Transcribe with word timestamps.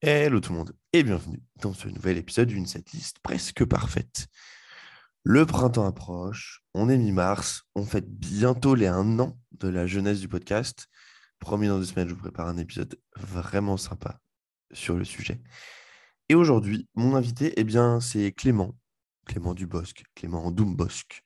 Hello 0.00 0.38
tout 0.38 0.52
le 0.52 0.58
monde 0.58 0.76
et 0.92 1.02
bienvenue 1.02 1.42
dans 1.60 1.72
ce 1.72 1.88
nouvel 1.88 2.18
épisode 2.18 2.46
d'une 2.46 2.66
setlist 2.66 3.18
presque 3.18 3.64
parfaite. 3.64 4.28
Le 5.24 5.44
printemps 5.44 5.88
approche, 5.88 6.62
on 6.72 6.88
est 6.88 6.96
mi-mars, 6.96 7.64
on 7.74 7.84
fête 7.84 8.08
bientôt 8.08 8.76
les 8.76 8.86
un 8.86 9.18
an 9.18 9.36
de 9.58 9.66
la 9.66 9.88
jeunesse 9.88 10.20
du 10.20 10.28
podcast. 10.28 10.86
Promis 11.40 11.66
dans 11.66 11.80
deux 11.80 11.84
semaines, 11.84 12.06
je 12.06 12.14
vous 12.14 12.20
prépare 12.20 12.46
un 12.46 12.58
épisode 12.58 12.96
vraiment 13.16 13.76
sympa 13.76 14.20
sur 14.70 14.94
le 14.94 15.02
sujet. 15.02 15.42
Et 16.28 16.36
aujourd'hui, 16.36 16.88
mon 16.94 17.16
invité, 17.16 17.54
eh 17.56 17.64
bien, 17.64 17.98
c'est 17.98 18.30
Clément, 18.30 18.76
Clément 19.26 19.52
Dubosc, 19.52 20.04
Clément 20.14 20.52
Doumbosc, 20.52 21.24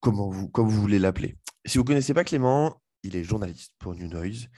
comment 0.00 0.30
vous, 0.30 0.48
comme 0.48 0.70
vous 0.70 0.80
voulez 0.80 0.98
l'appeler. 0.98 1.36
Si 1.66 1.76
vous 1.76 1.84
ne 1.84 1.88
connaissez 1.88 2.14
pas 2.14 2.24
Clément, 2.24 2.80
il 3.02 3.16
est 3.16 3.24
journaliste 3.24 3.72
pour 3.78 3.94
New 3.94 4.08
Noise. 4.08 4.48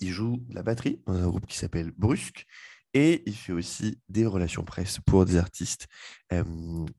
Il 0.00 0.10
joue 0.10 0.38
de 0.48 0.54
la 0.54 0.62
batterie 0.62 1.02
dans 1.06 1.14
un 1.14 1.28
groupe 1.28 1.46
qui 1.46 1.56
s'appelle 1.56 1.92
Brusque. 1.96 2.46
Et 2.94 3.22
il 3.26 3.34
fait 3.34 3.52
aussi 3.52 4.00
des 4.08 4.24
relations 4.24 4.64
presse 4.64 4.98
pour 5.04 5.26
des 5.26 5.36
artistes 5.36 5.86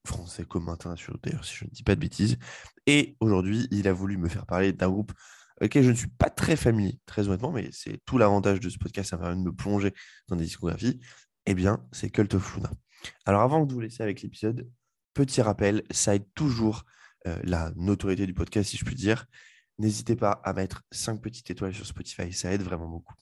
français 0.05 0.45
comme 0.45 0.69
internationaux, 0.69 1.19
d'ailleurs, 1.23 1.43
si 1.43 1.55
je 1.55 1.65
ne 1.65 1.69
dis 1.71 1.83
pas 1.83 1.95
de 1.95 1.99
bêtises. 1.99 2.37
Et 2.85 3.17
aujourd'hui, 3.19 3.67
il 3.71 3.87
a 3.87 3.93
voulu 3.93 4.17
me 4.17 4.29
faire 4.29 4.45
parler 4.45 4.71
d'un 4.71 4.89
groupe 4.89 5.11
auquel 5.61 5.83
je 5.83 5.89
ne 5.89 5.95
suis 5.95 6.07
pas 6.07 6.29
très 6.29 6.55
familier, 6.55 6.99
très 7.05 7.27
honnêtement, 7.27 7.51
mais 7.51 7.69
c'est 7.73 7.99
tout 8.05 8.17
l'avantage 8.17 8.59
de 8.59 8.69
ce 8.69 8.77
podcast, 8.77 9.09
ça 9.09 9.17
permet 9.17 9.35
de 9.35 9.41
me 9.41 9.51
plonger 9.51 9.93
dans 10.27 10.35
des 10.35 10.45
discographies. 10.45 10.99
Eh 11.45 11.53
bien, 11.55 11.85
c'est 11.91 12.09
Cult 12.09 12.33
of 12.35 12.55
Luna. 12.55 12.71
Alors, 13.25 13.41
avant 13.41 13.65
de 13.65 13.73
vous 13.73 13.79
laisser 13.79 14.03
avec 14.03 14.21
l'épisode, 14.21 14.69
petit 15.13 15.41
rappel, 15.41 15.83
ça 15.89 16.15
aide 16.15 16.27
toujours 16.35 16.85
la 17.25 17.71
notoriété 17.75 18.25
du 18.27 18.33
podcast, 18.33 18.69
si 18.69 18.77
je 18.77 18.85
puis 18.85 18.95
dire. 18.95 19.25
N'hésitez 19.79 20.15
pas 20.15 20.41
à 20.43 20.53
mettre 20.53 20.83
5 20.91 21.21
petites 21.21 21.49
étoiles 21.49 21.73
sur 21.73 21.85
Spotify, 21.85 22.31
ça 22.33 22.51
aide 22.51 22.61
vraiment 22.61 22.87
beaucoup. 22.87 23.15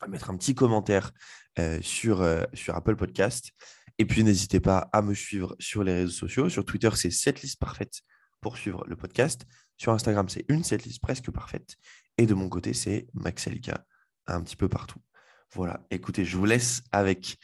À 0.00 0.08
mettre 0.08 0.30
un 0.30 0.36
petit 0.36 0.54
commentaire 0.54 1.12
euh, 1.58 1.80
sur, 1.80 2.20
euh, 2.20 2.42
sur 2.52 2.74
Apple 2.74 2.96
Podcast. 2.96 3.52
Et 3.98 4.04
puis, 4.04 4.24
n'hésitez 4.24 4.60
pas 4.60 4.90
à 4.92 5.00
me 5.00 5.14
suivre 5.14 5.56
sur 5.58 5.84
les 5.84 5.94
réseaux 5.94 6.12
sociaux. 6.12 6.48
Sur 6.50 6.64
Twitter, 6.64 6.90
c'est 6.94 7.10
cette 7.10 7.40
liste 7.40 7.58
parfaite 7.58 8.02
pour 8.42 8.58
suivre 8.58 8.84
le 8.86 8.96
podcast. 8.96 9.46
Sur 9.78 9.92
Instagram, 9.92 10.28
c'est 10.28 10.44
une 10.48 10.64
setlist 10.64 11.00
presque 11.00 11.30
parfaite. 11.30 11.76
Et 12.18 12.26
de 12.26 12.34
mon 12.34 12.48
côté, 12.48 12.74
c'est 12.74 13.06
Maxelika, 13.14 13.86
un 14.26 14.42
petit 14.42 14.56
peu 14.56 14.68
partout. 14.68 15.00
Voilà, 15.54 15.86
écoutez, 15.90 16.24
je 16.24 16.36
vous 16.36 16.44
laisse 16.44 16.82
avec 16.92 17.38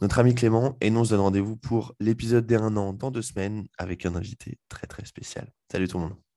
notre 0.00 0.18
ami 0.18 0.34
Clément 0.34 0.76
et 0.80 0.90
nous 0.90 1.00
on 1.00 1.04
se 1.04 1.10
donne 1.10 1.20
rendez-vous 1.20 1.56
pour 1.56 1.94
l'épisode 2.00 2.46
des 2.46 2.56
1 2.56 2.76
an 2.76 2.92
dans 2.92 3.10
deux 3.10 3.22
semaines 3.22 3.68
avec 3.78 4.04
un 4.04 4.16
invité 4.16 4.58
très 4.68 4.86
très 4.86 5.04
spécial. 5.04 5.52
Salut 5.70 5.86
tout 5.86 5.98
le 5.98 6.04
monde. 6.04 6.31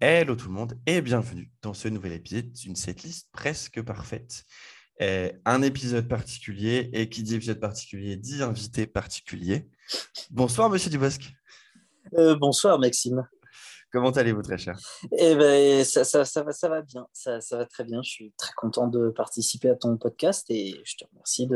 Hello 0.00 0.34
tout 0.34 0.48
le 0.48 0.54
monde 0.54 0.78
et 0.86 1.00
bienvenue 1.00 1.50
dans 1.62 1.72
ce 1.72 1.88
nouvel 1.88 2.12
épisode 2.12 2.50
d'une 2.52 2.76
setlist 2.76 3.28
presque 3.32 3.80
parfaite. 3.80 4.44
Un 5.00 5.62
épisode 5.62 6.08
particulier 6.08 6.90
et 6.92 7.08
qui 7.08 7.22
dit 7.22 7.34
épisode 7.34 7.60
particulier 7.60 8.16
dit 8.16 8.42
invité 8.42 8.86
particulier. 8.86 9.68
Bonsoir 10.30 10.70
Monsieur 10.70 10.90
Dubosc. 10.90 11.32
Euh, 12.16 12.36
bonsoir 12.36 12.78
Maxime. 12.78 13.26
Comment 13.90 14.10
allez-vous 14.10 14.42
très 14.42 14.58
cher? 14.58 14.76
Eh 15.18 15.36
ben, 15.36 15.84
ça, 15.84 16.04
ça, 16.04 16.24
ça, 16.24 16.42
va, 16.42 16.52
ça 16.52 16.68
va 16.68 16.82
bien, 16.82 17.06
ça, 17.12 17.40
ça, 17.40 17.58
va 17.58 17.64
très 17.64 17.84
bien. 17.84 18.02
Je 18.02 18.10
suis 18.10 18.32
très 18.36 18.52
content 18.56 18.88
de 18.88 19.10
participer 19.10 19.68
à 19.68 19.76
ton 19.76 19.96
podcast 19.96 20.46
et 20.48 20.80
je 20.84 20.96
te 20.96 21.04
remercie 21.10 21.48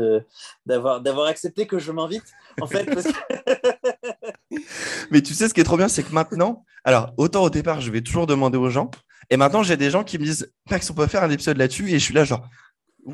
d'avoir, 0.65 1.01
d'avoir 1.01 1.27
accepté 1.27 1.67
que 1.67 1.79
je 1.79 1.91
m'invite. 1.91 2.23
En 2.61 2.67
fait, 2.67 2.87
Mais 5.11 5.21
tu 5.21 5.33
sais, 5.33 5.49
ce 5.49 5.53
qui 5.53 5.59
est 5.59 5.65
trop 5.65 5.77
bien, 5.77 5.89
c'est 5.89 6.03
que 6.03 6.13
maintenant, 6.13 6.65
alors 6.83 7.13
autant 7.17 7.43
au 7.43 7.49
départ, 7.49 7.81
je 7.81 7.91
vais 7.91 8.01
toujours 8.01 8.25
demander 8.25 8.57
aux 8.57 8.69
gens, 8.69 8.89
et 9.29 9.37
maintenant 9.37 9.63
j'ai 9.63 9.77
des 9.77 9.89
gens 9.89 10.03
qui 10.03 10.17
me 10.17 10.23
disent 10.23 10.51
Max, 10.71 10.89
on 10.89 10.93
peut 10.93 11.07
faire 11.07 11.23
un 11.23 11.29
épisode 11.29 11.57
là-dessus, 11.57 11.89
et 11.89 11.99
je 11.99 12.03
suis 12.03 12.13
là 12.13 12.23
genre 12.23 12.47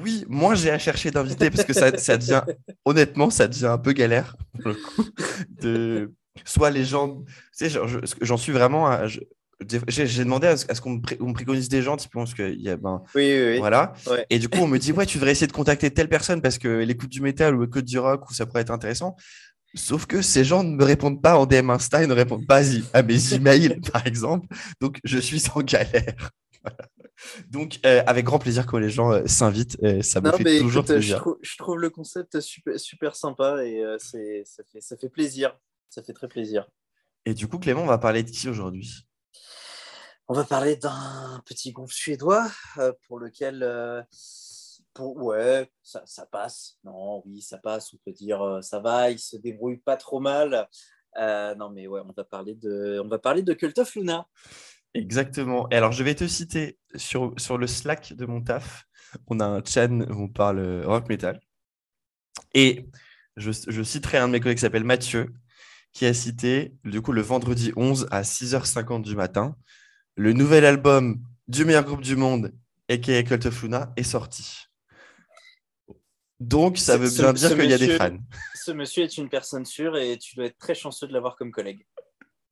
oui, 0.01 0.25
moi 0.27 0.55
j'ai 0.55 0.71
à 0.71 0.79
chercher 0.79 1.11
d'inviter 1.11 1.49
parce 1.49 1.63
que 1.63 1.73
ça, 1.73 1.97
ça 1.97 2.17
devient, 2.17 2.41
honnêtement, 2.85 3.29
ça 3.29 3.47
devient 3.47 3.67
un 3.67 3.77
peu 3.77 3.93
galère 3.93 4.35
pour 4.61 4.69
le 4.69 4.75
coup 4.75 5.05
de 5.61 6.11
soit 6.43 6.69
les 6.69 6.83
gens, 6.83 7.21
tu 7.57 7.69
sais, 7.69 7.79
j'en 8.21 8.37
suis 8.37 8.51
vraiment. 8.51 9.07
j'ai 9.87 10.23
demandé 10.23 10.47
à 10.47 10.57
ce, 10.57 10.81
qu'on 10.81 10.91
me, 10.91 11.33
préconise 11.33 11.69
des 11.69 11.81
gens, 11.81 11.95
typiquement, 11.95 12.23
parce 12.23 12.33
qu'il 12.33 12.61
y 12.61 12.69
a, 12.69 12.75
ben, 12.75 13.01
oui, 13.15 13.33
oui, 13.39 13.57
voilà. 13.59 13.93
Et 14.29 14.39
du 14.39 14.49
coup, 14.49 14.59
on 14.59 14.67
me 14.67 14.77
dit, 14.77 14.91
ouais, 14.91 15.05
tu 15.05 15.17
devrais 15.17 15.31
essayer 15.31 15.47
de 15.47 15.53
contacter 15.53 15.91
telle 15.91 16.09
personne 16.09 16.41
parce 16.41 16.57
qu'elle 16.57 16.89
écoute 16.91 17.09
du 17.09 17.21
métal 17.21 17.55
ou 17.55 17.63
écoute 17.63 17.85
du 17.85 17.99
rock 17.99 18.29
ou 18.29 18.33
ça 18.33 18.45
pourrait 18.45 18.61
être 18.61 18.71
intéressant. 18.71 19.15
Sauf 19.73 20.05
que 20.05 20.21
ces 20.21 20.45
gens 20.45 20.63
ne 20.63 20.73
me 20.73 20.83
répondent 20.85 21.21
pas 21.21 21.37
en 21.37 21.45
DM 21.45 21.69
Insta, 21.69 22.01
ils 22.01 22.07
ne 22.07 22.13
répondent 22.13 22.47
pas 22.47 22.61
à 22.93 23.01
mes 23.01 23.33
emails, 23.33 23.79
par 23.91 24.05
exemple. 24.07 24.47
Donc, 24.79 24.99
je 25.03 25.17
suis 25.17 25.43
en 25.53 25.61
galère. 25.61 26.31
Donc, 27.49 27.79
euh, 27.85 28.03
avec 28.07 28.25
grand 28.25 28.39
plaisir 28.39 28.65
quand 28.65 28.77
les 28.77 28.89
gens 28.89 29.11
euh, 29.11 29.25
s'invitent, 29.25 29.77
euh, 29.83 30.01
ça 30.01 30.21
me 30.21 30.31
fait 30.31 30.59
toujours 30.59 30.85
plaisir. 30.85 31.23
Je 31.41 31.57
trouve, 31.57 31.79
le 31.79 31.89
concept 31.89 32.39
super, 32.39 32.79
super 32.79 33.15
sympa 33.15 33.63
et 33.63 33.83
ça, 33.99 34.63
fait, 34.71 34.81
ça 34.81 34.97
fait 34.97 35.09
plaisir. 35.09 35.57
Ça 35.89 36.03
fait 36.03 36.13
très 36.13 36.27
plaisir. 36.27 36.67
Et 37.25 37.33
du 37.33 37.47
coup, 37.47 37.57
Clément, 37.57 37.83
on 37.83 37.87
va 37.87 37.97
parler 37.97 38.23
de 38.23 38.29
qui 38.29 38.49
aujourd'hui? 38.49 39.07
On 40.27 40.33
va 40.33 40.43
parler 40.43 40.75
d'un 40.75 41.41
petit 41.45 41.71
groupe 41.71 41.91
suédois 41.91 42.49
pour 43.07 43.19
lequel, 43.19 44.05
pour, 44.93 45.15
ouais, 45.17 45.69
ça, 45.83 46.03
ça, 46.05 46.25
passe. 46.25 46.79
Non, 46.83 47.21
oui, 47.25 47.41
ça 47.41 47.57
passe. 47.57 47.93
On 47.93 47.97
peut 48.03 48.11
dire 48.11 48.59
ça 48.61 48.79
va. 48.79 49.11
Il 49.11 49.19
se 49.19 49.37
débrouille 49.37 49.77
pas 49.77 49.97
trop 49.97 50.19
mal. 50.19 50.67
non, 51.17 51.69
mais 51.69 51.87
ouais, 51.87 52.01
on 52.03 52.11
va 52.11 52.23
parler 52.23 52.55
de, 52.55 52.99
on 53.03 53.07
va 53.07 53.19
parler 53.19 53.43
de 53.43 53.53
Cult 53.53 53.77
of 53.77 53.95
Luna. 53.95 54.27
Exactement. 54.95 55.67
Et 55.69 55.75
alors, 55.75 55.91
je 55.91 56.03
vais 56.03 56.15
te 56.15 56.25
citer 56.25 56.79
sur, 56.95 57.33
sur 57.37 57.57
le 57.57 57.67
Slack 57.67 58.13
de 58.13 58.25
mon 58.25 58.41
taf. 58.41 58.85
On 59.27 59.39
a 59.39 59.45
un 59.45 59.63
chat 59.63 59.87
où 59.87 60.23
on 60.23 60.29
parle 60.29 60.83
rock 60.85 61.09
metal. 61.09 61.39
Et 62.53 62.87
je, 63.35 63.51
je 63.67 63.83
citerai 63.83 64.17
un 64.17 64.27
de 64.27 64.33
mes 64.33 64.39
collègues 64.39 64.57
qui 64.57 64.61
s'appelle 64.61 64.85
Mathieu, 64.85 65.33
qui 65.91 66.05
a 66.05 66.13
cité, 66.13 66.73
du 66.85 67.01
coup, 67.01 67.11
le 67.11 67.21
vendredi 67.21 67.73
11 67.75 68.07
à 68.09 68.21
6h50 68.21 69.01
du 69.01 69.15
matin, 69.15 69.57
le 70.15 70.31
nouvel 70.31 70.65
album 70.65 71.21
du 71.49 71.65
meilleur 71.65 71.83
groupe 71.83 72.01
du 72.01 72.15
monde, 72.15 72.53
a.k.a. 72.89 73.23
Cult 73.23 73.45
of 73.45 73.63
Luna, 73.63 73.93
est 73.97 74.03
sorti. 74.03 74.63
Donc, 76.39 76.77
ça 76.77 76.97
veut 76.97 77.09
bien 77.09 77.33
dire 77.33 77.57
qu'il 77.57 77.69
y 77.69 77.73
a 77.73 77.77
des 77.77 77.97
fans. 77.97 78.17
Ce 78.55 78.71
monsieur 78.71 79.03
est 79.03 79.17
une 79.17 79.29
personne 79.29 79.65
sûre 79.65 79.97
et 79.97 80.17
tu 80.17 80.35
dois 80.35 80.45
être 80.45 80.57
très 80.57 80.73
chanceux 80.73 81.07
de 81.07 81.13
l'avoir 81.13 81.35
comme 81.35 81.51
collègue. 81.51 81.85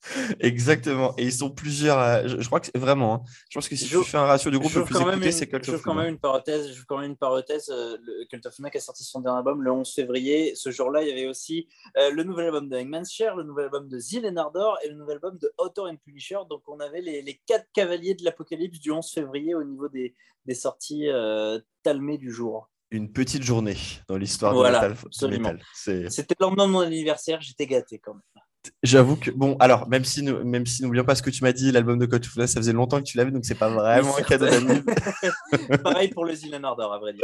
Exactement. 0.40 1.14
Et 1.18 1.24
ils 1.24 1.34
sont 1.34 1.50
plusieurs. 1.50 2.28
je, 2.28 2.46
crois 2.46 2.60
que 2.60 2.68
c'est 2.68 2.78
vraiment. 2.78 3.16
Hein. 3.16 3.22
Je 3.50 3.58
pense 3.58 3.68
que 3.68 3.76
si 3.76 3.88
je, 3.88 3.98
tu 3.98 4.04
fais 4.06 4.18
un 4.18 4.26
ratio 4.26 4.52
du 4.52 4.60
groupe 4.60 4.74
le 4.74 4.84
plus 4.84 5.00
écouté, 5.00 5.32
c'est 5.32 5.48
Cult 5.48 5.68
of 5.70 5.82
quand 5.82 5.94
même 5.94 6.10
une 6.10 6.20
parenthèse. 6.20 6.74
Je 6.74 6.84
quand 6.86 6.98
même 6.98 7.12
une 7.12 7.18
parenthèse. 7.18 7.70
Le 7.70 8.26
Cult 8.30 8.46
of 8.46 8.56
qui 8.56 8.78
a 8.78 8.82
sorti 8.82 9.04
son 9.04 9.22
dernier 9.22 9.38
album 9.38 9.62
le 9.62 9.72
11 9.72 9.92
février. 9.94 10.54
Ce 10.56 10.72
jour-là, 10.72 11.04
il 11.04 11.10
y 11.10 11.12
avait 11.12 11.28
aussi 11.28 11.68
euh, 11.98 12.12
le 12.12 12.24
nouvel 12.24 12.48
album 12.48 12.70
de 12.70 12.78
Hangman's 12.78 13.12
Share, 13.12 13.36
le 13.36 13.44
nouvel 13.44 13.66
album 13.66 13.88
de 13.88 14.00
Zill 14.00 14.26
Ardor 14.38 14.78
et 14.84 14.90
le 14.90 14.96
nouvel 14.96 15.16
album 15.16 15.38
de 15.38 15.52
Author 15.58 15.88
and 15.88 15.98
Punisher. 15.98 16.40
Donc, 16.50 16.64
on 16.68 16.80
avait 16.80 17.02
les, 17.02 17.22
les 17.22 17.42
quatre 17.46 17.68
cavaliers 17.74 18.16
de 18.16 18.24
l'apocalypse 18.24 18.80
du 18.80 18.92
11 18.92 19.10
février 19.12 19.56
au 19.56 19.64
niveau 19.64 19.88
des, 19.90 20.16
des 20.46 20.56
sorties 20.56 21.08
euh, 21.08 21.60
talmées 21.84 22.18
du 22.18 22.32
jour. 22.32 22.70
Une 22.92 23.12
petite 23.12 23.44
journée 23.44 23.78
dans 24.08 24.18
l'histoire 24.18 24.54
de 24.54 25.28
metal. 25.28 25.60
C'était 25.74 26.36
le 26.40 26.46
lendemain 26.46 26.68
de 26.68 26.72
mon 26.72 26.82
anniversaire. 26.82 27.42
J'étais 27.42 27.66
gâté 27.66 27.98
quand 27.98 28.14
même. 28.14 28.33
J'avoue 28.82 29.18
que, 29.18 29.32
bon, 29.32 29.58
alors, 29.60 29.90
même 29.90 30.06
si, 30.06 30.24
nous, 30.24 30.44
même 30.44 30.66
si 30.66 30.84
n'oublions 30.84 31.04
pas 31.04 31.16
ce 31.16 31.22
que 31.22 31.30
tu 31.30 31.44
m'as 31.44 31.52
dit, 31.52 31.72
l'album 31.72 32.00
de 32.00 32.06
Code 32.06 32.24
ça 32.26 32.48
faisait 32.48 32.74
longtemps 32.74 33.00
que 33.00 33.04
tu 33.04 33.18
l'avais, 33.18 33.32
donc 33.32 33.46
c'est 33.46 33.56
pas 33.56 33.70
vraiment 33.70 34.18
un 34.18 34.22
cadeau 34.22 34.46
d'amis. 34.46 34.82
Pareil 35.84 36.10
pour 36.10 36.26
le 36.26 36.34
Zilan 36.34 36.64
Ardor, 36.64 36.94
à 36.94 37.00
vrai 37.00 37.14
dire. 37.14 37.24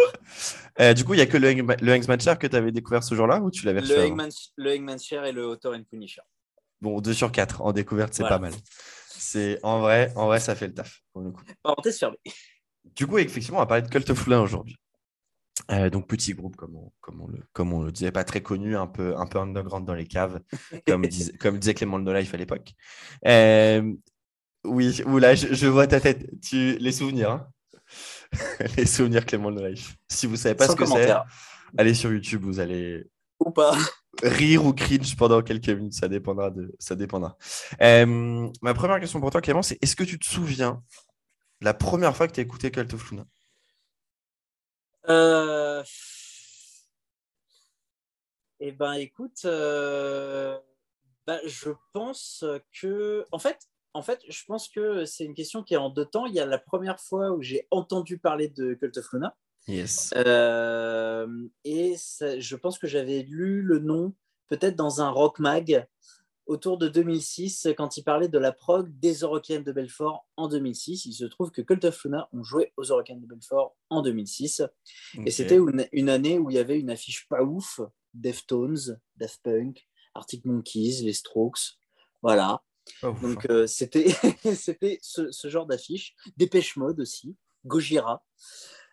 Euh, 0.79 0.93
du 0.93 1.03
coup, 1.05 1.13
il 1.13 1.17
n'y 1.17 1.23
a 1.23 1.25
que 1.25 1.37
le, 1.37 1.51
le 1.53 2.19
Share 2.19 2.37
que 2.37 2.47
tu 2.47 2.55
avais 2.55 2.71
découvert 2.71 3.03
ce 3.03 3.15
jour-là 3.15 3.39
ou 3.39 3.51
tu 3.51 3.65
l'avais 3.65 3.79
reçu 3.79 3.93
Le 3.93 4.01
le 4.57 4.71
Hangman 4.71 4.99
Share 4.99 5.25
et 5.25 5.31
le 5.31 5.45
Author 5.45 5.73
and 5.73 5.83
Punisher. 5.89 6.21
Bon, 6.81 6.99
2 7.01 7.13
sur 7.13 7.31
4 7.31 7.61
en 7.61 7.71
découverte, 7.71 8.13
c'est 8.13 8.23
pas 8.23 8.39
mal. 8.39 8.53
C'est 9.07 9.59
en 9.63 9.79
vrai, 9.79 10.11
en 10.15 10.27
vrai, 10.27 10.39
ça 10.39 10.55
fait 10.55 10.67
le 10.67 10.73
taf. 10.73 11.01
Pour 11.11 11.21
le 11.21 11.31
coup. 11.31 11.43
Parenthèse 11.61 11.99
fermée. 11.99 12.17
Du 12.95 13.05
coup, 13.05 13.17
effectivement, 13.17 13.57
on 13.57 13.61
va 13.61 13.65
parler 13.67 13.83
de 13.83 13.89
Cult 13.89 14.09
of 14.09 14.25
Luna 14.25 14.41
aujourd'hui. 14.41 14.77
Euh, 15.71 15.89
donc 15.89 16.07
petit 16.07 16.33
groupe, 16.33 16.55
comme 16.55 16.75
on, 16.75 16.91
comme 17.01 17.21
on, 17.21 17.27
le, 17.27 17.39
comme 17.53 17.73
on 17.73 17.83
le 17.83 17.91
disait, 17.91 18.11
pas 18.11 18.23
très 18.23 18.41
connu, 18.41 18.75
un 18.75 18.87
peu, 18.87 19.15
un 19.17 19.25
peu 19.25 19.39
underground 19.39 19.85
dans 19.85 19.93
les 19.93 20.07
caves, 20.07 20.39
comme, 20.87 21.01
disait, 21.07 21.33
comme 21.33 21.59
disait 21.59 21.73
Clément 21.73 21.99
No 21.99 22.13
Life 22.13 22.33
à 22.33 22.37
l'époque. 22.37 22.73
Euh, 23.25 23.93
oui, 24.65 25.01
oula, 25.05 25.35
je, 25.35 25.53
je, 25.53 25.67
vois 25.67 25.87
ta 25.87 25.99
tête. 25.99 26.29
Tu, 26.41 26.77
les 26.77 26.91
souvenirs, 26.91 27.31
hein 27.31 27.47
les 28.77 28.85
souvenirs 28.85 29.25
Clément 29.25 29.51
No 29.51 29.65
Life. 29.65 29.95
Si 30.07 30.27
vous 30.27 30.35
savez 30.35 30.55
pas 30.55 30.67
ce 30.67 30.75
que 30.75 30.85
c'est, 30.85 31.11
allez 31.77 31.93
sur 31.93 32.11
YouTube, 32.11 32.43
vous 32.43 32.59
allez. 32.59 33.05
Ou 33.39 33.51
pas. 33.51 33.77
rire 34.21 34.65
ou 34.65 34.73
cringe 34.73 35.15
pendant 35.15 35.41
quelques 35.41 35.69
minutes, 35.69 35.93
ça 35.93 36.07
dépendra. 36.07 36.49
De, 36.49 36.75
ça 36.79 36.95
dépendra. 36.95 37.37
Euh, 37.81 38.49
ma 38.61 38.73
première 38.73 38.99
question 38.99 39.21
pour 39.21 39.31
toi, 39.31 39.41
Clément, 39.41 39.61
c'est 39.61 39.77
est-ce 39.81 39.95
que 39.95 40.03
tu 40.03 40.19
te 40.19 40.25
souviens 40.25 40.81
la 41.61 41.73
première 41.73 42.15
fois 42.15 42.27
que 42.27 42.33
tu 42.33 42.39
as 42.39 42.43
écouté 42.43 42.71
Cult 42.71 42.93
of 42.93 43.11
Luna 43.11 43.25
euh... 45.09 45.83
Eh 48.61 48.71
ben, 48.73 48.93
écoute, 48.93 49.45
euh, 49.45 50.59
bah, 51.25 51.39
je 51.45 51.71
pense 51.93 52.43
que, 52.81 53.25
en 53.31 53.39
fait, 53.39 53.57
en 53.93 54.01
fait, 54.01 54.21
je 54.27 54.43
pense 54.45 54.67
que 54.67 55.05
c'est 55.05 55.25
une 55.25 55.33
question 55.33 55.63
qui 55.63 55.73
est 55.73 55.77
en 55.77 55.89
deux 55.89 56.05
temps. 56.05 56.25
Il 56.25 56.33
y 56.33 56.39
a 56.39 56.45
la 56.45 56.59
première 56.59 56.99
fois 56.99 57.31
où 57.31 57.41
j'ai 57.41 57.67
entendu 57.71 58.19
parler 58.19 58.49
de 58.49 58.73
Cult 58.73 58.97
of 58.97 59.11
Luna. 59.13 59.35
Yes. 59.67 60.11
Euh, 60.15 61.27
et 61.63 61.95
je 61.95 62.55
pense 62.55 62.77
que 62.77 62.87
j'avais 62.87 63.21
lu 63.23 63.61
le 63.61 63.79
nom 63.79 64.13
peut-être 64.47 64.75
dans 64.75 65.01
un 65.01 65.09
rock 65.09 65.39
mag 65.39 65.87
autour 66.49 66.79
de 66.79 66.87
2006 66.87 67.67
quand 67.77 67.95
il 67.95 68.03
parlait 68.03 68.27
de 68.27 68.39
la 68.39 68.51
prog 68.51 68.89
des 68.99 69.19
Eurocaines 69.19 69.63
de 69.63 69.71
Belfort 69.71 70.27
en 70.35 70.47
2006. 70.47 71.05
Il 71.05 71.13
se 71.13 71.25
trouve 71.25 71.51
que 71.51 71.61
Cult 71.61 71.85
of 71.85 72.03
Luna 72.03 72.27
ont 72.33 72.43
joué 72.43 72.73
aux 72.75 72.83
Eurocaines 72.83 73.21
de 73.21 73.27
Belfort 73.27 73.77
en 73.91 74.01
2006. 74.01 74.63
Et 75.25 75.31
c'était 75.31 75.57
une, 75.57 75.87
une, 75.91 76.09
année 76.09 76.39
où 76.39 76.49
il 76.49 76.55
y 76.55 76.59
avait 76.59 76.79
une 76.79 76.89
affiche 76.89 77.27
pas 77.29 77.43
ouf 77.43 77.79
Deftones, 78.15 78.99
Daft 79.15 79.41
Punk, 79.43 79.87
Arctic 80.15 80.43
Monkeys, 80.43 81.03
les 81.03 81.13
Strokes. 81.13 81.77
Voilà. 82.23 82.63
Donc 83.21 83.45
euh, 83.51 83.67
c'était 83.67 84.09
c'était 84.55 84.97
ce, 85.03 85.31
ce, 85.31 85.49
genre 85.49 85.67
d'affiche. 85.67 86.15
Dépêche 86.35 86.75
Mode 86.77 86.99
aussi, 86.99 87.37
Gojira. 87.63 88.25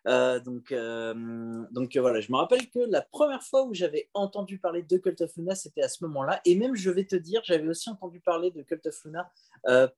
Euh, 0.06 0.38
donc, 0.40 0.72
euh, 0.72 1.64
donc 1.72 1.96
voilà, 1.96 2.20
je 2.20 2.30
me 2.30 2.36
rappelle 2.36 2.68
que 2.70 2.78
la 2.78 3.02
première 3.02 3.42
fois 3.42 3.64
où 3.64 3.74
j'avais 3.74 4.08
entendu 4.14 4.58
parler 4.58 4.82
de 4.82 4.96
Cult 4.98 5.20
of 5.20 5.36
Luna, 5.36 5.54
c'était 5.54 5.82
à 5.82 5.88
ce 5.88 6.04
moment-là. 6.04 6.40
Et 6.44 6.56
même, 6.56 6.76
je 6.76 6.90
vais 6.90 7.04
te 7.04 7.16
dire, 7.16 7.40
j'avais 7.44 7.68
aussi 7.68 7.90
entendu 7.90 8.20
parler 8.20 8.50
de 8.50 8.62
Cult 8.62 8.86
of 8.86 9.04
Luna 9.04 9.32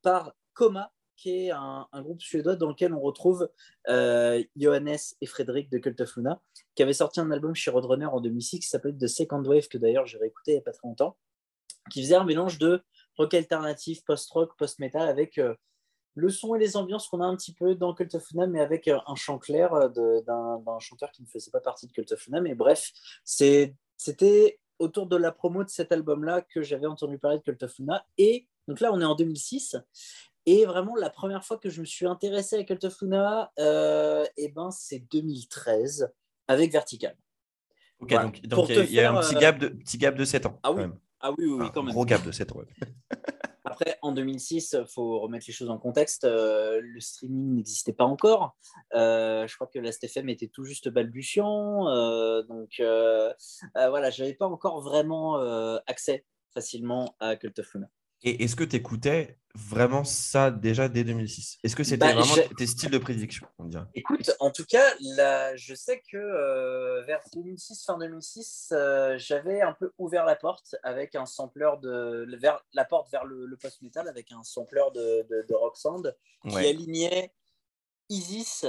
par 0.02 0.34
Coma, 0.54 0.90
qui 1.18 1.46
est 1.46 1.50
un, 1.50 1.86
groupe 1.94 2.22
suédois 2.22 2.56
dans 2.56 2.68
lequel 2.68 2.94
on 2.94 3.00
retrouve 3.00 3.50
euh, 3.88 4.42
Johannes 4.56 4.96
et 5.20 5.26
Frédéric 5.26 5.68
de 5.68 5.78
Cult 5.78 6.00
of 6.00 6.16
Luna, 6.16 6.40
qui 6.74 6.82
avait 6.82 6.92
sorti 6.92 7.20
un 7.20 7.30
album 7.30 7.54
chez 7.54 7.70
Roadrunner 7.70 8.06
en 8.06 8.20
2006 8.20 8.60
qui 8.60 8.68
s'appelle 8.68 8.96
The 8.96 9.08
Second 9.08 9.42
Wave, 9.42 9.66
que 9.68 9.78
d'ailleurs 9.78 10.06
j'ai 10.06 10.16
réécouté 10.16 10.52
il 10.52 10.54
n'y 10.54 10.60
a 10.60 10.62
pas 10.62 10.72
très 10.72 10.86
longtemps, 10.86 11.18
qui 11.90 12.02
faisait 12.02 12.14
un 12.14 12.24
mélange 12.24 12.58
de 12.58 12.82
rock 13.16 13.34
alternatif, 13.34 14.04
post-rock, 14.04 14.56
post-metal, 14.56 15.08
avec 15.08 15.38
euh, 15.38 15.54
le 16.14 16.30
son 16.30 16.54
et 16.54 16.58
les 16.58 16.76
ambiances 16.76 17.08
qu'on 17.08 17.20
a 17.20 17.24
un 17.24 17.36
petit 17.36 17.52
peu 17.52 17.74
dans 17.74 17.94
Cult 17.94 18.14
of 18.14 18.30
Luna, 18.30 18.46
mais 18.46 18.60
avec 18.60 18.88
euh, 18.88 18.98
un 19.06 19.14
chant 19.14 19.38
clair 19.38 19.90
d'un 19.90 20.78
chanteur 20.80 21.10
qui 21.12 21.22
ne 21.22 21.28
faisait 21.28 21.50
pas 21.50 21.60
partie 21.60 21.86
de 21.86 21.92
Cult 21.92 22.10
of 22.12 22.26
Luna. 22.26 22.40
Mais 22.40 22.54
bref, 22.54 22.92
c'était 23.24 24.60
autour 24.78 25.06
de 25.06 25.16
la 25.16 25.32
promo 25.32 25.64
de 25.64 25.68
cet 25.68 25.92
album-là 25.92 26.42
que 26.42 26.62
j'avais 26.62 26.86
entendu 26.86 27.18
parler 27.18 27.38
de 27.38 27.42
Cult 27.42 27.62
of 27.62 27.78
Luna. 27.78 28.04
Et 28.16 28.46
donc 28.66 28.80
là, 28.80 28.90
on 28.92 29.00
est 29.00 29.04
en 29.04 29.14
2006. 29.14 29.76
Et 30.46 30.64
vraiment, 30.64 30.96
la 30.96 31.10
première 31.10 31.44
fois 31.44 31.58
que 31.58 31.68
je 31.68 31.80
me 31.80 31.86
suis 31.86 32.06
intéressé 32.06 32.56
à 32.56 32.64
Cult 32.64 32.84
of 32.84 33.00
Luna, 33.02 33.52
euh, 33.58 34.24
eh 34.36 34.48
ben, 34.48 34.70
c'est 34.70 35.00
2013 35.10 36.10
avec 36.46 36.72
Vertical. 36.72 37.16
Ok, 38.00 38.14
donc, 38.44 38.68
il 38.68 38.92
y 38.92 39.00
a, 39.00 39.12
un 39.12 39.20
petit 39.20 39.36
euh, 39.36 39.40
gap, 39.40 39.58
de, 39.58 39.68
petit 39.68 39.98
gap 39.98 40.14
de 40.14 40.24
7 40.24 40.46
ans. 40.46 40.58
Ah 40.62 40.70
oui, 40.72 40.84
ah 41.20 41.32
oui, 41.36 41.46
oui, 41.46 41.66
quand 41.74 41.82
même. 41.82 41.92
Gros 41.92 42.04
gap 42.04 42.24
de 42.24 42.30
7 42.30 42.52
ans. 42.52 42.60
Après, 43.70 43.98
en 44.02 44.12
2006, 44.12 44.76
il 44.78 44.86
faut 44.86 45.20
remettre 45.20 45.44
les 45.46 45.52
choses 45.52 45.70
en 45.70 45.78
contexte. 45.78 46.24
Euh, 46.24 46.80
le 46.82 47.00
streaming 47.00 47.54
n'existait 47.56 47.92
pas 47.92 48.04
encore. 48.04 48.56
je 48.92 49.54
crois 49.54 49.66
que 49.66 49.78
la 49.78 49.92
STFM 49.92 50.28
était 50.30 50.48
tout 50.48 50.64
juste 50.64 50.88
balbutiant. 50.88 51.84
donc 52.48 52.70
voilà, 52.78 54.10
je 54.10 54.22
n'avais 54.22 54.34
pas 54.34 54.46
encore 54.46 54.80
vraiment 54.80 55.36
accès 55.86 56.24
facilement 56.54 57.14
à 57.20 57.36
Cult 57.36 57.58
of 57.58 57.74
Luna. 57.74 57.88
Et 58.22 58.44
est-ce 58.44 58.56
que 58.56 58.64
tu 58.64 58.76
écoutais 58.76 59.38
vraiment 59.54 60.04
ça 60.04 60.50
déjà 60.50 60.88
dès 60.88 61.04
2006 61.04 61.58
Est-ce 61.62 61.74
que 61.74 61.84
c'était 61.84 62.14
bah, 62.14 62.20
vraiment 62.20 62.48
tes 62.56 62.66
styles 62.66 62.90
de 62.90 62.98
prédiction 62.98 63.46
on 63.58 63.68
Écoute, 63.94 64.30
en 64.40 64.50
tout 64.50 64.64
cas, 64.64 64.84
là, 65.00 65.56
je 65.56 65.74
sais 65.74 66.02
que 66.10 66.16
euh, 66.16 67.02
vers 67.04 67.20
2006, 67.32 67.84
fin 67.84 67.98
2006, 67.98 68.70
euh, 68.72 69.18
j'avais 69.18 69.60
un 69.60 69.72
peu 69.72 69.92
ouvert 69.98 70.24
la 70.24 70.36
porte 70.36 70.76
avec 70.82 71.14
un 71.14 71.26
sampler 71.26 71.70
de 71.82 72.26
vers, 72.40 72.64
la 72.72 72.84
porte 72.84 73.10
vers 73.10 73.24
le, 73.24 73.56
post-metal 73.56 74.08
avec 74.08 74.30
un 74.32 74.42
sampler 74.44 74.82
de, 74.94 75.26
de, 75.48 75.54
rock 75.54 75.76
sound 75.76 76.16
qui 76.48 76.56
alignait 76.56 77.32
Isis, 78.08 78.66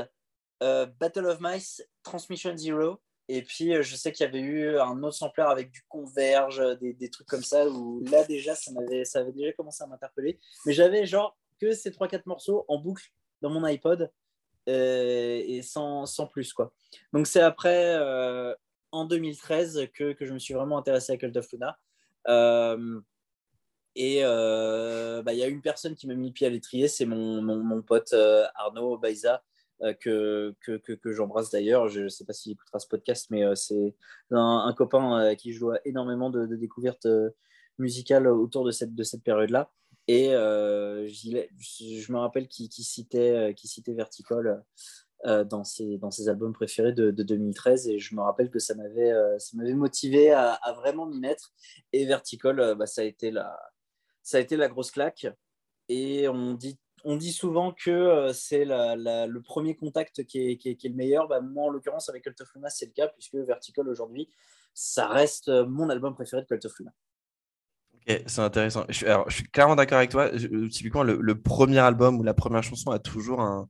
euh, 0.63 0.87
Battle 0.99 1.25
of 1.25 1.39
Mice, 1.39 1.83
Transmission 2.03 2.57
Zero 2.57 2.99
et 3.31 3.43
puis, 3.43 3.75
euh, 3.75 3.83
je 3.83 3.95
sais 3.95 4.11
qu'il 4.11 4.25
y 4.25 4.27
avait 4.27 4.39
eu 4.39 4.79
un 4.79 5.03
autre 5.03 5.15
sampler 5.15 5.43
avec 5.43 5.69
du 5.69 5.83
converge, 5.87 6.59
euh, 6.59 6.75
des, 6.75 7.09
trucs 7.11 7.27
comme 7.27 7.43
ça, 7.43 7.69
où 7.69 8.03
là, 8.05 8.23
déjà, 8.23 8.55
ça, 8.55 8.71
avait, 8.75 9.05
ça 9.05 9.19
avait 9.19 9.31
déjà 9.31 9.53
commencé 9.53 9.83
à 9.83 9.87
m'interpeller. 9.87 10.39
Mais 10.65 10.73
j'avais 10.73 11.05
genre 11.05 11.37
que 11.61 11.73
ces 11.73 11.91
3-4 11.91 12.23
morceaux 12.25 12.65
en 12.67 12.79
boucle 12.79 13.11
dans 13.43 13.51
mon 13.51 13.63
iPod 13.63 14.11
euh, 14.67 15.43
et 15.45 15.61
sans, 15.61 16.07
sans, 16.07 16.25
plus, 16.25 16.53
quoi. 16.53 16.73
Donc, 17.13 17.27
c'est 17.27 17.41
après, 17.41 17.99
en 18.91 19.05
2013, 19.05 19.89
que, 19.93 20.13
que, 20.13 20.25
je 20.25 20.33
me 20.33 20.39
suis 20.39 20.55
vraiment 20.55 20.79
intéressé 20.79 21.11
à 21.11 21.17
Cult 21.17 21.37
of 21.37 21.51
Luna. 21.51 21.77
et 23.95 24.23
bah, 24.23 25.33
il 25.33 25.37
y 25.37 25.43
a 25.43 25.47
une 25.47 25.61
personne 25.61 25.93
qui 25.93 26.07
m'a 26.07 26.15
mis 26.15 26.29
le 26.29 26.33
pied 26.33 26.47
à 26.47 26.49
l'étrier, 26.49 26.87
c'est 26.87 27.05
mon, 27.05 27.43
mon, 27.43 27.57
mon, 27.57 27.83
pote 27.83 28.11
Arnaud 28.55 28.97
Baiza, 28.97 29.43
euh, 29.81 29.93
que, 29.93 30.53
que, 30.61 30.93
que, 30.93 31.11
j'embrasse 31.13 31.51
d'ailleurs. 31.51 31.87
Je 31.87 32.01
ne 32.01 32.09
sais 32.09 32.25
pas 32.25 32.33
s'il 32.33 32.51
écoutera 32.51 32.79
ce 32.79 32.87
podcast, 32.87 33.27
mais 33.29 33.43
euh, 33.45 33.55
c'est 33.55 33.95
un, 34.31 34.73
copain 34.77 35.15
à 35.15 35.31
euh, 35.31 35.35
qui 35.35 35.57
dois 35.57 35.79
énormément 35.85 36.29
de, 36.29 36.45
découvertes 36.55 37.07
musicales 37.77 38.27
autour 38.27 38.65
de 38.65 38.71
cette, 38.71 38.93
de 38.93 39.03
cette 39.03 39.23
période-là. 39.23 39.71
Et 40.07 40.31
je 40.31 42.11
me 42.11 42.17
rappelle 42.17 42.47
qu'il 42.47 42.69
citait, 42.71 43.53
qui 43.55 43.67
citait 43.67 43.93
Verticol 43.93 44.63
dans, 45.23 45.63
ses, 45.63 45.97
dans 45.97 46.11
ses 46.11 46.29
albums 46.29 46.51
préférés 46.51 46.93
de, 46.93 47.11
2013. 47.11 47.87
Et 47.87 47.99
je 47.99 48.15
me 48.15 48.21
rappelle 48.21 48.49
que 48.49 48.59
ça 48.59 48.75
m'avait 48.75 49.13
motivé 49.75 50.31
à, 50.31 50.53
à 50.53 50.73
vraiment 50.73 51.05
m'y 51.05 51.19
mettre. 51.19 51.53
Et 51.93 52.05
Verticol, 52.05 52.75
bah, 52.75 52.87
ça, 52.87 53.01
a 53.01 53.05
été 53.05 53.31
la, 53.31 53.57
ça 54.23 54.37
a 54.37 54.39
été 54.41 54.57
la 54.57 54.67
grosse 54.67 54.91
claque. 54.91 55.27
Et 55.87 56.27
on 56.27 56.53
dit 56.53 56.79
on 57.03 57.15
dit 57.15 57.31
souvent 57.31 57.71
que 57.71 57.89
euh, 57.89 58.33
c'est 58.33 58.65
le 58.65 59.39
premier 59.39 59.75
contact 59.75 60.23
qui 60.25 60.39
est, 60.39 60.83
le 60.83 60.95
meilleur. 60.95 61.27
Bah, 61.27 61.41
moi, 61.41 61.65
en 61.65 61.69
l'occurrence, 61.69 62.09
avec 62.09 62.23
Cult 62.23 62.39
of 62.41 62.53
Luna, 62.55 62.69
c'est 62.69 62.85
le 62.85 62.91
cas, 62.91 63.07
puisque 63.07 63.35
Vertical, 63.35 63.87
aujourd'hui, 63.87 64.29
ça 64.73 65.07
reste 65.07 65.49
euh, 65.49 65.65
mon 65.65 65.89
album 65.89 66.13
préféré 66.13 66.41
de 66.41 66.47
Cult 66.47 66.65
of 66.65 66.79
Luna. 66.79 66.91
Ok, 67.95 68.21
c'est 68.25 68.41
intéressant. 68.41 68.85
Je, 68.89 69.05
je 69.27 69.33
suis 69.33 69.43
clairement 69.43 69.75
d'accord 69.75 69.97
avec 69.97 70.11
toi. 70.11 70.29
typiquement, 70.69 71.03
le, 71.03 71.41
premier 71.41 71.79
album 71.79 72.19
ou 72.19 72.23
la 72.23 72.33
première 72.33 72.63
chanson 72.63 72.91
a 72.91 72.99
toujours 72.99 73.41
un. 73.41 73.67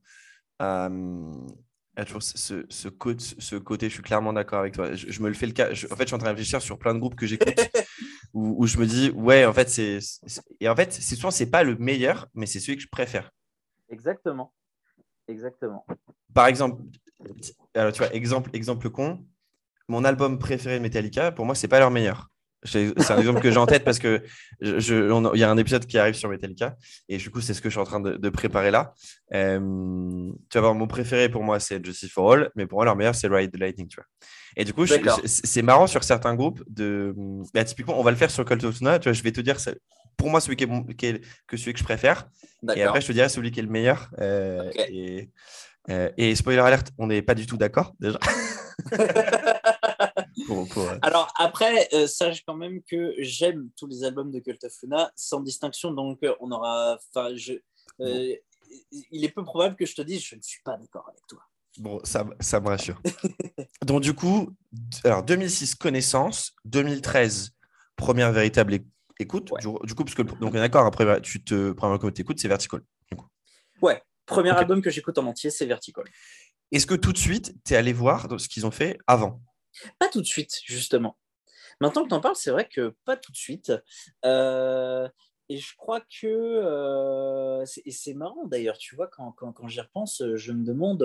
toujours 2.06 2.22
ce, 2.22 2.64
ce, 2.68 2.88
côté, 3.56 3.88
je 3.88 3.94
suis 3.94 4.02
clairement 4.02 4.32
d'accord 4.32 4.60
avec 4.60 4.74
toi. 4.74 4.94
Je, 4.94 5.22
me 5.22 5.28
le 5.28 5.34
fais 5.34 5.46
le 5.46 5.52
cas. 5.52 5.70
en 5.70 5.74
fait, 5.74 6.02
je 6.02 6.06
suis 6.06 6.14
en 6.14 6.18
train 6.18 6.28
de 6.28 6.36
réfléchir 6.36 6.62
sur 6.62 6.78
plein 6.78 6.94
de 6.94 7.00
groupes 7.00 7.16
que 7.16 7.26
j'écoute 7.26 7.54
où, 8.32 8.66
je 8.66 8.78
me 8.78 8.86
dis, 8.86 9.10
ouais, 9.10 9.44
en 9.44 9.52
fait, 9.52 9.68
c'est. 9.68 9.98
Et 10.60 10.68
en 10.68 10.76
fait, 10.76 10.92
c'est 10.92 11.16
souvent, 11.16 11.30
c'est 11.30 11.50
pas 11.50 11.62
le 11.62 11.76
meilleur, 11.76 12.28
mais 12.34 12.46
c'est 12.46 12.60
celui 12.60 12.76
que 12.76 12.82
je 12.82 12.88
préfère. 12.88 13.30
Exactement. 13.88 14.52
Exactement. 15.28 15.84
Par 16.34 16.46
exemple, 16.46 16.82
alors, 17.74 17.92
tu 17.92 17.98
vois, 17.98 18.12
exemple, 18.14 18.50
exemple 18.52 18.90
con, 18.90 19.24
mon 19.88 20.04
album 20.04 20.38
préféré 20.38 20.78
de 20.78 20.82
Metallica, 20.82 21.32
pour 21.32 21.46
moi, 21.46 21.54
c'est 21.54 21.68
pas 21.68 21.78
leur 21.78 21.90
meilleur. 21.90 22.30
C'est 22.62 23.10
un 23.10 23.18
exemple 23.18 23.40
que 23.40 23.50
j'ai 23.50 23.58
en 23.58 23.66
tête 23.66 23.84
parce 23.84 23.98
que 23.98 24.22
il 24.60 25.38
y 25.38 25.44
a 25.44 25.50
un 25.50 25.56
épisode 25.56 25.86
qui 25.86 25.96
arrive 25.98 26.14
sur 26.14 26.28
Metallica 26.28 26.76
et 27.08 27.16
du 27.16 27.30
coup, 27.30 27.40
c'est 27.40 27.54
ce 27.54 27.62
que 27.62 27.70
je 27.70 27.74
suis 27.74 27.80
en 27.80 27.84
train 27.84 28.00
de, 28.00 28.28
préparer 28.28 28.70
là. 28.70 28.94
Euh, 29.34 29.58
tu 30.50 30.58
vas 30.58 30.60
voir, 30.60 30.74
mon 30.74 30.86
préféré 30.86 31.28
pour 31.28 31.42
moi, 31.42 31.58
c'est 31.58 31.84
Justice 31.84 32.12
for 32.12 32.32
All, 32.32 32.50
mais 32.56 32.66
pour 32.66 32.78
moi, 32.78 32.84
leur 32.84 32.96
meilleur, 32.96 33.14
c'est 33.14 33.28
Ride 33.28 33.50
the 33.52 33.58
Lightning. 33.58 33.88
Tu 33.88 33.96
vois. 33.96 34.06
Et 34.56 34.64
du 34.64 34.72
coup, 34.72 34.84
c'est 35.24 35.62
marrant 35.62 35.86
sur 35.86 36.04
certains 36.04 36.34
groupes 36.34 36.62
de. 36.68 37.14
Bah, 37.54 37.64
typiquement, 37.64 37.98
on 37.98 38.02
va 38.02 38.10
le 38.10 38.16
faire 38.16 38.30
sur 38.30 38.44
Cult 38.44 38.62
of 38.64 38.76
Tuna. 38.76 38.98
Tu 38.98 39.08
vois, 39.08 39.12
je 39.12 39.22
vais 39.22 39.32
te 39.32 39.40
dire, 39.40 39.56
pour 40.16 40.28
moi, 40.28 40.40
celui 40.40 40.56
qui 40.56 40.64
est, 40.64 41.20
que 41.46 41.56
celui 41.56 41.72
que 41.72 41.78
je 41.78 41.84
préfère. 41.84 42.28
Et 42.74 42.82
après, 42.82 43.00
je 43.00 43.06
te 43.06 43.12
dirai 43.12 43.28
celui 43.28 43.50
qui 43.50 43.60
est 43.60 43.64
le 43.64 43.70
meilleur. 43.70 44.10
Euh, 44.20 44.70
et, 44.74 45.30
euh, 45.88 46.10
et 46.16 46.34
spoiler 46.34 46.60
alert, 46.60 46.90
on 46.98 47.06
n'est 47.06 47.22
pas 47.22 47.34
du 47.34 47.46
tout 47.46 47.56
d'accord 47.56 47.94
déjà. 48.00 48.18
Euh, 50.50 50.98
Alors 51.02 51.32
après, 51.36 51.88
sache 52.06 52.42
quand 52.44 52.56
même 52.56 52.82
que 52.82 53.14
j'aime 53.18 53.70
tous 53.76 53.86
les 53.86 54.04
albums 54.04 54.30
de 54.30 54.40
Cult 54.40 54.62
of 54.64 54.72
Luna 54.82 55.10
sans 55.16 55.40
distinction, 55.40 55.92
donc 55.92 56.20
on 56.40 56.50
aura. 56.50 56.98
Enfin, 57.14 57.34
je, 57.34 57.54
il 59.10 59.24
est 59.24 59.30
peu 59.30 59.44
probable 59.44 59.76
que 59.76 59.86
je 59.86 59.94
te 59.94 60.02
dise 60.02 60.22
je 60.22 60.36
ne 60.36 60.42
suis 60.42 60.62
pas 60.62 60.76
d'accord 60.76 61.08
avec 61.08 61.26
toi. 61.26 61.40
Bon, 61.78 62.00
ça, 62.04 62.26
ça 62.40 62.60
me 62.60 62.68
rassure. 62.68 63.00
Donc, 63.86 64.02
du 64.02 64.12
coup, 64.12 64.50
alors 65.04 65.22
2006, 65.22 65.76
connaissance. 65.76 66.52
2013, 66.64 67.52
première 67.96 68.32
véritable 68.32 68.80
écoute. 69.18 69.50
Du, 69.60 69.94
coup, 69.94 70.04
parce 70.04 70.14
que, 70.14 70.22
donc, 70.22 70.54
d'accord, 70.54 70.86
après, 70.86 71.20
tu 71.20 71.42
te, 71.42 71.72
première 71.72 71.98
que 71.98 72.08
tu 72.08 72.22
écoutes, 72.22 72.40
c'est 72.40 72.48
Vertical. 72.48 72.80
Ouais, 73.80 74.02
premier 74.26 74.50
album 74.50 74.82
que 74.82 74.90
j'écoute 74.90 75.18
en 75.18 75.26
entier, 75.26 75.50
c'est 75.50 75.66
Vertical. 75.66 76.04
Est-ce 76.72 76.86
que 76.86 76.94
tout 76.94 77.12
de 77.12 77.18
suite, 77.18 77.54
tu 77.64 77.74
es 77.74 77.76
allé 77.76 77.92
voir 77.92 78.28
ce 78.38 78.48
qu'ils 78.48 78.66
ont 78.66 78.70
fait 78.70 78.98
avant? 79.06 79.40
Pas 79.98 80.08
tout 80.08 80.20
de 80.20 80.26
suite, 80.26 80.60
justement. 80.64 81.16
Maintenant 81.80 82.04
que 82.04 82.08
tu 82.08 82.14
en 82.14 82.20
parles, 82.20 82.36
c'est 82.36 82.50
vrai 82.50 82.68
que 82.68 82.94
pas 83.04 83.16
tout 83.16 83.32
de 83.32 83.36
suite. 83.36 83.72
Euh, 84.24 85.08
et 85.48 85.56
je 85.56 85.74
crois 85.76 86.00
que, 86.00 86.26
euh, 86.26 87.64
et 87.84 87.90
c'est 87.90 88.14
marrant 88.14 88.46
d'ailleurs, 88.46 88.78
tu 88.78 88.94
vois, 88.94 89.08
quand, 89.08 89.32
quand, 89.32 89.52
quand 89.52 89.66
j'y 89.68 89.80
repense, 89.80 90.22
je 90.34 90.52
me 90.52 90.64
demande 90.64 91.02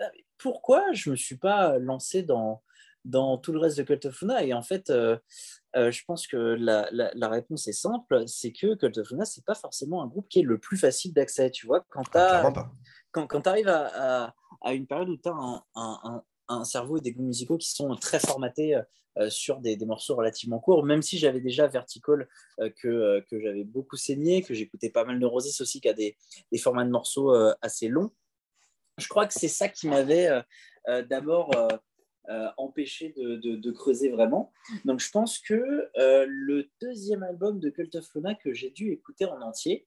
ah, 0.00 0.10
pourquoi 0.38 0.92
je 0.92 1.08
ne 1.08 1.12
me 1.12 1.16
suis 1.16 1.36
pas 1.38 1.78
lancé 1.78 2.22
dans, 2.22 2.62
dans 3.04 3.38
tout 3.38 3.52
le 3.52 3.58
reste 3.58 3.78
de 3.78 3.82
Cult 3.82 4.04
of 4.04 4.20
Luna. 4.20 4.44
Et 4.44 4.52
en 4.52 4.62
fait, 4.62 4.92
je 4.92 6.04
pense 6.06 6.26
que 6.26 6.36
la, 6.36 6.88
la, 6.92 7.28
réponse 7.28 7.66
est 7.66 7.72
simple, 7.72 8.24
c'est 8.26 8.52
que 8.52 8.74
Cult 8.74 8.98
of 8.98 9.10
Luna, 9.10 9.24
ce 9.24 9.40
n'est 9.40 9.44
pas 9.44 9.54
forcément 9.54 10.02
un 10.02 10.06
groupe 10.06 10.28
qui 10.28 10.40
est 10.40 10.44
le 10.44 10.58
plus 10.58 10.76
facile 10.76 11.14
d'accès. 11.14 11.50
Tu 11.50 11.66
vois, 11.66 11.84
quand 11.88 12.04
tu 12.04 12.10
ah, 12.18 12.52
quand, 13.10 13.26
quand 13.26 13.46
arrives 13.46 13.68
à, 13.68 14.26
à, 14.26 14.34
à, 14.60 14.74
une 14.74 14.86
période 14.86 15.08
où 15.08 15.16
tu 15.16 15.28
as 15.28 15.32
un, 15.32 15.62
un, 15.74 16.00
un 16.04 16.22
cerveau 16.64 16.98
et 16.98 17.00
des 17.00 17.12
goûts 17.12 17.24
musicaux 17.24 17.58
qui 17.58 17.70
sont 17.70 17.94
très 17.96 18.20
formatés 18.20 18.80
euh, 19.18 19.30
sur 19.30 19.60
des, 19.60 19.76
morceaux 19.86 20.16
relativement 20.16 20.58
courts, 20.58 20.84
même 20.84 21.00
si 21.00 21.18
j'avais 21.18 21.40
déjà 21.40 21.68
Vertical 21.68 22.28
euh, 22.58 22.68
que, 22.82 22.88
euh, 22.88 23.20
que 23.30 23.38
j'avais 23.40 23.62
beaucoup 23.62 23.96
saigné, 23.96 24.42
que 24.42 24.54
j'écoutais 24.54 24.90
pas 24.90 25.04
mal 25.04 25.20
de 25.20 25.26
Rosis 25.26 25.60
aussi, 25.60 25.80
qui 25.80 25.88
a 25.88 25.92
des, 25.92 26.16
des 26.50 26.58
formats 26.58 26.84
de 26.84 26.90
morceaux 26.90 27.32
assez 27.62 27.86
longs. 27.86 28.10
Je 28.98 29.06
crois 29.06 29.26
que 29.26 29.34
c'est 29.34 29.48
ça 29.48 29.68
qui 29.68 29.88
m'avait 29.88 30.30
d'abord 31.08 31.50
empêché 32.56 33.12
de, 33.16 33.36
de, 33.36 33.70
creuser 33.72 34.08
vraiment. 34.08 34.52
Donc 34.84 35.00
je 35.00 35.10
pense 35.10 35.38
que 35.38 35.88
le 35.96 36.70
deuxième 36.80 37.24
album 37.24 37.58
de 37.58 37.70
Cult 37.70 37.94
of 37.96 38.08
Luna 38.14 38.34
que 38.34 38.52
j'ai 38.52 38.70
dû 38.70 38.92
écouter 38.92 39.24
en 39.24 39.40
entier, 39.42 39.86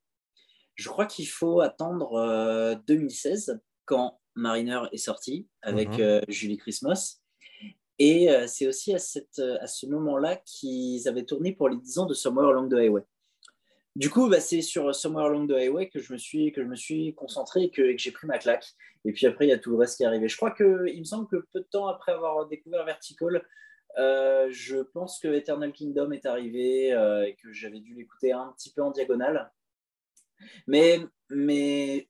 je 0.76 0.90
crois 0.90 1.06
qu'il 1.06 1.28
faut 1.28 1.62
attendre 1.62 2.76
2016 2.86 3.62
quand 3.86 4.20
Mariner 4.38 4.82
est 4.92 4.98
sorti 4.98 5.48
avec 5.62 5.90
mhm. 5.90 6.02
euh, 6.02 6.22
Julie 6.30 6.58
Christmas. 6.58 7.20
Et 8.00 8.30
euh, 8.30 8.46
c'est 8.48 8.68
aussi 8.68 8.94
à, 8.94 9.00
cette, 9.00 9.40
euh, 9.40 9.58
à 9.60 9.68
ce 9.68 9.88
moment-là 9.88 10.36
qu'ils 10.46 11.08
avaient 11.08 11.26
tourné 11.26 11.52
pour 11.52 11.68
les 11.68 11.78
10 11.78 12.00
ans 12.00 12.06
de 12.06 12.14
Somewhere 12.14 12.50
Along 12.50 12.70
the 12.70 12.74
Highway. 12.74 13.02
Du 13.96 14.12
coup, 14.12 14.30
bah, 14.30 14.40
c'est 14.40 14.62
sur 14.62 14.94
Somewhere 14.94 15.26
Along 15.26 15.48
the 15.48 15.54
Highway 15.54 15.90
que 15.90 16.00
je 16.00 16.14
me 16.14 16.18
suis, 16.20 16.52
que 16.52 16.62
je 16.62 16.68
me 16.68 16.76
suis 16.76 17.16
concentré 17.16 17.64
et 17.64 17.72
que, 17.72 17.98
j'ai 17.98 18.12
pris 18.12 18.28
ma 18.28 18.38
claque. 18.38 18.68
Et 19.04 19.12
puis 19.12 19.26
après, 19.26 19.48
il 19.48 19.50
y 19.50 19.54
a 19.54 19.58
tout 19.58 19.72
le 19.72 19.78
reste 19.78 19.98
qui 19.98 20.04
est 20.04 20.06
arrivé. 20.06 20.28
Je 20.28 20.38
crois 20.38 20.52
qu'il 20.52 21.00
me 21.00 21.04
semble 21.04 21.28
que 21.28 21.38
peu 21.52 21.60
de 21.60 21.68
temps 21.72 21.88
après 21.88 22.12
avoir 22.12 22.48
découvert 22.48 22.86
Vertical, 22.86 23.44
je 23.98 24.84
pense 24.94 25.20
que 25.20 25.30
Eternal 25.30 25.72
Kingdom 25.72 26.12
est 26.12 26.28
arrivé 26.28 26.90
et 26.90 27.36
que 27.42 27.52
j'avais 27.52 27.80
dû 27.80 27.96
l'écouter 27.96 28.34
un 28.34 28.54
petit 28.56 28.72
peu 28.72 28.84
en 28.84 28.92
diagonale. 28.92 29.52
Mais, 30.68 31.00
mais 31.30 32.08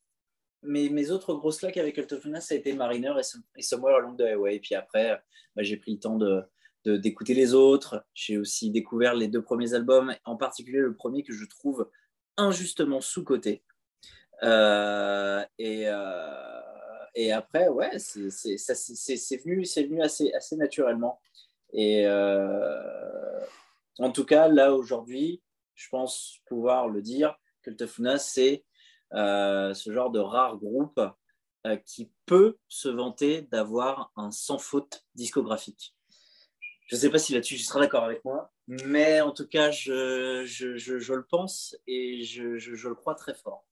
mes, 0.63 0.89
mes, 0.89 1.11
autres 1.11 1.33
grosses 1.35 1.57
claques 1.59 1.77
avec 1.77 1.97
Altofuna, 1.97 2.41
ça 2.41 2.55
a 2.55 2.57
été 2.57 2.73
Mariner 2.73 3.13
et, 3.55 3.61
Somewhere 3.61 3.97
Along 3.97 4.15
the 4.15 4.21
Highway. 4.21 4.55
Et 4.55 4.59
puis 4.59 4.75
après, 4.75 5.21
bah, 5.55 5.63
j'ai 5.63 5.77
pris 5.77 5.93
le 5.93 5.99
temps 5.99 6.17
de, 6.17 6.43
d'écouter 6.85 7.33
les 7.33 7.53
autres. 7.53 8.05
J'ai 8.13 8.37
aussi 8.37 8.71
découvert 8.71 9.13
les 9.13 9.27
deux 9.27 9.41
premiers 9.41 9.73
albums, 9.73 10.15
en 10.25 10.35
particulier 10.35 10.79
le 10.79 10.95
premier 10.95 11.23
que 11.23 11.33
je 11.33 11.45
trouve 11.45 11.89
injustement 12.37 13.01
sous-coté. 13.01 13.63
Euh, 14.43 15.43
et, 15.57 15.83
euh, 15.87 16.61
et 17.15 17.31
après, 17.31 17.67
ouais, 17.67 17.97
c'est, 17.97 18.21
venu, 18.23 19.63
venu 19.63 20.01
assez, 20.01 20.55
naturellement. 20.55 21.19
Et 21.73 22.05
euh, 22.05 23.39
en 23.99 24.11
tout 24.11 24.25
cas, 24.25 24.47
là, 24.47 24.73
aujourd'hui, 24.73 25.41
je 25.75 25.89
pense 25.89 26.39
pouvoir 26.45 26.87
le 26.87 27.01
dire, 27.01 27.37
que 27.63 27.71
c'est 28.17 28.63
ce 29.11 29.91
genre 29.91 30.11
de 30.11 30.19
rare 30.19 30.57
groupe 30.57 30.99
euh, 31.67 31.75
qui 31.75 32.11
peut 32.25 32.57
se 32.69 32.87
vanter 32.87 33.41
d'avoir 33.51 34.11
un 34.15 34.31
sans 34.31 34.57
faute 34.57 35.05
discographique. 35.15 35.95
Je 36.87 36.95
ne 36.95 37.01
sais 37.01 37.09
pas 37.09 37.17
si 37.17 37.33
là-dessus 37.33 37.55
tu 37.55 37.63
seras 37.63 37.79
d'accord 37.79 38.03
avec 38.03 38.23
moi, 38.23 38.53
mais 38.67 39.19
en 39.21 39.31
tout 39.31 39.47
cas, 39.47 39.71
je, 39.71 40.43
je, 40.45 40.77
je, 40.77 41.13
le 41.13 41.25
pense 41.25 41.75
et 41.85 42.23
je, 42.23 42.87
le 42.87 42.95
crois 42.95 43.15
très 43.15 43.33
fort. 43.33 43.65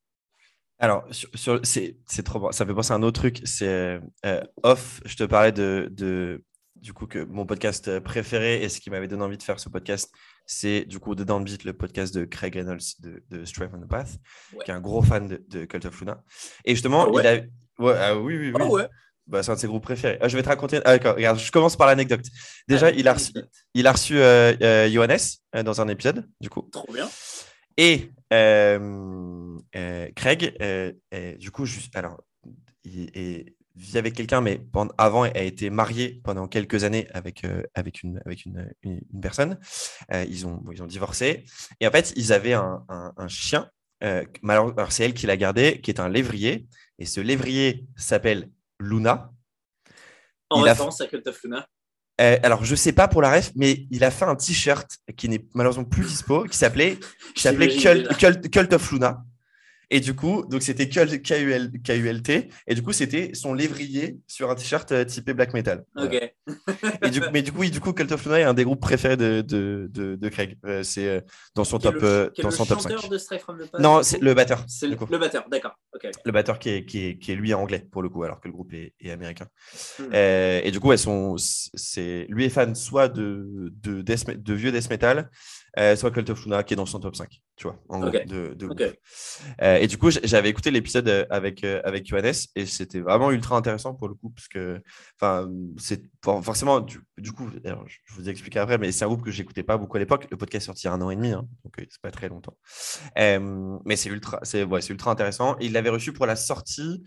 Alors, 0.79 1.05
sur, 1.11 1.61
c'est, 1.63 1.95
trop. 2.25 2.51
Ça 2.51 2.65
fait 2.65 2.73
penser 2.73 2.91
à 2.91 2.95
un 2.95 3.03
autre 3.03 3.21
truc. 3.21 3.41
C'est 3.45 4.01
euh, 4.25 4.43
off. 4.63 4.99
Je 5.05 5.15
te 5.15 5.23
parlais 5.23 5.53
de, 5.53 5.87
de, 5.91 6.43
du 6.75 6.91
coup 6.91 7.07
que 7.07 7.19
mon 7.19 7.45
podcast 7.45 7.99
préféré 7.99 8.61
et 8.63 8.67
ce 8.67 8.81
qui 8.81 8.89
m'avait 8.89 9.07
donné 9.07 9.23
envie 9.23 9.37
de 9.37 9.43
faire 9.43 9.59
ce 9.59 9.69
podcast, 9.69 10.11
c'est 10.45 10.85
du 10.85 10.99
coup 10.99 11.15
The 11.15 11.21
Downbeat, 11.21 11.63
le 11.63 11.73
podcast 11.73 12.13
de 12.13 12.25
Craig 12.25 12.55
Reynolds 12.55 12.99
de, 12.99 13.23
de 13.29 13.43
on 13.73 13.81
the 13.81 13.87
Path, 13.87 14.17
qui 14.63 14.71
est 14.71 14.73
un 14.73 14.81
gros 14.81 15.01
fan 15.01 15.27
de, 15.27 15.65
Cult 15.65 15.85
of 15.85 15.99
Luna. 15.99 16.23
Et 16.65 16.75
justement, 16.75 17.07
ah 17.07 17.19
il 17.19 17.27
a. 17.27 17.33
Ouais, 17.77 17.95
ah 17.97 18.17
oui, 18.17 18.37
oui, 18.37 18.51
oui. 18.53 18.81
Ah 18.81 18.87
bah, 19.27 19.41
c'est 19.41 19.51
un 19.51 19.55
de 19.55 19.59
ses 19.59 19.67
groupes 19.67 19.83
préférés. 19.83 20.17
Ah, 20.21 20.27
je 20.27 20.37
vais 20.37 20.43
te 20.43 20.49
raconter. 20.49 20.81
Ah, 20.85 20.91
d'accord, 20.97 21.15
regarde, 21.15 21.39
je 21.39 21.51
commence 21.51 21.75
par 21.75 21.87
l'anecdote. 21.87 22.25
Déjà, 22.67 22.91
il 22.91 23.07
a 23.07 23.13
reçu, 23.13 23.33
il 23.73 23.87
a 23.87 23.91
reçu 23.91 24.19
euh, 24.19 24.53
euh, 24.61 24.89
Johannes 24.89 25.17
euh, 25.55 25.63
dans 25.63 25.81
un 25.81 25.87
épisode, 25.87 26.29
du 26.39 26.49
coup. 26.49 26.69
Trop 26.71 26.91
bien. 26.93 27.09
Et 27.77 28.11
Craig, 30.15 30.55
du 31.39 31.51
coup, 31.51 31.65
juste, 31.65 31.95
alors, 31.95 32.21
vit 33.75 33.97
avec 33.97 34.13
quelqu'un, 34.13 34.41
mais 34.41 34.61
avant, 34.97 35.23
a 35.23 35.41
été 35.41 35.69
marié 35.69 36.21
pendant 36.23 36.47
quelques 36.47 36.83
années 36.83 37.07
avec, 37.13 37.43
euh, 37.43 37.63
avec, 37.73 38.03
une, 38.03 38.21
avec 38.25 38.45
une, 38.45 38.71
une, 38.83 39.01
personne. 39.21 39.59
Euh, 40.13 40.25
ils, 40.29 40.47
ont, 40.47 40.63
ils 40.71 40.81
ont 40.81 40.87
divorcé. 40.87 41.45
Et 41.79 41.87
en 41.87 41.91
fait, 41.91 42.13
ils 42.15 42.31
avaient 42.31 42.53
un, 42.53 42.85
un, 42.89 43.27
chien. 43.27 43.69
Euh, 44.03 44.23
alors, 44.47 44.91
c'est 44.91 45.05
elle 45.05 45.13
qui 45.13 45.27
l'a 45.27 45.37
gardé, 45.37 45.81
qui 45.81 45.91
est 45.91 45.99
un 45.99 46.09
lévrier. 46.09 46.67
Et 46.99 47.05
ce 47.05 47.19
lévrier 47.19 47.85
s'appelle 47.97 48.49
Luna. 48.79 49.31
En 50.49 50.61
il 50.61 50.69
référence 50.69 51.01
à 51.01 51.07
Cult 51.07 51.27
of 51.27 51.43
Luna 51.43 51.67
alors, 52.17 52.63
je 52.63 52.75
sais 52.75 52.93
pas 52.93 53.09
pour 53.09 53.21
la 53.21 53.29
ref, 53.29 53.51
mais 53.55 53.87
il 53.91 54.01
a 54.05 54.09
fait 54.09 54.23
un 54.23 54.37
t-shirt 54.37 54.89
qui 55.17 55.27
n'est 55.27 55.45
malheureusement 55.53 55.83
plus 55.83 56.05
dispo, 56.05 56.45
qui 56.45 56.57
s'appelait 56.57 56.97
Cult, 57.35 58.17
Cult, 58.17 58.49
Cult, 58.49 58.71
of 58.71 58.91
Luna. 58.93 59.25
Et 59.89 59.99
du 59.99 60.15
coup, 60.15 60.45
donc 60.49 60.61
c'était 60.61 60.89
K-U-L-T. 60.89 62.49
Et 62.67 62.75
du 62.75 62.81
coup, 62.81 62.91
c'était 62.91 63.31
son 63.33 63.53
lévrier 63.53 64.17
sur 64.27 64.49
un 64.49 64.55
t-shirt 64.55 64.91
euh, 64.91 65.05
typé 65.05 65.33
black 65.33 65.53
metal. 65.53 65.83
Ok. 65.95 66.13
et 66.13 67.09
du, 67.09 67.21
mais 67.33 67.41
du 67.41 67.51
coup, 67.51 67.59
oui, 67.59 67.71
du 67.71 67.79
coup, 67.79 67.93
Cult 67.93 68.11
of 68.11 68.25
Luna 68.25 68.39
est 68.39 68.43
un 68.43 68.53
des 68.53 68.63
groupes 68.63 68.81
préférés 68.81 69.17
de, 69.17 69.41
de, 69.41 69.89
de, 69.91 70.29
Craig. 70.29 70.57
Euh, 70.65 70.83
c'est 70.83 71.07
euh, 71.07 71.21
dans 71.55 71.63
son 71.63 71.79
top, 71.79 71.99
dans 72.41 72.51
son 72.51 72.65
top 72.65 72.81
5. 72.81 73.09
De 73.09 73.17
from 73.37 73.57
the 73.59 73.79
non, 73.79 74.03
c'est 74.03 74.21
le 74.21 74.33
batteur. 74.33 74.63
C'est 74.67 74.87
le, 74.87 74.95
batteur, 75.17 75.45
d'accord. 75.49 75.77
Le 76.25 76.31
batteur 76.31 76.59
qui 76.59 76.69
est, 76.69 76.85
qui, 76.85 77.05
est, 77.05 77.17
qui 77.17 77.31
est, 77.31 77.35
lui 77.35 77.53
anglais 77.53 77.85
pour 77.91 78.01
le 78.01 78.09
coup, 78.09 78.23
alors 78.23 78.39
que 78.39 78.47
le 78.47 78.53
groupe 78.53 78.73
est, 78.73 78.93
est 78.99 79.11
américain. 79.11 79.47
Hmm. 79.99 80.13
et 80.13 80.71
du 80.71 80.79
coup, 80.79 80.91
elles 80.91 80.99
sont, 80.99 81.35
c'est, 81.37 82.25
lui 82.29 82.45
est 82.45 82.49
fan 82.49 82.75
soit 82.75 83.07
de, 83.07 83.71
de, 83.81 84.01
de 84.01 84.53
vieux 84.53 84.71
death 84.71 84.89
metal, 84.89 85.29
euh, 85.77 85.95
soit 85.95 86.11
Cult 86.11 86.29
of 86.29 86.43
Luna 86.45 86.63
qui 86.63 86.73
est 86.73 86.77
dans 86.77 86.85
son 86.85 86.99
top 86.99 87.15
5, 87.15 87.41
tu 87.55 87.67
vois, 87.67 87.77
en 87.89 87.99
de, 87.99 88.53
de 88.53 88.69
euh, 89.61 89.75
et 89.75 89.87
du 89.87 89.97
coup, 89.97 90.09
j'avais 90.09 90.49
écouté 90.49 90.71
l'épisode 90.71 91.07
euh, 91.07 91.25
avec, 91.29 91.63
avec 91.63 92.07
Johannes 92.07 92.33
et 92.55 92.65
c'était 92.65 93.01
vraiment 93.01 93.31
ultra 93.31 93.57
intéressant 93.57 93.93
pour 93.93 94.07
le 94.07 94.13
coup, 94.13 94.29
parce 94.29 94.47
que, 94.47 94.81
enfin, 95.19 95.49
c'est 95.77 96.03
forcément, 96.23 96.79
du, 96.79 97.31
coup, 97.33 97.49
je 97.53 98.13
vous 98.13 98.29
expliquerai 98.29 98.61
après, 98.61 98.77
mais 98.77 98.91
c'est 98.91 99.05
un 99.05 99.07
groupe 99.07 99.23
que 99.23 99.31
j'écoutais 99.31 99.63
pas 99.63 99.77
beaucoup 99.77 99.97
à 99.97 99.99
l'époque. 99.99 100.27
Le 100.31 100.37
podcast 100.37 100.63
est 100.63 100.67
sorti 100.67 100.83
il 100.83 100.87
y 100.87 100.89
a 100.89 100.93
un 100.93 101.01
an 101.01 101.09
et 101.09 101.15
demi, 101.15 101.31
hein, 101.31 101.47
donc 101.63 101.73
c'est 101.77 102.01
pas 102.01 102.11
très 102.11 102.29
longtemps. 102.29 102.57
mais 103.17 103.95
c'est 103.95 104.09
ultra, 104.09 104.39
c'est 104.43 104.63
ouais, 104.63 104.81
ultra 104.89 105.11
intéressant. 105.11 105.57
il 105.59 105.73
l'avait 105.73 105.89
reçu 105.89 106.13
pour 106.13 106.25
la 106.25 106.35
sortie 106.35 107.03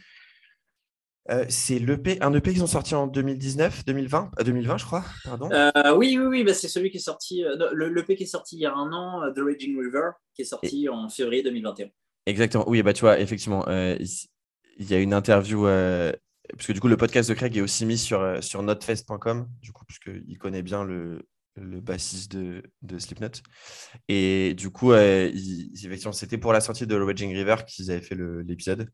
euh, 1.30 1.44
c'est 1.48 1.78
l'EP, 1.78 2.16
un 2.22 2.32
EP 2.32 2.52
qu'ils 2.52 2.62
ont 2.62 2.66
sorti 2.68 2.94
en 2.94 3.06
2019, 3.06 3.84
2020, 3.84 4.30
2020 4.42 4.78
je 4.78 4.84
crois, 4.84 5.04
pardon. 5.24 5.50
Euh, 5.52 5.94
oui, 5.94 6.16
oui, 6.18 6.26
oui, 6.26 6.44
bah, 6.44 6.54
c'est 6.54 6.68
celui 6.68 6.90
qui 6.90 6.96
est 6.96 7.00
sorti, 7.00 7.44
euh, 7.44 7.54
l'EP 7.74 8.16
qui 8.16 8.22
est 8.22 8.26
sorti 8.26 8.56
il 8.56 8.60
y 8.60 8.66
a 8.66 8.74
un 8.74 8.92
an, 8.92 9.30
The 9.34 9.40
Raging 9.40 9.78
River, 9.78 10.10
qui 10.34 10.42
est 10.42 10.46
sorti 10.46 10.88
en 10.88 11.08
février 11.08 11.42
2021. 11.42 11.88
Exactement, 12.26 12.64
oui, 12.68 12.82
bah 12.82 12.92
tu 12.92 13.02
vois, 13.02 13.20
effectivement, 13.20 13.66
il 13.68 14.90
y 14.90 14.94
a 14.94 14.98
une 14.98 15.12
interview, 15.12 15.64
parce 15.64 16.66
que 16.66 16.72
du 16.72 16.80
coup 16.80 16.88
le 16.88 16.96
podcast 16.96 17.28
de 17.28 17.34
Craig 17.34 17.56
est 17.56 17.60
aussi 17.60 17.84
mis 17.84 17.98
sur, 17.98 18.42
sur 18.42 18.62
notefest.com, 18.62 19.48
du 19.60 19.72
coup, 19.72 19.84
puisqu'il 19.84 20.38
connaît 20.38 20.62
bien 20.62 20.84
le, 20.84 21.22
le 21.56 21.80
bassiste 21.80 22.32
de, 22.32 22.62
de 22.82 22.98
Slipknot. 22.98 23.42
Et 24.08 24.54
du 24.54 24.70
coup, 24.70 24.92
c'était 26.12 26.38
pour 26.38 26.52
la 26.52 26.60
sortie 26.60 26.86
de 26.86 26.96
The 26.96 27.02
Raging 27.02 27.34
River 27.34 27.56
qu'ils 27.66 27.90
avaient 27.90 28.00
fait 28.00 28.16
l'épisode. 28.46 28.88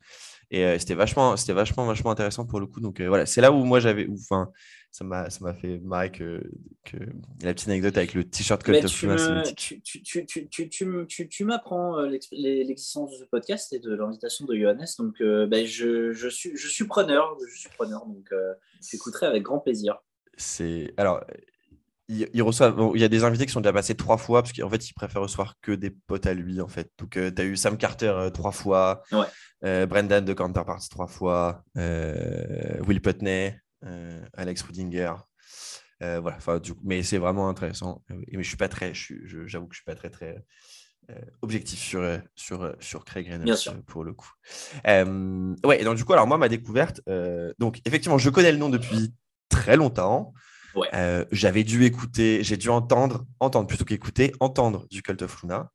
Et 0.50 0.64
euh, 0.64 0.78
c'était 0.78 0.94
vachement, 0.94 1.36
c'était 1.36 1.52
vachement, 1.52 1.86
vachement 1.86 2.10
intéressant 2.10 2.46
pour 2.46 2.60
le 2.60 2.66
coup. 2.66 2.80
Donc 2.80 3.00
euh, 3.00 3.08
voilà, 3.08 3.26
c'est 3.26 3.40
là 3.40 3.52
où 3.52 3.64
moi 3.64 3.80
j'avais, 3.80 4.06
enfin, 4.10 4.50
ça 4.90 5.04
m'a, 5.04 5.30
ça 5.30 5.44
m'a 5.44 5.54
fait 5.54 5.78
marrer 5.78 6.12
que, 6.12 6.42
que, 6.84 6.96
la 7.42 7.54
petite 7.54 7.68
anecdote 7.68 7.96
avec 7.96 8.14
le 8.14 8.24
t-shirt 8.24 8.68
of 8.68 9.54
tu, 9.56 9.80
tu, 9.82 10.26
tu, 10.26 10.48
tu, 10.48 11.28
tu, 11.28 11.44
m'apprends 11.44 11.98
euh, 11.98 12.08
l'existence 12.32 13.12
de 13.12 13.16
ce 13.16 13.24
podcast 13.24 13.72
et 13.72 13.78
de 13.78 13.94
l'invitation 13.94 14.44
de 14.46 14.56
Johannes. 14.56 14.86
Donc 14.98 15.20
ben, 15.20 15.66
je, 15.66 16.12
je, 16.12 16.28
suis, 16.28 16.56
je 16.56 16.68
suis 16.68 16.84
preneur, 16.84 17.36
je 17.48 17.58
suis 17.58 17.70
preneur. 17.70 18.06
Donc 18.06 18.30
j'écouterai 18.80 19.26
avec 19.26 19.42
grand 19.42 19.58
plaisir. 19.58 19.98
C'est 20.36 20.92
alors 20.96 21.24
il, 22.08 22.28
il, 22.32 22.42
reçoit, 22.42 22.74
il 22.94 23.00
y 23.00 23.04
a 23.04 23.08
des 23.08 23.24
invités 23.24 23.46
qui 23.46 23.52
sont 23.52 23.60
déjà 23.60 23.72
passés 23.72 23.94
trois 23.94 24.18
fois 24.18 24.42
parce 24.42 24.52
qu'en 24.52 24.68
fait, 24.70 24.88
il 24.88 24.94
préfère 24.94 25.22
recevoir 25.22 25.54
que 25.62 25.72
des 25.72 25.90
potes 25.90 26.26
à 26.26 26.34
lui. 26.34 26.60
En 26.60 26.68
fait. 26.68 26.90
Donc, 26.98 27.10
tu 27.12 27.42
as 27.42 27.44
eu 27.44 27.56
Sam 27.56 27.76
Carter 27.76 28.28
trois 28.32 28.52
fois, 28.52 29.02
ouais. 29.12 29.26
Euh, 29.64 29.86
Brendan 29.86 30.24
de 30.24 30.34
Counterparts 30.34 30.88
trois 30.90 31.06
fois, 31.06 31.64
euh, 31.78 32.78
Will 32.86 33.00
Putney, 33.00 33.58
euh, 33.86 34.20
Alex 34.34 34.62
Rudinger. 34.62 35.14
Euh, 36.02 36.20
voilà, 36.20 36.36
enfin, 36.36 36.58
du 36.58 36.74
coup, 36.74 36.82
mais 36.84 37.02
c'est 37.02 37.18
vraiment 37.18 37.48
intéressant. 37.48 38.02
Mais 38.10 38.42
je 38.42 38.48
suis 38.48 38.58
pas 38.58 38.68
très, 38.68 38.92
j'avoue 38.94 39.66
que 39.66 39.74
je 39.74 39.78
suis 39.78 39.84
pas 39.84 39.94
très 39.94 40.10
très 40.10 40.44
euh, 41.10 41.14
objectif 41.40 41.78
sur 41.78 42.02
sur 42.34 42.74
sur 42.80 43.04
Craig 43.04 43.26
Reynolds 43.26 43.82
pour 43.86 44.04
le 44.04 44.12
coup. 44.12 44.30
ouais, 44.84 45.84
donc 45.84 45.96
du 45.96 46.04
coup, 46.04 46.12
alors 46.12 46.26
moi 46.26 46.36
ma 46.36 46.48
découverte, 46.48 47.00
donc 47.58 47.80
effectivement, 47.86 48.18
je 48.18 48.28
connais 48.28 48.52
le 48.52 48.58
nom 48.58 48.68
depuis 48.68 49.14
très 49.48 49.76
longtemps. 49.76 50.34
J'avais 51.30 51.64
dû 51.64 51.84
écouter, 51.84 52.42
j'ai 52.42 52.56
dû 52.56 52.68
entendre, 52.68 53.24
entendre 53.40 53.66
plutôt 53.66 53.84
qu'écouter, 53.84 54.32
entendre 54.40 54.86
du 54.90 55.02
Cult 55.02 55.22
of 55.22 55.42
Luna. 55.42 55.70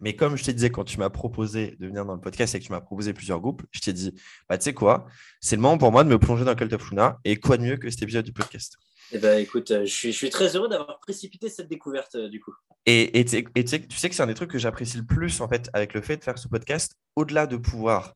Mais 0.00 0.16
comme 0.16 0.36
je 0.36 0.44
te 0.44 0.50
disais, 0.50 0.70
quand 0.70 0.84
tu 0.84 0.98
m'as 0.98 1.08
proposé 1.08 1.76
de 1.78 1.86
venir 1.86 2.04
dans 2.04 2.14
le 2.14 2.20
podcast 2.20 2.54
et 2.54 2.60
que 2.60 2.64
tu 2.64 2.72
m'as 2.72 2.80
proposé 2.80 3.12
plusieurs 3.12 3.40
groupes, 3.40 3.62
je 3.70 3.80
t'ai 3.80 3.92
dit, 3.92 4.12
bah, 4.48 4.58
tu 4.58 4.64
sais 4.64 4.74
quoi, 4.74 5.06
c'est 5.40 5.56
le 5.56 5.62
moment 5.62 5.78
pour 5.78 5.92
moi 5.92 6.04
de 6.04 6.08
me 6.08 6.18
plonger 6.18 6.44
dans 6.44 6.54
Cult 6.54 6.72
of 6.72 6.90
Luna. 6.90 7.18
Et 7.24 7.36
quoi 7.36 7.56
de 7.56 7.62
mieux 7.62 7.76
que 7.76 7.88
cet 7.88 8.02
épisode 8.02 8.24
du 8.24 8.32
podcast? 8.32 8.76
Eh 9.12 9.18
ben, 9.18 9.38
écoute, 9.38 9.70
euh, 9.70 9.84
je 9.84 9.92
suis, 9.92 10.12
je 10.12 10.16
suis 10.16 10.30
très 10.30 10.56
heureux 10.56 10.68
d'avoir 10.68 10.98
précipité 10.98 11.48
cette 11.48 11.68
découverte 11.68 12.16
euh, 12.16 12.28
du 12.28 12.40
coup. 12.40 12.54
Et, 12.86 13.20
et, 13.20 13.24
tu 13.24 13.30
sais 13.30 14.08
que 14.08 14.14
c'est 14.14 14.22
un 14.22 14.26
des 14.26 14.34
trucs 14.34 14.50
que 14.50 14.58
j'apprécie 14.58 14.96
le 14.96 15.04
plus 15.04 15.40
en 15.40 15.48
fait 15.48 15.70
avec 15.72 15.94
le 15.94 16.00
fait 16.00 16.16
de 16.16 16.24
faire 16.24 16.38
ce 16.38 16.48
podcast, 16.48 16.96
au-delà 17.16 17.46
de 17.46 17.56
pouvoir 17.56 18.14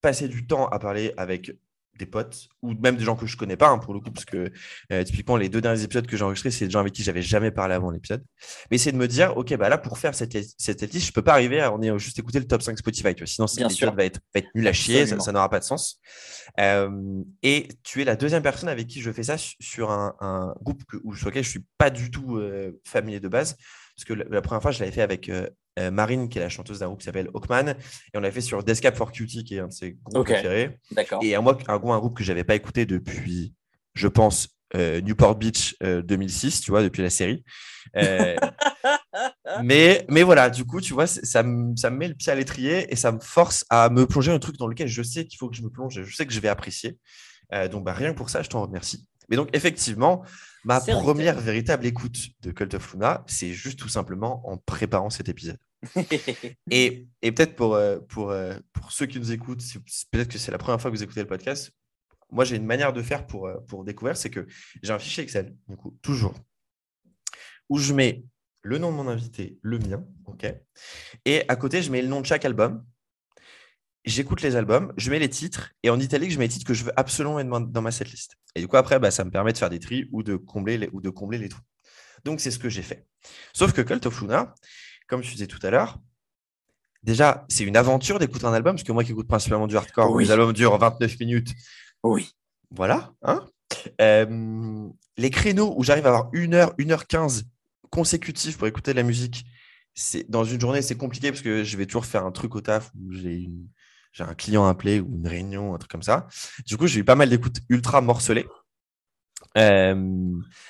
passer 0.00 0.28
du 0.28 0.46
temps 0.46 0.68
à 0.68 0.78
parler 0.78 1.14
avec 1.16 1.52
des 2.04 2.10
potes 2.10 2.48
ou 2.62 2.74
même 2.74 2.96
des 2.96 3.04
gens 3.04 3.16
que 3.16 3.26
je 3.26 3.36
connais 3.36 3.56
pas 3.56 3.68
hein, 3.68 3.78
pour 3.78 3.94
le 3.94 4.00
coup 4.00 4.10
parce 4.10 4.24
que 4.24 4.50
euh, 4.92 5.04
typiquement 5.04 5.36
les 5.36 5.48
deux 5.48 5.60
derniers 5.60 5.82
épisodes 5.82 6.06
que 6.06 6.16
j'ai 6.16 6.24
enregistrés 6.24 6.50
c'est 6.50 6.66
des 6.66 6.70
gens 6.70 6.80
avec 6.80 6.92
qui 6.92 7.02
j'avais 7.02 7.22
jamais 7.22 7.50
parlé 7.50 7.74
avant 7.74 7.90
l'épisode. 7.90 8.24
Mais 8.70 8.78
c'est 8.78 8.92
de 8.92 8.96
me 8.96 9.06
dire 9.06 9.36
ok 9.36 9.56
bah 9.56 9.68
là 9.68 9.78
pour 9.78 9.98
faire 9.98 10.14
cette, 10.14 10.36
cette 10.58 10.92
liste 10.92 11.06
je 11.06 11.12
peux 11.12 11.22
pas 11.22 11.32
arriver 11.32 11.60
à 11.60 11.72
on 11.72 11.98
juste 11.98 12.18
écouter 12.18 12.38
le 12.38 12.46
top 12.46 12.62
5 12.62 12.76
Spotify 12.78 13.14
tu 13.14 13.22
vois, 13.22 13.26
sinon 13.26 13.46
cet 13.46 13.64
épisode 13.64 13.94
va 13.94 14.04
être, 14.04 14.20
va 14.34 14.40
être 14.40 14.48
nul 14.54 14.66
à 14.66 14.72
chier 14.72 15.06
ça, 15.06 15.32
n'aura 15.32 15.48
pas 15.48 15.60
de 15.60 15.64
sens. 15.64 16.00
Euh, 16.60 17.22
et 17.42 17.68
tu 17.82 18.02
es 18.02 18.04
la 18.04 18.16
deuxième 18.16 18.42
personne 18.42 18.68
avec 18.68 18.86
qui 18.86 19.00
je 19.00 19.10
fais 19.10 19.22
ça 19.22 19.36
sur 19.38 19.90
un, 19.90 20.14
un 20.20 20.54
groupe 20.62 20.84
que, 20.84 20.96
où, 21.04 21.14
sur 21.14 21.28
lequel 21.28 21.44
je 21.44 21.50
suis 21.50 21.64
pas 21.78 21.90
du 21.90 22.10
tout 22.10 22.36
euh, 22.36 22.80
familier 22.84 23.20
de 23.20 23.28
base 23.28 23.56
parce 23.96 24.04
que 24.04 24.14
la, 24.14 24.42
première 24.42 24.62
fois 24.62 24.70
je 24.70 24.80
l'avais 24.80 24.92
fait 24.92 25.02
avec 25.02 25.30
euh, 25.78 25.90
Marine, 25.90 26.28
qui 26.28 26.38
est 26.38 26.40
la 26.40 26.48
chanteuse 26.48 26.80
d'un 26.80 26.86
groupe 26.86 27.00
qui 27.00 27.06
s'appelle 27.06 27.28
Hawkman. 27.34 27.70
Et 27.70 28.18
on 28.18 28.20
l'a 28.20 28.30
fait 28.30 28.40
sur 28.40 28.62
Descap 28.62 28.96
for 28.96 29.12
Cutie, 29.12 29.44
qui 29.44 29.56
est 29.56 29.60
un 29.60 29.68
de 29.68 29.72
ses 29.72 29.96
groupes 30.04 30.26
préférés. 30.26 30.78
Et 31.22 31.34
un, 31.34 31.44
un, 31.46 31.78
groupe 31.78 32.16
que 32.16 32.24
je 32.24 32.30
n'avais 32.30 32.44
pas 32.44 32.54
écouté 32.54 32.84
depuis, 32.84 33.54
je 33.94 34.08
pense, 34.08 34.48
euh, 34.76 35.00
Newport 35.00 35.36
Beach 35.36 35.76
2006, 35.80 36.58
euh, 36.58 36.62
tu 36.64 36.70
vois, 36.70 36.82
depuis 36.82 37.02
la 37.02 37.10
série. 37.10 37.44
mais, 39.62 40.04
mais 40.08 40.22
voilà, 40.22 40.50
du 40.50 40.64
coup, 40.64 40.80
tu 40.80 40.92
vois, 40.92 41.06
ça 41.06 41.42
me, 41.42 41.76
ça 41.76 41.90
me 41.90 41.96
met 41.96 42.08
le 42.08 42.14
pied 42.14 42.30
à 42.32 42.34
l'étrier 42.34 42.92
et 42.92 42.96
ça 42.96 43.12
me 43.12 43.20
force 43.20 43.64
à 43.70 43.88
me 43.90 44.06
plonger 44.06 44.30
dans 44.30 44.36
un 44.36 44.40
truc 44.40 44.56
dans 44.56 44.66
lequel 44.66 44.88
je 44.88 45.02
sais 45.02 45.26
qu'il 45.26 45.38
faut 45.38 45.48
que 45.48 45.56
je 45.56 45.62
me 45.62 45.70
plonge, 45.70 46.02
je 46.02 46.14
sais 46.14 46.26
que 46.26 46.32
je 46.32 46.40
vais 46.40 46.48
apprécier. 46.48 46.98
donc, 47.70 47.84
bah, 47.84 47.92
rien 47.92 48.12
que 48.12 48.16
pour 48.16 48.30
ça, 48.30 48.42
je 48.42 48.48
t'en 48.48 48.62
remercie. 48.62 49.06
Mais 49.28 49.36
donc, 49.36 49.48
effectivement, 49.54 50.24
Ma 50.64 50.80
première 50.80 51.40
véritable 51.40 51.86
écoute 51.86 52.28
de 52.42 52.52
Cult 52.52 52.74
of 52.74 52.92
Luna, 52.92 53.24
c'est 53.26 53.50
juste 53.50 53.78
tout 53.78 53.88
simplement 53.88 54.48
en 54.48 54.56
préparant 54.56 55.10
cet 55.10 55.28
épisode. 55.28 55.58
et, 56.70 57.08
et 57.20 57.32
peut-être 57.32 57.56
pour, 57.56 57.74
euh, 57.74 57.98
pour, 57.98 58.30
euh, 58.30 58.54
pour 58.72 58.92
ceux 58.92 59.06
qui 59.06 59.18
nous 59.18 59.32
écoutent, 59.32 59.62
peut-être 60.12 60.28
que 60.28 60.38
c'est 60.38 60.52
la 60.52 60.58
première 60.58 60.80
fois 60.80 60.90
que 60.90 60.96
vous 60.96 61.02
écoutez 61.02 61.20
le 61.20 61.26
podcast, 61.26 61.72
moi 62.30 62.44
j'ai 62.44 62.56
une 62.56 62.64
manière 62.66 62.92
de 62.92 63.02
faire 63.02 63.26
pour, 63.26 63.48
euh, 63.48 63.58
pour 63.66 63.82
découvrir, 63.82 64.16
c'est 64.16 64.30
que 64.30 64.46
j'ai 64.82 64.92
un 64.92 65.00
fichier 65.00 65.24
Excel, 65.24 65.56
du 65.68 65.76
coup, 65.76 65.98
toujours, 66.00 66.34
où 67.68 67.78
je 67.78 67.92
mets 67.92 68.24
le 68.62 68.78
nom 68.78 68.92
de 68.92 68.96
mon 68.96 69.08
invité, 69.08 69.58
le 69.62 69.80
mien, 69.80 70.04
ok, 70.26 70.46
et 71.24 71.42
à 71.48 71.56
côté 71.56 71.82
je 71.82 71.90
mets 71.90 72.02
le 72.02 72.08
nom 72.08 72.20
de 72.20 72.26
chaque 72.26 72.44
album, 72.44 72.84
j'écoute 74.04 74.42
les 74.42 74.56
albums, 74.56 74.92
je 74.96 75.10
mets 75.10 75.18
les 75.18 75.28
titres, 75.28 75.72
et 75.82 75.90
en 75.90 76.00
italique, 76.00 76.30
je 76.30 76.38
mets 76.38 76.46
les 76.46 76.52
titres 76.52 76.66
que 76.66 76.74
je 76.74 76.84
veux 76.84 76.92
absolument 76.96 77.36
mettre 77.36 77.72
dans 77.72 77.82
ma 77.82 77.90
setlist. 77.90 78.36
Et 78.54 78.60
du 78.60 78.68
coup, 78.68 78.76
après, 78.76 78.98
bah, 78.98 79.10
ça 79.10 79.24
me 79.24 79.30
permet 79.30 79.52
de 79.52 79.58
faire 79.58 79.70
des 79.70 79.78
tris 79.78 80.08
ou 80.12 80.22
de 80.22 80.36
combler 80.36 80.78
les, 80.78 80.88
ou 80.92 81.00
de 81.00 81.10
combler 81.10 81.38
les 81.38 81.48
trous. 81.48 81.62
Donc, 82.24 82.40
c'est 82.40 82.50
ce 82.50 82.58
que 82.58 82.68
j'ai 82.68 82.82
fait. 82.82 83.06
Sauf 83.52 83.72
que 83.72 83.82
Cult 83.82 84.04
of 84.06 84.20
Luna, 84.20 84.54
comme 85.08 85.22
je 85.22 85.30
disais 85.30 85.46
tout 85.46 85.58
à 85.62 85.70
l'heure, 85.70 85.98
déjà, 87.02 87.44
c'est 87.48 87.64
une 87.64 87.76
aventure 87.76 88.18
d'écouter 88.18 88.44
un 88.44 88.52
album, 88.52 88.74
parce 88.76 88.84
que 88.84 88.92
moi 88.92 89.04
qui 89.04 89.12
écoute 89.12 89.28
principalement 89.28 89.66
du 89.66 89.76
hardcore, 89.76 90.18
les 90.18 90.30
albums 90.30 90.52
durent 90.52 90.78
29 90.78 91.18
minutes. 91.20 91.52
Oui. 92.02 92.30
Voilà. 92.70 93.12
Hein 93.22 93.46
euh, 94.00 94.88
les 95.16 95.30
créneaux 95.30 95.74
où 95.76 95.84
j'arrive 95.84 96.06
à 96.06 96.10
avoir 96.10 96.30
1 96.34 96.52
heure, 96.52 96.74
1h15 96.76 97.44
consécutifs 97.90 98.56
pour 98.58 98.66
écouter 98.66 98.92
de 98.92 98.96
la 98.96 99.02
musique, 99.02 99.44
c'est 99.94 100.28
dans 100.30 100.44
une 100.44 100.60
journée, 100.60 100.82
c'est 100.82 100.96
compliqué 100.96 101.30
parce 101.30 101.42
que 101.42 101.64
je 101.64 101.76
vais 101.76 101.86
toujours 101.86 102.06
faire 102.06 102.24
un 102.24 102.32
truc 102.32 102.54
au 102.54 102.60
taf 102.60 102.90
où 102.98 103.12
j'ai 103.12 103.34
une, 103.34 103.68
j'ai 104.12 104.24
un 104.24 104.34
client 104.34 104.66
appelé 104.66 105.00
ou 105.00 105.16
une 105.16 105.26
réunion, 105.26 105.74
un 105.74 105.78
truc 105.78 105.90
comme 105.90 106.02
ça. 106.02 106.26
Du 106.66 106.76
coup, 106.76 106.86
j'ai 106.86 107.00
eu 107.00 107.04
pas 107.04 107.14
mal 107.14 107.30
d'écoutes 107.30 107.60
ultra 107.68 108.00
morcelées. 108.00 108.46
Euh, 109.56 109.94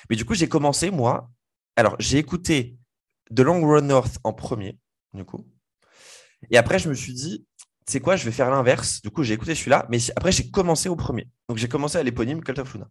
mais 0.09 0.15
du 0.15 0.25
coup, 0.25 0.33
j'ai 0.33 0.47
commencé, 0.47 0.91
moi. 0.91 1.29
Alors, 1.75 1.95
j'ai 1.99 2.17
écouté 2.17 2.77
The 3.35 3.41
Long 3.41 3.65
Run 3.65 3.81
North 3.81 4.19
en 4.23 4.33
premier, 4.33 4.77
du 5.13 5.25
coup. 5.25 5.45
Et 6.49 6.57
après, 6.57 6.79
je 6.79 6.89
me 6.89 6.93
suis 6.93 7.13
dit, 7.13 7.45
c'est 7.85 7.99
quoi, 7.99 8.15
je 8.15 8.25
vais 8.25 8.31
faire 8.31 8.49
l'inverse. 8.49 9.01
Du 9.01 9.09
coup, 9.09 9.23
j'ai 9.23 9.33
écouté 9.33 9.55
celui-là, 9.55 9.85
mais 9.89 9.97
après, 10.15 10.31
j'ai 10.31 10.49
commencé 10.49 10.89
au 10.89 10.95
premier. 10.95 11.27
Donc, 11.49 11.57
j'ai 11.57 11.67
commencé 11.67 11.97
à 11.97 12.03
l'éponyme 12.03 12.41
Cult 12.43 12.59
of 12.59 12.73
Luna. 12.73 12.89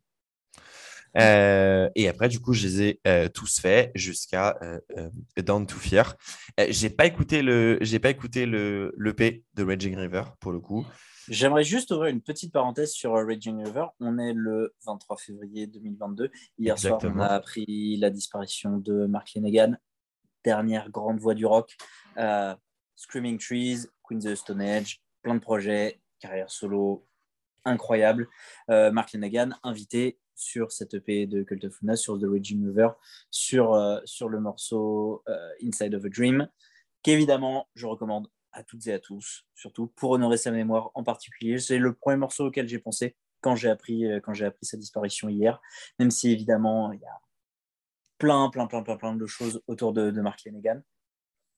Euh, 1.19 1.91
et 1.95 2.09
après, 2.09 2.29
du 2.29 2.41
coup, 2.41 2.53
je 2.53 2.67
les 2.67 2.83
ai 2.83 3.01
euh, 3.07 3.29
tous 3.29 3.61
faits 3.61 3.91
jusqu'à 3.95 4.57
euh, 4.63 5.11
Down 5.37 5.67
to 5.67 5.77
Fear. 5.77 6.17
j'ai 6.69 6.91
pas 6.91 7.07
écouté 7.07 7.43
le, 7.43 7.79
j'ai 7.81 7.99
pas 7.99 8.11
écouté 8.11 8.47
le 8.47 8.95
l'EP 8.97 9.45
de 9.55 9.65
Raging 9.65 9.97
River 9.97 10.23
pour 10.41 10.53
le 10.53 10.61
coup. 10.61 10.87
J'aimerais 11.29 11.65
juste 11.65 11.93
ouvrir 11.93 12.11
une 12.11 12.21
petite 12.21 12.53
parenthèse 12.53 12.93
sur 12.93 13.13
Raging 13.13 13.65
River. 13.65 13.87
On 14.01 14.19
est 14.19 14.33
le 14.33 14.75
23 14.85 15.17
février 15.19 15.67
2022. 15.67 16.31
Hier 16.59 16.79
soir, 16.79 16.99
on 17.05 17.21
a 17.21 17.27
appris 17.27 17.97
la 17.99 18.11
disparition 18.11 18.79
de 18.79 19.07
Mark 19.07 19.33
Lanegan, 19.35 19.77
dernière 20.45 20.91
grande 20.91 21.21
voix 21.21 21.35
du 21.35 21.47
rock. 21.47 21.77
Screaming 22.97 23.39
Trees, 23.39 23.87
Queen 24.03 24.19
of 24.19 24.25
the 24.25 24.35
Stone 24.35 24.61
Age, 24.61 25.01
plein 25.23 25.35
de 25.35 25.41
projets, 25.41 26.01
carrière 26.19 26.51
solo 26.51 27.07
incroyable. 27.65 28.29
Mark 28.69 29.13
Lanegan, 29.13 29.51
invité 29.63 30.19
sur 30.43 30.73
cette 30.73 30.95
EP 30.95 31.27
de 31.27 31.43
Cult 31.43 31.65
of 31.65 31.81
Luna, 31.81 31.97
sur 31.97 32.19
The 32.19 32.25
Raging 32.25 32.67
River, 32.67 32.91
sur, 33.31 33.75
euh, 33.75 34.01
sur 34.05 34.29
le 34.29 34.41
morceau 34.41 35.23
euh, 35.29 35.51
Inside 35.63 35.95
of 35.95 36.05
a 36.05 36.09
Dream, 36.09 36.49
qu'évidemment, 37.03 37.69
je 37.75 37.87
recommande 37.87 38.29
à 38.53 38.63
toutes 38.63 38.87
et 38.87 38.93
à 38.93 38.99
tous, 38.99 39.47
surtout 39.55 39.87
pour 39.87 40.11
honorer 40.11 40.37
sa 40.37 40.51
mémoire 40.51 40.91
en 40.95 41.03
particulier. 41.03 41.59
C'est 41.59 41.79
le 41.79 41.95
premier 41.95 42.17
morceau 42.17 42.47
auquel 42.47 42.69
j'ai 42.69 42.79
pensé 42.79 43.17
quand 43.41 43.57
j'ai 43.57 43.71
appris, 43.71 44.05
euh, 44.05 44.19
appris 44.19 44.67
sa 44.67 44.77
disparition 44.77 45.29
hier, 45.29 45.61
même 45.99 46.11
si 46.11 46.31
évidemment, 46.31 46.93
il 46.93 47.01
y 47.01 47.07
a 47.07 47.21
plein, 48.19 48.51
plein, 48.51 48.67
plein, 48.67 48.83
plein, 48.83 48.97
plein 48.97 49.15
de 49.15 49.27
choses 49.27 49.63
autour 49.67 49.93
de, 49.93 50.11
de 50.11 50.21
Mark 50.21 50.45
Lanegan. 50.45 50.81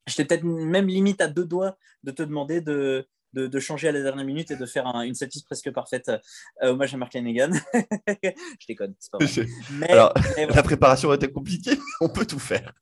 J'étais 0.06 0.24
peut-être 0.24 0.44
même 0.44 0.86
limite 0.86 1.20
à 1.20 1.28
deux 1.28 1.46
doigts 1.46 1.76
de 2.02 2.10
te 2.10 2.22
demander 2.22 2.60
de, 2.60 3.08
de, 3.34 3.60
changer 3.60 3.88
à 3.88 3.92
la 3.92 4.02
dernière 4.02 4.24
minute 4.24 4.50
et 4.50 4.56
de 4.56 4.66
faire 4.66 4.86
une 4.86 5.14
setlist 5.14 5.46
presque 5.46 5.70
parfaite 5.72 6.08
euh, 6.08 6.70
hommage 6.70 6.94
à 6.94 6.96
Mark 6.96 7.12
Lanegan. 7.14 7.50
je 7.74 8.66
déconne, 8.68 8.94
c'est 8.98 9.10
pas 9.10 9.18
vrai. 9.18 9.46
Mais, 9.72 9.90
Alors, 9.90 10.14
la 10.54 10.62
préparation 10.62 11.12
était 11.12 11.30
compliquée, 11.30 11.78
on 12.00 12.08
peut 12.08 12.26
tout 12.26 12.38
faire. 12.38 12.72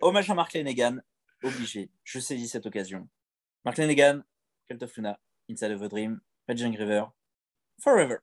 hommage 0.00 0.30
à 0.30 0.34
Mark 0.34 0.52
Lanegan, 0.52 0.98
obligé. 1.42 1.90
Je 2.04 2.18
saisis 2.18 2.48
cette 2.48 2.66
occasion. 2.66 3.08
Mark 3.64 3.78
Lanegan, 3.78 4.22
Cult 4.68 4.82
of 4.82 4.96
Luna, 4.96 5.18
Inside 5.50 5.72
of 5.72 5.82
a 5.82 5.88
Dream, 5.88 6.20
Raging 6.48 6.76
River, 6.76 7.04
Forever. 7.82 8.16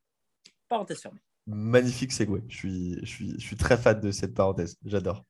Parenthèse 0.70 1.02
fermée. 1.02 1.22
Magnifique 1.46 2.14
segue. 2.14 2.42
Je 2.48 2.56
suis, 2.56 3.00
je, 3.02 3.06
suis, 3.06 3.34
je 3.38 3.46
suis 3.46 3.58
très 3.58 3.78
fan 3.78 4.00
de 4.00 4.12
cette 4.12 4.34
parenthèse. 4.34 4.78
J'adore. 4.86 5.26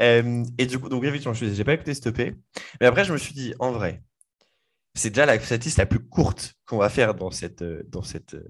Euh, 0.00 0.44
et 0.58 0.66
du 0.66 0.78
coup, 0.78 0.88
donc 0.88 1.04
effectivement, 1.04 1.34
je 1.34 1.44
n'ai 1.44 1.64
pas 1.64 1.74
écouté 1.74 1.94
ce 1.94 2.08
EP. 2.08 2.36
Mais 2.80 2.86
après, 2.86 3.04
je 3.04 3.12
me 3.12 3.18
suis 3.18 3.34
dit, 3.34 3.54
en 3.58 3.72
vrai, 3.72 4.02
c'est 4.94 5.10
déjà 5.10 5.26
la 5.26 5.36
liste 5.36 5.78
la 5.78 5.86
plus 5.86 6.00
courte 6.00 6.54
qu'on 6.66 6.78
va 6.78 6.88
faire 6.88 7.14
dans 7.14 7.30
cette, 7.30 7.62
euh, 7.62 7.82
dans 7.88 8.02
cette, 8.02 8.34
euh, 8.34 8.44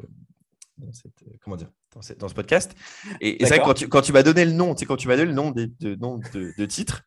dans 0.79 0.93
cette 0.93 1.23
euh, 1.23 1.37
comment 1.43 1.57
dire, 1.57 1.71
dans, 1.95 2.03
cette, 2.03 2.19
dans, 2.19 2.29
ce 2.29 2.35
podcast. 2.35 2.75
Et, 3.21 3.37
c'est 3.41 3.49
vrai 3.49 3.59
que 3.59 3.65
quand 3.65 3.75
tu, 3.75 3.89
quand 3.89 4.03
tu 4.03 4.13
m'as 4.13 4.23
donné 4.23 4.45
le 4.45 4.53
nom, 4.53 4.75
tu 4.75 4.81
sais, 4.81 4.87
quand 4.87 4.97
tu 4.97 5.09
m'as 5.09 5.17
donné 5.17 5.29
le 5.29 5.35
nom 5.35 5.51
de, 5.51 5.71
de, 5.81 5.95
nom 5.97 6.19
de, 6.33 6.53
de 6.57 6.67
titre, 6.67 7.03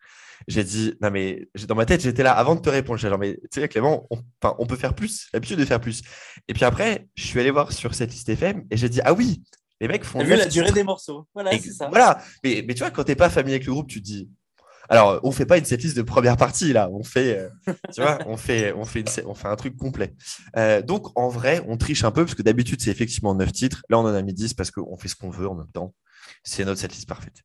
j'ai 0.47 0.63
dit, 0.63 0.93
non 1.01 1.09
mais 1.09 1.47
dans 1.67 1.75
ma 1.75 1.85
tête, 1.85 2.01
j'étais 2.01 2.23
là 2.23 2.33
avant 2.33 2.55
de 2.55 2.61
te 2.61 2.69
répondre. 2.69 2.99
J'ai 2.99 3.09
genre, 3.09 3.19
mais 3.19 3.39
tu 3.51 3.61
sais, 3.61 3.67
Clément, 3.67 4.07
on, 4.09 4.19
on 4.43 4.65
peut 4.65 4.75
faire 4.75 4.93
plus, 4.93 5.29
l'habitude 5.33 5.57
de 5.57 5.65
faire 5.65 5.79
plus. 5.79 6.01
Et 6.47 6.53
puis 6.53 6.65
après, 6.65 7.07
je 7.15 7.25
suis 7.25 7.39
allé 7.39 7.51
voir 7.51 7.71
sur 7.71 7.95
cette 7.95 8.11
liste 8.11 8.29
FM 8.29 8.65
et 8.69 8.77
j'ai 8.77 8.89
dit, 8.89 9.01
ah 9.03 9.13
oui, 9.13 9.41
les 9.79 9.87
mecs 9.87 10.03
font. 10.03 10.23
vu 10.23 10.35
la 10.35 10.45
durée 10.45 10.71
des 10.71 10.83
morceaux. 10.83 11.27
Voilà, 11.33 11.51
c'est 11.57 11.71
ça. 11.71 11.87
Voilà. 11.89 12.21
Mais, 12.43 12.63
mais 12.67 12.73
tu 12.73 12.79
vois, 12.79 12.91
quand 12.91 13.03
t'es 13.03 13.15
pas 13.15 13.29
familier 13.29 13.55
avec 13.55 13.65
le 13.65 13.73
groupe, 13.73 13.87
tu 13.87 14.01
te 14.01 14.05
dis, 14.05 14.29
alors, 14.89 15.19
on 15.23 15.31
fait 15.31 15.45
pas 15.45 15.57
une 15.57 15.65
setlist 15.65 15.95
de 15.95 16.01
première 16.01 16.37
partie 16.37 16.73
là, 16.73 16.89
on 16.91 17.03
fait, 17.03 17.39
euh, 17.39 17.73
tu 17.93 18.01
vois, 18.01 18.19
on 18.25 18.37
fait, 18.37 18.73
on 18.73 18.85
fait, 18.85 19.23
on 19.25 19.33
fait 19.33 19.47
un 19.47 19.55
truc 19.55 19.77
complet. 19.77 20.13
Euh, 20.57 20.81
donc, 20.81 21.17
en 21.17 21.29
vrai, 21.29 21.63
on 21.67 21.77
triche 21.77 22.03
un 22.03 22.11
peu 22.11 22.25
parce 22.25 22.35
que 22.35 22.41
d'habitude 22.41 22.81
c'est 22.81 22.91
effectivement 22.91 23.33
9 23.33 23.51
titres. 23.51 23.83
Là, 23.89 23.99
on 23.99 24.01
en 24.01 24.13
a 24.13 24.21
mis 24.21 24.33
10 24.33 24.53
parce 24.53 24.71
qu'on 24.71 24.97
fait 24.97 25.07
ce 25.07 25.15
qu'on 25.15 25.29
veut 25.29 25.47
en 25.47 25.55
même 25.55 25.71
temps. 25.71 25.93
C'est 26.43 26.65
notre 26.65 26.81
setlist 26.81 27.07
parfaite. 27.07 27.41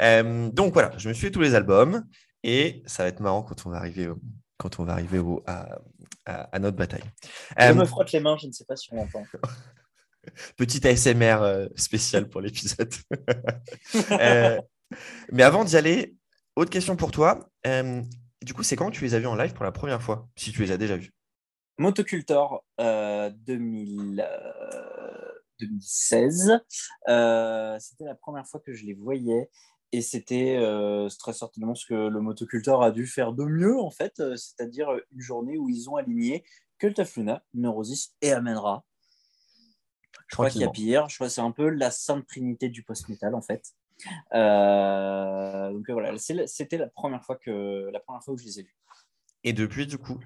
Euh, 0.00 0.50
donc 0.50 0.72
voilà, 0.72 0.92
je 0.98 1.08
me 1.08 1.14
suis 1.14 1.26
fait 1.26 1.30
tous 1.30 1.40
les 1.40 1.54
albums 1.54 2.04
et 2.42 2.82
ça 2.86 3.02
va 3.02 3.08
être 3.08 3.20
marrant 3.20 3.42
quand 3.42 3.66
on 3.66 3.70
va 3.70 3.78
arriver, 3.78 4.08
quand 4.56 4.78
on 4.78 4.84
va 4.84 4.92
arriver 4.92 5.18
au, 5.18 5.42
à, 5.46 5.80
à, 6.26 6.58
notre 6.58 6.76
bataille. 6.76 7.04
Je 7.58 7.72
me 7.72 7.84
frotte 7.84 8.12
les 8.12 8.20
mains, 8.20 8.36
je 8.40 8.46
ne 8.46 8.52
sais 8.52 8.64
pas 8.64 8.76
si 8.76 8.92
on 8.92 9.00
entend. 9.00 9.24
Petite 10.56 10.84
ASMR 10.84 11.68
spéciale 11.74 12.28
pour 12.28 12.42
l'épisode. 12.42 12.92
Mais 15.32 15.42
avant 15.42 15.64
d'y 15.64 15.76
aller, 15.76 16.17
autre 16.58 16.70
question 16.70 16.96
pour 16.96 17.10
toi. 17.10 17.50
Euh, 17.66 18.02
du 18.42 18.54
coup, 18.54 18.62
c'est 18.62 18.76
quand 18.76 18.90
tu 18.90 19.04
les 19.04 19.14
as 19.14 19.18
vus 19.18 19.26
en 19.26 19.36
live 19.36 19.52
pour 19.52 19.64
la 19.64 19.72
première 19.72 20.02
fois, 20.02 20.28
si 20.36 20.52
tu 20.52 20.62
les 20.62 20.72
as 20.72 20.76
déjà 20.76 20.96
vus? 20.96 21.12
Motocultor 21.78 22.64
2000, 22.78 24.28
2016. 25.60 26.60
C'était 27.78 28.04
la 28.04 28.14
première 28.14 28.46
fois 28.46 28.60
que 28.60 28.72
je 28.72 28.84
les 28.84 28.94
voyais. 28.94 29.50
Et 29.92 30.02
c'était 30.02 30.58
très 31.18 31.32
certainement 31.32 31.74
ce 31.74 31.86
que 31.86 31.94
le 31.94 32.20
motoculteur 32.20 32.82
a 32.82 32.90
dû 32.90 33.06
faire 33.06 33.32
de 33.32 33.44
mieux, 33.44 33.78
en 33.78 33.90
fait, 33.90 34.14
c'est-à-dire 34.36 34.90
une 35.12 35.20
journée 35.20 35.56
où 35.56 35.68
ils 35.68 35.88
ont 35.88 35.96
aligné 35.96 36.44
Cult 36.78 36.98
of 36.98 37.16
Luna, 37.16 37.42
Neurosis 37.54 38.14
et 38.20 38.32
Amenra. 38.32 38.84
Je 40.28 40.36
crois 40.36 40.50
qu'il 40.50 40.60
y 40.60 40.64
a 40.64 40.68
pire. 40.68 41.08
Je 41.08 41.14
crois 41.14 41.28
que 41.28 41.32
c'est 41.32 41.40
un 41.40 41.52
peu 41.52 41.68
la 41.68 41.90
sainte 41.90 42.26
trinité 42.26 42.68
du 42.68 42.82
post-metal, 42.82 43.34
en 43.34 43.40
fait. 43.40 43.62
Donc 44.32 45.90
voilà, 45.90 46.16
c'était 46.18 46.78
la 46.78 46.88
première 46.88 47.24
fois 47.24 47.36
que 47.36 47.88
la 47.92 48.00
première 48.00 48.22
fois 48.22 48.34
où 48.34 48.38
je 48.38 48.44
les 48.44 48.60
ai 48.60 48.62
vus. 48.62 48.76
Et 49.44 49.52
depuis, 49.52 49.86
du 49.86 49.98
coup? 49.98 50.18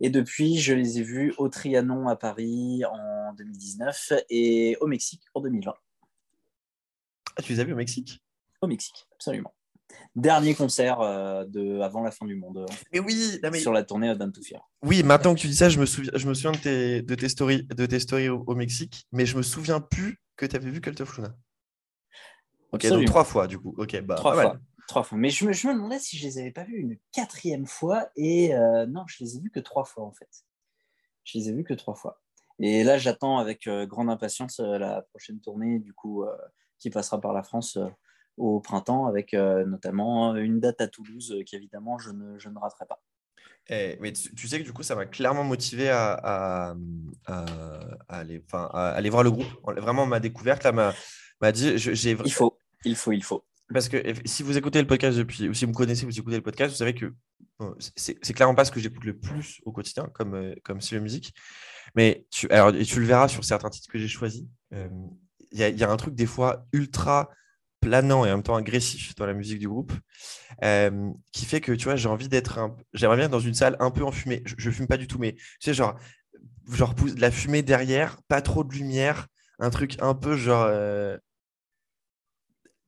Et 0.00 0.10
depuis, 0.10 0.58
je 0.58 0.74
les 0.74 0.98
ai 0.98 1.02
vus 1.02 1.34
au 1.38 1.48
Trianon 1.48 2.08
à 2.08 2.16
Paris 2.16 2.82
en 2.84 3.32
2019 3.34 4.12
et 4.28 4.76
au 4.80 4.86
Mexique 4.86 5.22
en 5.34 5.40
2020. 5.40 5.74
Ah, 7.36 7.42
tu 7.42 7.52
les 7.52 7.60
as 7.60 7.64
vus 7.64 7.72
au 7.72 7.76
Mexique? 7.76 8.22
Au 8.60 8.66
Mexique, 8.66 9.06
absolument. 9.14 9.54
Dernier 10.14 10.54
concert 10.54 11.00
euh, 11.00 11.44
de, 11.44 11.80
avant 11.80 12.02
la 12.02 12.10
fin 12.10 12.26
du 12.26 12.36
monde. 12.36 12.64
Mais 12.92 13.00
oui, 13.00 13.40
sur 13.54 13.72
la 13.72 13.82
tournée 13.82 14.14
d'Anne 14.14 14.32
to 14.32 14.40
Oui, 14.82 15.02
maintenant 15.02 15.34
que 15.34 15.40
tu 15.40 15.46
dis 15.46 15.56
ça, 15.56 15.68
je 15.68 15.80
me 15.80 15.86
souviens, 15.86 16.12
je 16.14 16.28
me 16.28 16.34
souviens 16.34 16.52
de, 16.52 16.58
tes, 16.58 17.02
de 17.02 17.14
tes 17.14 17.28
stories, 17.28 17.64
de 17.64 17.86
tes 17.86 17.98
stories 17.98 18.28
au, 18.28 18.54
Mexique, 18.54 19.06
mais 19.12 19.26
je 19.26 19.36
me 19.36 19.42
souviens 19.42 19.80
plus 19.80 20.20
que 20.36 20.46
tu 20.46 20.56
avais 20.56 20.70
vu 20.70 20.80
Cult 20.80 21.00
of 21.00 21.16
Luna. 21.16 21.34
Ok, 22.72 22.86
donc 22.86 23.04
trois 23.06 23.24
fois 23.24 23.46
du 23.46 23.58
coup. 23.58 23.74
Ok, 23.78 24.00
bah, 24.02 24.14
trois 24.16 24.34
fois. 24.34 24.58
Trois 24.88 25.02
fois. 25.02 25.18
Mais 25.18 25.30
je 25.30 25.46
me, 25.46 25.52
je 25.52 25.68
me, 25.68 25.74
demandais 25.74 25.98
si 25.98 26.16
je 26.16 26.26
les 26.26 26.38
avais 26.38 26.50
pas 26.50 26.64
vus 26.64 26.80
une 26.80 26.96
quatrième 27.12 27.66
fois 27.66 28.08
et 28.16 28.54
euh, 28.54 28.86
non, 28.86 29.04
je 29.06 29.22
les 29.22 29.36
ai 29.36 29.40
vus 29.40 29.50
que 29.50 29.60
trois 29.60 29.84
fois 29.84 30.04
en 30.04 30.12
fait. 30.12 30.28
Je 31.24 31.38
les 31.38 31.48
ai 31.48 31.52
vus 31.52 31.64
que 31.64 31.74
trois 31.74 31.94
fois. 31.94 32.20
Et 32.58 32.82
là, 32.84 32.98
j'attends 32.98 33.38
avec 33.38 33.66
euh, 33.66 33.86
grande 33.86 34.10
impatience 34.10 34.58
la 34.58 35.02
prochaine 35.02 35.40
tournée 35.40 35.78
du 35.78 35.94
coup 35.94 36.24
qui 36.78 36.90
passera 36.90 37.20
par 37.20 37.32
la 37.32 37.42
France 37.42 37.78
au 38.40 38.60
printemps 38.60 39.06
avec 39.06 39.34
euh, 39.34 39.64
notamment 39.66 40.34
une 40.34 40.60
date 40.60 40.80
à 40.80 40.88
Toulouse 40.88 41.32
euh, 41.32 41.44
qu'évidemment 41.44 41.98
je 41.98 42.10
ne, 42.10 42.38
je 42.38 42.48
ne 42.48 42.58
raterai 42.58 42.86
pas. 42.86 43.00
Eh, 43.68 43.98
mais 44.00 44.12
tu, 44.12 44.48
sais 44.48 44.58
que 44.58 44.64
du 44.64 44.72
coup, 44.72 44.82
ça 44.82 44.96
m'a 44.96 45.06
clairement 45.06 45.44
motivé 45.44 45.90
à, 45.90 46.14
à, 46.14 46.74
à, 47.26 47.44
aller, 48.08 48.42
à, 48.52 48.88
aller, 48.90 49.10
voir 49.10 49.22
le 49.22 49.30
groupe. 49.30 49.46
Vraiment, 49.64 50.06
ma 50.06 50.18
découverte 50.18 50.64
là 50.64 50.72
m'a 50.72 51.52
dit. 51.52 51.78
J'ai... 51.78 52.16
Il 52.24 52.32
faut, 52.32 52.58
il 52.84 52.96
faut, 52.96 53.12
il 53.12 53.22
faut. 53.22 53.44
Parce 53.72 53.88
que 53.88 54.02
si 54.24 54.42
vous 54.42 54.56
écoutez 54.56 54.80
le 54.80 54.86
podcast 54.86 55.16
depuis, 55.16 55.48
ou 55.48 55.54
si 55.54 55.64
vous 55.64 55.70
me 55.70 55.76
connaissez, 55.76 56.04
vous 56.04 56.18
écoutez 56.18 56.36
le 56.36 56.42
podcast, 56.42 56.72
vous 56.72 56.78
savez 56.78 56.94
que 56.94 57.14
c'est, 57.96 58.32
clairement 58.32 58.54
pas 58.54 58.64
ce 58.64 58.72
que 58.72 58.80
j'écoute 58.80 59.04
le 59.04 59.16
plus 59.16 59.60
au 59.64 59.72
quotidien, 59.72 60.08
comme, 60.12 60.34
euh, 60.34 60.54
comme 60.64 60.80
si 60.80 60.98
musique. 60.98 61.34
Mais 61.94 62.26
tu, 62.30 62.48
alors, 62.50 62.74
et 62.74 62.84
tu 62.84 63.00
le 63.00 63.06
verras 63.06 63.28
sur 63.28 63.44
certains 63.44 63.70
titres 63.70 63.88
que 63.88 63.98
j'ai 63.98 64.08
choisis. 64.08 64.44
Il 64.72 65.60
y, 65.60 65.62
y, 65.62 65.84
a 65.84 65.90
un 65.90 65.96
truc 65.96 66.14
des 66.14 66.26
fois 66.26 66.66
ultra 66.72 67.30
planant 67.80 68.24
et 68.24 68.30
en 68.30 68.36
même 68.36 68.42
temps 68.42 68.54
agressif 68.54 69.14
dans 69.16 69.26
la 69.26 69.34
musique 69.34 69.58
du 69.58 69.68
groupe, 69.68 69.92
euh, 70.62 71.10
qui 71.32 71.46
fait 71.46 71.60
que 71.60 71.72
tu 71.72 71.84
vois, 71.84 71.96
j'ai 71.96 72.08
envie 72.08 72.28
d'être. 72.28 72.60
J'aimerais 72.92 73.16
bien 73.16 73.28
dans 73.28 73.40
une 73.40 73.54
salle 73.54 73.76
un 73.80 73.90
peu 73.90 74.04
enfumée. 74.04 74.42
Je, 74.44 74.54
je 74.56 74.70
fume 74.70 74.86
pas 74.86 74.96
du 74.96 75.06
tout, 75.06 75.18
mais 75.18 75.32
tu 75.32 75.42
sais, 75.60 75.74
genre, 75.74 75.98
genre 76.70 76.94
de 76.94 77.20
la 77.20 77.30
fumée 77.30 77.62
derrière, 77.62 78.18
pas 78.28 78.42
trop 78.42 78.64
de 78.64 78.72
lumière, 78.72 79.26
un 79.58 79.70
truc 79.70 79.96
un 80.00 80.14
peu 80.14 80.36
genre. 80.36 80.64
Euh... 80.68 81.16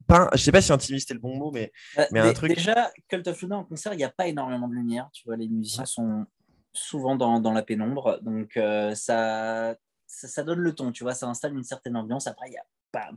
Pas, 0.07 0.31
je 0.35 0.39
sais 0.39 0.53
pas 0.53 0.61
si 0.61 0.73
intimiste 0.73 1.11
est 1.11 1.15
le 1.15 1.21
bon 1.21 1.37
mot, 1.37 1.51
mais, 1.51 1.73
bah, 1.97 2.07
mais 2.13 2.21
un 2.21 2.33
truc. 2.33 2.55
Déjà, 2.55 2.91
Cult 3.09 3.27
of 3.29 3.41
Luna 3.43 3.59
en 3.59 3.65
concert, 3.65 3.95
il 3.95 3.99
n'y 3.99 4.05
a 4.05 4.11
pas 4.11 4.27
énormément 4.27 4.69
de 4.69 4.75
lumière. 4.75 5.11
Tu 5.13 5.25
vois, 5.25 5.37
les 5.37 5.49
musiciens 5.49 5.85
sont 5.85 6.27
souvent 6.73 7.17
dans, 7.17 7.41
dans 7.41 7.53
la 7.53 7.63
pénombre, 7.63 8.19
donc 8.23 8.57
euh, 8.57 8.95
ça, 8.95 9.77
ça, 10.07 10.29
ça, 10.29 10.43
donne 10.43 10.61
le 10.61 10.75
ton. 10.75 10.93
Tu 10.93 11.05
vois, 11.05 11.15
ça 11.15 11.29
installe 11.29 11.55
une 11.55 11.65
certaine 11.65 11.97
ambiance. 11.97 12.27
Après, 12.27 12.49
il 12.49 12.55
y 12.55 12.59
a 12.59 12.65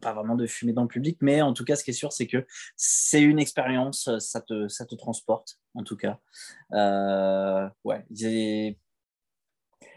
pas, 0.02 0.14
vraiment 0.14 0.36
de 0.36 0.48
fumée 0.48 0.74
dans 0.74 0.84
le 0.84 0.88
public, 0.88 1.18
mais 1.22 1.42
en 1.42 1.54
tout 1.54 1.66
cas, 1.66 1.76
ce 1.76 1.84
qui 1.84 1.92
est 1.92 1.94
sûr, 1.94 2.12
c'est 2.12 2.28
que 2.28 2.46
c'est 2.76 3.22
une 3.22 3.40
expérience, 3.40 4.10
ça 4.20 4.42
te, 4.42 4.68
ça 4.68 4.86
te 4.86 4.96
transporte, 4.96 5.60
en 5.74 5.84
tout 5.84 5.98
cas. 5.98 6.20
Euh, 6.74 7.70
ouais, 7.84 8.06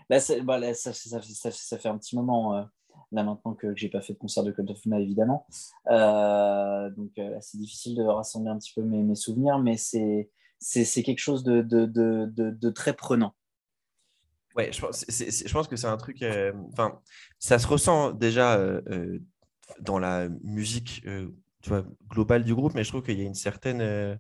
là, 0.09 0.18
bah, 0.42 0.74
ça, 0.74 0.92
ça, 0.92 1.20
ça, 1.22 1.79
fait 1.79 1.88
un 1.88 1.98
petit 1.98 2.16
moment, 2.16 2.57
euh, 2.57 2.64
là 3.12 3.25
maintenant 3.25 3.55
que, 3.55 3.75
j'ai 3.77 3.88
pas 3.88 4.01
fait 4.01 4.12
de 4.12 4.18
concert 4.18 4.44
de 4.44 4.53
Cult 4.53 4.71
of 4.71 4.85
Luna, 4.85 5.01
évidemment. 5.01 5.47
Euh, 5.90 6.90
donc, 6.90 7.12
c'est 7.40 7.59
difficile 7.59 7.97
de 7.97 8.03
rassembler 8.03 8.51
un 8.51 8.59
petit 8.59 8.73
peu 8.75 8.83
mes, 8.83 9.03
mes 9.03 9.14
souvenirs, 9.14 9.59
mais 9.59 9.77
c'est, 9.77 10.31
c'est, 10.59 11.03
quelque 11.03 11.21
chose 11.21 11.44
de, 11.44 11.62
de, 11.62 11.87
de, 11.87 12.27
de, 12.27 12.71
très 12.71 12.94
prenant. 12.94 13.35
Ouais, 14.57 14.73
je 14.73 14.81
pense, 14.81 15.05
je 15.09 15.53
pense 15.53 15.68
que 15.68 15.77
c'est 15.77 15.87
un 15.87 15.97
truc. 15.97 16.25
Enfin, 16.73 17.01
ça 17.38 17.59
se 17.59 17.66
ressent 17.66 18.12
déjà 18.12 18.59
dans 19.81 19.99
la 19.99 20.29
musique 20.42 21.03
euh, 21.07 21.29
tu 21.62 21.71
vois, 21.71 21.85
globale 22.09 22.44
du 22.44 22.55
groupe, 22.55 22.75
mais 22.75 22.85
je 22.85 22.88
trouve 22.88 23.03
qu'il 23.03 23.18
y 23.18 23.23
a 23.23 23.27
une 23.27 23.35
certaine. 23.35 23.81
Euh, 23.81 24.16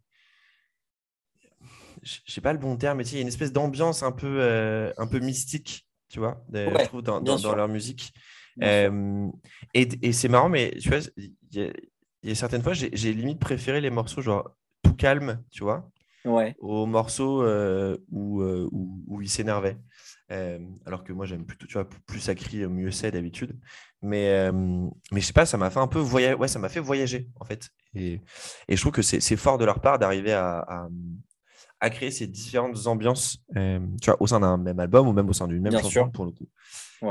je 2.02 2.18
sais 2.26 2.40
pas 2.40 2.52
le 2.52 2.58
bon 2.58 2.76
terme, 2.76 2.98
mais 2.98 3.06
il 3.06 3.14
y 3.14 3.18
a 3.18 3.22
une 3.22 3.28
espèce 3.28 3.52
d'ambiance 3.52 4.02
un 4.02 4.12
peu, 4.12 4.38
euh, 4.40 4.92
un 4.98 5.06
peu 5.06 5.18
mystique, 5.18 5.86
tu 6.08 6.20
vois, 6.20 6.44
je 6.52 6.84
trouve, 6.84 7.02
dans, 7.02 7.20
dans, 7.20 7.54
leur 7.54 7.68
musique. 7.68 8.12
Et, 8.60 9.88
et 10.02 10.12
c'est 10.12 10.28
marrant, 10.28 10.48
mais 10.48 10.74
tu 10.80 10.88
vois, 10.88 10.98
il 11.16 11.72
y, 12.22 12.30
a 12.30 12.34
certaines 12.34 12.62
fois, 12.62 12.72
j'ai 12.72 13.12
limite 13.12 13.38
préféré 13.38 13.80
les 13.80 13.90
morceaux 13.90 14.22
genre 14.22 14.50
tout 14.82 14.94
calme, 14.94 15.42
tu 15.50 15.62
vois, 15.62 15.90
ouais. 16.24 16.54
aux 16.58 16.86
morceaux 16.86 17.44
où, 18.10 18.42
où, 18.42 19.02
où, 19.06 19.22
ils 19.22 19.28
s'énervaient. 19.28 19.78
alors 20.30 21.04
que 21.04 21.12
moi, 21.12 21.26
j'aime 21.26 21.44
plutôt, 21.44 21.66
tu 21.66 21.74
vois, 21.74 21.88
plus 22.06 22.20
ça 22.20 22.34
crie, 22.34 22.66
mieux 22.66 22.90
c'est 22.90 23.10
d'habitude. 23.10 23.58
Mais, 24.02 24.28
euh, 24.28 24.52
mais 25.10 25.20
je 25.20 25.26
sais 25.26 25.32
pas, 25.32 25.46
ça 25.46 25.56
m'a 25.56 25.70
fait 25.70 25.80
un 25.80 25.88
peu 25.88 25.98
voyager. 25.98 26.34
Ouais, 26.34 26.48
ça 26.48 26.58
m'a 26.58 26.68
fait 26.68 26.80
voyager, 26.80 27.28
en 27.40 27.44
fait. 27.44 27.70
Et, 27.94 28.20
et 28.68 28.76
je 28.76 28.80
trouve 28.80 28.92
que 28.92 29.02
c'est 29.02 29.36
fort 29.36 29.58
de 29.58 29.64
leur 29.64 29.80
part 29.80 29.98
d'arriver 29.98 30.32
à, 30.32 30.58
à, 30.60 30.88
créer 31.80 32.10
ces 32.10 32.26
différentes 32.26 32.86
ambiances 32.86 33.38
euh, 33.56 33.80
tu 34.02 34.10
vois, 34.10 34.20
au 34.20 34.26
sein 34.26 34.40
d'un 34.40 34.56
même 34.56 34.80
album 34.80 35.08
ou 35.08 35.12
même 35.12 35.28
au 35.28 35.32
sein 35.32 35.46
d'une 35.46 35.62
même 35.62 35.72
chanson, 35.72 36.10
pour 36.10 36.24
le 36.24 36.32
coup. 36.32 36.48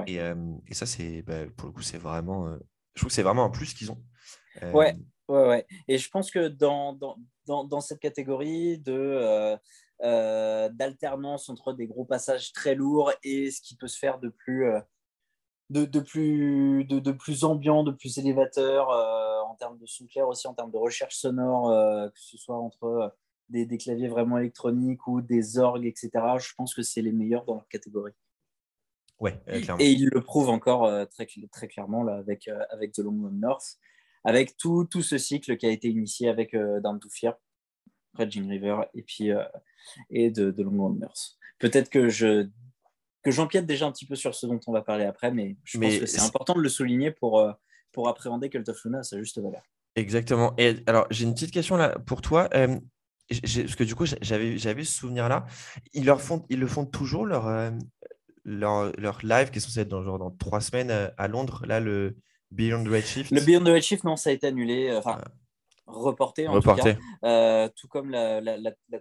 Et, 0.05 0.19
euh, 0.19 0.35
et, 0.67 0.73
ça, 0.73 0.85
c'est 0.85 1.21
bah, 1.21 1.45
pour 1.55 1.67
le 1.67 1.73
coup, 1.73 1.81
c'est 1.81 1.97
vraiment. 1.97 2.51
je 2.93 3.01
trouve 3.01 3.09
que 3.09 3.13
c'est 3.13 3.23
vraiment 3.23 3.45
un 3.45 3.49
plus 3.49 3.73
qu'ils 3.73 3.91
ont. 3.91 4.01
Ouais, 4.61 4.95
ouais, 5.27 5.47
ouais. 5.47 5.67
Et 5.87 5.97
je 5.97 6.09
pense 6.09 6.31
que 6.31 6.47
dans, 6.47 6.93
dans, 6.93 7.17
dans, 7.45 7.63
dans 7.63 7.79
cette 7.79 7.99
catégorie 7.99 8.79
de. 8.79 9.57
d'alternance 10.69 11.49
entre 11.49 11.73
des 11.73 11.87
gros 11.87 12.05
passages 12.05 12.51
très 12.51 12.75
lourds 12.75 13.11
et 13.23 13.51
ce 13.51 13.61
qui 13.61 13.75
peut 13.75 13.87
se 13.87 13.97
faire 13.97 14.19
de 14.19 14.29
plus 14.29 14.65
de, 15.69 15.85
de, 15.85 15.99
plus, 15.99 16.85
de, 16.85 16.99
de, 16.99 17.11
plus 17.11 17.43
ambiant, 17.43 17.83
de 17.83 17.91
plus 17.91 18.17
élévateur 18.17 18.89
euh, 18.89 19.41
en 19.41 19.55
termes 19.55 19.77
de 19.77 19.85
son 19.85 20.05
clair 20.05 20.27
aussi, 20.27 20.47
en 20.47 20.53
termes 20.53 20.71
de 20.71 20.77
recherche 20.77 21.15
sonore, 21.15 21.69
euh, 21.69 22.07
que 22.07 22.19
ce 22.19 22.37
soit 22.37 22.57
entre 22.57 22.83
euh, 22.85 23.09
des, 23.49 23.65
des, 23.65 23.77
claviers 23.77 24.07
vraiment 24.07 24.37
électroniques 24.37 25.07
ou 25.07 25.21
des 25.21 25.57
orgues, 25.57 25.85
etc. 25.85 26.09
Je 26.39 26.53
pense 26.55 26.73
que 26.73 26.81
c'est 26.81 27.01
les 27.01 27.11
meilleurs 27.11 27.45
dans 27.45 27.55
leur 27.55 27.67
catégorie. 27.67 28.13
Ouais, 29.19 29.41
clairement. 29.45 29.81
Et 29.81 29.91
ils 29.91 30.09
le 30.09 30.21
prouvent 30.21 30.49
encore 30.49 31.07
très, 31.09 31.27
très 31.51 31.67
clairement 31.67 32.03
là, 32.03 32.17
avec, 32.17 32.47
avec 32.69 32.91
The 32.91 32.99
Long 32.99 33.31
North, 33.31 33.79
avec 34.23 34.57
tout, 34.57 34.85
tout 34.85 35.01
ce 35.01 35.17
cycle 35.17 35.57
qui 35.57 35.65
a 35.65 35.71
été 35.71 35.89
initié 35.89 36.29
avec 36.29 36.55
Down 36.55 36.99
to 36.99 37.09
Fear, 37.09 37.35
Red 38.13 38.31
River 38.35 38.81
et 38.93 39.01
puis 39.01 39.29
et 40.11 40.29
de, 40.29 40.51
de 40.51 40.63
Long 40.63 40.91
North. 40.91 41.37
Peut-être 41.57 41.89
que 41.89 42.09
je 42.09 42.47
que 43.27 43.31
j'empiète 43.31 43.65
déjà 43.65 43.85
un 43.85 43.91
petit 43.91 44.05
peu 44.05 44.15
sur 44.15 44.33
ce 44.33 44.45
dont 44.45 44.59
on 44.67 44.71
va 44.71 44.81
parler 44.81 45.03
après, 45.03 45.31
mais 45.31 45.57
je 45.65 45.77
pense 45.77 45.97
que 45.97 46.05
c'est 46.05 46.21
important 46.21 46.53
de 46.53 46.61
le 46.61 46.69
souligner 46.69 47.11
pour, 47.11 47.39
euh, 47.39 47.51
pour 47.91 48.07
appréhender 48.07 48.49
Cult 48.49 48.69
of 48.69 48.81
Luna 48.85 48.99
à 48.99 49.03
sa 49.03 49.17
juste 49.17 49.37
valeur. 49.39 49.63
Exactement. 49.97 50.53
Et 50.57 50.77
alors, 50.85 51.07
j'ai 51.09 51.25
une 51.25 51.33
petite 51.33 51.51
question 51.51 51.75
là 51.75 51.97
pour 52.05 52.21
toi. 52.21 52.47
Euh, 52.53 52.79
parce 53.29 53.75
que 53.75 53.83
du 53.83 53.95
coup, 53.95 54.05
j'avais, 54.21 54.57
ce 54.57 54.91
souvenir-là. 54.91 55.45
Ils, 55.93 56.05
leur 56.05 56.21
font, 56.21 56.45
ils 56.49 56.59
le 56.59 56.67
font 56.67 56.85
toujours, 56.85 57.25
leur, 57.25 57.47
euh, 57.47 57.71
leur, 58.45 58.91
leur, 58.97 59.19
live 59.23 59.51
qui 59.51 59.57
est 59.57 59.61
censé 59.61 59.81
être 59.81 59.89
dans, 59.89 60.03
genre, 60.03 60.19
dans 60.19 60.31
trois 60.31 60.61
semaines 60.61 61.11
à 61.17 61.27
Londres, 61.27 61.63
là, 61.65 61.79
le 61.79 62.17
Beyond 62.51 62.83
the 62.83 62.89
Redshift. 62.89 63.31
Le 63.31 63.41
Beyond 63.41 63.63
the 63.63 63.69
Redshift, 63.69 64.03
non, 64.03 64.15
ça 64.15 64.29
a 64.29 64.33
été 64.33 64.47
annulé. 64.47 64.95
Enfin, 64.95 65.19
ah 65.23 65.27
reporté 65.87 66.47
en 66.47 66.59
tout 66.59 66.73
cas, 66.73 66.95
euh, 67.23 67.69
tout 67.75 67.87
comme 67.87 68.09
la, 68.11 68.41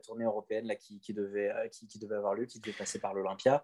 tournée 0.05 0.25
européenne 0.25 0.67
là, 0.67 0.77
qui, 0.77 1.12
devait, 1.12 1.51
euh, 1.51 1.69
qui, 1.69 1.99
devait 1.99 2.15
avoir 2.15 2.35
lieu, 2.35 2.47
qui 2.47 2.61
devait 2.61 2.73
passer 2.73 2.99
par 2.99 3.12
l'Olympia. 3.12 3.62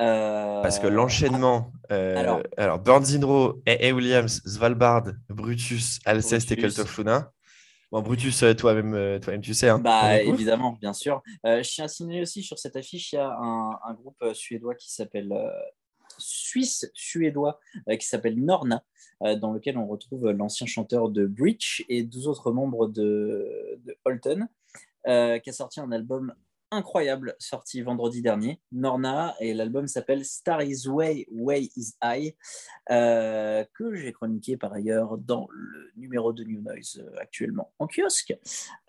Euh, 0.00 0.60
Parce 0.62 0.78
que 0.78 0.88
l'enchaînement, 0.88 1.72
alors, 1.88 2.42
alors 2.56 2.78
Burns 2.80 3.06
et 3.66 3.92
Williams, 3.92 4.42
Svalbard, 4.44 5.04
Brutus, 5.28 6.00
Alceste 6.04 6.52
et 6.52 6.56
Cult 6.56 6.78
of 6.78 6.98
Luna. 6.98 7.32
Bon, 7.92 8.02
Brutus, 8.02 8.44
toi-même, 8.58 9.20
toi-même, 9.20 9.40
tu 9.40 9.54
sais. 9.54 9.68
Hein, 9.68 9.78
bah, 9.78 10.20
évidemment, 10.20 10.72
bien 10.80 10.92
sûr. 10.92 11.22
je 11.44 11.68
tiens 11.68 11.84
à 11.84 11.88
signaler 11.88 12.22
aussi 12.22 12.42
sur 12.42 12.58
cette 12.58 12.76
affiche, 12.76 13.12
il 13.12 13.16
y 13.16 13.18
a 13.18 13.28
un, 13.28 13.94
groupe 13.94 14.22
suédois 14.32 14.74
qui 14.74 14.92
s'appelle 14.92 15.34
suisse-suédois 16.18 17.58
qui 17.98 18.06
s'appelle 18.06 18.42
Norna, 18.42 18.84
dans 19.20 19.52
lequel 19.52 19.78
on 19.78 19.86
retrouve 19.86 20.30
l'ancien 20.30 20.66
chanteur 20.66 21.08
de 21.08 21.26
Breach 21.26 21.84
et 21.88 22.02
12 22.02 22.28
autres 22.28 22.52
membres 22.52 22.88
de, 22.88 23.78
de 23.84 23.96
Holton, 24.04 24.48
qui 25.04 25.10
a 25.50 25.52
sorti 25.52 25.80
un 25.80 25.92
album 25.92 26.34
incroyable 26.74 27.34
sorti 27.38 27.82
vendredi 27.82 28.22
dernier, 28.22 28.60
Norna, 28.72 29.34
et 29.40 29.54
l'album 29.54 29.86
s'appelle 29.86 30.24
Star 30.24 30.62
is 30.62 30.86
Way, 30.86 31.26
Way 31.30 31.70
is 31.76 31.94
High, 32.02 32.34
euh, 32.90 33.64
que 33.74 33.94
j'ai 33.94 34.12
chroniqué 34.12 34.56
par 34.56 34.72
ailleurs 34.72 35.18
dans 35.18 35.48
le 35.50 35.90
numéro 35.96 36.32
de 36.32 36.44
New 36.44 36.60
Noise 36.60 37.02
euh, 37.04 37.18
actuellement 37.18 37.72
en 37.78 37.86
kiosque, 37.86 38.36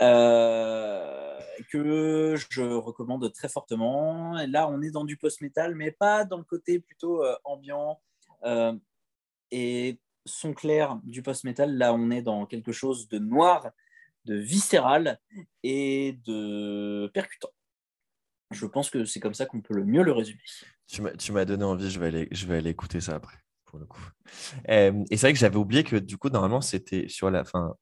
euh, 0.01 1.39
que 1.71 2.35
je 2.49 2.61
recommande 2.61 3.31
très 3.31 3.49
fortement. 3.49 4.33
là, 4.47 4.67
on 4.69 4.81
est 4.81 4.91
dans 4.91 5.05
du 5.05 5.17
post-metal, 5.17 5.75
mais 5.75 5.91
pas 5.91 6.25
dans 6.25 6.37
le 6.37 6.43
côté 6.43 6.79
plutôt 6.79 7.23
ambiant 7.43 7.99
et 9.51 9.99
son 10.25 10.53
clair 10.53 10.99
du 11.03 11.21
post-metal. 11.21 11.77
Là, 11.77 11.93
on 11.93 12.11
est 12.11 12.21
dans 12.21 12.45
quelque 12.45 12.71
chose 12.71 13.07
de 13.07 13.19
noir 13.19 13.71
de 14.25 14.35
viscéral 14.35 15.19
et 15.63 16.19
de 16.25 17.09
percutant. 17.13 17.49
Je 18.55 18.65
pense 18.65 18.89
que 18.89 19.05
c'est 19.05 19.19
comme 19.19 19.33
ça 19.33 19.45
qu'on 19.45 19.61
peut 19.61 19.73
le 19.73 19.83
mieux 19.83 20.03
le 20.03 20.11
résumer. 20.11 20.41
Tu 20.87 21.31
m'as 21.31 21.45
donné 21.45 21.63
envie, 21.63 21.89
je 21.89 21.99
vais, 21.99 22.07
aller, 22.07 22.27
je 22.31 22.45
vais 22.45 22.57
aller 22.57 22.69
écouter 22.69 23.01
ça 23.01 23.15
après, 23.15 23.37
pour 23.65 23.79
le 23.79 23.85
coup. 23.85 24.01
et 24.67 24.91
c'est 25.11 25.21
vrai 25.21 25.33
que 25.33 25.39
j'avais 25.39 25.57
oublié 25.57 25.83
que 25.83 25.97
du 25.97 26.17
coup, 26.17 26.29
normalement, 26.29 26.61
c'était 26.61 27.07
sur 27.07 27.29
la 27.29 27.43
fin. 27.43 27.75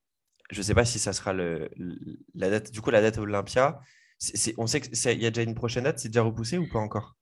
Je 0.51 0.57
ne 0.57 0.63
sais 0.63 0.75
pas 0.75 0.85
si 0.85 0.99
ça 0.99 1.13
sera 1.13 1.33
le, 1.33 1.69
la 2.35 2.49
date. 2.49 2.71
Du 2.71 2.81
coup, 2.81 2.89
la 2.89 3.01
date 3.01 3.17
Olympia, 3.17 3.79
on 4.57 4.67
sait 4.67 4.81
qu'il 4.81 5.21
y 5.21 5.25
a 5.25 5.31
déjà 5.31 5.43
une 5.43 5.55
prochaine 5.55 5.83
date, 5.83 5.99
c'est 5.99 6.09
déjà 6.09 6.21
repoussé 6.21 6.57
ou 6.57 6.67
pas 6.69 6.79
encore? 6.79 7.15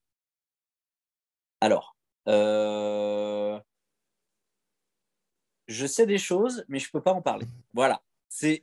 Alors, 1.62 1.96
euh, 2.28 3.60
je 5.68 5.86
sais 5.86 6.06
des 6.06 6.18
choses, 6.18 6.66
mais 6.68 6.80
je 6.80 6.88
ne 6.88 6.92
peux 6.92 7.02
pas 7.02 7.14
en 7.14 7.22
parler. 7.22 7.46
Voilà. 7.74 8.02
C'est 8.28 8.62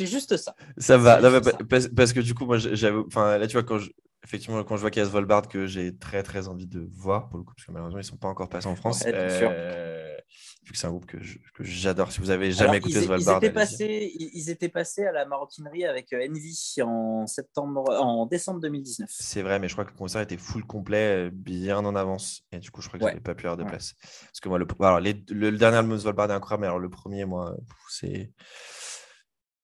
juste 0.00 0.36
ça. 0.36 0.56
Ça 0.78 0.96
va. 0.96 1.20
parce, 1.68 2.12
que 2.12 2.20
du 2.20 2.34
coup, 2.34 2.46
moi, 2.46 2.56
j'avais. 2.58 2.98
Enfin, 3.06 3.36
là, 3.36 3.46
tu 3.46 3.52
vois, 3.52 3.62
quand 3.62 3.78
je, 3.78 3.90
effectivement, 4.24 4.62
quand 4.64 4.76
je 4.76 4.80
vois 4.80 4.90
qu'il 4.90 5.02
y 5.02 5.06
a 5.06 5.08
Svolbard 5.08 5.48
que 5.48 5.66
j'ai 5.66 5.96
très 5.96 6.22
très 6.22 6.48
envie 6.48 6.66
de 6.66 6.88
voir 6.92 7.28
pour 7.28 7.38
le 7.38 7.44
coup, 7.44 7.54
parce 7.54 7.66
que 7.66 7.72
malheureusement 7.72 8.00
ils 8.00 8.04
ne 8.04 8.08
sont 8.08 8.16
pas 8.16 8.28
encore 8.28 8.48
passés 8.48 8.66
en 8.66 8.76
France. 8.76 9.04
Euh, 9.06 10.16
vu 10.64 10.72
que 10.72 10.78
c'est 10.78 10.86
un 10.86 10.90
groupe 10.90 11.04
que 11.04 11.18
j'adore. 11.60 12.10
Si 12.10 12.20
vous 12.20 12.30
avez 12.30 12.50
jamais 12.50 12.78
écouté 12.78 13.02
Svolbard, 13.02 13.38
ils 13.42 13.46
étaient, 13.46 13.52
passés, 13.52 14.12
ils 14.18 14.50
étaient 14.50 14.70
passés 14.70 15.04
à 15.04 15.12
la 15.12 15.26
maroquinerie 15.26 15.84
avec 15.84 16.12
euh, 16.14 16.26
Envy 16.26 16.80
en 16.82 17.26
septembre, 17.26 17.84
en 17.90 18.24
décembre 18.26 18.60
2019. 18.60 19.10
C'est 19.12 19.42
vrai, 19.42 19.58
mais 19.58 19.68
je 19.68 19.74
crois 19.74 19.84
que 19.84 19.90
le 19.90 19.98
concert 19.98 20.22
était 20.22 20.38
full 20.38 20.64
complet, 20.64 21.26
euh, 21.26 21.30
bien 21.30 21.78
en 21.78 21.94
avance. 21.94 22.42
Et 22.50 22.58
du 22.58 22.70
coup, 22.70 22.80
je 22.80 22.88
crois 22.88 22.98
que 22.98 23.04
ouais. 23.04 23.20
pas 23.20 23.34
pu 23.34 23.46
avoir 23.46 23.58
de 23.58 23.68
place. 23.68 23.94
Parce 24.00 24.40
que 24.40 24.48
moi, 24.48 24.58
le, 24.58 24.66
alors, 24.80 25.00
le, 25.00 25.50
dernier 25.52 25.76
album 25.76 25.92
de 25.92 25.98
Svolbard 25.98 26.30
est 26.30 26.34
incroyable, 26.34 26.62
mais 26.62 26.66
alors 26.68 26.78
le 26.78 26.88
premier, 26.88 27.26
moi, 27.26 27.54
c'est 27.90 28.32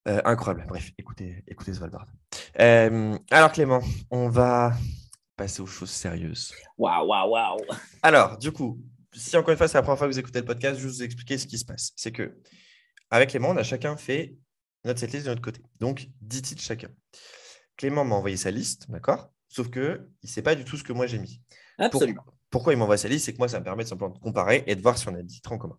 incroyable. 0.07 0.67
Bref, 0.69 0.91
écoutez, 0.99 1.45
écoutez 1.47 1.75
Svalbard. 1.75 2.07
Euh, 2.59 3.19
alors 3.31 3.53
Clément, 3.53 3.81
on 4.11 4.29
va 4.29 4.73
passer 5.37 5.63
aux 5.63 5.67
choses 5.67 5.91
sérieuses. 5.91 6.53
Waouh, 6.79 7.07
waouh, 7.07 7.31
waouh. 7.31 7.61
Alors, 8.03 8.39
du 8.39 8.53
coup, 8.53 8.81
si 9.13 9.37
encore 9.37 9.53
une 9.53 9.59
fois 9.59 9.69
c'est 9.69 9.79
la 9.79 9.83
première 9.83 9.99
fois 9.99 10.09
que 10.09 10.13
vous 10.13 10.19
écoutez 10.19 10.41
le 10.41 10.45
podcast, 10.45 10.79
je 10.79 10.85
vais 10.85 10.91
vous 10.91 11.03
expliquer 11.03 11.39
ce 11.39 11.47
qui 11.47 11.59
se 11.59 11.65
passe. 11.65 11.93
C'est 11.97 12.13
que 12.13 12.39
avec 13.11 13.31
Clément, 13.31 13.51
on 13.51 13.57
a 13.57 13.63
chacun 13.63 13.97
fait 13.97 14.35
notre 14.85 15.01
setlist 15.01 15.27
de 15.27 15.31
notre 15.31 15.43
côté. 15.43 15.61
Donc, 15.79 16.09
10 16.21 16.43
titres 16.43 16.63
chacun. 16.63 16.89
Clément 17.77 18.05
m'a 18.05 18.15
envoyé 18.15 18.37
sa 18.37 18.51
liste, 18.51 18.91
d'accord? 18.91 19.33
Sauf 19.49 19.69
que 19.69 20.09
il 20.23 20.27
ne 20.27 20.31
sait 20.31 20.43
pas 20.43 20.55
du 20.55 20.65
tout 20.65 20.77
ce 20.77 20.85
que 20.85 20.93
moi 20.93 21.07
j'ai 21.07 21.19
mis. 21.19 21.41
Absolument. 21.79 22.25
Pourquoi, 22.51 22.73
il 22.73 22.77
m'envoie 22.77 22.97
sa 22.97 23.09
liste 23.09 23.27
C'est 23.27 23.33
que 23.33 23.39
moi, 23.39 23.49
ça 23.49 23.61
me 23.61 23.65
permet 23.65 23.85
de 23.85 23.89
simplement 23.89 24.13
de 24.13 24.19
comparer 24.19 24.65
et 24.67 24.75
de 24.75 24.83
voir 24.83 24.99
si 24.99 25.09
on 25.09 25.15
a 25.15 25.23
10 25.23 25.35
titres 25.37 25.53
en 25.53 25.59
commun. 25.59 25.79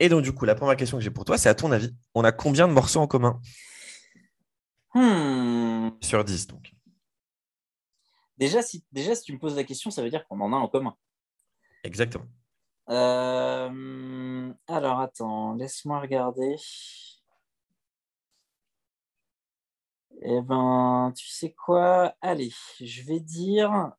Et 0.00 0.08
donc, 0.08 0.22
du 0.22 0.32
coup, 0.32 0.46
la 0.46 0.54
première 0.54 0.76
question 0.76 0.96
que 0.96 1.04
j'ai 1.04 1.10
pour 1.10 1.26
toi, 1.26 1.36
c'est 1.36 1.50
à 1.50 1.54
ton 1.54 1.70
avis, 1.70 1.94
on 2.14 2.24
a 2.24 2.32
combien 2.32 2.66
de 2.66 2.72
morceaux 2.72 3.00
en 3.00 3.06
commun? 3.06 3.38
Hmm. 4.94 5.90
Sur 6.00 6.24
10, 6.24 6.46
donc. 6.46 6.72
Déjà 8.38 8.62
si, 8.62 8.82
déjà, 8.90 9.14
si 9.14 9.24
tu 9.24 9.34
me 9.34 9.38
poses 9.38 9.54
la 9.54 9.64
question, 9.64 9.90
ça 9.90 10.02
veut 10.02 10.08
dire 10.08 10.26
qu'on 10.26 10.40
en 10.40 10.54
a 10.54 10.56
en 10.56 10.68
commun. 10.68 10.96
Exactement. 11.84 12.24
Euh, 12.88 14.52
alors, 14.66 15.00
attends, 15.00 15.54
laisse-moi 15.54 16.00
regarder. 16.00 16.56
Eh 20.22 20.40
ben, 20.40 21.12
tu 21.14 21.28
sais 21.28 21.52
quoi? 21.52 22.14
Allez, 22.22 22.52
je 22.80 23.02
vais 23.02 23.20
dire. 23.20 23.92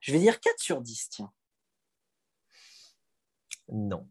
Je 0.00 0.12
vais 0.12 0.20
dire 0.20 0.38
4 0.38 0.60
sur 0.60 0.80
10, 0.80 1.08
tiens. 1.10 1.32
Non. 3.68 4.08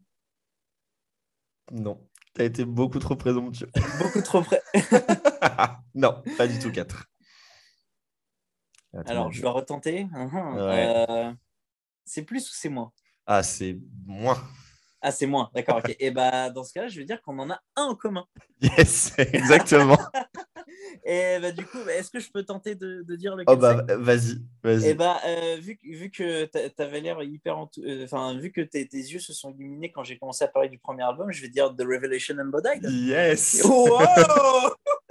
Non. 1.72 2.00
Tu 2.34 2.42
as 2.42 2.44
été 2.44 2.64
beaucoup 2.64 2.98
trop 2.98 3.16
présomptueux. 3.16 3.70
Beaucoup 3.98 4.20
trop 4.20 4.42
près. 4.42 4.62
non, 5.94 6.22
pas 6.36 6.46
du 6.46 6.58
tout 6.58 6.70
4. 6.70 7.06
Alors, 9.06 9.32
je 9.32 9.40
dois 9.40 9.52
retenter. 9.52 10.04
Uh-huh. 10.04 10.58
Euh, 10.58 11.32
c'est 12.04 12.24
plus 12.24 12.48
ou 12.50 12.52
c'est 12.52 12.68
moins? 12.68 12.92
Ah, 13.26 13.42
c'est 13.42 13.78
moins. 14.04 14.38
Ah, 15.00 15.12
c'est 15.12 15.26
moins, 15.26 15.50
d'accord. 15.54 15.80
Et 15.88 15.96
eh 15.98 16.10
bah, 16.10 16.50
dans 16.50 16.64
ce 16.64 16.72
cas-là, 16.72 16.88
je 16.88 16.98
veux 16.98 17.04
dire 17.04 17.22
qu'on 17.22 17.38
en 17.38 17.50
a 17.50 17.60
un 17.76 17.84
en 17.84 17.94
commun. 17.94 18.26
Yes, 18.60 19.12
exactement. 19.18 19.98
Et 21.04 21.38
bah, 21.40 21.52
du 21.52 21.64
coup, 21.64 21.78
est-ce 21.88 22.10
que 22.10 22.18
je 22.18 22.30
peux 22.30 22.42
tenter 22.42 22.74
de, 22.74 23.02
dire 23.16 23.36
le 23.36 23.44
Oh 23.46 23.56
bah 23.56 23.84
vas-y, 23.88 24.40
vas-y. 24.62 24.88
Et 24.88 24.94
bah 24.94 25.20
euh, 25.26 25.56
vu, 25.60 25.78
vu 25.82 26.10
que 26.10 26.44
tu 26.44 26.82
avais 26.82 27.00
l'air 27.00 27.22
hyper, 27.22 27.56
euh, 27.78 28.04
enfin 28.04 28.36
vu 28.38 28.50
que 28.50 28.60
tes, 28.60 28.86
yeux 28.92 29.20
se 29.20 29.32
sont 29.32 29.52
illuminés 29.52 29.92
quand 29.92 30.04
j'ai 30.04 30.18
commencé 30.18 30.44
à 30.44 30.48
parler 30.48 30.68
du 30.68 30.78
premier 30.78 31.02
album, 31.02 31.30
je 31.30 31.42
vais 31.42 31.48
dire 31.48 31.74
The 31.74 31.82
Revelation 31.82 32.36
Embodied. 32.38 32.84
Yes. 32.90 33.62
Wow 33.64 33.98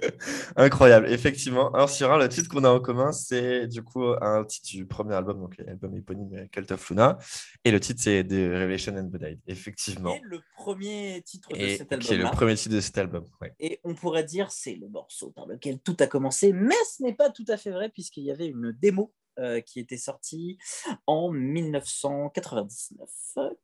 Incroyable, 0.56 1.10
effectivement. 1.10 1.72
Alors, 1.72 1.88
Syrah, 1.88 2.18
le 2.18 2.28
titre 2.28 2.48
qu'on 2.48 2.64
a 2.64 2.70
en 2.70 2.80
commun, 2.80 3.12
c'est 3.12 3.66
du 3.66 3.82
coup 3.82 4.04
un 4.20 4.44
titre 4.44 4.68
du 4.68 4.86
premier 4.86 5.14
album, 5.14 5.40
donc 5.40 5.56
l'album 5.58 5.94
éponyme 5.96 6.48
Cult 6.50 6.70
of 6.72 6.90
Luna. 6.90 7.18
Et 7.64 7.70
le 7.70 7.80
titre, 7.80 8.00
c'est 8.02 8.24
The 8.24 8.32
Revelation 8.32 8.96
and 8.96 9.04
Budite, 9.04 9.40
effectivement. 9.46 10.14
Et 10.14 10.20
le 10.22 10.40
premier 10.56 11.22
titre 11.24 11.50
de 11.50 11.68
cet 11.68 11.92
album. 11.92 11.98
Qui 12.06 12.14
est 12.14 12.18
le 12.18 12.30
premier 12.30 12.54
titre 12.54 12.74
de 12.74 12.80
cet 12.80 12.98
album. 12.98 13.24
Et 13.60 13.80
on 13.84 13.94
pourrait 13.94 14.24
dire 14.24 14.50
c'est 14.50 14.74
le 14.74 14.88
morceau 14.88 15.30
par 15.30 15.46
lequel 15.46 15.78
tout 15.80 15.96
a 16.00 16.06
commencé, 16.06 16.52
mais 16.52 16.74
ce 16.90 17.02
n'est 17.02 17.14
pas 17.14 17.30
tout 17.30 17.44
à 17.48 17.56
fait 17.56 17.70
vrai, 17.70 17.88
puisqu'il 17.88 18.24
y 18.24 18.30
avait 18.30 18.46
une 18.46 18.72
démo 18.72 19.12
euh, 19.38 19.60
qui 19.60 19.78
était 19.78 19.96
sortie 19.96 20.58
en 21.06 21.30
1999, 21.30 23.08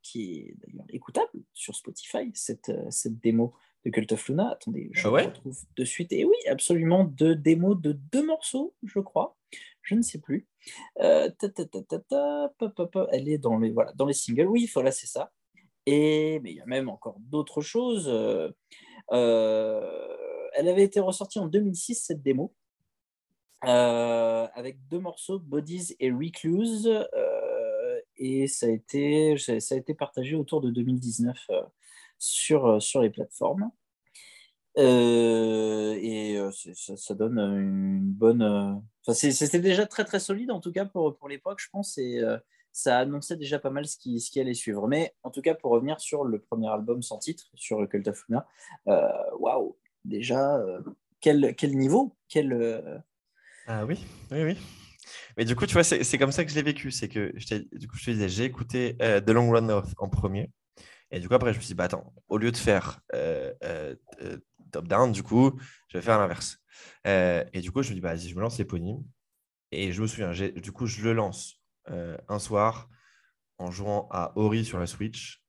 qui 0.03 0.35
est 0.35 0.55
d'ailleurs 0.65 0.87
écoutable 0.91 1.33
sur 1.53 1.75
Spotify, 1.75 2.31
cette, 2.33 2.69
euh, 2.69 2.87
cette 2.91 3.19
démo 3.19 3.55
de 3.85 3.91
Cult 3.91 4.13
of 4.13 4.29
Luna. 4.29 4.51
Attendez, 4.51 4.91
je 4.93 5.07
ah 5.07 5.11
retrouve 5.11 5.59
de 5.77 5.85
suite. 5.85 6.13
Et 6.13 6.25
oui, 6.25 6.37
absolument, 6.49 7.05
deux 7.05 7.35
démos 7.35 7.81
de 7.81 7.93
deux 7.93 8.25
morceaux, 8.25 8.75
je 8.83 8.99
crois. 9.01 9.37
Je 9.83 9.95
ne 9.95 10.03
sais 10.03 10.19
plus. 10.19 10.47
Euh, 11.01 11.31
elle 13.13 13.29
est 13.29 13.39
dans 13.39 13.59
les, 13.59 13.71
voilà, 13.71 13.93
dans 13.93 14.07
les 14.07 14.15
singles. 14.15 14.47
Oui, 14.47 14.71
voilà, 14.73 14.91
c'est 14.91 15.07
ça. 15.07 15.31
Et 15.87 16.41
mais 16.41 16.53
il 16.53 16.57
y 16.57 16.61
a 16.61 16.67
même 16.67 16.89
encore 16.89 17.17
d'autres 17.19 17.61
choses. 17.61 18.09
Euh, 18.09 18.49
euh, 19.13 20.17
elle 20.55 20.69
avait 20.69 20.85
été 20.85 21.01
ressortie 21.01 21.39
en 21.39 21.47
2006, 21.47 22.07
cette 22.07 22.23
démo, 22.23 22.55
avec 23.61 24.79
deux 24.89 25.01
morceaux, 25.01 25.39
Bodies 25.39 25.97
et 26.01 26.11
Recluse. 26.11 26.89
et 28.17 28.47
ça 28.47 28.67
a, 28.67 28.71
été, 28.71 29.37
ça 29.37 29.75
a 29.75 29.79
été 29.79 29.93
partagé 29.93 30.37
autour 30.37 30.63
de 30.63 30.71
2019 30.71 31.37
sur, 32.19 32.67
euh, 32.67 32.81
sur 32.81 33.01
les 33.01 33.11
plateformes. 33.11 33.71
Euh, 34.77 35.97
et 36.01 36.37
euh, 36.37 36.51
ça, 36.51 37.15
donne 37.15 37.39
une 37.39 38.11
bonne. 38.13 38.83
C'était 39.09 39.61
déjà 39.61 39.87
très 39.87 40.05
très 40.05 40.19
solide 40.19 40.51
en 40.51 40.61
tout 40.61 40.73
cas 40.73 40.85
pour, 40.85 41.17
pour 41.17 41.29
l'époque, 41.29 41.61
je 41.61 41.69
pense, 41.71 41.97
et 41.99 42.21
ça 42.73 42.99
annonçait 42.99 43.37
déjà 43.37 43.61
pas 43.61 43.71
mal 43.71 43.87
ce 43.87 43.97
qui, 43.97 44.21
ce 44.21 44.31
qui 44.33 44.41
allait 44.41 44.55
suivre. 44.55 44.89
Mais 44.89 45.15
en 45.23 45.31
tout 45.31 45.43
cas, 45.43 45.55
pour 45.55 45.71
revenir 45.71 46.01
sur 46.01 46.25
le 46.25 46.41
premier 46.41 46.69
album 46.69 47.03
sans 47.03 47.19
titre, 47.19 47.45
sur 47.55 47.89
Cult 47.89 48.09
of 48.09 48.25
Luna, 48.29 48.49
waouh, 49.39 49.77
déjà, 50.05 50.61
quel, 51.21 51.55
quel 51.55 51.77
niveau 51.77 52.17
quel, 52.29 53.05
Ah 53.69 53.87
oui, 53.87 54.05
oui, 54.33 54.43
oui. 54.43 54.59
Mais 55.37 55.45
du 55.45 55.55
coup, 55.55 55.67
tu 55.67 55.75
vois, 55.75 55.85
c'est 55.85 56.19
comme 56.19 56.33
ça 56.33 56.45
que 56.45 56.51
je 56.51 56.57
l'ai 56.57 56.63
vécu. 56.63 56.91
C'est 56.91 57.09
que 57.09 57.33
du 57.77 57.87
coup, 57.87 57.97
je 57.97 58.07
te 58.07 58.11
disais, 58.11 58.29
j'ai 58.29 58.45
écouté 58.45 58.97
The 58.99 59.31
Long 59.31 59.53
Run 59.53 59.61
North 59.61 59.95
en 59.99 60.09
premier. 60.09 60.51
Et 61.11 61.21
du 61.21 61.29
coup, 61.29 61.35
après, 61.35 61.53
je 61.53 61.59
me 61.59 61.63
suis 61.63 61.69
dit, 61.69 61.75
bah, 61.75 61.85
attends, 61.85 62.13
au 62.29 62.39
lieu 62.39 62.51
de 62.51 62.57
faire 62.57 63.01
euh, 63.15 63.53
euh, 63.63 63.95
euh, 64.23 64.39
top-down, 64.73 65.13
du 65.13 65.23
coup, 65.23 65.59
je 65.89 65.99
vais 65.99 66.03
faire 66.03 66.19
l'inverse. 66.19 66.59
et 67.05 67.61
du 67.61 67.71
coup, 67.71 67.83
je 67.83 67.91
me 67.91 67.95
dis, 67.95 68.01
bah, 68.01 68.15
vas-y, 68.15 68.29
je 68.29 68.35
me 68.35 68.41
lance 68.41 68.59
l'éponyme. 68.59 69.05
Et 69.71 69.93
je 69.93 70.03
me 70.03 70.07
souviens, 70.07 70.33
du 70.33 70.73
coup, 70.73 70.87
je 70.87 71.03
le 71.03 71.13
lance 71.13 71.61
un 71.87 72.39
soir 72.39 72.89
en 73.59 73.71
jouant 73.71 74.09
à 74.11 74.33
Ori 74.37 74.65
sur 74.65 74.79
la 74.79 74.87
Switch. 74.87 75.43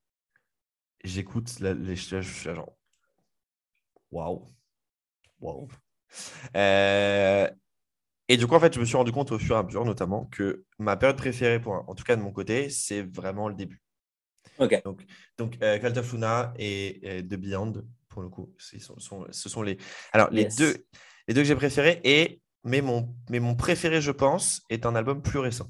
J'écoute 1.04 1.60
les 1.60 1.96
je 1.96 2.22
suis 2.22 2.56
genre, 2.56 2.76
waouh, 4.12 4.52
waouh. 5.40 5.68
Et 8.28 8.38
du 8.38 8.48
coup, 8.48 8.56
en 8.56 8.60
fait, 8.60 8.74
je 8.74 8.80
me 8.80 8.86
suis 8.86 8.98
rendu 8.98 9.12
compte 9.12 9.32
au 9.32 9.38
fur 9.40 9.56
et 9.56 9.60
à 9.60 9.64
mesure, 9.64 9.86
notamment, 9.86 10.26
que 10.26 10.66
ma 10.80 10.98
période 10.98 11.18
préférée, 11.18 11.60
pour, 11.62 11.74
en 11.74 11.94
tout 11.96 12.04
cas 12.04 12.16
de 12.16 12.22
mon 12.22 12.32
côté, 12.32 12.70
c'est 12.70 13.04
vraiment 13.04 13.50
le 13.50 13.56
début. 13.56 13.85
Ok. 14.60 14.82
Donc, 14.84 15.06
donc 15.38 15.58
euh, 15.62 15.78
Luna 16.12 16.54
et, 16.58 17.24
The 17.24 17.36
Beyond, 17.36 17.74
pour 18.10 18.22
le 18.22 18.30
coup, 18.30 18.54
ce 18.58 18.80
sont, 18.80 19.26
ce 19.30 19.50
sont 19.50 19.62
les. 19.62 19.78
Alors, 20.14 20.30
les, 20.32 20.46
deux, 20.46 20.76
les 21.28 21.34
deux 21.34 21.42
que 21.42 21.48
j'ai 21.48 21.56
préférés, 21.56 22.02
et, 22.04 22.42
mais, 22.64 22.82
mon, 22.82 23.14
mais 23.30 23.40
mon 23.40 23.56
préféré, 23.56 24.02
je 24.02 24.12
pense, 24.12 24.62
est 24.70 24.86
un 24.86 24.96
album 24.96 25.22
plus 25.22 25.40
récent. 25.40 25.70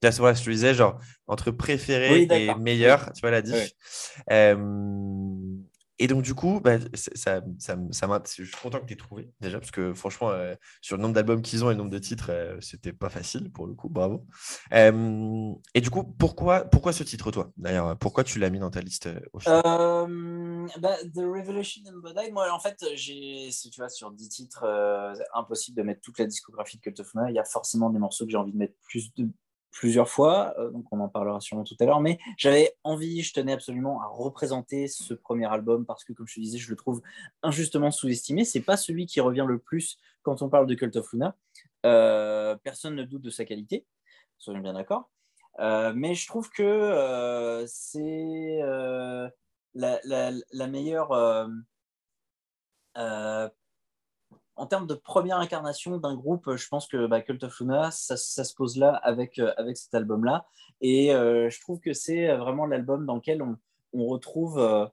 Voilà, 0.00 0.34
je 0.34 0.44
te 0.44 0.50
disais, 0.50 0.74
genre, 0.74 1.00
entre 1.26 1.50
préféré 1.50 2.22
et 2.30 2.54
meilleur, 2.54 3.12
tu 3.12 3.20
vois 3.20 3.32
la 3.32 3.42
diff. 3.42 3.72
Euh, 4.30 4.54
et 5.98 6.06
donc, 6.06 6.22
du 6.22 6.34
coup, 6.34 6.60
bah, 6.60 6.78
ça, 6.94 7.42
ça, 7.58 7.76
ça 7.90 8.22
je 8.24 8.44
suis 8.44 8.56
content 8.62 8.80
que 8.80 8.86
tu 8.86 8.92
aies 8.92 8.96
trouvé 8.96 9.32
déjà, 9.40 9.58
parce 9.58 9.70
que 9.70 9.92
franchement, 9.94 10.30
euh, 10.30 10.54
sur 10.80 10.96
le 10.96 11.02
nombre 11.02 11.14
d'albums 11.14 11.42
qu'ils 11.42 11.64
ont 11.64 11.70
et 11.70 11.74
le 11.74 11.78
nombre 11.78 11.90
de 11.90 11.98
titres, 11.98 12.30
euh, 12.30 12.56
c'était 12.60 12.92
pas 12.92 13.08
facile 13.08 13.50
pour 13.50 13.66
le 13.66 13.74
coup, 13.74 13.88
bravo. 13.88 14.24
Euh, 14.72 15.52
et 15.74 15.80
du 15.80 15.90
coup, 15.90 16.04
pourquoi, 16.04 16.64
pourquoi 16.64 16.92
ce 16.92 17.02
titre, 17.02 17.30
toi 17.30 17.50
D'ailleurs, 17.56 17.98
pourquoi 17.98 18.22
tu 18.22 18.38
l'as 18.38 18.50
mis 18.50 18.60
dans 18.60 18.70
ta 18.70 18.80
liste 18.80 19.08
final? 19.38 19.62
Bah, 20.78 20.96
The 21.14 21.18
Revelation 21.18 21.82
in 21.88 21.98
Bodai, 21.98 22.30
moi, 22.30 22.52
en 22.52 22.60
fait, 22.60 22.84
j'ai, 22.94 23.48
tu 23.72 23.80
vois, 23.80 23.88
sur 23.88 24.12
10 24.12 24.28
titres, 24.28 24.64
impossible 25.34 25.76
de 25.76 25.82
mettre 25.82 26.00
toute 26.00 26.18
la 26.18 26.26
discographie 26.26 26.76
de 26.76 26.82
Cult 26.82 27.00
of 27.00 27.12
Luna. 27.14 27.30
Il 27.30 27.34
y 27.34 27.40
a 27.40 27.44
forcément 27.44 27.90
des 27.90 27.98
morceaux 27.98 28.24
que 28.24 28.30
j'ai 28.30 28.36
envie 28.36 28.52
de 28.52 28.58
mettre 28.58 28.74
plus 28.82 29.12
de, 29.14 29.28
plusieurs 29.70 30.08
fois, 30.08 30.54
euh, 30.58 30.70
donc 30.70 30.86
on 30.92 31.00
en 31.00 31.08
parlera 31.08 31.40
sûrement 31.40 31.64
tout 31.64 31.76
à 31.80 31.84
l'heure, 31.84 32.00
mais 32.00 32.18
j'avais 32.36 32.74
envie, 32.84 33.22
je 33.22 33.32
tenais 33.32 33.52
absolument 33.52 34.00
à 34.02 34.06
représenter 34.06 34.88
ce 34.88 35.14
premier 35.14 35.46
album 35.46 35.86
parce 35.86 36.04
que, 36.04 36.12
comme 36.12 36.26
je 36.26 36.34
te 36.34 36.40
disais, 36.40 36.58
je 36.58 36.70
le 36.70 36.76
trouve 36.76 37.02
injustement 37.42 37.90
sous-estimé. 37.90 38.44
C'est 38.44 38.60
pas 38.60 38.76
celui 38.76 39.06
qui 39.06 39.20
revient 39.20 39.44
le 39.46 39.58
plus 39.58 39.98
quand 40.22 40.42
on 40.42 40.48
parle 40.48 40.66
de 40.66 40.74
Cult 40.74 40.96
of 40.96 41.12
Luna. 41.12 41.36
Euh, 41.86 42.56
personne 42.56 42.96
ne 42.96 43.04
doute 43.04 43.22
de 43.22 43.30
sa 43.30 43.44
qualité, 43.44 43.86
soyons 44.38 44.60
bien 44.60 44.72
d'accord. 44.72 45.10
Euh, 45.60 45.92
mais 45.94 46.14
je 46.14 46.26
trouve 46.26 46.50
que 46.50 47.64
c'est 47.66 48.60
la, 49.74 50.00
la, 50.04 50.66
meilleure 50.66 51.12
en 54.58 54.66
termes 54.66 54.86
de 54.86 54.94
première 54.94 55.38
incarnation 55.38 55.98
d'un 55.98 56.16
groupe, 56.16 56.56
je 56.56 56.68
pense 56.68 56.88
que 56.88 57.06
bah, 57.06 57.22
Cult 57.22 57.42
of 57.44 57.60
Luna, 57.60 57.90
ça, 57.90 58.16
se 58.16 58.54
pose 58.54 58.76
là 58.76 58.90
avec, 58.90 59.38
euh, 59.38 59.52
cet 59.74 59.94
album-là. 59.94 60.46
Et 60.80 61.14
euh, 61.14 61.48
je 61.48 61.60
trouve 61.60 61.80
que 61.80 61.92
c'est 61.92 62.36
vraiment 62.36 62.66
l'album 62.66 63.06
dans 63.06 63.14
lequel 63.14 63.40
on, 63.40 64.06
retrouve, 64.06 64.58
euh, 64.58 64.86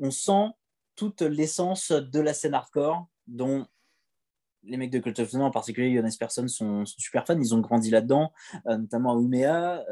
on 0.00 0.10
sent 0.10 0.50
toute 0.96 1.22
l'essence 1.22 1.92
de 1.92 2.20
la 2.20 2.34
scène 2.34 2.54
hardcore, 2.54 3.06
dont 3.28 3.66
les 4.64 4.76
mecs 4.76 4.90
de 4.90 4.98
Cult 4.98 5.18
of 5.20 5.32
Luna, 5.32 5.44
en 5.44 5.50
particulier 5.50 5.94
Jonas 5.94 6.16
Persson, 6.18 6.48
sont, 6.48 6.84
sont 6.84 6.98
super 6.98 7.24
fans. 7.24 7.38
Ils 7.38 7.54
ont 7.54 7.60
grandi 7.60 7.90
là-dedans, 7.90 8.32
notamment 8.66 9.16
à 9.16 9.20
Umea. 9.20 9.84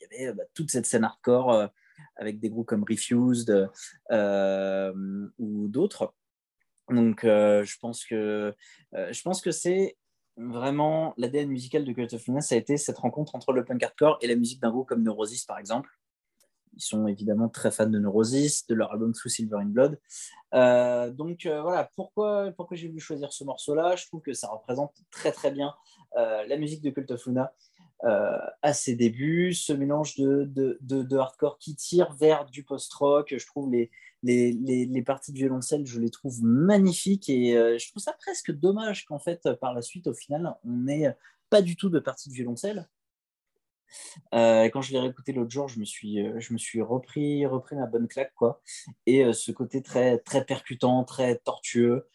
Il 0.00 0.20
y 0.20 0.24
avait 0.24 0.32
bah, 0.32 0.44
toute 0.54 0.70
cette 0.70 0.86
scène 0.86 1.04
hardcore 1.04 1.68
avec 2.16 2.40
des 2.40 2.48
groupes 2.48 2.66
comme 2.66 2.84
Refused 2.88 3.70
ou 4.10 5.68
d'autres. 5.68 6.14
Donc, 6.92 7.24
euh, 7.24 7.64
je 7.64 7.78
pense 7.78 8.04
que, 8.04 8.54
euh, 8.94 9.12
je 9.12 9.22
pense 9.22 9.40
que 9.40 9.50
c'est 9.50 9.96
vraiment 10.36 11.14
l'ADN 11.16 11.48
musical 11.48 11.84
de 11.84 11.92
Cult 11.92 12.12
of 12.14 12.26
Luna, 12.26 12.40
ça 12.40 12.54
a 12.54 12.58
été 12.58 12.76
cette 12.76 12.98
rencontre 12.98 13.34
entre 13.34 13.52
le 13.52 13.64
punk 13.64 13.82
hardcore 13.82 14.18
et 14.22 14.26
la 14.26 14.36
musique 14.36 14.60
d'un 14.60 14.70
groupe 14.70 14.88
comme 14.88 15.02
Neurosis, 15.02 15.44
par 15.44 15.58
exemple. 15.58 15.90
Ils 16.74 16.82
sont 16.82 17.06
évidemment 17.06 17.50
très 17.50 17.70
fans 17.70 17.86
de 17.86 17.98
Neurosis, 17.98 18.66
de 18.66 18.74
leur 18.74 18.92
album 18.92 19.12
Through 19.12 19.30
Silver 19.30 19.58
in 19.58 19.66
Blood. 19.66 20.00
Euh, 20.54 21.10
donc 21.10 21.46
voilà, 21.46 21.90
pourquoi, 21.96 22.50
pourquoi 22.56 22.78
j'ai 22.78 22.88
voulu 22.88 23.00
choisir 23.00 23.30
ce 23.30 23.44
morceau-là? 23.44 23.94
Je 23.96 24.06
trouve 24.06 24.22
que 24.22 24.32
ça 24.32 24.48
représente 24.48 24.94
très 25.10 25.32
très 25.32 25.50
bien 25.50 25.74
la 26.14 26.56
musique 26.56 26.82
de 26.82 26.88
Cult 26.88 27.10
of 27.10 27.26
Luna 27.26 27.52
à 28.00 28.72
ses 28.72 28.94
débuts, 28.94 29.52
ce 29.52 29.74
mélange 29.74 30.16
de, 30.16 30.44
de, 30.50 30.78
de, 30.80 31.16
hardcore 31.18 31.58
qui 31.58 31.76
tire 31.76 32.14
vers 32.14 32.46
du 32.46 32.64
post-rock. 32.64 33.34
Je 33.36 33.46
trouve 33.46 33.70
les, 33.70 33.90
les, 34.22 35.02
parties 35.02 35.32
de 35.32 35.38
violoncelle, 35.38 35.86
je 35.86 36.00
les 36.00 36.10
trouve 36.10 36.42
magnifiques 36.42 37.28
et 37.28 37.56
euh, 37.56 37.78
je 37.78 37.88
trouve 37.90 38.02
ça 38.02 38.12
presque 38.12 38.52
dommage 38.52 39.04
qu'en 39.04 39.18
fait, 39.18 39.48
par 39.60 39.74
la 39.74 39.82
suite, 39.82 40.06
au 40.06 40.14
final, 40.14 40.54
on 40.64 40.70
n'ait 40.70 41.14
pas 41.50 41.62
du 41.62 41.76
tout 41.76 41.90
de 41.90 41.98
partie 41.98 42.28
de 42.28 42.34
violoncelle. 42.34 42.88
Euh, 44.32 44.70
quand 44.70 44.80
je 44.80 44.92
l'ai 44.92 45.00
réécouté 45.00 45.32
l'autre 45.32 45.50
jour, 45.50 45.68
je 45.68 45.78
me 45.78 45.84
suis, 45.84 46.26
euh, 46.26 46.40
je 46.40 46.52
me 46.54 46.58
suis 46.58 46.80
repris, 46.80 47.44
repris 47.44 47.76
ma 47.76 47.86
bonne 47.86 48.08
claque. 48.08 48.32
Quoi. 48.34 48.62
Et 49.06 49.32
ce 49.32 49.52
côté 49.52 49.82
très, 49.82 50.18
très 50.18 50.44
percutant, 50.44 51.04
très 51.04 51.36
tortueux, 51.38 52.08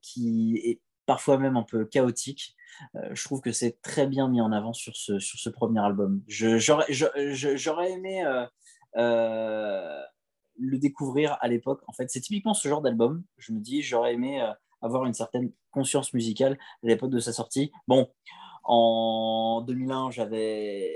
qui 0.00 0.60
est 0.64 0.80
parfois 1.06 1.38
même 1.38 1.56
un 1.56 1.62
peu 1.62 1.84
chaotique, 1.84 2.56
je 3.12 3.24
trouve 3.24 3.40
que 3.40 3.52
c'est 3.52 3.80
très 3.82 4.06
bien 4.06 4.28
mis 4.28 4.40
en 4.40 4.52
avant 4.52 4.72
sur 4.72 4.96
ce, 4.96 5.18
sur 5.18 5.38
ce 5.38 5.48
premier 5.48 5.80
album. 5.80 6.22
J'aurais 6.26 7.92
aimé 7.92 8.24
le 10.58 10.78
découvrir 10.78 11.36
à 11.40 11.48
l'époque. 11.48 11.82
En 11.86 11.92
fait, 11.92 12.10
c'est 12.10 12.20
typiquement 12.20 12.54
ce 12.54 12.68
genre 12.68 12.82
d'album. 12.82 13.24
Je 13.38 13.52
me 13.52 13.60
dis, 13.60 13.82
j'aurais 13.82 14.14
aimé 14.14 14.40
euh, 14.40 14.50
avoir 14.82 15.04
une 15.06 15.14
certaine 15.14 15.52
conscience 15.70 16.12
musicale 16.12 16.58
à 16.82 16.86
l'époque 16.86 17.10
de 17.10 17.20
sa 17.20 17.32
sortie. 17.32 17.72
Bon, 17.88 18.08
en 18.64 19.62
2001, 19.66 20.10
j'avais 20.10 20.94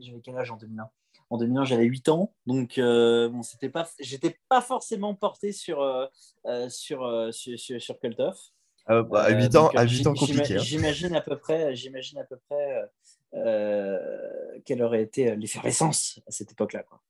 j'avais 0.00 0.20
quel 0.20 0.36
âge 0.36 0.50
en 0.50 0.56
2001 0.56 0.88
En 1.30 1.38
2001, 1.38 1.64
j'avais 1.64 1.84
8 1.84 2.08
ans, 2.08 2.32
donc 2.46 2.78
euh, 2.78 3.28
bon, 3.28 3.42
c'était 3.42 3.68
pas, 3.68 3.88
j'étais 3.98 4.38
pas 4.48 4.60
forcément 4.60 5.14
porté 5.14 5.50
sur 5.52 5.80
euh, 5.80 6.06
sur, 6.68 7.32
sur, 7.32 7.58
sur, 7.58 7.98
Cult 7.98 8.20
of. 8.20 8.38
à 8.86 9.30
8 9.30 9.56
ans, 9.56 9.70
à 9.74 9.84
8 9.84 10.06
ans 10.06 10.14
compliqué. 10.14 10.54
Hein. 10.54 10.58
J'imagine 10.58 11.16
à 11.16 11.20
peu 11.20 11.36
près, 11.36 11.74
j'imagine 11.74 12.18
à 12.18 12.24
peu 12.24 12.38
près 12.48 12.88
quelle 14.64 14.82
aurait 14.82 15.02
été 15.02 15.34
l'effervescence 15.34 16.20
à 16.28 16.30
cette 16.30 16.52
époque-là, 16.52 16.84
quoi. 16.84 17.00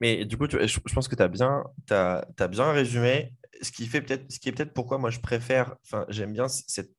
Mais 0.00 0.24
du 0.24 0.36
coup, 0.36 0.46
je, 0.50 0.78
pense 0.94 1.08
que 1.08 1.16
tu 1.16 1.22
as 1.22 1.28
bien, 1.28 2.72
résumé 2.72 3.32
ce 3.62 3.72
qui, 3.72 3.86
fait 3.86 4.00
est 4.00 4.52
peut-être 4.52 4.72
pourquoi 4.72 4.98
moi 4.98 5.10
je 5.10 5.20
préfère, 5.20 5.76
j'aime 6.08 6.32
bien 6.32 6.48
cette, 6.48 6.90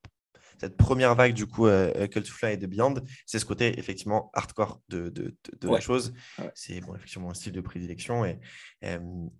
cette 0.60 0.78
première 0.78 1.16
vague 1.16 1.34
du 1.34 1.46
coup, 1.46 1.68
euh, 1.68 1.92
euh 1.96 2.08
Cult 2.08 2.28
Fly 2.28 2.54
et 2.54 2.58
de 2.58 2.68
Beyond, 2.68 2.96
c'est 3.26 3.40
ce 3.40 3.46
côté 3.46 3.80
effectivement 3.80 4.30
hardcore 4.34 4.82
de, 4.90 5.10
de, 5.10 5.36
de, 5.60 5.70
la 5.70 5.80
chose. 5.80 6.14
C'est 6.54 6.82
bon, 6.82 6.96
effectivement 6.96 7.28
mon 7.28 7.34
style 7.34 7.54
de 7.54 7.62
prédilection. 7.62 8.26
Et, 8.26 8.40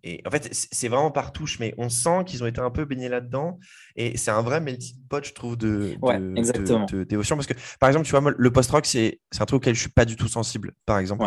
et 0.04 0.22
en 0.26 0.32
fait, 0.32 0.50
c'est 0.52 0.88
vraiment 0.88 1.12
par 1.12 1.32
touche, 1.32 1.60
mais 1.60 1.74
on 1.78 1.90
sent 1.90 2.24
qu'ils 2.26 2.44
ont 2.44 2.48
été 2.48 2.62
un 2.62 2.72
peu 2.72 2.86
baignés 2.86 3.10
là-dedans. 3.10 3.60
Et 3.96 4.18
c'est 4.18 4.32
un 4.32 4.42
vrai 4.42 4.62
melting 4.62 4.98
pot, 5.10 5.24
je 5.24 5.34
trouve, 5.34 5.58
de, 5.58 5.96
de, 6.02 7.04
dévotion. 7.04 7.36
Parce 7.36 7.48
que, 7.48 7.54
par 7.80 7.90
exemple, 7.90 8.06
tu 8.06 8.12
vois, 8.12 8.22
moi, 8.22 8.34
le 8.38 8.52
post-rock, 8.52 8.86
c'est 8.86 9.20
un 9.40 9.46
truc 9.46 9.62
auquel 9.62 9.76
je 9.76 9.82
suis 9.82 9.90
pas 9.90 10.06
du 10.06 10.16
tout 10.16 10.28
sensible, 10.28 10.74
par 10.86 11.00
exemple. 11.00 11.26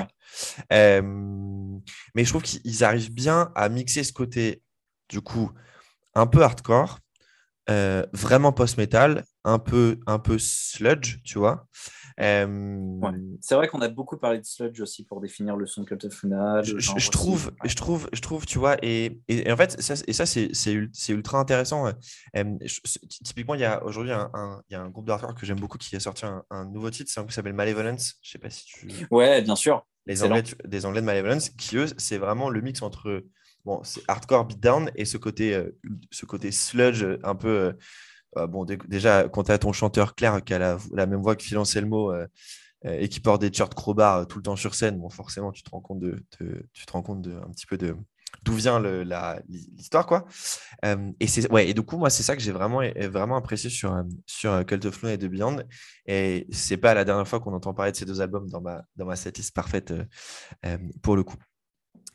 mais 0.71 2.25
je 2.25 2.29
trouve 2.29 2.43
qu'ils 2.43 2.85
arrivent 2.85 3.13
bien 3.13 3.53
à 3.55 3.69
mixer 3.69 4.05
ce 4.05 4.13
côté, 4.13 4.63
du 5.09 5.21
coup, 5.21 5.51
un 6.15 6.27
peu 6.27 6.43
hardcore, 6.43 6.99
euh, 7.71 8.05
vraiment 8.13 8.53
post-metal, 8.53 9.25
un 9.45 9.59
peu, 9.59 9.99
un 10.07 10.19
peu 10.19 10.39
sludge, 10.39 11.19
tu 11.25 11.39
vois. 11.39 11.67
C'est 12.19 13.55
vrai 13.55 13.69
qu'on 13.69 13.81
a 13.81 13.89
beaucoup 13.89 14.17
parlé 14.17 14.39
de 14.39 14.45
sludge 14.45 14.81
aussi 14.81 15.05
pour 15.05 15.21
définir 15.21 15.57
le 15.57 15.67
son 15.67 15.85
Cult 15.85 16.05
of 16.05 16.23
Luna. 16.23 16.63
Je, 16.63 16.79
je, 16.79 17.11
trouve, 17.11 17.53
je, 17.65 17.75
trouve, 17.75 18.09
je 18.13 18.21
trouve, 18.21 18.47
tu 18.47 18.59
vois, 18.59 18.77
et, 18.83 19.21
et, 19.29 19.51
en 19.51 19.57
fait, 19.57 19.81
ça, 19.81 19.95
et 20.07 20.13
ça, 20.13 20.27
c'est 20.27 21.13
ultra 21.13 21.39
intéressant. 21.39 21.91
typiquement, 23.25 23.55
il 23.55 23.61
y 23.61 23.65
a 23.65 23.83
aujourd'hui 23.85 24.13
un, 24.13 24.63
il 24.69 24.75
y 24.75 24.77
a 24.77 24.83
un 24.83 24.91
groupe 24.91 25.07
d'artwork 25.07 25.39
que 25.39 25.47
j'aime 25.47 25.61
beaucoup 25.61 25.79
qui 25.79 25.97
a 25.97 26.01
sorti 26.01 26.25
un, 26.27 26.65
nouveau 26.67 26.91
titre, 26.91 27.11
c'est 27.13 27.21
un 27.21 27.23
groupe 27.23 27.31
qui 27.31 27.37
s'appelle 27.37 27.55
Malevolence. 27.55 28.15
Je 28.23 28.31
sais 28.31 28.39
pas 28.39 28.51
si 28.51 28.65
tu. 28.65 29.07
Ouais, 29.11 29.43
bien 29.43 29.57
sûr. 29.57 29.87
Les 30.07 30.23
Anglais, 30.25 30.43
des 30.65 30.87
Anglais 30.87 31.01
de 31.01 31.07
Malevolence, 31.07 31.51
qui 31.51 31.77
eux, 31.77 31.87
c'est 31.97 32.19
vraiment 32.19 32.51
le 32.51 32.61
mix 32.61 32.83
entre 32.83 33.25
bon, 33.65 33.81
c'est 33.85 34.03
hardcore 34.09 34.45
beatdown 34.47 34.91
et 34.97 35.05
ce 35.05 35.17
côté, 35.17 35.55
euh, 35.55 35.79
ce 36.11 36.27
côté 36.27 36.51
sludge 36.51 37.05
un 37.23 37.35
peu. 37.35 37.75
Euh, 38.37 38.43
euh, 38.43 38.47
bon, 38.47 38.65
déjà, 38.65 39.29
quand 39.29 39.45
tu 39.45 39.53
as 39.53 39.59
ton 39.59 39.73
chanteur 39.73 40.15
Claire 40.15 40.43
qui 40.45 40.55
a 40.55 40.79
la, 40.93 41.07
même 41.07 41.21
voix 41.21 41.37
que 41.37 41.43
Phil 41.43 41.59
Anselmo 41.59 42.13
et 42.85 43.09
qui 43.09 43.21
porte 43.21 43.41
des 43.41 43.51
t-shirts 43.51 43.75
crowbar 43.75 44.27
tout 44.27 44.39
le 44.39 44.43
temps 44.43 44.57
sur 44.57 44.75
scène, 44.75 44.99
bon, 44.99 45.11
forcément, 45.11 45.53
tu 45.53 45.63
te 45.63 45.71
rends 45.71 45.81
compte 45.81 46.01
de, 46.01 46.25
tu 46.73 46.87
te 46.87 46.93
rends 46.93 47.03
compte 47.03 47.23
de, 47.23 47.33
un 47.33 47.51
petit 47.51 47.67
peu 47.67 47.77
de 47.77 47.95
d'où 48.45 48.55
vient 48.55 48.81
l'histoire, 49.47 50.07
quoi. 50.07 50.25
et 51.21 51.27
c'est 51.27 51.51
ouais, 51.53 51.69
et 51.69 51.75
du 51.75 51.83
coup, 51.83 51.99
moi, 51.99 52.09
c'est 52.09 52.23
ça 52.23 52.35
que 52.35 52.43
j'ai 52.43 52.51
vraiment, 52.51 52.81
vraiment 53.11 53.37
apprécié 53.37 53.69
sur, 53.69 54.03
sur 54.27 54.65
Cult 54.65 54.85
of 54.87 55.03
Luna 55.03 55.15
et 55.15 55.19
The 55.19 55.27
Beyond. 55.27 55.63
Et 56.07 56.47
c'est 56.51 56.79
pas 56.79 56.95
la 56.95 57.05
dernière 57.05 57.29
fois 57.29 57.41
qu'on 57.41 57.53
entend 57.53 57.75
parler 57.75 57.93
de 57.93 57.97
ces 57.97 58.07
deux 58.07 58.21
albums 58.21 58.49
dans 58.49 58.63
ma, 58.63 58.83
dans 58.97 59.05
ma 59.05 59.17
setlist 59.17 59.55
parfaite 59.55 59.93
pour 61.03 61.15
le 61.15 61.23
coup. 61.23 61.37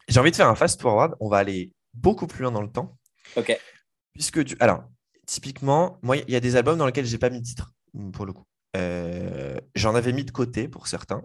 J'ai 0.08 0.20
envie 0.20 0.32
de 0.32 0.36
faire 0.36 0.48
un 0.48 0.56
fast 0.56 0.82
forward. 0.82 1.16
On 1.20 1.30
va 1.30 1.38
aller 1.38 1.74
beaucoup 1.94 2.28
plus 2.28 2.44
loin 2.44 2.52
dans 2.52 2.62
le 2.62 2.72
temps. 2.72 2.98
Ok. 3.36 3.58
Puisque 4.14 4.44
tu... 4.44 4.56
Alors, 4.60 4.84
typiquement, 5.28 6.00
moi, 6.02 6.18
il 6.18 6.30
y 6.32 6.36
a 6.36 6.40
des 6.40 6.56
albums 6.56 6.80
dans 6.80 6.88
lesquels 6.88 7.06
j'ai 7.06 7.20
pas 7.20 7.30
mis 7.30 7.42
de 7.42 7.46
titre, 7.46 7.74
mm, 7.94 8.12
pour 8.12 8.26
le 8.26 8.34
coup. 8.34 8.46
Euh, 8.76 9.60
j'en 9.76 9.94
avais 9.94 10.12
mis 10.14 10.26
de 10.26 10.32
côté 10.32 10.68
pour 10.68 10.88
certains. 10.88 11.22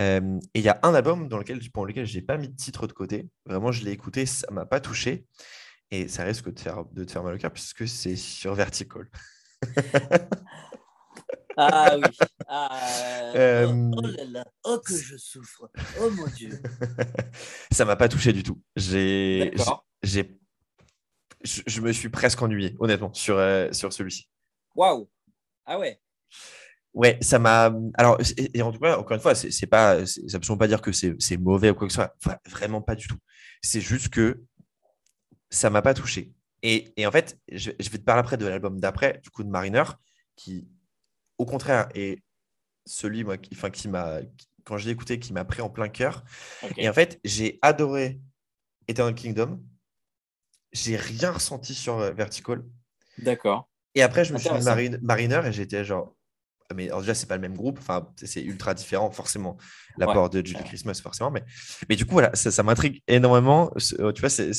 Euh, 0.00 0.38
et 0.54 0.60
il 0.60 0.64
y 0.64 0.68
a 0.68 0.80
un 0.82 0.94
album 0.94 1.28
dans 1.28 1.38
lequel, 1.38 1.60
pour 1.70 1.86
lequel 1.86 2.06
je 2.06 2.16
n'ai 2.16 2.22
pas 2.22 2.38
mis 2.38 2.48
de 2.48 2.56
titre 2.56 2.86
de 2.86 2.92
côté. 2.92 3.28
Vraiment, 3.46 3.72
je 3.72 3.84
l'ai 3.84 3.92
écouté, 3.92 4.24
ça 4.24 4.46
ne 4.50 4.54
m'a 4.54 4.66
pas 4.66 4.80
touché. 4.80 5.26
Et 5.90 6.08
ça 6.08 6.24
risque 6.24 6.50
de, 6.50 6.58
faire, 6.58 6.84
de 6.86 7.04
te 7.04 7.12
faire 7.12 7.22
mal 7.22 7.34
au 7.34 7.38
cœur 7.38 7.52
puisque 7.52 7.86
c'est 7.86 8.16
sur 8.16 8.54
Vertical. 8.54 9.08
Ah 11.56 11.96
oui. 11.96 12.02
Ah, 12.46 13.32
euh, 13.36 13.66
oh, 13.66 13.96
oh, 13.96 14.00
là 14.02 14.24
là. 14.26 14.44
Oh 14.64 14.78
que 14.84 14.94
je 14.94 15.16
souffre. 15.16 15.70
Oh 16.00 16.10
mon 16.10 16.26
Dieu. 16.26 16.60
ça 17.72 17.84
m'a 17.84 17.96
pas 17.96 18.08
touché 18.08 18.32
du 18.32 18.42
tout. 18.42 18.60
J'ai, 18.76 19.52
je, 21.44 21.80
me 21.80 21.92
suis 21.92 22.08
presque 22.08 22.40
ennuyé, 22.42 22.74
honnêtement, 22.78 23.12
sur, 23.12 23.38
euh, 23.38 23.70
sur 23.72 23.92
celui-ci. 23.92 24.28
Waouh. 24.74 25.08
Ah 25.66 25.78
ouais. 25.78 26.00
Ouais, 26.92 27.18
ça 27.20 27.38
m'a. 27.38 27.72
Alors, 27.94 28.18
et, 28.36 28.62
en 28.62 28.72
tout 28.72 28.78
cas, 28.78 28.96
encore 28.96 29.14
une 29.16 29.20
fois, 29.20 29.34
c'est 29.34 29.66
pas, 29.66 30.06
ça 30.06 30.20
ne 30.20 30.46
veut 30.46 30.58
pas 30.58 30.68
dire 30.68 30.80
que 30.80 30.92
c'est 30.92 31.36
mauvais 31.36 31.70
ou 31.70 31.74
quoi 31.74 31.88
que 31.88 31.92
ce 31.92 32.00
soit. 32.00 32.14
vraiment 32.46 32.80
pas 32.80 32.94
du 32.94 33.08
tout. 33.08 33.18
C'est 33.62 33.80
juste 33.80 34.10
que 34.10 34.42
ça 35.50 35.70
m'a 35.70 35.82
pas 35.82 35.94
touché. 35.94 36.32
Et, 36.62 36.92
et 36.96 37.06
en 37.06 37.10
fait, 37.10 37.38
je, 37.50 37.72
je, 37.78 37.90
vais 37.90 37.98
te 37.98 38.04
parler 38.04 38.20
après 38.20 38.36
de 38.36 38.46
l'album 38.46 38.80
d'après, 38.80 39.20
du 39.22 39.30
coup, 39.30 39.42
de 39.42 39.50
Mariner, 39.50 39.84
qui, 40.36 40.66
au 41.36 41.44
contraire, 41.44 41.88
est 41.94 42.22
celui 42.86 43.24
moi, 43.24 43.38
qui, 43.38 43.50
enfin, 43.54 43.70
qui 43.70 43.88
m'a, 43.88 44.20
quand 44.64 44.78
je 44.78 44.86
l'ai 44.86 44.92
écouté, 44.92 45.18
qui 45.18 45.32
m'a 45.32 45.44
pris 45.44 45.62
en 45.62 45.70
plein 45.70 45.88
cœur. 45.88 46.24
Et 46.76 46.88
en 46.88 46.92
fait, 46.92 47.20
j'ai 47.24 47.58
adoré 47.62 48.20
Eternal 48.88 49.14
Kingdom. 49.14 49.60
J'ai 50.74 50.96
rien 50.96 51.30
ressenti 51.30 51.72
sur 51.74 51.98
euh, 51.98 52.10
Vertical. 52.10 52.62
D'accord. 53.18 53.70
Et 53.94 54.02
après, 54.02 54.24
je 54.24 54.34
me 54.34 54.38
suis 54.38 54.50
mis 54.50 54.98
Mariner 55.00 55.40
et 55.46 55.52
j'étais 55.52 55.84
genre, 55.84 56.14
mais 56.74 56.88
déjà, 56.88 57.14
c'est 57.14 57.26
pas 57.26 57.36
le 57.36 57.42
même 57.42 57.56
groupe. 57.56 57.78
Enfin, 57.78 58.08
c'est 58.16 58.42
ultra 58.42 58.74
différent, 58.74 59.10
forcément. 59.10 59.56
L'apport 59.98 60.30
de 60.30 60.44
Julie 60.44 60.64
Christmas, 60.64 61.00
forcément. 61.02 61.30
Mais, 61.30 61.44
mais 61.88 61.96
du 61.96 62.06
coup, 62.06 62.12
voilà, 62.12 62.34
ça, 62.34 62.62
m'intrigue 62.62 63.02
énormément. 63.06 63.70
Euh, 64.00 64.12
tu 64.12 64.20
vois, 64.20 64.30
c'est 64.30 64.52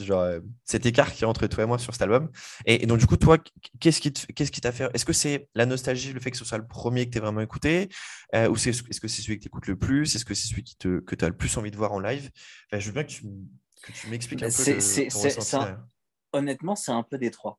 genre 0.00 0.22
euh, 0.22 0.40
cet 0.64 0.86
écart 0.86 1.12
qui 1.12 1.24
est 1.24 1.26
entre 1.26 1.46
toi 1.46 1.64
et 1.64 1.66
moi 1.66 1.78
sur 1.78 1.92
cet 1.92 2.02
album. 2.02 2.30
Et, 2.64 2.86
donc, 2.86 2.98
du 2.98 3.06
coup, 3.06 3.16
toi, 3.16 3.36
qu'est-ce 3.78 4.00
qui 4.00 4.60
t'a 4.60 4.72
fait 4.72 4.88
Est-ce 4.94 5.04
que 5.04 5.12
c'est 5.12 5.48
la 5.54 5.66
nostalgie, 5.66 6.12
le 6.12 6.20
fait 6.20 6.30
que 6.30 6.38
ce 6.38 6.44
soit 6.44 6.58
le 6.58 6.66
premier 6.66 7.06
que 7.06 7.10
tu 7.10 7.18
as 7.18 7.20
vraiment 7.20 7.42
écouté 7.42 7.88
euh, 8.34 8.48
Ou 8.48 8.56
est-ce 8.56 9.00
que 9.00 9.08
c'est 9.08 9.22
celui 9.22 9.36
que 9.36 9.42
tu 9.42 9.48
écoutes 9.48 9.66
le 9.66 9.76
plus 9.76 10.14
Est-ce 10.14 10.24
que 10.24 10.34
c'est 10.34 10.48
celui 10.48 10.64
qui 10.64 10.76
te, 10.76 11.00
que 11.00 11.14
tu 11.14 11.24
as 11.24 11.28
le 11.28 11.36
plus 11.36 11.56
envie 11.58 11.70
de 11.70 11.76
voir 11.76 11.92
en 11.92 12.00
live? 12.00 12.30
Je 12.72 12.86
veux 12.86 12.92
bien 12.92 13.04
que 13.04 13.10
tu, 13.10 13.22
que 13.80 13.92
tu 13.92 14.08
m'expliques 14.08 14.42
un 14.42 14.48
peu 14.48 15.78
Honnêtement, 16.32 16.76
c'est 16.76 16.92
un 16.92 17.02
peu 17.02 17.16
des 17.18 17.30
trois. 17.30 17.58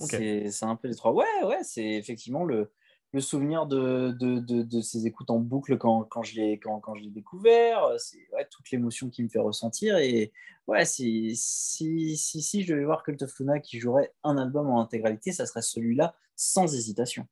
C'est 0.00 0.62
un 0.62 0.76
peu 0.76 0.88
des 0.88 0.94
trois. 0.94 1.12
Ouais, 1.12 1.24
ouais, 1.44 1.62
c'est 1.62 1.84
effectivement 1.84 2.44
le, 2.44 2.72
le 3.12 3.20
souvenir 3.20 3.66
de, 3.66 4.12
de, 4.18 4.40
de, 4.40 4.80
ces 4.80 5.06
écoutes 5.06 5.30
en 5.30 5.38
boucle 5.38 5.78
quand, 5.78 6.04
quand 6.04 6.22
je 6.22 6.36
l'ai 6.36 6.58
quand, 6.58 6.78
quand 6.80 6.94
découvert, 7.00 7.80
c'est 7.98 8.28
ouais, 8.34 8.46
toute 8.50 8.70
l'émotion 8.70 9.08
qui 9.08 9.22
me 9.22 9.28
fait 9.28 9.38
ressentir. 9.38 9.96
Et 9.98 10.32
ouais, 10.66 10.84
si, 10.84 11.34
si, 11.36 12.16
si, 12.16 12.42
si 12.42 12.62
je 12.62 12.72
devais 12.72 12.84
voir 12.84 13.02
Cult 13.02 13.22
of 13.22 13.38
Luna 13.38 13.60
qui 13.60 13.80
jouerait 13.80 14.12
un 14.24 14.36
album 14.36 14.68
en 14.68 14.80
intégralité, 14.80 15.32
ça 15.32 15.46
serait 15.46 15.62
celui-là 15.62 16.14
sans 16.36 16.74
hésitation. 16.74 17.26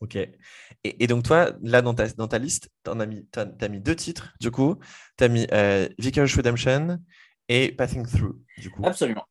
Ok. 0.00 0.16
Et, 0.16 0.32
et, 0.82 1.06
donc, 1.06 1.24
toi, 1.24 1.52
là, 1.62 1.80
dans 1.80 1.94
ta, 1.94 2.06
dans 2.08 2.28
ta 2.28 2.38
liste, 2.38 2.68
tu 2.84 2.90
as, 2.90 2.94
as, 2.94 3.68
mis 3.68 3.80
deux 3.80 3.96
titres, 3.96 4.34
du 4.38 4.50
coup. 4.50 4.76
Tu 5.16 5.24
as 5.24 5.28
mis 5.28 5.46
euh, 5.52 5.88
Vicarage 5.98 6.36
Redemption 6.36 6.98
et 7.48 7.72
Passing 7.72 8.06
Through, 8.06 8.36
du 8.58 8.70
coup. 8.70 8.82
Absolument. 8.84 9.24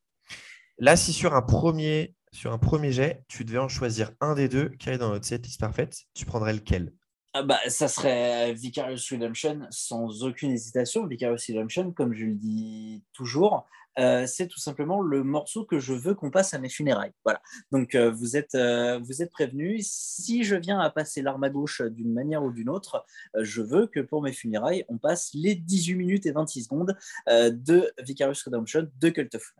Là, 0.79 0.95
si 0.95 1.13
sur 1.13 1.33
un 1.35 1.41
premier 1.41 2.15
sur 2.33 2.51
un 2.51 2.57
premier 2.57 2.91
jet, 2.91 3.23
tu 3.27 3.45
devais 3.45 3.59
en 3.59 3.69
choisir 3.69 4.11
un 4.19 4.33
des 4.33 4.49
deux 4.49 4.69
qui 4.69 4.89
est 4.89 4.97
dans 4.97 5.09
notre 5.09 5.25
setlist 5.25 5.59
parfaite, 5.59 5.95
tu 6.15 6.25
prendrais 6.25 6.53
lequel? 6.53 6.91
Ah 7.33 7.43
bah, 7.43 7.59
ça 7.67 7.87
serait 7.87 8.53
Vicarious 8.53 8.99
Redemption 9.11 9.67
sans 9.69 10.23
aucune 10.23 10.51
hésitation. 10.51 11.07
Vicarious 11.07 11.37
Redemption, 11.47 11.91
comme 11.91 12.13
je 12.13 12.25
le 12.25 12.35
dis 12.35 13.03
toujours, 13.13 13.65
euh, 13.99 14.25
c'est 14.27 14.47
tout 14.47 14.59
simplement 14.59 15.01
le 15.01 15.23
morceau 15.23 15.65
que 15.65 15.79
je 15.79 15.93
veux 15.93 16.15
qu'on 16.15 16.31
passe 16.31 16.53
à 16.53 16.59
mes 16.59 16.69
funérailles. 16.69 17.13
Voilà. 17.23 17.41
Donc 17.71 17.95
euh, 17.95 18.11
vous 18.11 18.35
êtes 18.37 18.55
euh, 18.55 18.99
vous 18.99 19.21
êtes 19.21 19.31
prévenus. 19.31 19.87
Si 19.87 20.43
je 20.43 20.55
viens 20.55 20.79
à 20.79 20.89
passer 20.89 21.21
l'arme 21.21 21.43
à 21.43 21.49
gauche 21.49 21.81
d'une 21.81 22.13
manière 22.13 22.43
ou 22.43 22.51
d'une 22.51 22.69
autre, 22.69 23.05
je 23.39 23.61
veux 23.61 23.87
que 23.87 23.99
pour 23.99 24.21
mes 24.21 24.33
funérailles, 24.33 24.85
on 24.89 24.97
passe 24.97 25.31
les 25.33 25.55
18 25.55 25.95
minutes 25.95 26.25
et 26.25 26.31
26 26.31 26.63
secondes 26.63 26.97
de 27.27 27.91
Vicarious 27.99 28.35
Redemption 28.45 28.87
de 28.99 29.09
Cult 29.09 29.35
of 29.35 29.53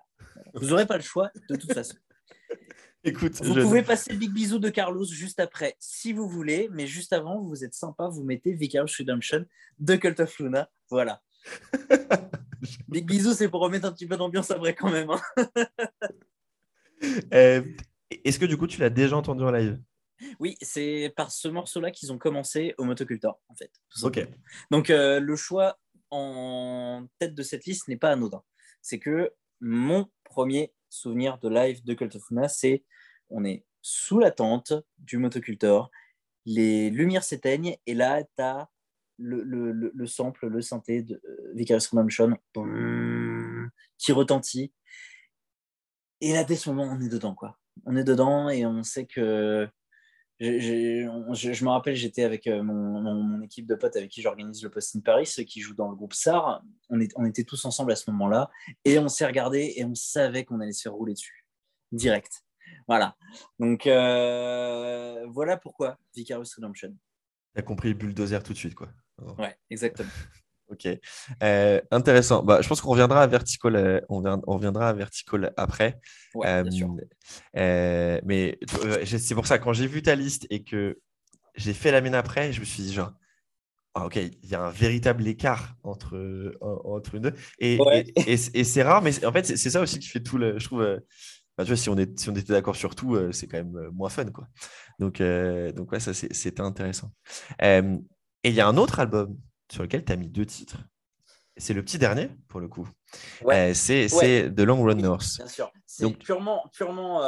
Vous 0.53 0.67
n'aurez 0.67 0.85
pas 0.85 0.97
le 0.97 1.03
choix 1.03 1.31
de 1.49 1.55
toute 1.55 1.73
façon. 1.73 1.95
Écoute, 3.05 3.41
vous 3.43 3.55
pouvez 3.55 3.83
passer 3.83 4.13
le 4.13 4.17
big 4.17 4.31
bisou 4.31 4.59
de 4.59 4.69
Carlos 4.69 5.03
juste 5.05 5.41
après, 5.41 5.75
si 5.77 6.13
vous 6.13 6.27
voulez, 6.27 6.69
mais 6.71 6.87
juste 6.87 7.11
avant, 7.11 7.41
vous 7.41 7.65
êtes 7.65 7.73
sympa, 7.73 8.07
vous 8.07 8.23
mettez 8.23 8.53
Vicarious 8.53 8.93
Redemption 8.97 9.45
de 9.79 9.95
Cult 9.97 10.21
of 10.21 10.39
Luna. 10.39 10.69
Voilà. 10.89 11.21
big 12.87 13.05
bisou, 13.05 13.33
c'est 13.33 13.49
pour 13.49 13.61
remettre 13.61 13.85
un 13.85 13.91
petit 13.91 14.07
peu 14.07 14.17
d'ambiance 14.17 14.51
après 14.51 14.75
quand 14.75 14.91
même. 14.91 15.09
Hein. 15.09 15.21
Euh, 17.33 17.61
est-ce 18.23 18.39
que 18.39 18.45
du 18.45 18.55
coup, 18.55 18.65
tu 18.65 18.79
l'as 18.79 18.89
déjà 18.89 19.17
entendu 19.17 19.43
en 19.43 19.51
live? 19.51 19.77
Oui, 20.39 20.55
c'est 20.61 21.13
par 21.17 21.31
ce 21.31 21.49
morceau-là 21.49 21.91
qu'ils 21.91 22.13
ont 22.13 22.17
commencé 22.17 22.73
au 22.77 22.85
Motocultor, 22.85 23.41
en 23.49 23.55
fait. 23.55 23.71
Ok. 24.03 24.25
Donc, 24.71 24.89
euh, 24.89 25.19
le 25.19 25.35
choix 25.35 25.77
en 26.11 27.05
tête 27.19 27.35
de 27.35 27.43
cette 27.43 27.65
liste 27.65 27.89
n'est 27.89 27.97
pas 27.97 28.11
anodin. 28.11 28.41
C'est 28.81 28.99
que 28.99 29.33
mon 29.59 30.09
premier 30.23 30.73
souvenir 30.89 31.39
de 31.39 31.49
live 31.49 31.83
de 31.83 31.93
Cult 31.93 32.15
of 32.15 32.23
Luna, 32.29 32.47
c'est 32.47 32.85
on 33.29 33.43
est 33.43 33.65
sous 33.81 34.19
la 34.19 34.31
tente 34.31 34.73
du 34.97 35.17
motocultor, 35.17 35.91
les 36.45 36.89
lumières 36.89 37.23
s'éteignent 37.23 37.77
et 37.85 37.93
là, 37.93 38.23
tu 38.23 38.43
as 38.43 38.69
le, 39.23 39.43
le, 39.43 39.91
le, 39.93 40.05
sample, 40.05 40.47
le 40.47 40.61
synthé 40.61 41.01
de 41.01 41.15
euh, 41.15 41.51
Vicarious 41.55 41.87
Redemption 41.91 42.37
qui 43.97 44.11
retentit. 44.11 44.73
Et 46.21 46.33
là, 46.33 46.43
dès 46.43 46.55
ce 46.55 46.69
moment, 46.69 46.91
on 46.91 47.01
est 47.01 47.09
dedans. 47.09 47.33
quoi. 47.33 47.57
On 47.85 47.95
est 47.95 48.03
dedans 48.03 48.49
et 48.49 48.65
on 48.65 48.83
sait 48.83 49.05
que. 49.05 49.67
Je, 50.39 51.63
me 51.63 51.69
rappelle, 51.69 51.95
j'étais 51.95 52.23
avec 52.23 52.47
euh, 52.47 52.63
mon, 52.63 53.41
équipe 53.41 53.65
de 53.65 53.75
potes 53.75 53.95
avec 53.95 54.11
qui 54.11 54.21
j'organise 54.21 54.61
le 54.61 54.69
Post 54.69 54.95
in 54.95 54.99
Paris, 54.99 55.25
ceux 55.25 55.43
qui 55.43 55.61
jouent 55.61 55.75
dans 55.75 55.89
le 55.89 55.95
groupe 55.95 56.13
SAR. 56.13 56.61
On, 56.89 56.99
est, 56.99 57.11
on 57.15 57.25
était 57.25 57.45
tous 57.45 57.63
ensemble 57.65 57.91
à 57.93 57.95
ce 57.95 58.09
moment-là 58.11 58.49
et 58.83 58.99
on 58.99 59.07
s'est 59.07 59.25
regardé 59.25 59.73
et 59.77 59.85
on 59.85 59.95
savait 59.95 60.43
qu'on 60.43 60.59
allait 60.59 60.73
se 60.73 60.81
faire 60.81 60.93
rouler 60.93 61.13
dessus. 61.13 61.45
Direct. 61.91 62.43
Voilà. 62.87 63.15
Donc 63.59 63.87
euh, 63.87 65.25
voilà 65.29 65.55
pourquoi 65.55 65.97
Vicarious 66.15 66.45
Redemption. 66.57 66.97
Tu 67.53 67.59
as 67.59 67.63
compris 67.63 67.93
bulldozer 67.93 68.41
tout 68.43 68.53
de 68.53 68.57
suite, 68.57 68.75
quoi. 68.75 68.89
Ouais, 69.37 69.55
exactement. 69.69 70.09
ok. 70.69 70.87
Euh, 71.41 71.81
intéressant. 71.91 72.43
Bah, 72.43 72.61
je 72.61 72.67
pense 72.67 72.81
qu'on 72.81 72.91
reviendra 72.91 73.23
à 73.23 73.27
Vertical, 73.27 73.75
euh, 73.75 74.01
on, 74.09 74.21
reviendra 74.47 74.89
à 74.89 74.93
Vertical 74.93 75.53
après. 75.57 75.99
Ouais, 76.33 76.63
bien 76.63 76.71
sûr. 76.71 76.95
mais 77.53 78.59
c'est 79.05 79.35
pour 79.35 79.47
ça, 79.47 79.59
quand 79.59 79.73
j'ai 79.73 79.87
vu 79.87 80.01
ta 80.01 80.15
liste 80.15 80.47
et 80.49 80.63
que 80.63 80.99
j'ai 81.55 81.73
fait 81.73 81.91
la 81.91 82.01
mienne 82.01 82.15
après, 82.15 82.51
je 82.51 82.59
me 82.59 82.65
suis 82.65 82.83
dit, 82.83 82.93
genre, 82.93 83.13
ah, 83.95 84.07
ok, 84.07 84.15
il 84.15 84.49
y 84.49 84.55
a 84.55 84.61
un 84.61 84.71
véritable 84.71 85.27
écart 85.27 85.75
entre, 85.83 86.57
entre 86.61 87.19
deux. 87.19 87.33
Et, 87.59 87.77
et, 88.25 88.33
et 88.53 88.63
c'est 88.63 88.81
rare, 88.81 89.03
mais 89.03 89.23
en 89.23 89.31
fait, 89.31 89.45
c'est 89.45 89.69
ça 89.69 89.81
aussi 89.81 89.99
qui 89.99 90.07
fait 90.07 90.21
tout 90.21 90.39
le. 90.39 90.57
Je 90.57 90.65
trouve 90.65 90.99
tu 91.59 91.65
vois, 91.65 91.77
si 91.77 91.89
on, 91.89 91.97
est, 91.97 92.19
si 92.19 92.29
on 92.29 92.35
était 92.35 92.53
d'accord 92.53 92.75
sur 92.75 92.95
tout, 92.95 93.15
euh, 93.15 93.31
c'est 93.31 93.47
quand 93.47 93.57
même 93.57 93.75
euh, 93.77 93.91
moins 93.91 94.09
fun. 94.09 94.25
Quoi. 94.25 94.47
Donc, 94.99 95.21
euh, 95.21 95.71
donc 95.71 95.91
ouais, 95.91 95.99
ça, 95.99 96.13
c'était 96.13 96.61
intéressant. 96.61 97.11
Et 98.43 98.49
il 98.49 98.55
y 98.55 98.61
a 98.61 98.67
un 98.67 98.77
autre 98.77 98.99
album 98.99 99.37
sur 99.71 99.83
lequel 99.83 100.03
tu 100.05 100.11
as 100.11 100.15
mis 100.15 100.29
deux 100.29 100.45
titres. 100.45 100.77
C'est 101.55 101.73
le 101.73 101.83
petit 101.83 101.99
dernier, 101.99 102.31
pour 102.47 102.59
le 102.59 102.67
coup. 102.67 102.89
c'est 103.73 104.07
The 104.07 104.61
Long 104.61 104.83
Run 104.83 104.95
North. 104.95 105.37
Bien 105.37 105.47
sûr. 105.47 105.71
C'est 105.85 106.09
purement, 106.17 106.63
purement, 106.73 107.21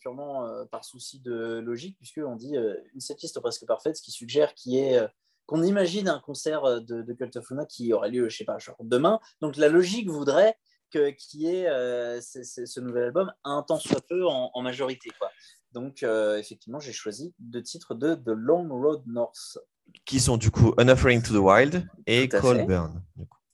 purement 0.00 0.48
par 0.70 0.84
souci 0.84 1.20
de 1.20 1.58
logique, 1.58 1.98
puisqu'on 1.98 2.36
dit 2.36 2.56
une 2.56 3.00
setlist 3.00 3.38
presque 3.40 3.66
parfaite, 3.66 3.96
ce 3.96 4.02
qui 4.02 4.10
suggère 4.10 4.54
qui 4.54 4.78
est 4.78 5.00
qu'on 5.44 5.62
imagine 5.62 6.08
un 6.08 6.18
concert 6.18 6.80
de, 6.82 7.02
de 7.02 7.12
Cult 7.14 7.36
of 7.36 7.50
Luna 7.50 7.66
qui 7.66 7.92
aurait 7.92 8.10
lieu, 8.10 8.28
je 8.28 8.36
sais 8.38 8.44
pas, 8.44 8.58
demain. 8.80 9.20
Donc 9.40 9.56
la 9.56 9.68
logique 9.68 10.08
voudrait 10.08 10.56
qui 11.16 11.46
est 11.46 11.68
euh, 11.68 12.20
ce 12.20 12.80
nouvel 12.80 13.04
album 13.04 13.32
un 13.44 13.62
temps 13.62 13.78
soit 13.78 14.00
peu 14.08 14.26
en, 14.26 14.62
majorité. 14.62 15.10
Quoi. 15.18 15.30
Donc, 15.72 16.02
euh, 16.02 16.38
effectivement, 16.38 16.80
j'ai 16.80 16.92
choisi 16.92 17.34
deux 17.38 17.62
titres 17.62 17.94
de 17.94 18.14
The 18.14 18.28
Long 18.28 18.68
Road 18.68 19.02
North. 19.06 19.58
Qui 20.04 20.20
sont 20.20 20.36
du 20.36 20.50
coup 20.50 20.74
An 20.78 20.88
Offering 20.88 21.22
to 21.22 21.32
the 21.32 21.42
Wild 21.42 21.86
et 22.06 22.28
Cold 22.28 22.66
Burn. 22.66 23.02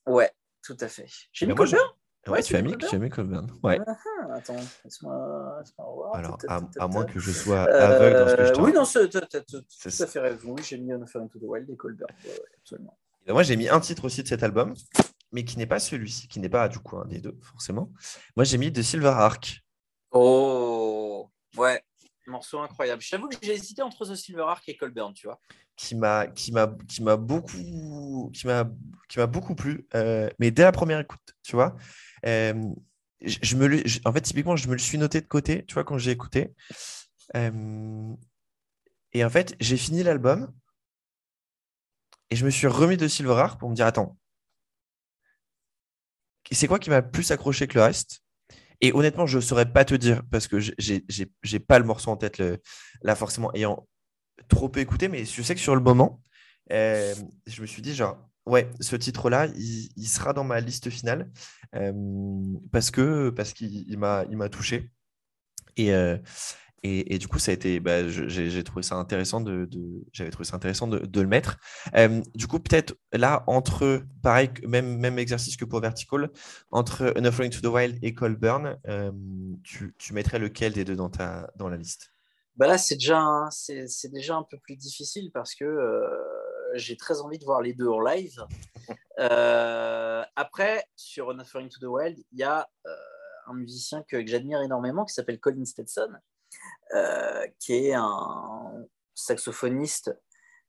Ouais, 0.07 0.31
tout 0.63 0.77
à 0.81 0.89
fait. 0.89 1.07
J'ai 1.33 1.47
mis 1.47 1.55
Cold 1.55 1.71
Burn 1.71 1.89
Ouais, 2.27 2.43
tu, 2.43 2.57
as 2.57 2.63
mis, 2.63 2.73
Cold 3.11 3.53
Ouais. 3.63 3.79
Ah, 3.87 3.97
ah, 4.23 4.35
attends, 4.37 4.57
laisse-moi 4.83 5.63
voir. 5.77 6.15
Alors, 6.15 6.39
à, 6.49 6.89
moins 6.89 7.05
que 7.05 7.21
je 7.21 7.31
sois 7.31 7.65
aveugle 7.65 8.19
dans 8.19 8.29
ce 8.29 8.35
que 8.37 8.45
je 8.47 8.61
Oui, 8.63 8.73
non, 8.73 8.85
tu 8.85 10.03
as, 10.03 10.07
fait 10.07 10.21
raison. 10.21 10.55
Oui, 10.55 10.63
j'ai 10.65 10.79
mis 10.79 10.95
An 10.95 11.03
Offering 11.03 11.29
to 11.29 11.39
the 11.39 11.43
Wild 11.43 11.69
et 11.69 11.77
Cold 11.77 11.99
Burn. 11.99 12.11
absolument. 12.63 12.97
moi, 13.29 13.43
j'ai 13.43 13.57
mis 13.57 13.69
un 13.69 13.79
titre 13.79 14.07
aussi 14.07 14.23
de 14.23 14.29
cet 14.29 14.43
album 14.43 14.75
mais 15.35 15.45
qui 15.45 15.59
n'est 15.59 15.67
pas 15.67 15.81
celui-ci, 15.81 16.29
qui 16.29 16.39
n'est 16.39 16.49
pas 16.49 16.69
du 16.69 16.79
coup 16.79 16.97
un 16.97 17.07
des 17.07 17.19
deux, 17.19 17.37
forcément. 17.43 17.91
Moi, 18.37 18.45
j'ai 18.45 18.57
mis 18.57 18.71
de 18.71 18.81
Silver 18.81 19.09
Arc. 19.09 19.65
Oh, 20.13 21.29
ouais, 21.57 21.83
morceau 22.27 22.61
incroyable. 22.61 23.03
Je 23.03 23.11
t'avoue 23.11 23.29
que 23.29 23.37
j'ai 23.43 23.55
hésité 23.55 23.83
entre 23.83 24.07
The 24.07 24.15
Silver 24.15 24.45
Arc 24.49 24.69
et 24.69 24.77
Colburn, 24.77 25.13
tu 25.15 25.27
vois. 25.27 25.41
Qui 25.77 25.95
m'a, 25.95 26.27
qui 26.29 26.53
m'a, 26.53 26.75
qui 26.89 27.03
m'a 27.03 27.17
beaucoup, 27.17 28.31
qui 28.33 28.47
m'a, 28.47 28.71
qui 29.09 29.19
m'a 29.19 29.27
beaucoup 29.27 29.55
plu, 29.55 29.87
euh, 29.95 30.29
mais 30.39 30.51
dès 30.51 30.63
la 30.63 30.73
première 30.73 31.01
écoute, 31.01 31.35
tu 31.43 31.57
vois. 31.57 31.77
Euh, 32.27 32.55
je, 33.21 33.57
me 33.57 33.83
en 34.05 34.13
fait, 34.13 34.21
typiquement, 34.21 34.57
je 34.57 34.69
me 34.69 34.73
le 34.75 34.79
suis 34.79 34.99
noté 34.99 35.21
de 35.21 35.27
côté, 35.27 35.65
tu 35.67 35.75
vois, 35.75 35.85
quand 35.85 35.99
j'ai 35.99 36.11
écouté. 36.11 36.55
Euh, 37.37 38.15
et 39.13 39.25
en 39.25 39.31
fait, 39.31 39.57
j'ai 39.61 39.77
fini 39.77 40.03
l'album 40.03 40.53
et 42.31 42.37
je 42.37 42.45
me 42.45 42.51
suis 42.51 42.67
remis 42.67 42.97
de 42.97 43.09
Silver 43.09 43.47
pour 43.59 43.71
me 43.71 43.75
dire 43.75 43.87
attends, 43.87 44.17
c'est 46.51 46.67
quoi 46.67 46.79
qui 46.79 46.91
m'a 46.91 47.03
plus 47.03 47.31
accroché 47.31 47.67
que 47.67 47.75
le 47.75 47.85
reste? 47.85 48.24
Et 48.81 48.93
honnêtement, 48.93 49.27
je 49.27 49.39
ne 49.39 49.43
saurais 49.43 49.71
pas 49.71 49.85
te 49.85 49.95
dire 49.95 50.23
parce 50.31 50.49
que 50.49 50.59
j'ai 50.59 51.61
pas 51.61 51.79
le 51.79 51.85
morceau 51.85 52.11
en 52.11 52.17
tête 52.17 52.43
là 53.03 53.15
forcément 53.15 53.53
ayant 53.55 53.87
trop 54.49 54.69
peu 54.69 54.81
écouté, 54.81 55.09
mais 55.09 55.25
je 55.25 55.43
sais 55.43 55.55
que 55.55 55.61
sur 55.61 55.75
le 55.75 55.81
moment, 55.81 56.23
euh, 56.73 57.15
je 57.47 57.61
me 57.63 57.67
suis 57.67 57.83
dit 57.83 57.95
genre 57.95 58.19
ouais, 58.47 58.71
ce 58.81 58.97
titre-là, 58.97 59.47
il, 59.57 60.07
sera 60.07 60.33
dans 60.33 60.45
ma 60.45 60.61
liste 60.61 60.91
finale 60.91 61.31
euh, 61.75 61.93
parce 62.73 62.91
que 62.91 63.31
parce 63.31 63.53
qu'il 63.53 63.99
m'a 63.99 64.49
touché. 64.51 64.91
Et 65.77 65.93
euh, 65.93 66.17
et, 66.87 67.17
du 67.17 67.29
coup, 67.29 67.39
ça 67.39 67.51
a 67.51 67.55
été, 67.55 67.81
bah, 67.81 68.07
j'ai 68.07 68.63
trouvé 68.63 68.83
ça 68.83 68.97
intéressant 68.97 69.41
de, 69.41 69.67
j'avais 70.13 70.31
trouvé 70.31 70.45
ça 70.45 70.55
intéressant 70.55 70.87
de, 70.87 71.21
le 71.21 71.27
mettre. 71.27 71.57
Euh, 71.97 72.21
du 72.35 72.47
coup, 72.47 72.61
peut-être 72.61 72.95
là 73.15 73.43
entre, 73.47 74.03
pareil, 74.23 74.51
même 74.69 74.99
même 74.99 75.19
exercice 75.19 75.57
que 75.57 75.65
pour 75.65 75.81
Vertical, 75.81 76.31
entre 76.71 77.15
Enough 77.17 77.37
Running 77.37 77.53
to 77.53 77.61
the 77.63 77.73
Wild 77.73 77.99
et 78.03 78.13
Colburn, 78.13 78.79
euh, 78.87 79.11
tu, 79.63 79.95
tu, 79.97 80.13
mettrais 80.13 80.39
lequel 80.39 80.75
des 80.75 80.85
deux 80.85 80.95
dans 80.95 81.09
ta 81.09 81.51
dans 81.57 81.71
la 81.71 81.79
liste? 81.79 82.13
Bah 82.57 82.67
là, 82.67 82.77
c'est 82.77 82.97
déjà 82.97 83.49
c'est 83.51 84.13
déjà 84.13 84.37
un 84.37 84.43
peu 84.43 84.59
plus 84.59 84.77
difficile 84.77 85.31
parce 85.33 85.55
que 85.55 85.65
euh, 85.65 86.07
j'ai 86.75 86.99
très 86.99 87.23
envie 87.23 87.39
de 87.39 87.47
voir 87.47 87.63
les 87.63 87.73
deux 87.73 87.89
en 87.89 88.01
live. 88.01 88.45
après, 90.37 90.85
sur 90.97 91.31
Enough 91.31 91.53
Running 91.55 91.71
to 91.71 91.81
the 91.81 91.89
Wild, 91.89 92.19
il 92.33 92.39
y 92.39 92.43
a 92.43 92.69
un 93.47 93.55
musicien 93.55 94.03
que, 94.03 94.19
que 94.19 94.27
j'admire 94.27 94.61
énormément 94.61 95.07
qui 95.07 95.15
s'appelle 95.15 95.41
Colin 95.41 95.65
Stetson 95.65 96.11
euh, 96.13 96.34
qui 97.59 97.75
est 97.75 97.95
un 97.95 98.87
saxophoniste 99.15 100.13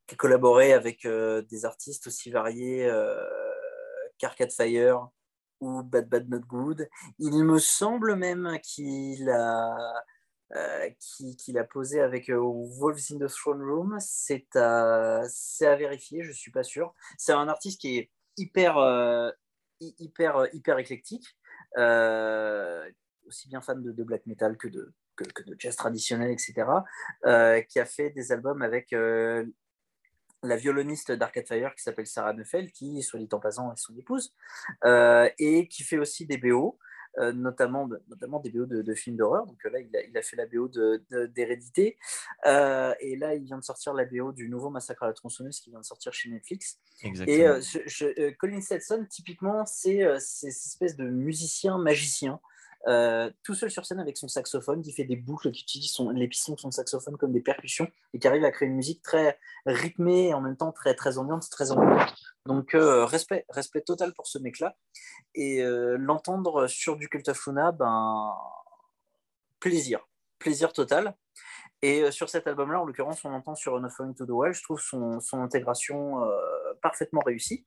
qui 0.08 0.16
a 0.16 0.18
collaboré 0.18 0.74
avec 0.74 1.06
euh, 1.06 1.42
des 1.44 1.66
artistes 1.66 2.08
aussi 2.08 2.30
variés 2.30 2.86
euh, 2.86 3.20
qu'Arcade 4.18 4.52
Fire 4.52 5.10
ou 5.62 5.84
Bad 5.84 6.10
Bad 6.10 6.30
Not 6.30 6.42
Good. 6.42 6.88
Il 7.18 7.44
me 7.44 7.60
semble 7.60 8.16
même 8.16 8.60
qu'il 8.62 9.30
a, 9.30 10.04
posé 11.72 12.02
avec 12.02 12.30
Wolves 12.30 13.12
in 13.12 13.18
the 13.18 13.28
Throne 13.28 13.64
Room. 13.64 13.98
C'est 14.00 14.56
à, 14.56 15.24
vérifier, 15.62 16.24
je 16.24 16.30
ne 16.30 16.34
suis 16.34 16.52
pas 16.52 16.64
sûr. 16.64 16.94
C'est 17.18 17.34
un 17.34 17.48
artiste 17.48 17.82
qui 17.82 17.98
est 17.98 18.12
hyper, 18.38 19.34
hyper, 19.80 20.48
hyper 20.54 20.78
éclectique, 20.78 21.38
aussi 23.26 23.48
bien 23.48 23.62
fan 23.62 23.82
de, 23.82 24.04
black 24.04 24.26
metal 24.26 24.58
que 24.58 24.68
de, 24.68 24.94
que, 25.16 25.44
de 25.44 25.56
jazz 25.58 25.76
traditionnel, 25.76 26.32
etc., 26.32 26.68
euh, 27.26 27.62
qui 27.62 27.80
a 27.80 27.86
fait 27.86 28.10
des 28.12 28.32
albums 28.32 28.62
avec 28.62 28.94
euh, 28.94 29.46
la 30.44 30.56
violoniste 30.56 31.12
d'Arcade 31.12 31.48
Fire 31.48 31.74
qui 31.76 31.84
s'appelle 31.84 32.08
Sarah 32.08 32.34
Neufeld, 32.34 32.72
qui, 32.72 33.02
soit 33.02 33.20
dit 33.20 33.30
en 33.32 33.40
passant, 33.40 33.72
est 33.74 33.78
son 33.78 33.98
épouse, 33.98 34.34
euh, 34.84 35.30
et 35.40 35.68
qui 35.68 35.84
fait 35.84 35.98
aussi 35.98 36.26
des 36.26 36.38
BO. 36.38 36.78
notamment, 37.18 37.88
notamment 38.10 38.42
des 38.42 38.50
BO 38.50 38.66
de, 38.66 38.94
films 38.94 39.16
d'horreur. 39.16 39.46
Donc 39.46 39.64
là, 39.64 39.80
il 39.80 40.18
a, 40.18 40.22
fait 40.22 40.36
la 40.36 40.46
BO 40.48 40.70
d'Hérédité. 41.30 41.98
et 42.46 43.16
là, 43.16 43.36
il 43.36 43.44
vient 43.46 43.58
de 43.58 43.64
sortir 43.64 43.94
la 43.94 44.04
BO 44.04 44.34
du 44.34 44.50
nouveau 44.50 44.70
Massacre 44.70 45.04
à 45.04 45.08
la 45.08 45.14
tronçonneuse 45.14 45.62
qui 45.62 45.70
vient 45.70 45.80
de 45.80 45.86
sortir 45.86 46.12
chez 46.14 46.30
Netflix. 46.30 46.78
Et 47.02 47.46
Colin 48.38 48.60
Stetson, 48.60 49.06
typiquement, 49.10 49.66
c'est 49.66 50.04
cette 50.20 50.50
espèce 50.50 50.98
de 50.98 51.06
musicien 51.06 51.78
magicien 51.78 52.42
euh, 52.88 53.32
tout 53.44 53.56
seul 53.56 53.72
sur 53.72 53.86
scène 53.86 54.00
avec 54.00 54.18
son 54.18 54.28
saxophone, 54.28 54.82
qui 54.82 54.94
fait 54.94 55.04
des 55.04 55.16
boucles, 55.16 55.52
qui 55.52 55.64
utilise 55.64 55.98
les 56.14 56.28
pistons 56.28 56.54
de 56.54 56.60
son 56.60 56.72
saxophone 56.72 57.18
comme 57.18 57.32
des 57.32 57.42
percussions 57.42 57.88
et 58.14 58.20
qui 58.20 58.28
arrive 58.28 58.46
à 58.46 58.52
créer 58.52 58.68
une 58.68 58.76
musique 58.76 59.02
très 59.02 59.40
rythmée 59.66 60.30
et 60.30 60.34
en 60.34 60.42
même 60.42 60.56
temps 60.56 60.72
très, 60.72 60.94
très 60.94 61.18
ambiante, 61.18 61.50
très 61.50 61.72
ambiante. 61.72 62.14
Donc, 62.46 62.76
euh, 62.76 63.06
respect, 63.06 63.46
respect 63.50 63.82
total 63.82 64.14
pour 64.14 64.28
ce 64.28 64.38
mec-là. 64.38 64.76
Et 65.34 65.64
euh, 65.64 65.98
l'entendre 65.98 66.68
sur 66.68 66.96
du 66.96 67.10
Cult 67.10 67.28
of 67.28 67.46
Luna, 67.48 67.72
ben, 67.72 68.36
plaisir, 69.60 70.08
plaisir 70.38 70.72
total. 70.72 71.16
Et 71.82 72.10
sur 72.12 72.30
cet 72.30 72.48
album-là, 72.48 72.82
en 72.82 72.86
l'occurrence, 72.86 73.24
on 73.26 73.34
entend 73.34 73.54
sur 73.54 73.76
Enough 73.76 74.16
to 74.18 74.26
the 74.26 74.30
Well, 74.30 74.54
je 74.54 74.64
trouve 74.64 74.80
son, 74.80 75.20
son 75.20 75.42
intégration 75.42 76.20
parfaitement 76.82 77.22
réussie. 77.24 77.66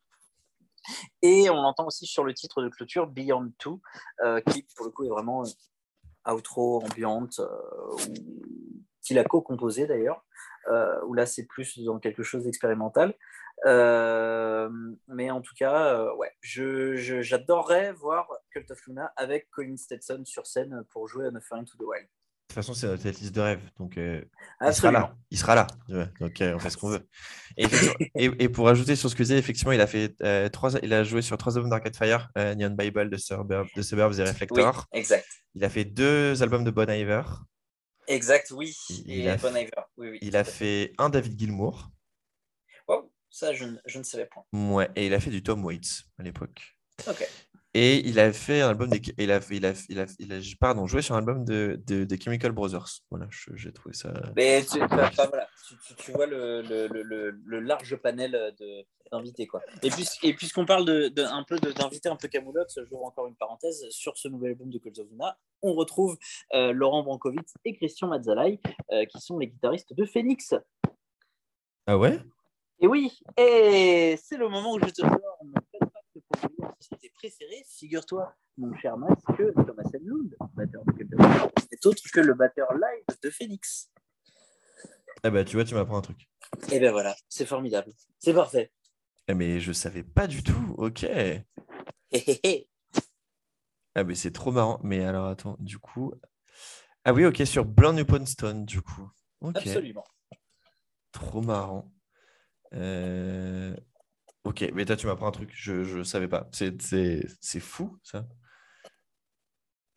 Et 1.22 1.50
on 1.50 1.54
l'entend 1.54 1.86
aussi 1.86 2.06
sur 2.06 2.24
le 2.24 2.34
titre 2.34 2.62
de 2.62 2.68
clôture 2.68 3.06
Beyond 3.06 3.52
Two, 3.58 3.80
euh, 4.24 4.40
qui 4.40 4.66
pour 4.76 4.86
le 4.86 4.92
coup 4.92 5.04
est 5.04 5.10
vraiment 5.10 5.44
euh, 5.44 6.32
outro, 6.32 6.82
ambiante, 6.82 7.40
euh, 7.40 7.96
qu'il 9.02 9.18
a 9.18 9.24
co-composé 9.24 9.86
d'ailleurs, 9.86 10.24
où 11.06 11.14
là 11.14 11.24
c'est 11.24 11.46
plus 11.46 11.78
dans 11.78 11.98
quelque 11.98 12.22
chose 12.22 12.44
d'expérimental. 12.44 13.14
mais 13.64 15.30
en 15.30 15.40
tout 15.40 15.54
cas, 15.56 16.12
ouais, 16.14 16.32
j'adorerais 16.42 17.92
voir 17.92 18.28
Cult 18.50 18.70
of 18.70 18.86
Luna 18.86 19.12
avec 19.16 19.48
Colin 19.50 19.76
Stetson 19.76 20.22
sur 20.24 20.46
scène 20.46 20.84
pour 20.90 21.08
jouer 21.08 21.26
à 21.26 21.30
No 21.30 21.40
to 21.40 21.76
the 21.78 21.82
Wild. 21.82 22.08
De 22.48 22.54
toute 22.54 22.64
façon, 22.64 22.72
c'est 22.72 22.86
notre 22.86 23.06
liste 23.06 23.34
de 23.34 23.40
rêve. 23.42 23.60
Donc, 23.78 23.98
euh, 23.98 24.24
il 24.66 24.72
sera 24.72 24.90
là. 24.90 25.14
Il 25.30 25.36
sera 25.38 25.54
là. 25.54 25.66
Donc, 26.18 26.40
euh, 26.40 26.54
on 26.54 26.58
fait 26.58 26.70
ce 26.70 26.78
qu'on 26.78 26.88
veut. 26.88 27.06
Et, 27.58 28.24
et, 28.24 28.48
pour 28.48 28.68
ajouter 28.68 28.96
sur 28.96 29.10
ce 29.10 29.14
que 29.14 29.18
tu 29.18 29.24
disais, 29.24 29.38
effectivement, 29.38 29.72
il 29.72 29.80
a, 29.80 29.86
fait, 29.86 30.14
euh, 30.22 30.48
trois, 30.48 30.78
il 30.82 30.94
a 30.94 31.04
joué 31.04 31.20
sur 31.20 31.36
trois 31.36 31.56
albums 31.56 31.70
d'Arcade 31.70 31.96
Fire 31.96 32.30
Neon 32.36 32.70
Bible, 32.70 33.10
de 33.10 33.16
Suburbs, 33.16 34.18
et 34.18 34.22
Reflector. 34.22 34.86
exact. 34.92 35.26
Il 35.54 35.64
a 35.64 35.68
fait 35.68 35.84
deux 35.84 36.42
albums 36.42 36.64
de 36.64 36.70
Bon 36.70 36.88
Iver. 36.88 37.22
Exact, 38.06 38.50
oui. 38.52 38.74
Il, 39.04 39.28
a, 39.28 39.36
bon 39.36 39.52
oui, 39.98 40.10
oui, 40.10 40.18
il 40.22 40.36
a 40.36 40.44
fait 40.44 40.94
un 40.96 41.10
David 41.10 41.38
Gilmour. 41.38 41.90
Wow, 42.86 43.12
ça, 43.28 43.52
je, 43.52 43.66
je, 43.84 43.98
ne 43.98 44.04
savais 44.04 44.26
pas. 44.26 44.46
Ouais, 44.52 44.88
et 44.96 45.06
il 45.06 45.14
a 45.14 45.20
fait 45.20 45.30
du 45.30 45.42
Tom 45.42 45.62
Waits 45.64 46.04
à 46.18 46.22
l'époque. 46.22 46.78
Ok. 47.06 47.28
Et 47.80 48.08
il 48.08 48.18
a 48.18 48.32
fait 48.32 48.60
un 48.60 48.70
album, 48.70 48.90
il, 48.92 49.30
a, 49.30 49.38
il, 49.50 49.64
a, 49.64 49.72
il, 49.88 50.00
a, 50.00 50.06
il 50.18 50.32
a, 50.32 50.40
pardon, 50.58 50.88
joué 50.88 51.00
sur 51.00 51.14
un 51.14 51.18
album 51.18 51.44
de, 51.44 51.80
de, 51.86 52.02
de 52.02 52.16
Chemical 52.20 52.50
Brothers. 52.50 52.88
Voilà, 53.08 53.28
j'ai 53.30 53.72
trouvé 53.72 53.94
ça. 53.94 54.12
Mais 54.34 54.64
tu, 54.64 54.80
voilà, 54.80 55.12
tu, 55.12 55.94
tu 55.94 56.10
vois 56.10 56.26
le, 56.26 56.62
le, 56.62 57.30
le, 57.30 57.60
large 57.60 57.94
panel 57.98 58.36
d'invités. 59.12 59.46
Quoi. 59.46 59.62
Et, 59.84 59.90
puis, 59.90 60.08
et 60.24 60.34
puisqu'on 60.34 60.66
parle 60.66 60.86
de, 60.86 61.06
de, 61.06 61.22
un 61.22 61.44
peu 61.44 61.56
d'invités 61.60 62.08
un 62.08 62.16
peu 62.16 62.26
camoulox, 62.26 62.80
j'ouvre 62.90 63.04
encore 63.04 63.28
une 63.28 63.36
parenthèse 63.36 63.86
sur 63.90 64.18
ce 64.18 64.26
nouvel 64.26 64.50
album 64.50 64.70
de 64.70 64.80
Luna. 65.08 65.38
On 65.62 65.74
retrouve 65.74 66.18
euh, 66.54 66.72
Laurent 66.72 67.04
Brankovitz 67.04 67.54
et 67.64 67.76
Christian 67.76 68.08
Mazzalai, 68.08 68.58
euh, 68.90 69.04
qui 69.04 69.20
sont 69.20 69.38
les 69.38 69.46
guitaristes 69.46 69.94
de 69.94 70.04
Phoenix. 70.04 70.52
Ah 71.86 71.96
ouais? 71.96 72.18
Et 72.80 72.88
oui, 72.88 73.18
et 73.36 74.16
c'est 74.20 74.36
le 74.36 74.48
moment 74.48 74.72
où 74.72 74.80
je 74.80 74.86
te 74.86 75.00
sors 75.00 75.10
société 76.80 77.10
préférée, 77.10 77.64
figure-toi, 77.66 78.34
mon 78.56 78.74
cher 78.76 78.96
Max, 78.96 79.22
que 79.36 79.52
Thomas 79.52 79.90
Enlund, 79.94 80.34
batteur 80.54 80.84
de 80.84 80.92
Cult 80.92 81.10
n'est 81.12 81.86
autre 81.86 82.02
que 82.12 82.20
le 82.20 82.34
batteur 82.34 82.72
live 82.72 83.18
de 83.22 83.30
Phoenix. 83.30 83.90
Eh 85.24 85.30
ben, 85.30 85.44
tu 85.44 85.56
vois, 85.56 85.64
tu 85.64 85.74
m'apprends 85.74 85.98
un 85.98 86.02
truc. 86.02 86.28
Eh 86.70 86.78
ben 86.80 86.92
voilà, 86.92 87.14
c'est 87.28 87.46
formidable. 87.46 87.92
C'est 88.18 88.34
parfait. 88.34 88.72
Eh, 89.28 89.34
mais 89.34 89.60
je 89.60 89.72
savais 89.72 90.04
pas 90.04 90.26
du 90.26 90.42
tout. 90.42 90.74
Ok. 90.78 91.06
ah, 93.94 94.04
mais 94.04 94.14
c'est 94.14 94.32
trop 94.32 94.52
marrant. 94.52 94.80
Mais 94.82 95.04
alors, 95.04 95.26
attends, 95.26 95.56
du 95.58 95.78
coup. 95.78 96.14
Ah 97.04 97.12
oui, 97.12 97.24
ok, 97.24 97.42
sur 97.46 97.64
Blanc 97.64 97.96
Upon 97.96 98.24
Stone, 98.26 98.64
du 98.64 98.80
coup. 98.80 99.10
Absolument. 99.54 100.04
Trop 101.12 101.42
marrant. 101.42 101.92
Euh... 102.74 103.74
Ok, 104.48 104.64
mais 104.72 104.86
toi, 104.86 104.96
tu 104.96 105.06
m'apprends 105.06 105.26
un 105.28 105.30
truc, 105.30 105.50
je 105.52 105.98
ne 105.98 106.02
savais 106.02 106.26
pas. 106.26 106.48
C'est 106.52 107.60
fou, 107.60 107.98
ça. 108.02 108.26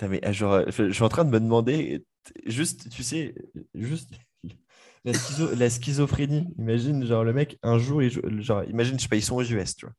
mais, 0.01 0.19
ah, 0.25 0.33
je 0.33 0.91
suis 0.91 1.03
en 1.03 1.07
train 1.07 1.23
de 1.23 1.29
me 1.29 1.39
demander, 1.39 2.05
juste, 2.45 2.89
tu 2.89 3.01
sais, 3.01 3.33
juste 3.73 4.09
la, 5.05 5.69
schizophrénie. 5.69 6.53
Imagine, 6.57 7.05
genre, 7.05 7.23
le 7.23 7.31
mec, 7.31 7.59
un 7.63 7.79
jour, 7.79 8.03
il, 8.03 8.11
genre, 8.41 8.65
imagine, 8.65 8.99
je 8.99 9.03
sais 9.03 9.07
pas, 9.07 9.15
ils 9.15 9.23
sont 9.23 9.37
aux 9.37 9.41
US, 9.41 9.77
tu 9.77 9.85
vois. 9.85 9.95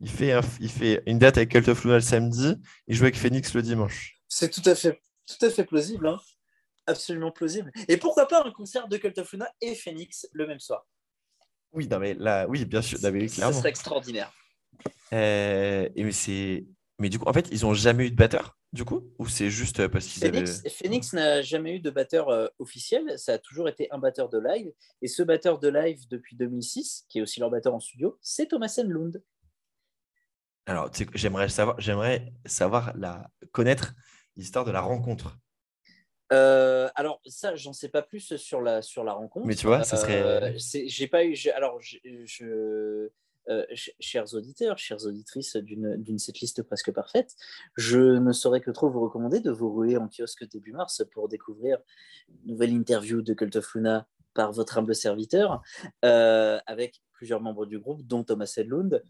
Il 0.00 0.10
fait, 0.10 0.34
il 0.58 0.70
fait 0.70 1.04
une 1.06 1.20
date 1.20 1.36
avec 1.36 1.50
Cult 1.50 1.68
of 1.68 1.84
Luna 1.84 1.96
le 1.96 2.00
samedi, 2.00 2.56
il 2.88 2.96
joue 2.96 3.04
avec 3.04 3.16
Phoenix 3.16 3.54
le 3.54 3.62
dimanche. 3.62 4.20
C'est 4.26 4.50
tout 4.50 4.68
à 4.68 4.74
fait, 4.74 5.00
tout 5.24 5.46
à 5.46 5.50
fait 5.50 5.64
plausible, 5.64 6.08
hein. 6.08 6.18
absolument 6.88 7.30
plausible. 7.30 7.70
Et 7.86 7.96
pourquoi 7.96 8.26
pas 8.26 8.44
un 8.44 8.50
concert 8.50 8.88
de 8.88 8.96
Cult 8.96 9.18
of 9.18 9.32
Luna 9.32 9.48
et 9.60 9.76
Phoenix 9.76 10.26
le 10.32 10.48
même 10.48 10.58
soir? 10.58 10.84
Oui, 11.72 11.88
mais 12.00 12.14
là, 12.14 12.46
oui, 12.48 12.64
bien 12.64 12.82
sûr, 12.82 12.98
clairement. 12.98 13.28
Ça 13.28 13.52
serait 13.52 13.68
extraordinaire. 13.68 14.32
Euh, 15.12 15.88
et 15.94 16.04
mais 16.04 16.12
c'est, 16.12 16.66
mais 16.98 17.08
du 17.08 17.18
coup, 17.18 17.28
en 17.28 17.32
fait, 17.32 17.48
ils 17.50 17.62
n'ont 17.62 17.74
jamais 17.74 18.06
eu 18.06 18.10
de 18.10 18.16
batteur, 18.16 18.58
du 18.72 18.84
coup, 18.84 19.12
ou 19.18 19.28
c'est 19.28 19.50
juste 19.50 19.86
parce 19.88 20.06
qu'ils 20.06 20.24
avaient. 20.24 20.44
Phoenix 20.70 21.12
n'a 21.12 21.42
jamais 21.42 21.76
eu 21.76 21.80
de 21.80 21.90
batteur 21.90 22.28
euh, 22.28 22.48
officiel. 22.58 23.18
Ça 23.18 23.34
a 23.34 23.38
toujours 23.38 23.68
été 23.68 23.88
un 23.90 23.98
batteur 23.98 24.28
de 24.28 24.38
live. 24.38 24.72
Et 25.02 25.08
ce 25.08 25.22
batteur 25.22 25.58
de 25.58 25.68
live 25.68 26.08
depuis 26.08 26.36
2006, 26.36 27.06
qui 27.08 27.18
est 27.18 27.22
aussi 27.22 27.40
leur 27.40 27.50
batteur 27.50 27.74
en 27.74 27.80
studio, 27.80 28.18
c'est 28.20 28.46
Thomas 28.46 28.74
Enlund. 28.78 29.22
Alors, 30.66 30.90
j'aimerais 31.14 31.48
savoir, 31.48 31.80
j'aimerais 31.80 32.32
savoir 32.44 32.94
la, 32.96 33.30
connaître 33.52 33.94
l'histoire 34.36 34.64
de 34.64 34.70
la 34.70 34.82
rencontre. 34.82 35.38
Euh, 36.32 36.88
alors 36.94 37.20
ça, 37.26 37.54
j'en 37.54 37.72
sais 37.72 37.88
pas 37.88 38.02
plus 38.02 38.36
sur 38.36 38.60
la 38.60 38.82
sur 38.82 39.04
la 39.04 39.12
rencontre. 39.12 39.46
Mais 39.46 39.54
tu 39.54 39.66
vois, 39.66 39.84
ça 39.84 39.96
serait. 39.96 40.22
Euh, 40.22 40.52
j'ai 40.58 41.06
pas 41.08 41.24
eu. 41.24 41.36
Alors, 41.54 41.80
je, 41.80 43.08
euh, 43.48 43.64
chers 43.98 44.34
auditeurs, 44.34 44.76
chères 44.78 45.04
auditrices 45.06 45.56
d'une 45.56 46.18
setlist 46.18 46.62
presque 46.62 46.92
parfaite, 46.92 47.34
je 47.76 47.98
ne 47.98 48.32
saurais 48.32 48.60
que 48.60 48.70
trop 48.70 48.90
vous 48.90 49.00
recommander 49.00 49.40
de 49.40 49.50
vous 49.50 49.70
rouler 49.70 49.96
en 49.96 50.08
kiosque 50.08 50.46
début 50.48 50.72
mars 50.72 51.02
pour 51.12 51.28
découvrir 51.28 51.78
une 52.28 52.52
nouvelle 52.52 52.72
interview 52.72 53.22
de 53.22 53.32
Cult 53.32 53.56
of 53.56 53.74
Luna 53.74 54.06
par 54.34 54.52
votre 54.52 54.76
humble 54.76 54.94
serviteur, 54.94 55.62
avec 56.02 57.02
plusieurs 57.12 57.40
membres 57.40 57.64
du 57.64 57.78
groupe, 57.78 58.02
dont 58.06 58.22
Thomas 58.22 58.52
Edlund, 58.58 58.94
euh, 58.94 59.00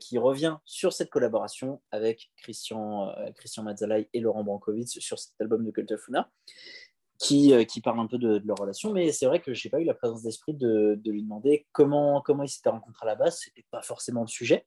qui 0.00 0.18
revient 0.18 0.56
sur 0.64 0.92
cette 0.92 1.10
collaboration 1.10 1.82
avec 1.90 2.30
Christian, 2.36 3.10
euh, 3.10 3.30
Christian 3.36 3.62
Mazzalai 3.62 4.08
et 4.12 4.20
Laurent 4.20 4.44
Brankovic 4.44 4.88
sur 4.88 5.18
cet 5.18 5.34
album 5.40 5.64
de 5.64 5.70
Cult 5.70 5.90
of 5.92 6.06
Luna, 6.08 6.30
qui, 7.18 7.52
euh, 7.52 7.64
qui 7.64 7.80
parle 7.80 8.00
un 8.00 8.06
peu 8.06 8.18
de, 8.18 8.42
leur 8.44 8.56
relation. 8.56 8.92
Mais 8.92 9.12
c'est 9.12 9.26
vrai 9.26 9.40
que 9.40 9.52
je 9.52 9.66
n'ai 9.66 9.70
pas 9.70 9.80
eu 9.80 9.84
la 9.84 9.94
présence 9.94 10.22
d'esprit 10.22 10.54
de, 10.54 10.98
de, 11.02 11.10
lui 11.10 11.22
demander 11.22 11.66
comment, 11.72 12.22
comment 12.22 12.42
ils 12.42 12.48
s'étaient 12.48 12.70
rencontrés 12.70 13.06
à 13.06 13.10
la 13.10 13.14
base. 13.14 13.40
Ce 13.40 13.50
n'était 13.50 13.66
pas 13.70 13.82
forcément 13.82 14.22
le 14.22 14.28
sujet. 14.28 14.66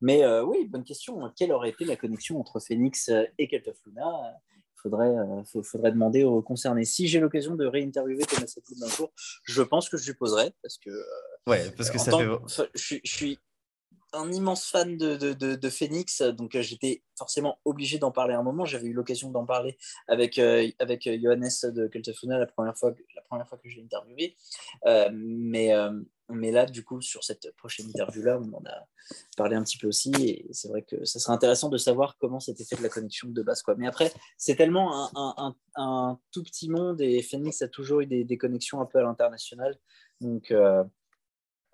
Mais 0.00 0.26
oui, 0.42 0.66
bonne 0.66 0.84
question. 0.84 1.32
Quelle 1.36 1.52
aurait 1.52 1.70
été 1.70 1.86
la 1.86 1.96
connexion 1.96 2.38
entre 2.38 2.60
Phoenix 2.60 3.10
et 3.38 3.48
Cult 3.48 3.66
of 3.68 3.78
Luna? 3.86 4.34
Il 4.52 4.80
faudrait, 4.82 5.14
faudrait 5.62 5.92
demander 5.92 6.24
aux 6.24 6.42
concernés. 6.42 6.84
Si 6.84 7.06
j'ai 7.06 7.20
l'occasion 7.20 7.54
de 7.54 7.64
réinterviewer 7.64 8.24
Thomas 8.24 8.52
Edlund 8.56 8.82
un 8.82 8.88
jour, 8.88 9.10
je 9.44 9.62
pense 9.62 9.88
que 9.88 9.96
je 9.96 10.06
lui 10.06 10.14
poserai 10.14 10.52
parce 10.60 10.76
que. 10.76 10.90
ouais, 11.46 11.70
parce 11.76 11.90
que 11.90 11.98
ça 11.98 12.10
fait. 12.10 12.26
je, 12.74 12.98
suis 13.04 13.38
un 14.12 14.32
immense 14.32 14.66
fan 14.66 14.96
de, 14.96 15.16
de, 15.16 15.54
de, 15.54 15.70
Phoenix, 15.70 16.22
donc 16.22 16.54
euh, 16.54 16.62
j'étais 16.62 17.02
forcément 17.16 17.58
obligé 17.64 17.98
d'en 17.98 18.10
parler 18.10 18.34
à 18.34 18.38
un 18.38 18.42
moment. 18.42 18.64
J'avais 18.64 18.88
eu 18.88 18.92
l'occasion 18.92 19.30
d'en 19.30 19.44
parler 19.44 19.78
avec, 20.08 20.38
euh, 20.38 20.68
avec 20.78 21.06
euh, 21.06 21.18
Johannes 21.22 21.48
de 21.74 21.86
Cultafuna 21.86 22.38
la 22.38 22.46
première 22.46 22.76
fois, 22.76 22.94
la 23.14 23.22
première 23.22 23.48
fois 23.48 23.58
que 23.58 23.68
je 23.68 23.76
l'ai 23.76 23.84
interviewé. 23.84 24.36
mais, 25.12 25.72
mais 26.28 26.52
là, 26.52 26.66
du 26.66 26.84
coup, 26.84 27.00
sur 27.00 27.24
cette 27.24 27.54
prochaine 27.56 27.86
interview-là, 27.88 28.38
on 28.40 28.52
en 28.52 28.64
a 28.64 28.86
parlé 29.36 29.56
un 29.56 29.62
petit 29.62 29.78
peu 29.78 29.88
aussi. 29.88 30.12
Et 30.20 30.46
c'est 30.52 30.68
vrai 30.68 30.82
que 30.82 31.04
ça 31.04 31.18
serait 31.18 31.32
intéressant 31.32 31.68
de 31.68 31.76
savoir 31.76 32.16
comment 32.18 32.40
s'était 32.40 32.64
fait 32.64 32.80
la 32.80 32.88
connexion 32.88 33.28
de 33.28 33.42
base. 33.42 33.62
Quoi. 33.62 33.74
Mais 33.76 33.86
après, 33.86 34.12
c'est 34.38 34.56
tellement 34.56 35.10
un, 35.14 35.34
un, 35.36 35.56
un, 35.76 36.20
tout 36.32 36.42
petit 36.42 36.68
monde 36.68 37.00
et 37.00 37.22
Phoenix 37.22 37.62
a 37.62 37.68
toujours 37.68 38.00
eu 38.00 38.06
des, 38.06 38.24
des 38.24 38.38
connexions 38.38 38.80
un 38.80 38.86
peu 38.86 38.98
à 38.98 39.02
l'international. 39.02 39.76
Donc, 40.20 40.52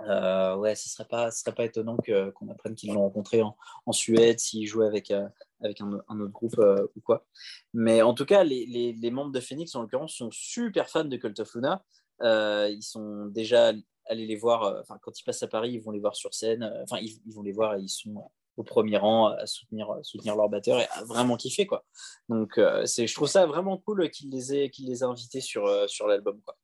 euh, 0.02 0.56
ouais, 0.56 0.74
ce 0.74 0.88
serait 0.88 1.06
pas, 1.06 1.30
serait 1.30 1.54
pas 1.54 1.64
étonnant 1.64 1.96
qu'on 1.96 2.48
apprenne 2.48 2.74
qu'ils 2.74 2.92
l'ont 2.92 3.02
rencontré 3.02 3.42
en, 3.42 3.56
en 3.86 3.92
Suède, 3.92 4.38
s'ils 4.38 4.66
jouaient 4.66 4.86
avec, 4.86 5.10
euh, 5.10 5.26
avec 5.62 5.80
un, 5.80 5.92
autre 5.92 6.32
groupe 6.32 6.58
euh, 6.58 6.86
ou 6.96 7.00
quoi. 7.00 7.26
Mais 7.72 8.02
en 8.02 8.14
tout 8.14 8.26
cas, 8.26 8.44
les, 8.44 8.66
les, 8.66 8.92
les, 8.92 9.10
membres 9.10 9.32
de 9.32 9.40
Phoenix, 9.40 9.74
en 9.74 9.82
l'occurrence, 9.82 10.14
sont 10.14 10.30
super 10.30 10.88
fans 10.88 11.04
de 11.04 11.16
Cult 11.16 11.38
of 11.40 11.54
Luna. 11.54 11.82
ils 12.20 12.82
sont 12.82 13.26
déjà 13.26 13.72
allés 14.08 14.26
les 14.26 14.36
voir, 14.36 14.80
enfin, 14.80 14.98
quand 15.00 15.18
ils 15.18 15.24
passent 15.24 15.42
à 15.42 15.48
Paris, 15.48 15.72
ils 15.72 15.82
vont 15.82 15.92
les 15.92 16.00
voir 16.00 16.14
sur 16.14 16.34
scène. 16.34 16.70
Enfin, 16.82 16.98
ils, 17.00 17.32
vont 17.32 17.42
les 17.42 17.52
voir 17.52 17.76
et 17.76 17.80
ils 17.80 17.88
sont 17.88 18.30
au 18.56 18.62
premier 18.62 18.96
rang 18.96 19.28
à 19.28 19.46
soutenir, 19.46 19.98
soutenir 20.02 20.36
leur 20.36 20.48
batteur 20.48 20.80
et 20.80 20.86
à 20.92 21.04
vraiment 21.04 21.36
kiffer. 21.36 21.66
Quoi. 21.66 21.84
Donc, 22.28 22.60
c'est 22.84 23.06
je 23.06 23.14
trouve 23.14 23.28
ça 23.28 23.46
vraiment 23.46 23.78
cool 23.78 24.10
qu'ils 24.10 24.30
les 24.30 24.54
aient, 24.54 24.70
qu'ils 24.70 24.86
les 24.88 25.00
aient 25.00 25.06
invités 25.06 25.40
sur, 25.40 25.88
sur 25.88 26.06
l'album. 26.06 26.40
Quoi 26.42 26.56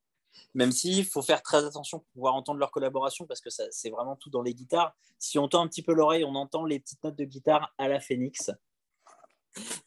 même 0.54 0.72
s'il 0.72 1.04
faut 1.04 1.22
faire 1.22 1.42
très 1.42 1.64
attention 1.64 2.00
pour 2.00 2.08
pouvoir 2.08 2.34
entendre 2.34 2.58
leur 2.58 2.70
collaboration 2.70 3.26
parce 3.26 3.40
que 3.40 3.50
c'est 3.50 3.90
vraiment 3.90 4.16
tout 4.16 4.30
dans 4.30 4.42
les 4.42 4.54
guitares. 4.54 4.94
Si 5.18 5.38
on 5.38 5.48
tend 5.48 5.62
un 5.62 5.68
petit 5.68 5.82
peu 5.82 5.92
l'oreille, 5.92 6.24
on 6.24 6.34
entend 6.34 6.64
les 6.64 6.80
petites 6.80 7.02
notes 7.04 7.16
de 7.16 7.24
guitare 7.24 7.72
à 7.78 7.88
la 7.88 8.00
Phoenix. 8.00 8.50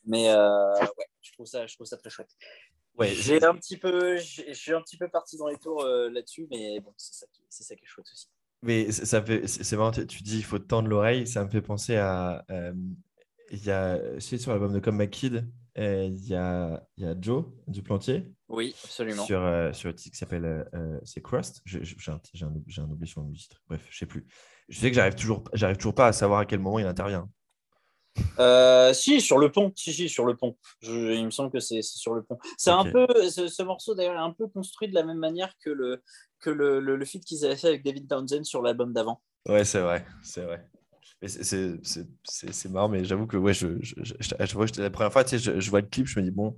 Mais 0.05 0.29
euh, 0.29 0.73
ouais, 0.79 1.05
je 1.21 1.31
trouve, 1.33 1.45
ça, 1.45 1.65
je 1.65 1.75
trouve 1.75 1.87
ça 1.87 1.97
très 1.97 2.09
chouette. 2.09 2.35
Ouais, 2.97 3.13
j'ai 3.13 3.43
un 3.43 3.55
petit 3.55 3.77
peu, 3.77 4.17
je 4.17 4.53
suis 4.53 4.73
un 4.73 4.81
petit 4.81 4.97
peu 4.97 5.09
parti 5.09 5.37
dans 5.37 5.47
les 5.47 5.57
tours 5.57 5.81
euh, 5.81 6.09
là-dessus, 6.09 6.47
mais 6.49 6.79
bon, 6.79 6.93
c'est 6.95 7.13
ça, 7.13 7.25
ça, 7.49 7.75
qui 7.75 7.83
est 7.83 7.87
chouette 7.87 8.07
aussi. 8.11 8.27
Mais 8.61 8.91
ça 8.91 9.21
fait, 9.21 9.47
c'est 9.47 9.75
marrant, 9.75 9.91
tu 9.91 10.23
dis 10.23 10.37
il 10.37 10.43
faut 10.43 10.59
tendre 10.59 10.87
l'oreille, 10.87 11.27
ça 11.27 11.43
me 11.43 11.49
fait 11.49 11.61
penser 11.61 11.97
à, 11.97 12.45
euh, 12.49 12.73
il 13.51 13.63
y 13.63 13.69
a, 13.69 13.99
c'est 14.19 14.37
sur 14.37 14.51
l'album 14.51 14.73
de 14.73 14.79
Come 14.79 14.97
Back 14.97 15.11
Kid, 15.11 15.51
il 15.75 16.25
y 16.25 16.35
a, 16.35 16.87
y 16.97 17.05
a 17.05 17.15
Joe 17.19 17.45
du 17.67 17.83
Plantier 17.83 18.33
oui, 18.49 18.75
absolument. 18.83 19.25
Sur, 19.25 19.41
euh, 19.41 19.73
sur 19.73 19.89
le 19.89 19.95
titre 19.95 20.13
qui 20.13 20.19
s'appelle 20.19 20.45
euh, 20.45 20.63
euh, 20.75 20.99
c'est 21.03 21.21
Crust. 21.21 21.61
J'ai 21.65 21.79
un, 22.11 22.19
un, 22.43 22.83
oubli 22.89 23.07
sur 23.07 23.21
le 23.21 23.33
titre. 23.33 23.61
Bref, 23.67 23.85
je 23.89 23.97
sais 23.97 24.05
plus. 24.05 24.25
Je 24.69 24.79
sais 24.79 24.89
que 24.89 24.95
j'arrive 24.95 25.15
toujours, 25.15 25.43
j'arrive 25.53 25.77
toujours 25.77 25.95
pas 25.95 26.07
à 26.07 26.13
savoir 26.13 26.39
à 26.39 26.45
quel 26.45 26.59
moment 26.59 26.79
il 26.79 26.85
intervient. 26.85 27.27
si, 28.93 29.19
sur 29.19 29.39
le 29.39 29.51
pont. 29.51 29.71
Si, 29.75 29.93
si, 29.93 30.09
sur 30.09 30.25
le 30.25 30.35
pont. 30.35 30.57
il 30.83 31.25
me 31.25 31.31
semble 31.31 31.51
que 31.51 31.59
c'est 31.59 31.81
sur 31.81 32.13
le 32.13 32.23
pont. 32.23 32.37
C'est 32.57 32.71
un 32.71 32.85
peu, 32.85 33.07
ce, 33.29 33.63
morceau 33.63 33.95
d'ailleurs 33.95 34.15
est 34.15 34.19
un 34.19 34.33
peu 34.33 34.47
construit 34.47 34.89
de 34.89 34.93
la 34.93 35.03
même 35.03 35.19
manière 35.19 35.53
que 35.63 35.71
le, 35.71 36.03
que 36.39 36.51
le, 36.51 36.79
le, 36.79 36.95
le 36.95 37.05
feat 37.05 37.25
qu'ils 37.25 37.45
avaient 37.45 37.55
fait 37.55 37.67
avec 37.67 37.83
David 37.83 38.07
Townsend 38.07 38.43
sur 38.43 38.61
l'album 38.61 38.93
d'avant. 38.93 39.21
Ouais, 39.47 39.65
c'est 39.65 39.81
vrai, 39.81 40.05
c'est 40.21 40.41
vrai. 40.41 40.67
C'est 41.27 42.69
marrant, 42.69 42.89
mais 42.89 43.05
j'avoue 43.05 43.25
que 43.25 43.37
ouais, 43.37 43.53
je, 43.53 43.67
je, 43.81 43.95
je, 44.19 44.81
la 44.81 44.89
première 44.89 45.11
fois, 45.11 45.23
tu 45.23 45.39
sais, 45.39 45.59
je, 45.59 45.69
vois 45.69 45.81
le 45.81 45.87
clip, 45.87 46.07
je 46.07 46.19
me 46.19 46.25
dis, 46.25 46.31
bon, 46.31 46.55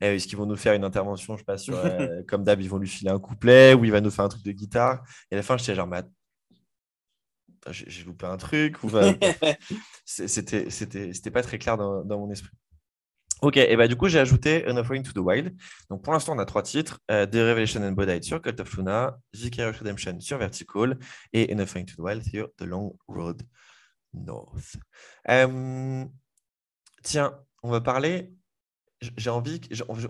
eh, 0.00 0.14
est-ce 0.14 0.26
qu'ils 0.26 0.38
vont 0.38 0.46
nous 0.46 0.56
faire 0.56 0.74
une 0.74 0.84
intervention, 0.84 1.34
je 1.34 1.40
sais 1.40 1.44
pas, 1.44 1.58
sur, 1.58 1.76
euh, 1.76 2.22
comme 2.28 2.44
d'hab, 2.44 2.60
ils 2.60 2.68
vont 2.68 2.78
lui 2.78 2.88
filer 2.88 3.10
un 3.10 3.18
couplet 3.18 3.74
ou 3.74 3.84
il 3.84 3.90
va 3.90 4.00
nous 4.00 4.10
faire 4.10 4.24
un 4.24 4.28
truc 4.28 4.42
de 4.42 4.52
guitare? 4.52 5.02
Et 5.30 5.34
à 5.34 5.36
la 5.36 5.42
fin, 5.42 5.56
je 5.56 5.62
j'étais 5.62 5.74
genre, 5.74 5.86
mais 5.86 6.02
j'ai 7.70 8.04
loupé 8.04 8.26
un 8.26 8.36
truc. 8.36 8.82
Ou 8.82 8.90
C'était 10.04 11.30
pas 11.30 11.42
très 11.42 11.58
clair 11.58 11.76
dans, 11.76 12.04
dans, 12.04 12.18
mon 12.18 12.30
esprit. 12.30 12.50
Ok, 13.42 13.56
et 13.56 13.74
bah 13.74 13.88
du 13.88 13.96
coup, 13.96 14.08
j'ai 14.08 14.18
ajouté 14.18 14.66
An 14.68 14.76
Offering 14.76 15.02
to 15.02 15.12
the 15.12 15.24
Wild. 15.24 15.56
Donc 15.88 16.02
pour 16.02 16.12
l'instant, 16.12 16.34
on 16.34 16.38
a 16.38 16.44
trois 16.44 16.62
titres 16.62 17.00
The 17.08 17.34
Revelation 17.34 17.82
and 17.82 17.92
Bodite 17.92 18.24
sur 18.24 18.42
Cult 18.42 18.60
of 18.60 18.76
Luna, 18.76 19.18
Vicarious 19.32 19.78
Redemption 19.78 20.20
sur 20.20 20.36
Vertical 20.36 20.98
et 21.32 21.54
An 21.54 21.58
Offering 21.58 21.86
to 21.86 21.94
the 21.96 22.00
Wild 22.00 22.22
sur 22.22 22.50
The 22.56 22.64
Long 22.64 22.98
Road 23.08 23.42
North. 24.12 24.76
Euh, 25.28 26.04
tiens, 27.02 27.38
on 27.62 27.70
va 27.70 27.80
parler 27.80 28.32
j'ai 29.16 29.30
envie, 29.30 29.60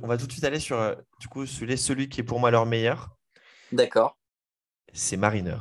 on 0.03 0.07
va 0.07 0.17
tout 0.17 0.27
de 0.27 0.33
suite 0.33 0.45
aller 0.45 0.61
sur 0.61 0.81
euh, 0.81 0.95
du 1.21 1.29
coup 1.29 1.47
celui, 1.47 1.79
celui 1.79 2.09
qui 2.09 2.21
est 2.21 2.25
pour 2.25 2.41
moi 2.41 2.51
leur 2.51 2.67
meilleur. 2.67 3.11
D'accord. 3.73 4.19
C'est 4.93 5.17
Mariner. 5.17 5.59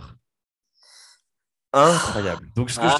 Incroyable. 1.71 2.49
Donc 2.55 2.71
ce 2.71 2.79
que, 2.79 2.87
je, 2.87 2.95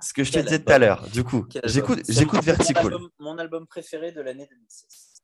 ce 0.00 0.12
que 0.12 0.22
je 0.22 0.32
te 0.32 0.38
disais 0.38 0.62
tout 0.62 0.72
à 0.72 0.78
l'heure, 0.78 1.08
du 1.10 1.24
coup, 1.24 1.46
j'écoute, 1.64 2.02
j'écoute 2.08 2.44
Vertical. 2.44 2.96
Mon 3.18 3.36
album, 3.38 3.66
préféré 3.66 4.12
de 4.12 4.20
l'année 4.20 4.46
2016. 4.48 5.22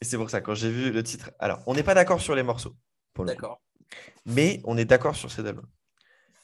Et 0.00 0.04
c'est 0.06 0.16
pour 0.16 0.30
ça 0.30 0.40
quand 0.40 0.54
j'ai 0.54 0.70
vu 0.70 0.90
le 0.90 1.02
titre. 1.02 1.32
Alors, 1.38 1.60
on 1.66 1.74
n'est 1.74 1.82
pas 1.82 1.92
d'accord 1.92 2.22
sur 2.22 2.34
les 2.34 2.42
morceaux. 2.42 2.74
D'accord. 3.18 3.60
Mais 4.24 4.62
on 4.64 4.78
est 4.78 4.86
d'accord 4.86 5.14
sur 5.16 5.30
cet 5.30 5.44
album. 5.44 5.66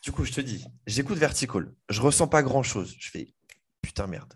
Du 0.02 0.12
coup, 0.12 0.24
je 0.26 0.32
te 0.32 0.42
dis, 0.42 0.66
j'écoute 0.86 1.16
Vertical. 1.16 1.72
Je 1.88 2.02
ressens 2.02 2.28
pas 2.28 2.42
grand 2.42 2.62
chose. 2.62 2.94
Je 2.98 3.10
fais 3.10 3.32
putain 3.80 4.06
merde. 4.06 4.34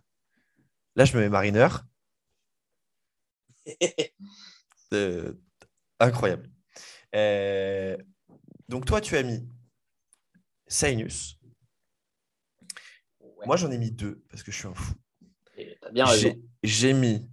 Là, 1.00 1.06
je 1.06 1.16
me 1.16 1.22
mets 1.22 1.30
marineur. 1.30 1.86
Euh, 4.92 5.34
incroyable. 6.00 6.50
Euh, 7.14 7.96
donc, 8.68 8.86
toi, 8.86 9.00
tu 9.00 9.16
as 9.16 9.22
mis 9.22 9.48
Sinus. 10.66 11.38
Moi, 13.46 13.54
j'en 13.54 13.70
ai 13.70 13.78
mis 13.78 13.92
deux 13.92 14.24
parce 14.28 14.42
que 14.42 14.50
je 14.50 14.58
suis 14.58 14.66
un 14.66 14.74
fou. 14.74 14.94
J'ai 16.64 16.92
mis 16.92 17.30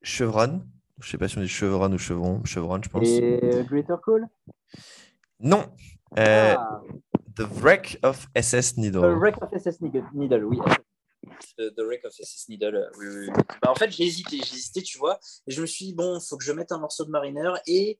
Chevron. 0.00 0.66
Je 1.00 1.06
ne 1.06 1.10
sais 1.10 1.18
pas 1.18 1.28
si 1.28 1.36
on 1.36 1.42
dit 1.42 1.48
Chevron 1.48 1.92
ou 1.92 1.98
Chevron. 1.98 2.42
Chevron, 2.46 2.82
je 2.82 2.88
pense. 2.88 3.06
Et 3.06 3.62
Greater 3.68 4.00
Call? 4.00 4.26
Non. 5.38 5.70
Euh, 6.16 6.56
ah. 6.56 6.80
The 7.36 7.46
Wreck 7.60 7.98
of 8.02 8.26
SS 8.34 8.78
Needle. 8.78 9.02
The 9.02 9.20
Wreck 9.20 9.42
of 9.42 9.52
SS 9.52 9.82
Needle, 10.14 10.44
oui. 10.44 10.58
The 11.58 11.80
Wreck 11.80 12.04
of 12.04 12.12
SS 12.12 12.48
Needle. 12.48 12.74
Euh, 12.74 12.90
oui, 12.98 13.06
oui, 13.06 13.30
bah, 13.62 13.70
en 13.70 13.74
fait, 13.74 13.90
j'ai 13.90 14.04
hésité, 14.04 14.38
j'ai 14.38 14.54
hésité, 14.54 14.82
tu 14.82 14.98
vois. 14.98 15.18
Et 15.46 15.52
je 15.52 15.60
me 15.60 15.66
suis 15.66 15.86
dit, 15.86 15.94
bon, 15.94 16.18
il 16.18 16.26
faut 16.26 16.36
que 16.36 16.44
je 16.44 16.52
mette 16.52 16.72
un 16.72 16.78
morceau 16.78 17.04
de 17.04 17.10
Mariner. 17.10 17.50
Et 17.66 17.98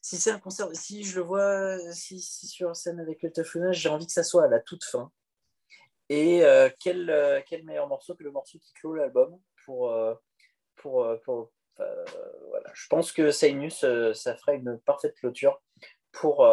si 0.00 0.16
c'est 0.16 0.30
un 0.30 0.38
concert, 0.38 0.68
si 0.72 1.04
je 1.04 1.16
le 1.16 1.22
vois 1.22 1.78
si, 1.92 2.20
sur 2.20 2.74
scène 2.76 3.00
avec 3.00 3.22
le 3.22 3.72
j'ai 3.72 3.88
envie 3.88 4.06
que 4.06 4.12
ça 4.12 4.24
soit 4.24 4.44
à 4.44 4.48
la 4.48 4.60
toute 4.60 4.84
fin. 4.84 5.10
Et 6.10 6.44
euh, 6.44 6.68
quel, 6.80 7.08
euh, 7.08 7.40
quel 7.46 7.64
meilleur 7.64 7.88
morceau 7.88 8.14
que 8.14 8.22
le 8.22 8.30
morceau 8.30 8.58
qui 8.58 8.72
clôt 8.74 8.94
l'album 8.94 9.38
pour, 9.64 9.94
pour, 10.76 11.08
pour 11.24 11.52
voilà. 11.76 12.70
Je 12.74 12.86
pense 12.88 13.12
que 13.12 13.30
Sainus, 13.30 13.84
ça 14.12 14.36
ferait 14.36 14.56
une 14.56 14.78
parfaite 14.80 15.14
clôture 15.16 15.62
pour, 16.12 16.46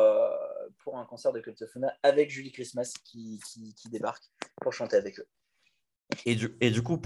pour 0.80 0.98
un 0.98 1.06
concert 1.06 1.34
de 1.34 1.40
Cultofuna 1.40 1.94
avec 2.04 2.30
Julie 2.30 2.52
Christmas 2.52 2.94
qui, 3.04 3.40
qui, 3.76 3.90
débarque 3.90 4.24
pour 4.62 4.74
chanter 4.74 4.96
avec 4.96 5.20
eux. 5.20 5.28
Et 6.26 6.36
du, 6.36 6.56
et 6.62 6.72
du 6.72 6.82
coup, 6.82 7.02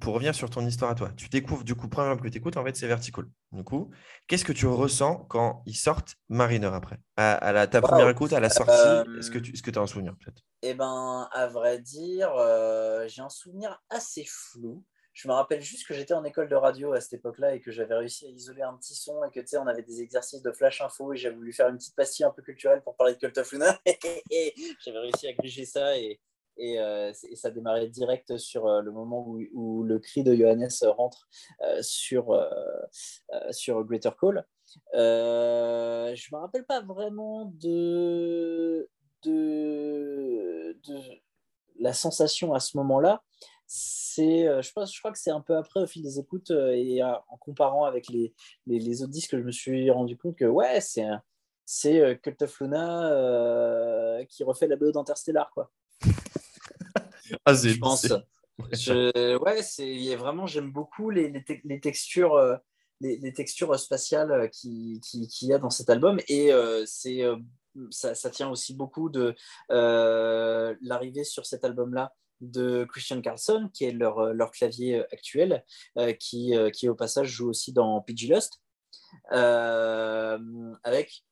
pour 0.00 0.14
revenir 0.14 0.34
sur 0.34 0.50
ton 0.50 0.66
histoire 0.66 0.90
à 0.90 0.94
toi, 0.94 1.10
tu 1.16 1.28
découvres 1.28 1.64
du 1.64 1.74
coup, 1.74 1.88
premier 1.88 2.08
album 2.08 2.24
que 2.24 2.28
tu 2.28 2.38
écoutes, 2.38 2.56
en 2.56 2.64
fait, 2.64 2.76
c'est 2.76 2.86
Vertical. 2.86 3.24
Du 3.52 3.64
coup, 3.64 3.90
qu'est-ce 4.26 4.44
que 4.44 4.52
tu 4.52 4.66
ressens 4.66 5.26
quand 5.28 5.62
ils 5.66 5.76
sortent 5.76 6.16
Mariner 6.28 6.70
après? 6.72 6.98
À, 7.16 7.52
la, 7.52 7.66
ta 7.66 7.80
première 7.80 8.08
écoute, 8.08 8.32
à 8.32 8.40
la 8.40 8.50
sortie, 8.50 8.72
est-ce 9.18 9.30
que 9.30 9.38
tu 9.38 9.52
est 9.52 9.76
as 9.76 9.80
un 9.80 9.86
souvenir 9.86 10.14
peut-être? 10.16 10.42
Eh 10.62 10.74
ben, 10.74 11.28
à 11.32 11.46
vrai 11.46 11.78
dire, 11.78 12.32
euh, 12.36 13.06
j'ai 13.08 13.22
un 13.22 13.28
souvenir 13.28 13.82
assez 13.90 14.24
flou. 14.26 14.84
Je 15.12 15.28
me 15.28 15.34
rappelle 15.34 15.60
juste 15.60 15.86
que 15.86 15.92
j'étais 15.92 16.14
en 16.14 16.24
école 16.24 16.48
de 16.48 16.54
radio 16.54 16.94
à 16.94 17.00
cette 17.00 17.14
époque-là 17.14 17.54
et 17.54 17.60
que 17.60 17.70
j'avais 17.70 17.94
réussi 17.94 18.26
à 18.26 18.30
isoler 18.30 18.62
un 18.62 18.74
petit 18.74 18.94
son 18.94 19.22
et 19.24 19.30
que 19.30 19.40
tu 19.40 19.48
sais, 19.48 19.58
on 19.58 19.66
avait 19.66 19.82
des 19.82 20.00
exercices 20.00 20.40
de 20.40 20.52
flash 20.52 20.80
info 20.80 21.12
et 21.12 21.18
j'avais 21.18 21.34
voulu 21.34 21.52
faire 21.52 21.68
une 21.68 21.76
petite 21.76 21.94
pastille 21.94 22.24
un 22.24 22.30
peu 22.30 22.40
culturelle 22.40 22.80
pour 22.82 22.96
parler 22.96 23.14
de 23.14 23.18
Cult 23.18 23.36
of 23.36 23.52
Luna. 23.52 23.78
j'avais 24.84 24.98
réussi 24.98 25.28
à 25.28 25.32
griger 25.34 25.66
ça 25.66 25.98
et, 25.98 26.18
euh, 26.60 27.12
et, 27.28 27.36
ça 27.36 27.50
démarrait 27.50 27.88
direct 27.88 28.36
sur 28.36 28.66
euh, 28.66 28.82
le 28.82 28.92
moment 28.92 29.26
où, 29.26 29.82
le 29.82 29.98
cri 29.98 30.22
de 30.22 30.34
Johannes 30.34 30.68
rentre 30.96 31.28
euh, 31.62 31.80
sur, 31.82 32.38
sur 33.50 33.84
Greater 33.84 34.16
Call. 34.16 34.46
je 34.92 34.98
ne 34.98 36.36
me 36.36 36.40
rappelle 36.40 36.64
pas 36.64 36.80
vraiment 36.80 37.52
de, 37.60 38.88
de, 39.24 40.78
la 41.78 41.92
sensation 41.92 42.54
à 42.54 42.60
ce 42.60 42.76
moment-là. 42.76 43.22
C'est, 43.66 44.44
je, 44.62 44.72
pense, 44.72 44.94
je 44.94 44.98
crois 45.00 45.12
que 45.12 45.18
c'est 45.18 45.30
un 45.30 45.40
peu 45.40 45.56
après, 45.56 45.80
au 45.80 45.86
fil 45.86 46.02
des 46.02 46.18
écoutes, 46.18 46.50
et 46.50 47.02
en 47.02 47.36
comparant 47.38 47.84
avec 47.84 48.08
les, 48.08 48.34
les, 48.66 49.02
autres 49.02 49.12
disques, 49.12 49.30
que 49.30 49.38
je 49.38 49.44
me 49.44 49.52
suis 49.52 49.90
rendu 49.90 50.18
compte 50.18 50.36
que 50.36 50.44
ouais, 50.44 50.82
c'est, 50.82 51.08
c'est 51.64 52.20
Cult 52.22 52.42
of 52.42 52.60
Luna 52.60 54.18
qui 54.28 54.44
refait 54.44 54.68
la 54.68 54.76
BO 54.76 54.92
d'Interstellar. 54.92 55.50
Quoi. 55.54 55.70
Ah, 57.44 57.54
je 57.54 57.78
pense. 57.78 58.06
Je, 58.72 59.36
ouais, 59.38 59.62
c'est 59.62 60.16
vraiment, 60.16 60.46
j'aime 60.46 60.70
beaucoup 60.70 61.10
les, 61.10 61.32
les, 61.64 61.80
textures, 61.80 62.34
euh, 62.34 62.56
les, 63.00 63.32
textures 63.32 63.78
spatiales 63.78 64.50
qu'il 64.50 65.00
qui, 65.00 65.26
qui 65.28 65.46
y 65.46 65.52
a 65.52 65.58
dans 65.58 65.70
cet 65.70 65.90
album. 65.90 66.18
Et 66.28 66.52
euh, 66.52 66.84
c'est, 66.86 67.22
euh, 67.22 67.36
ça, 67.90 68.14
ça, 68.14 68.30
tient 68.30 68.50
aussi 68.50 68.74
beaucoup 68.74 69.08
de 69.08 69.34
l'arrivée 69.70 71.24
sur 71.24 71.46
cet 71.46 71.64
album-là 71.64 72.14
de 72.40 72.84
Christian 72.84 73.20
Carlson, 73.20 73.70
qui 73.72 73.84
est 73.84 73.92
leur, 73.92 74.34
leur 74.34 74.50
clavier 74.50 75.04
actuel, 75.12 75.64
qui, 76.18 76.54
qui 76.72 76.88
au 76.88 76.94
passage 76.94 77.28
joue 77.28 77.48
aussi 77.48 77.72
dans 77.72 78.00
PG 78.00 78.34
Lust. 78.34 78.60
avec 79.30 81.24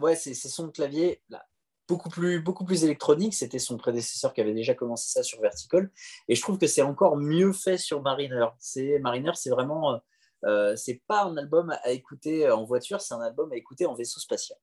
ouais, 0.00 0.14
c'est 0.14 0.34
son 0.34 0.70
clavier 0.70 1.20
là, 1.28 1.44
beaucoup 1.88 2.08
plus, 2.08 2.40
beaucoup 2.40 2.64
plus 2.64 2.84
électronique. 2.84 3.34
C'était 3.34 3.58
son 3.58 3.76
prédécesseur 3.76 4.32
qui 4.32 4.40
avait 4.40 4.54
déjà 4.54 4.74
commencé 4.74 5.10
ça 5.10 5.22
sur 5.22 5.40
Vertical. 5.40 5.90
Et 6.28 6.34
je 6.34 6.40
trouve 6.40 6.58
que 6.58 6.66
c'est 6.66 6.82
encore 6.82 7.16
mieux 7.16 7.52
fait 7.52 7.78
sur 7.78 8.02
Mariner. 8.02 8.46
C'est 8.58 8.98
Mariner, 8.98 9.32
c'est 9.34 9.50
vraiment, 9.50 10.00
euh, 10.44 10.76
c'est 10.76 11.02
pas 11.06 11.24
un 11.24 11.36
album 11.36 11.70
à 11.84 11.90
écouter 11.90 12.50
en 12.50 12.64
voiture, 12.64 13.00
c'est 13.00 13.14
un 13.14 13.20
album 13.20 13.52
à 13.52 13.56
écouter 13.56 13.86
en 13.86 13.94
vaisseau 13.94 14.20
spatial. 14.20 14.58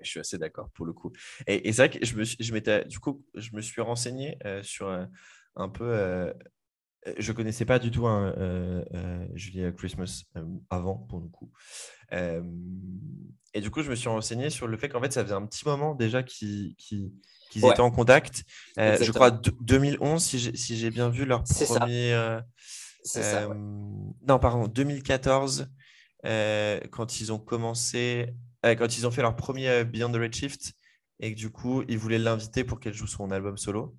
Je 0.00 0.08
suis 0.08 0.20
assez 0.20 0.38
d'accord 0.38 0.70
pour 0.70 0.86
le 0.86 0.92
coup. 0.92 1.12
Et, 1.46 1.72
c'est 1.72 1.88
vrai 1.88 1.98
que 1.98 2.04
je 2.04 2.16
me, 2.16 2.24
je 2.24 2.84
du 2.88 2.98
coup, 2.98 3.24
je 3.34 3.50
me 3.54 3.60
suis 3.60 3.80
renseigné 3.80 4.38
euh, 4.44 4.62
sur 4.62 4.88
euh, 4.88 5.04
un 5.56 5.68
peu 5.68 5.84
euh, 5.84 6.32
je 7.18 7.32
connaissais 7.32 7.64
pas 7.64 7.78
du 7.78 7.90
tout 7.90 8.06
hein, 8.06 8.34
euh, 8.38 8.84
euh, 8.94 9.26
Julia 9.34 9.72
Christmas 9.72 10.24
avant, 10.68 10.96
pour 10.96 11.20
le 11.20 11.28
coup. 11.28 11.50
et 12.12 13.60
du 13.60 13.70
coup, 13.70 13.82
je 13.82 13.90
me 13.90 13.94
suis 13.94 14.08
renseigné 14.08 14.50
sur 14.50 14.66
le 14.66 14.76
fait 14.76 14.88
qu'en 14.88 15.00
fait, 15.00 15.12
ça 15.12 15.22
faisait 15.24 15.34
un 15.34 15.46
petit 15.46 15.66
moment 15.66 15.94
déjà 15.94 16.22
qu'ils 16.22 16.74
étaient 17.54 17.80
en 17.80 17.90
contact. 17.90 18.44
je 18.76 19.10
crois 19.12 19.30
2011, 19.30 20.22
si 20.22 20.76
j'ai 20.76 20.90
bien 20.90 21.08
vu 21.08 21.24
leur 21.24 21.44
premier. 21.44 22.38
Ça. 23.02 23.48
Non, 24.28 24.38
pardon, 24.38 24.66
2014, 24.66 25.70
quand 26.22 27.20
ils 27.20 27.32
ont 27.32 27.38
commencé, 27.38 28.34
quand 28.62 28.98
ils 28.98 29.06
ont 29.06 29.10
fait 29.10 29.22
leur 29.22 29.36
premier 29.36 29.84
Beyond 29.84 30.12
the 30.12 30.16
Redshift, 30.16 30.74
et 31.20 31.34
que 31.34 31.38
du 31.38 31.50
coup, 31.50 31.82
ils 31.88 31.98
voulaient 31.98 32.18
l'inviter 32.18 32.64
pour 32.64 32.80
qu'elle 32.80 32.94
joue 32.94 33.06
son 33.06 33.30
album 33.30 33.56
solo. 33.56 33.96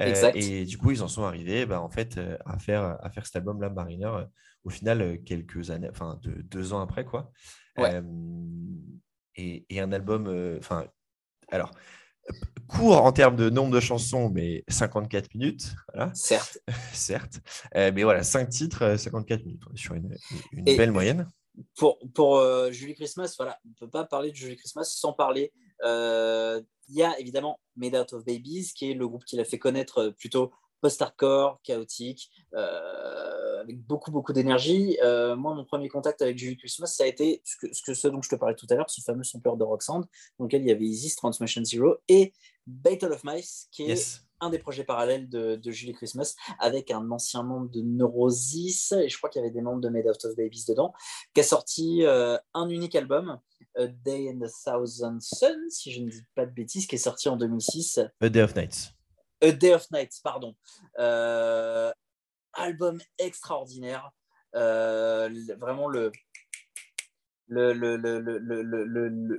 Euh, 0.00 0.32
et 0.34 0.64
du 0.64 0.78
coup, 0.78 0.90
ils 0.90 1.02
en 1.02 1.08
sont 1.08 1.24
arrivés 1.24 1.66
bah, 1.66 1.80
en 1.80 1.88
fait, 1.88 2.18
euh, 2.18 2.36
à, 2.44 2.58
faire, 2.58 2.98
à 3.02 3.10
faire 3.10 3.26
cet 3.26 3.36
album-là, 3.36 3.70
Mariner, 3.70 4.06
euh, 4.06 4.24
au 4.64 4.70
final, 4.70 5.22
quelques 5.24 5.70
années, 5.70 5.88
enfin, 5.90 6.18
de, 6.22 6.42
deux 6.42 6.72
ans 6.72 6.80
après. 6.80 7.04
quoi. 7.04 7.32
Et, 9.36 9.64
et, 9.68 9.80
un 9.80 9.92
album, 9.92 10.56
enfin, 10.58 10.86
alors, 11.50 11.70
court 12.66 13.02
en 13.04 13.12
termes 13.12 13.36
de 13.36 13.50
nombre 13.50 13.72
de 13.72 13.80
chansons, 13.80 14.30
mais 14.30 14.64
54 14.68 15.32
minutes. 15.34 15.74
Voilà. 15.94 16.12
Certes. 16.14 16.58
Certes. 16.92 17.40
mais 17.74 18.02
voilà, 18.02 18.22
cinq 18.24 18.48
titres, 18.48 18.96
54 18.96 19.44
minutes. 19.44 19.62
sur 19.74 19.94
une, 19.94 20.14
une 20.52 20.64
belle 20.64 20.90
moyenne. 20.90 21.28
Pour, 21.76 21.98
pour 22.14 22.42
Julie 22.70 22.94
Christmas, 22.94 23.34
voilà, 23.36 23.58
on 23.64 23.68
ne 23.68 23.74
peut 23.74 23.90
pas 23.90 24.04
parler 24.04 24.30
de 24.30 24.36
Julie 24.36 24.56
Christmas 24.56 24.84
sans 24.84 25.12
parler 25.12 25.52
il 25.84 26.94
y 26.94 27.02
a 27.02 27.18
évidemment 27.18 27.60
Made 27.76 27.94
Out 27.94 28.12
of 28.12 28.24
Babies, 28.24 28.72
qui 28.74 28.90
est 28.90 28.94
le 28.94 29.06
groupe 29.06 29.24
qui 29.24 29.36
l'a 29.36 29.44
fait 29.44 29.58
connaître 29.58 29.98
euh, 29.98 30.10
plutôt 30.10 30.52
post-hardcore, 30.80 31.60
chaotique, 31.64 32.30
euh, 32.54 33.60
avec 33.60 33.80
beaucoup, 33.84 34.12
beaucoup 34.12 34.32
d'énergie. 34.32 34.96
moi, 35.02 35.52
mon 35.52 35.64
premier 35.64 35.88
contact 35.88 36.22
avec 36.22 36.38
Julie 36.38 36.56
Christmas, 36.56 36.86
ça 36.86 37.02
a 37.02 37.06
été 37.08 37.42
ce, 37.44 37.82
que, 37.82 37.94
ce, 37.94 38.06
dont 38.06 38.22
je 38.22 38.28
te 38.28 38.36
parlais 38.36 38.54
tout 38.54 38.66
à 38.70 38.76
l'heure, 38.76 38.88
ce 38.88 39.00
fameux 39.00 39.24
sampleur 39.24 39.56
de 39.56 39.64
Roxanne, 39.64 40.04
dans 40.38 40.44
lequel 40.44 40.62
il 40.62 40.68
y 40.68 40.70
avait 40.70 40.84
Isis, 40.84 41.16
Transmission 41.16 41.64
Zero 41.64 41.96
et 42.06 42.32
Battle 42.64 43.12
of 43.12 43.24
Mice, 43.24 43.66
qui 43.72 43.90
est 43.90 44.22
un 44.40 44.50
des 44.50 44.58
projets 44.58 44.84
parallèles 44.84 45.28
de, 45.28 45.70
Julie 45.70 45.94
Christmas, 45.94 46.34
avec 46.58 46.90
un 46.90 47.10
ancien 47.10 47.42
membre 47.42 47.70
de 47.70 47.82
Neurosis, 47.82 48.92
et 48.92 49.08
je 49.08 49.16
crois 49.16 49.30
qu'il 49.30 49.40
y 49.40 49.44
avait 49.44 49.52
des 49.52 49.62
membres 49.62 49.80
de 49.80 49.88
Made 49.88 50.06
Out 50.06 50.24
of 50.24 50.36
Babies 50.36 50.64
dedans, 50.68 50.92
qui 51.34 51.40
a 51.40 51.44
sorti 51.44 52.04
un 52.06 52.68
unique 52.68 52.94
album 52.94 53.38
a 53.76 53.86
Day 53.86 54.28
in 54.28 54.38
the 54.38 54.50
Thousand 54.64 55.20
Sun, 55.20 55.70
si 55.70 55.92
je 55.92 56.02
ne 56.02 56.10
dis 56.10 56.22
pas 56.34 56.46
de 56.46 56.50
bêtises, 56.50 56.86
qui 56.86 56.96
est 56.96 56.98
sorti 56.98 57.28
en 57.28 57.36
2006. 57.36 58.00
A 58.20 58.28
Day 58.28 58.42
of 58.42 58.54
Nights. 58.54 58.92
A 59.40 59.52
Day 59.52 59.74
of 59.74 59.90
Nights, 59.90 60.20
pardon. 60.22 60.54
Euh, 60.98 61.92
album 62.54 63.00
extraordinaire. 63.18 64.10
Euh, 64.54 65.28
vraiment 65.58 65.88
le 65.88 66.10
le, 67.50 67.72
le, 67.72 67.96
le, 67.96 68.18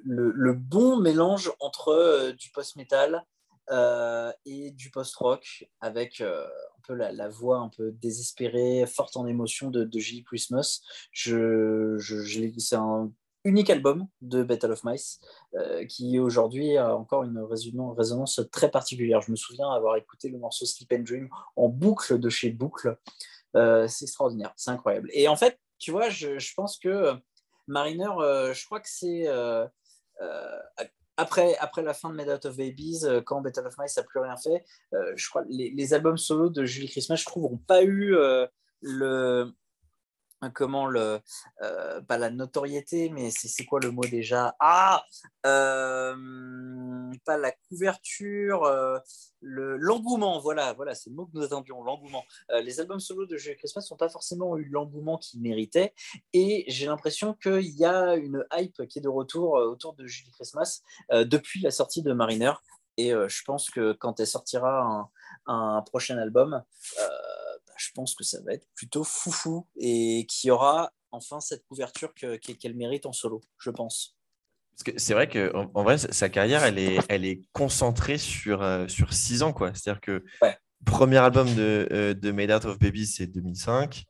le, 0.04 0.54
bon 0.54 0.98
mélange 0.98 1.52
entre 1.60 1.90
euh, 1.90 2.32
du 2.34 2.50
post-metal 2.50 3.24
et 4.46 4.72
du 4.72 4.90
post-rock 4.92 5.70
avec 5.82 6.22
un 6.22 6.82
peu 6.88 6.94
la, 6.94 7.30
voix 7.30 7.58
un 7.60 7.70
peu 7.70 7.92
désespérée, 7.92 8.86
forte 8.88 9.18
en 9.18 9.28
émotion 9.28 9.70
de, 9.70 9.84
de 9.84 10.00
J. 10.00 10.24
Christmas. 10.24 10.82
C'est 11.14 12.76
un 12.76 13.12
unique 13.46 13.70
album 13.70 14.08
de 14.22 14.44
Battle 14.44 14.72
of 14.72 14.84
Mice 14.84 15.20
euh, 15.56 15.86
qui 15.86 16.20
aujourd'hui 16.20 16.78
a 16.78 16.96
encore 16.96 17.24
une 17.24 17.40
résonance 17.40 18.42
très 18.52 18.70
particulière. 18.70 19.22
Je 19.22 19.32
me 19.32 19.36
souviens 19.36 19.70
avoir 19.72 19.96
écouté 19.96 20.30
le 20.30 20.38
morceau 20.38 20.66
Sleep 20.66 20.92
and 20.94 21.04
Dream 21.04 21.30
en 21.56 21.70
boucle 21.70 22.20
de 22.20 22.30
chez 22.30 22.50
Boucle. 22.50 22.98
Euh, 23.56 23.88
c'est 23.88 24.06
extraordinaire, 24.06 24.54
c'est 24.56 24.72
incroyable. 24.72 25.10
Et 25.14 25.28
en 25.28 25.36
fait, 25.36 25.60
tu 25.78 25.92
vois, 25.92 26.10
je, 26.10 26.54
pense 26.56 26.78
que 26.78 27.14
Mariner, 27.68 28.10
euh, 28.20 28.54
je 28.54 28.66
crois 28.66 28.80
que 28.80 28.90
c'est 28.90 29.28
après, 31.20 31.56
après 31.58 31.84
la 31.84 31.94
fin 31.94 32.10
de 32.10 32.16
Made 32.16 32.30
Out 32.30 32.46
of 32.46 32.58
Babies, 32.58 33.06
quand 33.26 33.42
Battle 33.42 33.68
of 33.68 33.76
Mice 33.78 33.98
n'a 33.98 34.04
plus 34.04 34.20
rien 34.20 34.38
fait, 34.38 34.64
je 34.92 35.30
crois 35.30 35.44
les, 35.50 35.72
les 35.72 35.94
albums 35.94 36.18
solo 36.18 36.50
de 36.50 36.66
Julie 36.66 36.90
Christmas, 36.90 37.18
je 37.18 37.26
trouve, 37.26 37.52
n'ont 37.52 37.58
pas 37.58 37.84
eu 37.84 38.16
le 38.82 39.52
comment 40.54 40.88
le 40.88 41.20
euh, 41.62 42.02
pas 42.02 42.18
la 42.18 42.30
notoriété 42.30 43.10
mais 43.10 43.30
c'est 43.32 43.66
quoi 43.66 43.80
le 43.82 43.92
mot 43.92 44.04
déjà? 44.04 44.56
Ah 44.60 45.04
euh, 45.46 46.16
pas 47.26 47.38
la 47.38 47.52
couverture 47.68 48.64
euh, 48.64 48.98
le 49.42 49.76
l'engouement 49.78 50.40
voilà 50.40 50.74
voilà 50.74 50.96
c'est 50.96 51.10
le 51.10 51.18
mot 51.18 51.26
que 51.26 51.32
nous 51.34 51.44
attendions 51.44 51.84
l'engouement. 51.84 52.24
Les 52.64 52.80
albums 52.80 53.00
solo 53.00 53.26
de 53.26 53.36
Julie 53.38 53.58
Christmas 53.58 53.86
n'ont 53.92 53.98
pas 53.98 54.10
forcément 54.10 54.58
eu 54.58 54.66
l'engouement 54.70 55.18
qu'ils 55.18 55.42
méritaient 55.42 55.94
et 56.34 56.64
j'ai 56.68 56.86
l'impression 56.86 57.34
qu'il 57.34 57.76
y 57.78 57.86
a 57.86 58.16
une 58.16 58.46
hype 58.54 58.88
qui 58.88 59.00
est 59.00 59.02
de 59.02 59.10
retour 59.10 59.54
autour 59.54 59.94
de 59.96 60.06
Julie 60.06 60.32
Christmas 60.32 60.82
depuis 61.12 61.62
la 61.62 61.72
sortie 61.72 62.04
de 62.04 62.14
Mariner 62.14 62.54
et 62.98 63.12
je 63.12 63.44
pense 63.44 63.70
que 63.70 63.94
quand 63.94 64.20
elle 64.20 64.28
sortira 64.28 64.82
un, 64.82 65.10
un 65.48 65.82
prochain 65.82 66.18
album 66.18 66.64
je 67.80 67.92
pense 67.94 68.16
que 68.16 68.24
ça 68.24 68.42
va 68.42 68.54
être 68.54 68.68
plutôt 68.76 69.04
foufou 69.04 69.68
et 69.76 70.26
qu'il 70.28 70.50
y 70.50 70.52
aura 70.52 70.92
enfin 71.12 71.40
cette 71.40 71.66
couverture 71.66 72.14
qu'elle 72.14 72.76
mérite 72.76 73.06
en 73.06 73.14
solo, 73.14 73.42
je 73.58 73.70
pense. 73.70 74.16
C'est 74.96 75.14
vrai 75.14 75.28
qu'en 75.28 75.70
en 75.74 75.84
vrai, 75.84 75.98
sa 75.98 76.30
carrière, 76.30 76.64
elle 76.64 76.80
est, 76.80 77.00
elle 77.10 77.26
est 77.26 77.42
concentrée 77.52 78.18
sur, 78.18 78.62
euh, 78.62 78.88
sur 78.88 79.12
six 79.14 79.44
ans. 79.44 79.54
C'est-à-dire 79.74 80.00
que 80.00 80.24
le 80.42 80.54
premier 80.86 81.18
album 81.18 81.54
de, 81.54 81.88
euh, 81.92 82.14
de 82.14 82.32
Made 82.32 82.52
Out 82.52 82.66
of 82.66 82.80
Babies, 82.80 83.08
c'est 83.08 83.28
2005. 83.28 84.06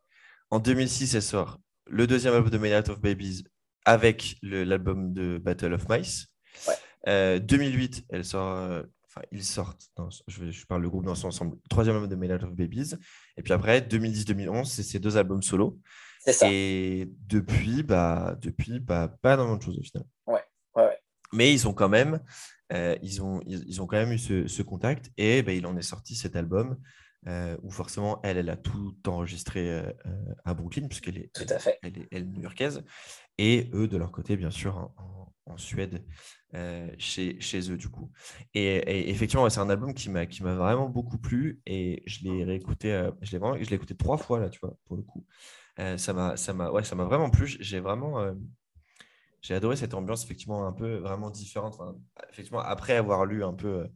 En 0.51 0.59
2006, 0.59 1.15
elle 1.15 1.24
sort 1.24 1.59
le 1.88 2.05
deuxième 2.05 2.36
album 2.36 2.51
de 2.51 2.57
Made 2.59 2.84
Out 2.84 2.89
of 2.89 3.01
Babies 3.01 3.45
avec 3.86 4.36
l'album 4.43 5.13
de 5.13 5.39
Battle 5.39 5.74
of 5.74 5.89
Mice. 5.89 6.28
2008, 7.07 7.97
euh, 7.97 8.01
elle 8.09 8.26
sort 8.26 8.84
enfin, 9.07 9.22
ils 9.32 9.43
sortent, 9.43 9.89
je, 10.28 10.51
je, 10.51 10.65
parle 10.67 10.84
le 10.84 10.89
groupe 10.89 11.05
dans 11.05 11.15
son 11.15 11.30
ensemble, 11.30 11.57
troisième 11.67 11.95
album 11.95 12.09
de 12.09 12.15
Made 12.15 12.32
Out 12.32 12.43
of 12.43 12.55
Babies. 12.55 12.93
Et 13.40 13.42
puis 13.42 13.54
après, 13.54 13.80
2010-2011, 13.80 14.66
c'est 14.66 14.84
ces 14.84 15.00
deux 15.00 15.16
albums 15.16 15.42
solo. 15.42 15.80
C'est 16.20 16.34
ça. 16.34 16.48
Et 16.52 17.10
depuis, 17.26 17.84
bah, 17.84 18.36
depuis 18.42 18.82
bah, 18.82 19.16
pas 19.22 19.36
énormément 19.36 19.56
de 19.56 19.64
choses 19.64 19.80
au 19.80 19.82
final. 19.82 20.04
Ouais, 20.28 20.44
ouais. 20.76 21.00
Mais 21.32 21.54
ils 21.54 21.66
ont 21.66 21.74
quand 21.74 21.88
même, 21.88 22.20
euh, 22.74 22.98
ils 23.02 23.24
ont, 23.24 23.40
ils, 23.46 23.82
ont 23.82 23.88
quand 23.88 23.96
même 23.96 24.12
eu 24.12 24.18
ce, 24.18 24.46
ce 24.48 24.62
contact 24.62 25.10
et 25.18 25.42
bah, 25.42 25.54
il 25.54 25.66
en 25.66 25.78
est 25.78 25.82
sorti 25.82 26.16
cet 26.16 26.36
album 26.36 26.78
euh, 27.28 27.56
où 27.64 27.72
forcément 27.72 28.20
elle, 28.24 28.36
elle 28.36 28.50
a 28.50 28.58
tout 28.58 28.98
enregistré 29.08 29.72
euh, 29.72 29.92
à 30.44 30.54
Brooklyn 30.54 30.88
puisqu'elle 30.88 31.18
est, 31.18 31.32
tout 31.34 31.46
à 31.48 31.60
fait. 31.60 31.80
Elle, 31.82 31.98
est, 31.98 32.08
elle 32.12 32.24
est 32.24 32.26
new-yorkaise 32.26 32.84
et 33.40 33.70
eux 33.74 33.88
de 33.88 33.98
leur 33.98 34.12
côté 34.12 34.38
bien 34.38 34.52
sûr 34.52 34.92
en, 34.98 35.08
Suède 35.58 36.06
chez, 37.00 37.42
chez 37.42 37.72
eux 37.72 37.78
du 37.78 37.90
coup. 37.90 38.12
Et, 38.54 39.10
effectivement 39.10 39.50
c'est 39.50 39.60
un 39.60 39.70
album 39.70 39.96
qui 39.96 40.10
m'a 40.10 40.26
vraiment 40.54 40.88
beaucoup 40.88 41.18
plu 41.18 41.60
et 41.66 42.04
je 42.06 42.24
l'ai 42.24 42.44
réécouté, 42.44 43.10
vraiment, 43.32 43.58
je 43.58 43.68
l'ai 43.68 43.76
écouté 43.76 43.96
trois 43.96 44.18
fois 44.18 44.40
là 44.40 44.50
tu 44.50 44.60
vois 44.60 44.78
pour 44.86 44.96
le 44.96 45.02
coup. 45.02 45.26
m'a 46.14 46.38
ça 46.38 46.54
m'a 46.54 46.70
ouais 46.70 46.84
vraiment 46.84 47.32
plu. 47.32 47.48
J'ai 47.60 47.80
vraiment 47.80 48.32
j'ai 49.42 49.56
adoré 49.56 49.76
cette 49.76 49.94
ambiance 49.94 50.24
effectivement 50.24 50.68
un 50.68 50.74
peu 50.74 50.98
vraiment 50.98 51.30
différente. 51.30 51.80
effectivement, 52.30 52.60
après 52.60 52.96
avoir 52.96 53.26
lu 53.26 53.44
un 53.44 53.54
peu 53.54 53.88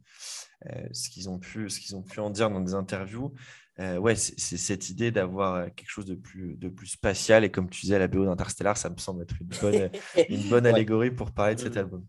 euh, 0.66 0.88
ce 0.92 1.10
qu'ils 1.10 1.28
ont 1.28 1.38
qu'ils 1.78 1.96
ont 1.96 2.02
pu 2.02 2.20
en 2.20 2.30
dire 2.30 2.50
dans 2.50 2.60
des 2.60 2.74
interviews, 2.74 3.34
euh, 3.80 3.98
ouais, 3.98 4.14
c'est 4.14 4.56
cette 4.56 4.88
idée 4.88 5.10
d'avoir 5.10 5.66
quelque 5.74 5.90
chose 5.90 6.06
de 6.06 6.14
plus, 6.14 6.56
de 6.56 6.68
plus 6.68 6.86
spatial. 6.86 7.44
Et 7.44 7.50
comme 7.50 7.68
tu 7.68 7.80
disais, 7.82 7.98
la 7.98 8.06
BO 8.06 8.24
d'Interstellar, 8.24 8.76
ça 8.76 8.88
me 8.88 8.96
semble 8.98 9.22
être 9.22 9.34
une 9.40 9.48
bonne, 9.60 9.90
une 10.28 10.42
bonne 10.48 10.66
allégorie 10.66 11.10
pour 11.10 11.32
parler 11.32 11.56
de 11.56 11.60
cet 11.60 11.74
mm. 11.74 11.78
album. 11.78 12.06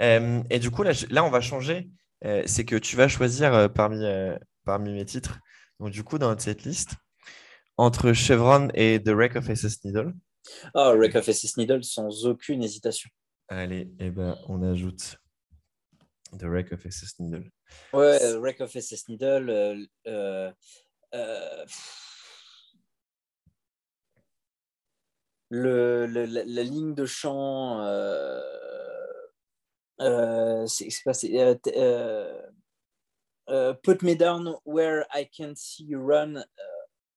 Euh, 0.00 0.42
et 0.50 0.58
du 0.58 0.70
coup, 0.70 0.82
là, 0.82 0.92
là, 1.10 1.24
on 1.24 1.30
va 1.30 1.40
changer. 1.40 1.90
c'est 2.46 2.64
que 2.64 2.76
tu 2.76 2.96
vas 2.96 3.08
choisir 3.08 3.72
parmi, 3.72 4.04
parmi 4.64 4.92
mes 4.92 5.04
titres. 5.04 5.38
Donc, 5.80 5.90
du 5.90 6.04
coup, 6.04 6.18
dans 6.18 6.38
cette 6.38 6.64
liste, 6.64 6.94
entre 7.76 8.12
Chevron 8.12 8.68
et 8.74 9.02
The 9.02 9.10
Wreck 9.10 9.36
of 9.36 9.52
SS 9.52 9.84
Needle. 9.84 10.12
Ah, 10.74 10.94
Wreck 10.94 11.16
of 11.16 11.24
SS 11.24 11.56
Needle 11.56 11.82
sans 11.82 12.26
aucune 12.26 12.62
hésitation. 12.62 13.10
Allez, 13.48 13.90
eh 13.98 14.10
ben, 14.10 14.36
on 14.48 14.62
ajoute 14.62 15.16
The 16.38 16.44
Wreck 16.44 16.72
of 16.72 16.86
SS 16.88 17.18
Needle. 17.18 17.50
Ouais, 17.92 18.18
Wreck 18.36 18.60
of 18.60 18.70
SS 18.70 19.08
Needle. 19.08 19.88
Euh, 21.14 21.18
euh, 21.18 21.66
euh, 25.52 26.06
le, 26.06 26.24
la, 26.26 26.62
ligne 26.62 26.94
de 26.94 27.06
chant. 27.06 27.80
Put 33.82 34.02
me 34.02 34.14
down 34.14 34.54
where 34.64 35.06
I 35.12 35.24
can 35.24 35.54
see 35.56 35.84
you 35.84 36.00
run. 36.00 36.44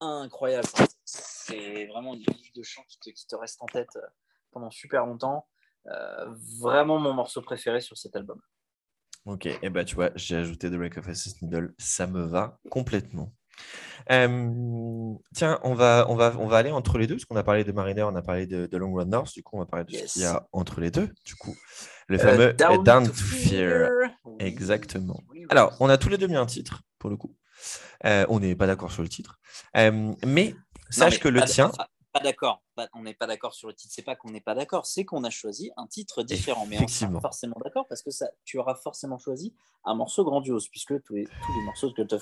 incroyable 0.01 0.67
c'est 1.45 1.85
vraiment 1.87 2.13
une 2.13 2.21
livre 2.21 2.53
de 2.55 2.63
chant 2.63 2.83
qui 2.87 2.99
te, 2.99 3.09
qui 3.09 3.27
te, 3.27 3.35
reste 3.35 3.61
en 3.61 3.65
tête 3.65 3.95
euh, 3.95 4.07
pendant 4.51 4.71
super 4.71 5.05
longtemps. 5.05 5.47
Euh, 5.87 6.33
vraiment 6.59 6.99
mon 6.99 7.13
morceau 7.13 7.41
préféré 7.41 7.81
sur 7.81 7.97
cet 7.97 8.15
album. 8.15 8.41
Ok, 9.25 9.45
et 9.45 9.69
ben 9.69 9.85
tu 9.85 9.95
vois, 9.95 10.11
j'ai 10.15 10.35
ajouté 10.35 10.69
The 10.69 10.73
Wreck 10.73 10.97
of 10.97 11.07
Assassin's 11.07 11.41
Needle, 11.41 11.73
ça 11.77 12.07
me 12.07 12.23
va 12.23 12.59
complètement. 12.69 13.33
Euh, 14.11 15.13
tiens, 15.33 15.59
on 15.63 15.73
va, 15.73 16.05
on, 16.09 16.15
va, 16.15 16.33
on 16.37 16.47
va 16.47 16.57
aller 16.57 16.71
entre 16.71 16.97
les 16.97 17.07
deux, 17.07 17.15
parce 17.15 17.25
qu'on 17.25 17.35
a 17.35 17.43
parlé 17.43 17.63
de 17.63 17.71
Mariner, 17.71 18.03
on 18.03 18.15
a 18.15 18.21
parlé 18.21 18.45
de, 18.47 18.65
de, 18.65 18.77
Long 18.77 18.93
Run 18.93 19.05
North, 19.05 19.33
du 19.33 19.43
coup, 19.43 19.55
on 19.55 19.59
va 19.59 19.65
parler 19.65 19.85
de 19.85 19.95
ce 19.95 20.13
qu'il 20.13 20.21
y 20.23 20.25
a 20.25 20.45
entre 20.51 20.81
les 20.81 20.91
deux, 20.91 21.09
du 21.25 21.35
coup. 21.35 21.55
Le 22.07 22.17
fameux 22.17 22.51
uh, 22.51 22.83
Down, 22.83 23.07
to, 23.07 23.13
Fear. 23.13 23.89
Exactement. 24.39 25.21
Alors, 25.49 25.73
on 25.79 25.89
a 25.89 25.97
tous 25.97 26.09
les 26.09 26.17
deux 26.17 26.27
mis 26.27 26.35
un 26.35 26.45
titre, 26.45 26.81
pour 26.99 27.09
le 27.09 27.15
coup. 27.15 27.35
Euh, 28.05 28.25
on 28.27 28.39
n'est 28.39 28.55
pas 28.55 28.67
d'accord 28.67 28.91
sur 28.91 29.03
le 29.03 29.09
titre. 29.09 29.39
Euh, 29.77 30.13
mais 30.25 30.55
Sache 30.89 31.19
que 31.19 31.29
le 31.29 31.41
tien. 31.43 31.71
Pas 32.13 32.19
d'accord. 32.19 32.63
On 32.93 33.03
n'est 33.03 33.13
pas 33.13 33.25
d'accord 33.25 33.53
sur 33.53 33.67
le 33.67 33.73
titre. 33.73 33.91
C'est 33.95 34.03
pas 34.03 34.15
qu'on 34.15 34.29
n'est 34.29 34.41
pas 34.41 34.53
d'accord, 34.53 34.85
c'est 34.85 35.03
qu'on 35.03 35.23
a 35.23 35.29
choisi 35.29 35.71
un 35.77 35.87
titre 35.87 36.21
différent. 36.21 36.65
Mais 36.67 36.77
on 36.79 36.83
est 36.83 37.21
forcément 37.21 37.57
d'accord 37.63 37.87
parce 37.87 38.03
que 38.03 38.11
ça, 38.11 38.27
tu 38.45 38.59
auras 38.59 38.75
forcément 38.75 39.17
choisi 39.17 39.55
un 39.85 39.95
morceau 39.95 40.23
grandiose, 40.23 40.67
puisque 40.69 41.01
tous 41.01 41.15
les, 41.15 41.25
tous 41.25 41.57
les 41.57 41.65
morceaux 41.65 41.89
de 41.89 41.93
Cult 41.93 42.13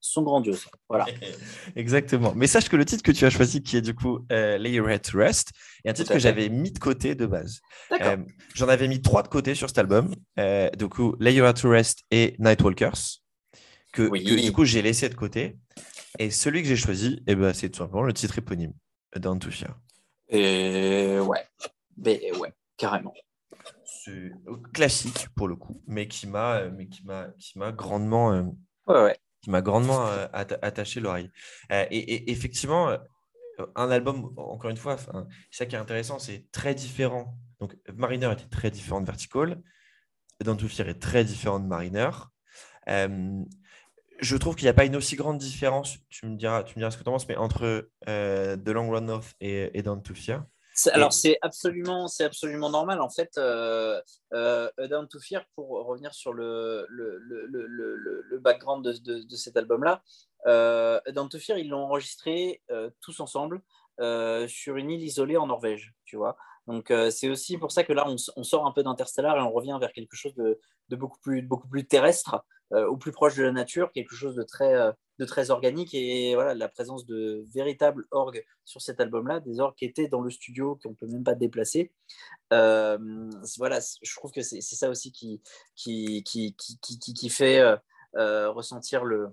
sont 0.00 0.22
grandioses. 0.22 0.66
Voilà. 0.88 1.06
Exactement. 1.76 2.32
Mais 2.34 2.46
sache 2.46 2.68
que 2.68 2.76
le 2.76 2.84
titre 2.84 3.02
que 3.02 3.12
tu 3.12 3.24
as 3.24 3.30
choisi, 3.30 3.62
qui 3.62 3.76
est 3.76 3.82
du 3.82 3.94
coup 3.94 4.26
euh, 4.32 4.58
Lay 4.58 4.72
Your 4.72 4.90
Head 4.90 5.02
to 5.02 5.18
Rest, 5.18 5.52
est 5.84 5.90
un 5.90 5.92
titre 5.92 6.12
que 6.12 6.18
j'avais 6.18 6.48
mis 6.48 6.72
de 6.72 6.78
côté 6.78 7.14
de 7.14 7.26
base. 7.26 7.60
Euh, 7.92 8.16
J'en 8.54 8.68
avais 8.68 8.88
mis 8.88 9.00
trois 9.00 9.22
de 9.22 9.28
côté 9.28 9.54
sur 9.54 9.68
cet 9.68 9.78
album. 9.78 10.14
Euh, 10.38 10.68
du 10.70 10.88
coup, 10.88 11.14
Lay 11.20 11.34
Your 11.34 11.46
Head 11.46 11.60
to 11.60 11.70
Rest 11.70 12.02
et 12.10 12.34
Nightwalkers, 12.38 13.22
que, 13.92 14.08
que 14.08 14.40
du 14.40 14.52
coup 14.52 14.64
j'ai 14.64 14.82
laissé 14.82 15.08
de 15.08 15.14
côté. 15.14 15.56
Et 16.18 16.30
celui 16.30 16.62
que 16.62 16.68
j'ai 16.68 16.76
choisi, 16.76 17.22
eh 17.26 17.34
ben, 17.34 17.52
c'est 17.52 17.68
tout 17.68 17.78
simplement 17.78 18.02
le 18.02 18.12
titre 18.12 18.38
éponyme, 18.38 18.72
Down 19.18 19.38
to 19.38 19.50
Fear. 19.50 19.74
Et 20.28 21.18
ouais, 21.20 21.46
mais 21.96 22.32
ouais, 22.38 22.52
carrément. 22.76 23.14
C'est 23.84 24.32
classique 24.72 25.28
pour 25.34 25.48
le 25.48 25.56
coup, 25.56 25.82
mais 25.86 26.08
qui 26.08 26.26
m'a, 26.26 26.64
mais 26.64 26.88
qui 26.88 27.04
m'a, 27.04 27.28
qui 27.38 27.58
m'a 27.58 27.72
grandement, 27.72 28.32
euh, 28.32 28.42
ouais, 28.86 29.02
ouais. 29.04 29.16
qui 29.42 29.50
m'a 29.50 29.62
grandement 29.62 30.06
euh, 30.06 30.26
attaché 30.32 31.00
l'oreille. 31.00 31.30
Euh, 31.72 31.86
et, 31.90 32.30
effectivement, 32.30 32.96
un 33.74 33.90
album, 33.90 34.32
encore 34.36 34.70
une 34.70 34.76
fois, 34.76 34.96
c'est 34.98 35.12
ça 35.50 35.66
qui 35.66 35.76
est 35.76 35.78
intéressant, 35.78 36.18
c'est 36.18 36.50
très 36.52 36.74
différent. 36.74 37.36
Donc, 37.60 37.76
Mariner 37.94 38.32
était 38.32 38.48
très 38.48 38.70
différent 38.70 39.00
de 39.00 39.06
Vertical, 39.06 39.62
Down 40.44 40.56
to 40.56 40.68
Fear 40.68 40.88
est 40.88 41.00
très 41.00 41.24
différent 41.24 41.58
de 41.58 41.66
Mariner 41.66 42.10
je 44.18 44.36
trouve 44.36 44.54
qu'il 44.56 44.64
n'y 44.64 44.70
a 44.70 44.74
pas 44.74 44.84
une 44.84 44.96
aussi 44.96 45.16
grande 45.16 45.38
différence, 45.38 45.98
tu 46.08 46.26
me 46.26 46.36
diras, 46.36 46.62
tu 46.62 46.74
me 46.76 46.80
diras 46.80 46.90
ce 46.90 46.98
que 46.98 47.02
tu 47.02 47.08
en 47.08 47.12
penses, 47.12 47.28
mais 47.28 47.36
entre 47.36 47.88
euh, 48.08 48.56
The 48.56 48.68
Long 48.68 48.90
Run 48.90 49.02
North 49.02 49.34
et, 49.40 49.76
et 49.78 49.82
Down 49.82 50.02
to 50.02 50.14
Fear. 50.14 50.44
Alors, 50.92 51.14
c'est 51.14 51.38
absolument, 51.40 52.06
absolument 52.20 52.68
normal. 52.68 53.00
En 53.00 53.08
fait, 53.08 53.30
euh, 53.38 53.98
euh, 54.34 54.68
Down 54.90 55.08
to 55.08 55.18
Fear, 55.18 55.46
pour 55.54 55.68
revenir 55.86 56.12
sur 56.12 56.34
le, 56.34 56.86
le, 56.90 57.18
le, 57.18 57.46
le 58.28 58.38
background 58.38 58.84
de, 58.84 58.92
de, 58.92 59.22
de 59.22 59.36
cet 59.36 59.56
album-là, 59.56 60.02
euh, 60.46 61.00
Down 61.14 61.30
to 61.30 61.38
Fear, 61.38 61.56
ils 61.56 61.70
l'ont 61.70 61.84
enregistré 61.84 62.62
euh, 62.70 62.90
tous 63.00 63.20
ensemble 63.20 63.62
sur 64.48 64.76
une 64.76 64.90
île 64.90 65.02
isolée 65.02 65.38
en 65.38 65.46
Norvège, 65.46 65.94
tu 66.04 66.16
vois. 66.16 66.36
Donc, 66.66 66.92
c'est 67.10 67.30
aussi 67.30 67.56
pour 67.56 67.72
ça 67.72 67.82
que 67.82 67.94
là, 67.94 68.04
on, 68.06 68.16
on 68.36 68.42
sort 68.42 68.66
un 68.66 68.72
peu 68.72 68.82
d'Interstellar 68.82 69.38
et 69.38 69.40
on 69.40 69.52
revient 69.52 69.78
vers 69.80 69.92
quelque 69.92 70.16
chose 70.16 70.34
de, 70.34 70.60
de 70.90 70.96
beaucoup, 70.96 71.18
plus, 71.20 71.40
beaucoup 71.40 71.68
plus 71.68 71.86
terrestre. 71.86 72.44
Euh, 72.72 72.86
au 72.86 72.96
plus 72.96 73.12
proche 73.12 73.36
de 73.36 73.44
la 73.44 73.52
nature, 73.52 73.92
quelque 73.92 74.16
chose 74.16 74.34
de 74.34 74.42
très, 74.42 74.74
euh, 74.74 74.90
de 75.20 75.24
très 75.24 75.50
organique. 75.50 75.94
Et 75.94 76.34
voilà, 76.34 76.54
la 76.54 76.68
présence 76.68 77.06
de 77.06 77.46
véritables 77.54 78.04
orgues 78.10 78.44
sur 78.64 78.82
cet 78.82 79.00
album-là, 79.00 79.38
des 79.38 79.60
orgues 79.60 79.76
qui 79.76 79.84
étaient 79.84 80.08
dans 80.08 80.20
le 80.20 80.30
studio, 80.30 80.76
qu'on 80.82 80.90
ne 80.90 80.94
peut 80.94 81.06
même 81.06 81.22
pas 81.22 81.36
déplacer. 81.36 81.92
Euh, 82.52 82.98
voilà, 83.58 83.78
je 84.02 84.14
trouve 84.16 84.32
que 84.32 84.42
c'est 84.42 84.60
ça 84.60 84.90
aussi 84.90 85.12
qui, 85.12 85.40
qui, 85.76 86.24
qui, 86.24 86.56
qui, 86.56 86.98
qui 86.98 87.28
fait 87.28 87.62
ressentir 88.14 89.04
le, 89.04 89.28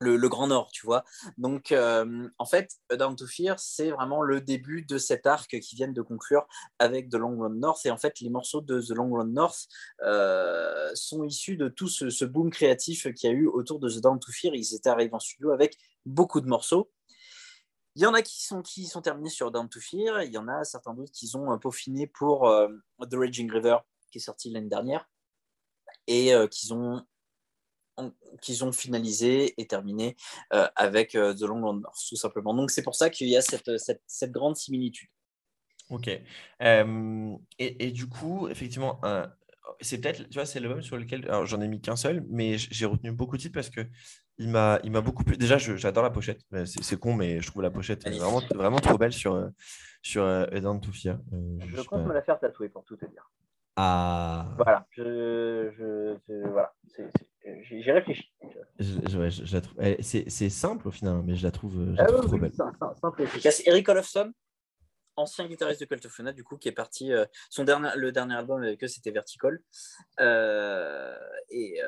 le, 0.00 0.28
Grand 0.28 0.46
Nord, 0.46 0.70
tu 0.70 0.86
vois. 0.86 1.04
Donc, 1.38 1.72
euh, 1.72 2.28
en 2.38 2.46
fait, 2.46 2.72
Down 2.90 3.16
to 3.16 3.26
Fear, 3.26 3.58
c'est 3.58 3.90
vraiment 3.90 4.22
le 4.22 4.40
début 4.40 4.82
de 4.82 4.98
cet 4.98 5.26
arc 5.26 5.58
qui 5.58 5.74
vient 5.74 5.88
de 5.88 6.02
conclure 6.02 6.46
avec 6.78 7.10
The 7.10 7.16
Long 7.16 7.38
Run 7.38 7.54
North. 7.54 7.84
Et 7.86 7.90
en 7.90 7.96
fait, 7.96 8.20
les 8.20 8.30
morceaux 8.30 8.60
de 8.60 8.80
The 8.80 8.90
Long 8.90 9.12
Run 9.12 9.26
North 9.26 9.66
euh, 10.02 10.90
sont 10.94 11.24
issus 11.24 11.56
de 11.56 11.68
tout 11.68 11.88
ce, 11.88 12.24
boom 12.24 12.50
créatif 12.50 13.12
qu'il 13.14 13.30
y 13.30 13.32
a 13.32 13.36
eu 13.36 13.46
autour 13.46 13.80
de 13.80 13.88
The 13.88 14.00
Down 14.00 14.20
to 14.20 14.30
Fear. 14.32 14.54
Ils 14.54 14.74
étaient 14.74 14.90
arrivés 14.90 15.14
en 15.14 15.18
studio 15.18 15.50
avec 15.50 15.76
beaucoup 16.06 16.40
de 16.40 16.46
morceaux. 16.46 16.90
Il 17.96 18.02
y 18.02 18.06
en 18.06 18.14
a 18.14 18.22
qui 18.22 18.44
sont, 18.44 18.62
terminés 19.02 19.30
sur 19.30 19.50
Down 19.50 19.68
to 19.68 19.80
Fear. 19.80 20.22
Il 20.22 20.32
y 20.32 20.38
en 20.38 20.46
a 20.46 20.62
certains 20.62 20.94
d'autres 20.94 21.12
qui 21.12 21.34
ont 21.34 21.52
euh, 21.52 21.56
peaufiné 21.56 22.06
pour 22.06 22.48
The 23.00 23.14
Raging 23.14 23.50
River, 23.50 23.78
qui 24.12 24.18
est 24.18 24.22
sorti 24.22 24.50
l'année 24.50 24.68
dernière. 24.68 25.08
Et 26.06 26.32
qui 26.50 26.72
ont 26.72 27.04
qu'ils 28.40 28.64
ont 28.64 28.72
finalisé 28.72 29.54
et 29.60 29.66
terminé 29.66 30.16
euh, 30.52 30.66
avec 30.76 31.14
euh, 31.14 31.34
The 31.34 31.42
Long 31.42 31.64
Run 31.66 31.80
North, 31.80 32.00
tout 32.08 32.16
simplement. 32.16 32.54
Donc 32.54 32.70
c'est 32.70 32.82
pour 32.82 32.94
ça 32.94 33.10
qu'il 33.10 33.28
y 33.28 33.36
a 33.36 33.40
cette, 33.40 33.78
cette, 33.78 34.02
cette, 34.06 34.32
grande 34.32 34.56
similitude. 34.56 35.08
Ok. 35.90 36.10
Euh, 36.62 37.36
et, 37.58 37.86
et, 37.86 37.90
du 37.90 38.08
coup, 38.08 38.48
effectivement, 38.48 39.00
c'est 39.80 40.00
peut-être, 40.00 40.28
tu 40.28 40.34
vois, 40.34 40.46
c'est 40.46 40.60
le 40.60 40.68
même 40.68 40.82
sur 40.82 40.96
lequel, 40.96 41.24
alors 41.26 41.46
j'en 41.46 41.60
ai 41.60 41.68
mis 41.68 41.80
qu'un 41.80 41.96
seul, 41.96 42.24
mais 42.28 42.58
j'ai 42.58 42.86
retenu 42.86 43.12
beaucoup 43.12 43.36
de 43.36 43.42
titres 43.42 43.54
parce 43.54 43.70
que 43.70 43.80
il 44.40 44.50
m'a, 44.50 44.78
il 44.84 44.92
m'a 44.92 45.00
beaucoup 45.00 45.24
plu. 45.24 45.36
Déjà, 45.36 45.58
j'adore 45.58 46.04
la 46.04 46.10
pochette. 46.10 46.42
C'est 46.66 46.98
con, 46.98 47.14
mais 47.14 47.40
je 47.40 47.50
trouve 47.50 47.62
la 47.62 47.70
pochette 47.70 48.08
vraiment, 48.08 48.40
vraiment 48.54 48.78
trop 48.78 48.98
belle 48.98 49.12
sur 49.12 49.50
sur 50.00 50.24
Eden 50.52 50.80
Tufia. 50.80 51.18
je 51.58 51.82
compte 51.82 52.06
me 52.06 52.12
la 52.12 52.22
faire 52.22 52.38
tatouer 52.38 52.68
pour 52.68 52.84
tout 52.84 52.96
te 52.96 53.06
dire. 53.06 53.28
Ah. 53.80 54.44
Voilà. 54.56 54.86
Je, 54.90 55.70
je, 55.78 56.48
voilà. 56.48 56.74
J'ai 57.62 57.92
réfléchi. 57.92 58.28
C'est 60.00 60.50
simple 60.50 60.88
au 60.88 60.90
final, 60.90 61.22
mais 61.24 61.36
je 61.36 61.44
la 61.44 61.52
trouve, 61.52 61.74
je 61.92 61.96
la 61.96 62.02
ah 62.02 62.06
trouve 62.06 62.26
trop 62.26 62.38
belle. 62.38 62.52
Simple, 62.52 62.76
simple 63.00 63.22
efficace. 63.22 63.62
Eric 63.66 63.88
Olofsson, 63.88 64.32
ancien 65.14 65.46
guitariste 65.46 65.80
de 65.80 65.86
Cult 65.86 66.04
of 66.06 66.18
Luna, 66.18 66.32
du 66.32 66.42
coup, 66.42 66.56
qui 66.56 66.68
est 66.68 66.72
parti. 66.72 67.12
Euh, 67.12 67.24
son 67.50 67.62
dernier, 67.62 67.90
le 67.94 68.10
dernier 68.10 68.34
album 68.34 68.64
avec 68.64 68.82
eux, 68.82 68.88
c'était 68.88 69.12
Vertical. 69.12 69.60
Euh, 70.18 71.16
et 71.50 71.80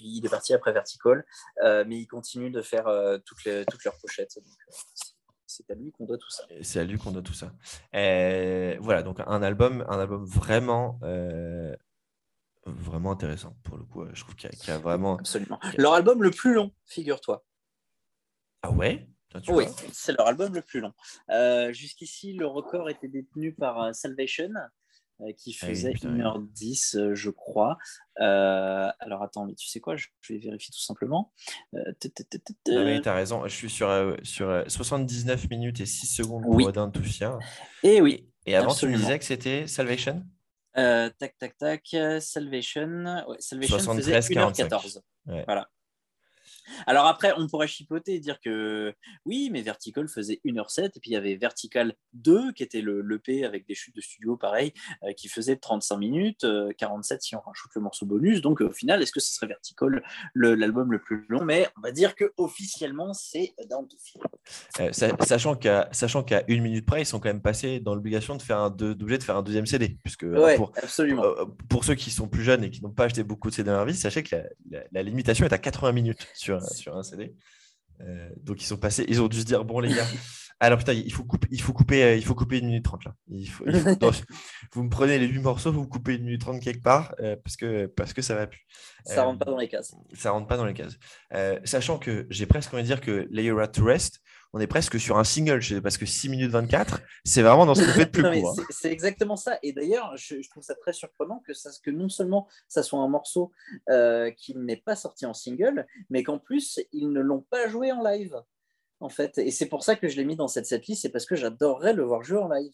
il 0.00 0.24
est 0.24 0.30
parti 0.30 0.54
après 0.54 0.72
Vertical, 0.72 1.24
mais 1.60 1.96
il 1.98 2.06
continue 2.06 2.50
de 2.50 2.62
faire 2.62 2.84
toutes, 3.26 3.44
les, 3.44 3.64
toutes 3.64 3.84
leurs 3.84 3.98
pochettes. 3.98 4.38
C'est 5.56 5.70
à 5.70 5.74
lui 5.74 5.92
qu'on 5.92 6.04
doit 6.04 6.18
tout 6.18 6.30
ça. 6.30 6.44
C'est 6.62 6.80
à 6.80 6.84
lui 6.84 6.98
qu'on 6.98 7.12
doit 7.12 7.22
tout 7.22 7.34
ça. 7.34 7.52
Et 7.92 8.76
voilà, 8.80 9.02
donc 9.02 9.20
un 9.24 9.42
album, 9.42 9.84
un 9.88 9.98
album 9.98 10.24
vraiment 10.24 10.98
vraiment 12.66 13.12
intéressant 13.12 13.56
pour 13.62 13.76
le 13.76 13.84
coup. 13.84 14.04
Je 14.12 14.20
trouve 14.22 14.34
qu'il 14.34 14.50
y, 14.50 14.70
a 14.70 14.78
vraiment. 14.78 15.18
Absolument. 15.18 15.60
Leur 15.76 15.94
album 15.94 16.22
le 16.22 16.30
plus 16.30 16.54
long, 16.54 16.72
figure-toi. 16.86 17.44
Ah 18.62 18.70
ouais? 18.70 19.08
Oui, 19.48 19.64
c'est 19.92 20.16
leur 20.16 20.28
album 20.28 20.54
le 20.54 20.62
plus 20.62 20.80
long. 20.80 20.92
Euh, 21.30 21.72
jusqu'ici, 21.72 22.34
le 22.34 22.46
record 22.46 22.88
était 22.88 23.08
détenu 23.08 23.52
par 23.52 23.82
euh, 23.82 23.92
Salvation, 23.92 24.50
euh, 25.20 25.32
qui 25.36 25.56
ah 25.62 25.66
faisait 25.66 25.92
1h10, 25.92 27.14
je 27.14 27.30
crois. 27.30 27.78
alors 28.16 29.22
attends, 29.22 29.46
mais 29.46 29.54
tu 29.54 29.68
sais 29.68 29.80
quoi? 29.80 29.96
Je 29.96 30.08
vais 30.28 30.38
vérifier 30.38 30.72
tout 30.72 30.82
simplement. 30.82 31.32
tu 32.00 33.08
as 33.08 33.14
raison, 33.14 33.46
je 33.46 33.54
suis 33.54 33.70
sur, 33.70 34.16
sur 34.22 34.64
79 34.66 35.50
minutes 35.50 35.80
et 35.80 35.86
6 35.86 36.06
secondes 36.06 36.42
pour 36.42 36.56
Odin 36.56 36.90
Touffia. 36.90 37.38
Et 37.82 38.00
oui. 38.00 38.28
Et 38.46 38.56
avant, 38.56 38.74
tu 38.74 38.86
me 38.86 38.96
disais 38.96 39.18
que 39.18 39.24
c'était 39.24 39.66
Salvation? 39.66 40.24
Tac, 40.74 41.36
tac, 41.38 41.56
tac. 41.56 41.96
Salvation. 42.20 43.24
Ouais, 43.28 43.36
Salvation 43.38 43.78
73, 43.78 44.26
faisait 44.26 44.40
1h14. 44.40 45.00
Voilà. 45.46 45.68
Alors 46.86 47.06
après, 47.06 47.32
on 47.36 47.46
pourrait 47.46 47.68
chipoter 47.68 48.14
et 48.14 48.20
dire 48.20 48.40
que 48.40 48.94
oui, 49.24 49.50
mais 49.52 49.62
Vertical 49.62 50.08
faisait 50.08 50.40
1h07 50.44 50.86
et 50.86 51.00
puis 51.00 51.10
il 51.10 51.12
y 51.12 51.16
avait 51.16 51.34
Vertical 51.36 51.94
2 52.14 52.52
qui 52.52 52.62
était 52.62 52.80
le 52.80 53.02
l'EP 53.02 53.44
avec 53.44 53.66
des 53.66 53.74
chutes 53.74 53.96
de 53.96 54.00
studio 54.00 54.36
pareil 54.36 54.72
euh, 55.02 55.12
qui 55.12 55.28
faisait 55.28 55.56
35 55.56 55.96
minutes, 55.96 56.46
47 56.78 57.16
euh, 57.16 57.20
si 57.20 57.36
on 57.36 57.40
rajoute 57.40 57.70
le 57.74 57.80
morceau 57.80 58.06
bonus. 58.06 58.40
Donc 58.40 58.60
au 58.60 58.72
final, 58.72 59.02
est-ce 59.02 59.12
que 59.12 59.20
ce 59.20 59.32
serait 59.32 59.46
Vertical 59.46 60.02
l'album 60.34 60.92
le, 60.92 60.98
plus 60.98 61.24
long? 61.28 61.44
Mais 61.44 61.68
on 61.76 61.80
va 61.80 61.92
dire 61.92 62.14
que 62.14 62.32
officiellement 62.36 63.12
c'est 63.12 63.54
Down 63.68 63.86
to 63.88 63.96
euh, 64.80 64.90
sachant 65.20 65.54
qu'à 65.54 65.88
sachant 65.92 66.22
qu'à 66.22 66.44
une 66.48 66.62
minute 66.62 66.86
près, 66.86 67.02
ils 67.02 67.06
sont 67.06 67.20
quand 67.20 67.28
même 67.28 67.42
passés 67.42 67.80
dans 67.80 67.94
l'obligation 67.94 68.36
de 68.36 68.42
faire 68.42 68.58
un 68.58 68.70
de, 68.70 68.92
de 68.92 69.22
faire 69.22 69.36
un 69.36 69.42
deuxième 69.42 69.66
CD 69.66 69.96
puisque 70.02 70.26
pour, 70.56 70.72
absolument. 70.76 71.22
pour 71.68 71.84
ceux 71.84 71.94
qui 71.94 72.10
sont 72.10 72.28
plus 72.28 72.42
jeunes 72.42 72.64
et 72.64 72.70
qui 72.70 72.82
n'ont 72.82 72.90
pas 72.90 73.04
acheté 73.04 73.22
beaucoup 73.22 73.48
de 73.48 73.54
CD 73.54 73.70
dans 73.70 73.76
leur 73.76 73.86
vie, 73.86 73.94
sachez 73.94 74.22
que 74.22 74.36
la, 74.70 74.80
la 74.90 75.02
limitation 75.02 75.46
est 75.46 75.52
à 75.52 75.58
80 75.58 75.92
minutes 75.92 76.28
sur 76.34 76.53
sur, 76.60 76.96
un 76.96 77.02
CD. 77.02 77.34
Euh, 78.00 78.28
donc 78.42 78.60
ils 78.62 78.66
sont 78.66 78.76
passés, 78.76 79.04
ils 79.08 79.22
ont 79.22 79.28
dû 79.28 79.40
se 79.40 79.44
dire 79.44 79.64
bon 79.64 79.78
les 79.78 79.94
gars, 79.94 80.06
alors 80.60 80.78
putain 80.78 80.94
il 80.94 81.12
faut 81.12 81.22
couper, 81.22 81.46
il 81.52 81.60
faut 81.60 81.72
couper, 81.72 82.02
euh, 82.02 82.16
il 82.16 82.24
faut 82.24 82.34
couper 82.34 82.58
une 82.58 82.66
minute 82.66 82.84
trente 82.84 83.04
là. 83.04 83.14
Il 83.28 83.46
faut, 83.46 83.64
vous 84.72 84.82
me 84.82 84.90
prenez 84.90 85.18
les 85.18 85.26
huit 85.26 85.38
morceaux, 85.38 85.72
vous 85.72 85.86
coupez 85.86 86.16
une 86.16 86.24
minute 86.24 86.40
trente 86.40 86.60
quelque 86.60 86.82
part 86.82 87.14
euh, 87.20 87.36
parce 87.42 87.56
que 87.56 87.86
parce 87.86 88.12
que 88.12 88.20
ça 88.20 88.34
va 88.34 88.48
plus. 88.48 88.66
Ça 89.04 89.22
rentre 89.22 89.44
pas 89.44 89.50
dans 89.50 89.58
les 89.58 89.68
cases. 89.68 89.94
Ça 90.12 90.32
rentre 90.32 90.48
pas 90.48 90.56
dans 90.56 90.64
les 90.64 90.74
cases. 90.74 90.98
sachant 91.64 91.98
que 91.98 92.26
j'ai 92.30 92.46
presque 92.46 92.74
envie 92.74 92.82
de 92.82 92.88
dire 92.88 93.00
que 93.00 93.28
Lay 93.30 93.44
Your 93.44 93.70
to 93.70 93.84
Rest, 93.84 94.20
on 94.54 94.60
est 94.60 94.68
presque 94.68 95.00
sur 95.00 95.18
un 95.18 95.24
single 95.24 95.60
parce 95.82 95.98
que 95.98 96.06
6 96.06 96.28
minutes 96.28 96.52
24, 96.52 97.02
c'est 97.24 97.42
vraiment 97.42 97.66
dans 97.66 97.74
ce 97.74 97.84
qu'on 97.84 97.90
fait 97.90 98.04
de 98.06 98.10
plus 98.22 98.22
court. 98.22 98.56
Hein. 98.56 98.62
C'est 98.70 98.92
exactement 98.92 99.34
ça. 99.34 99.58
Et 99.64 99.72
d'ailleurs, 99.72 100.16
je, 100.16 100.36
trouve 100.48 100.62
ça 100.62 100.76
très 100.76 100.92
surprenant 100.92 101.42
que, 101.44 101.52
ça, 101.52 101.70
que 101.82 101.90
non 101.90 102.08
seulement 102.08 102.46
ça 102.68 102.84
soit 102.84 103.00
un 103.00 103.08
morceau 103.08 103.50
euh, 103.90 104.30
qui 104.30 104.56
n'est 104.56 104.76
pas 104.76 104.94
sorti 104.94 105.26
en 105.26 105.34
single, 105.34 105.86
mais 106.08 106.22
qu'en 106.22 106.38
plus, 106.38 106.80
ils 106.92 107.10
ne 107.10 107.20
l'ont 107.20 107.44
pas 107.50 107.66
joué 107.66 107.90
en 107.90 108.02
live. 108.02 108.40
En 109.00 109.08
fait. 109.08 109.38
Et 109.38 109.50
c'est 109.50 109.66
pour 109.66 109.82
ça 109.82 109.96
que 109.96 110.06
je 110.06 110.16
l'ai 110.16 110.24
mis 110.24 110.36
dans 110.36 110.46
cette 110.46 110.66
setlist, 110.66 111.02
c'est 111.02 111.10
parce 111.10 111.26
que 111.26 111.34
j'adorerais 111.34 111.92
le 111.92 112.04
voir 112.04 112.22
jouer 112.22 112.38
en 112.38 112.48
live. 112.48 112.72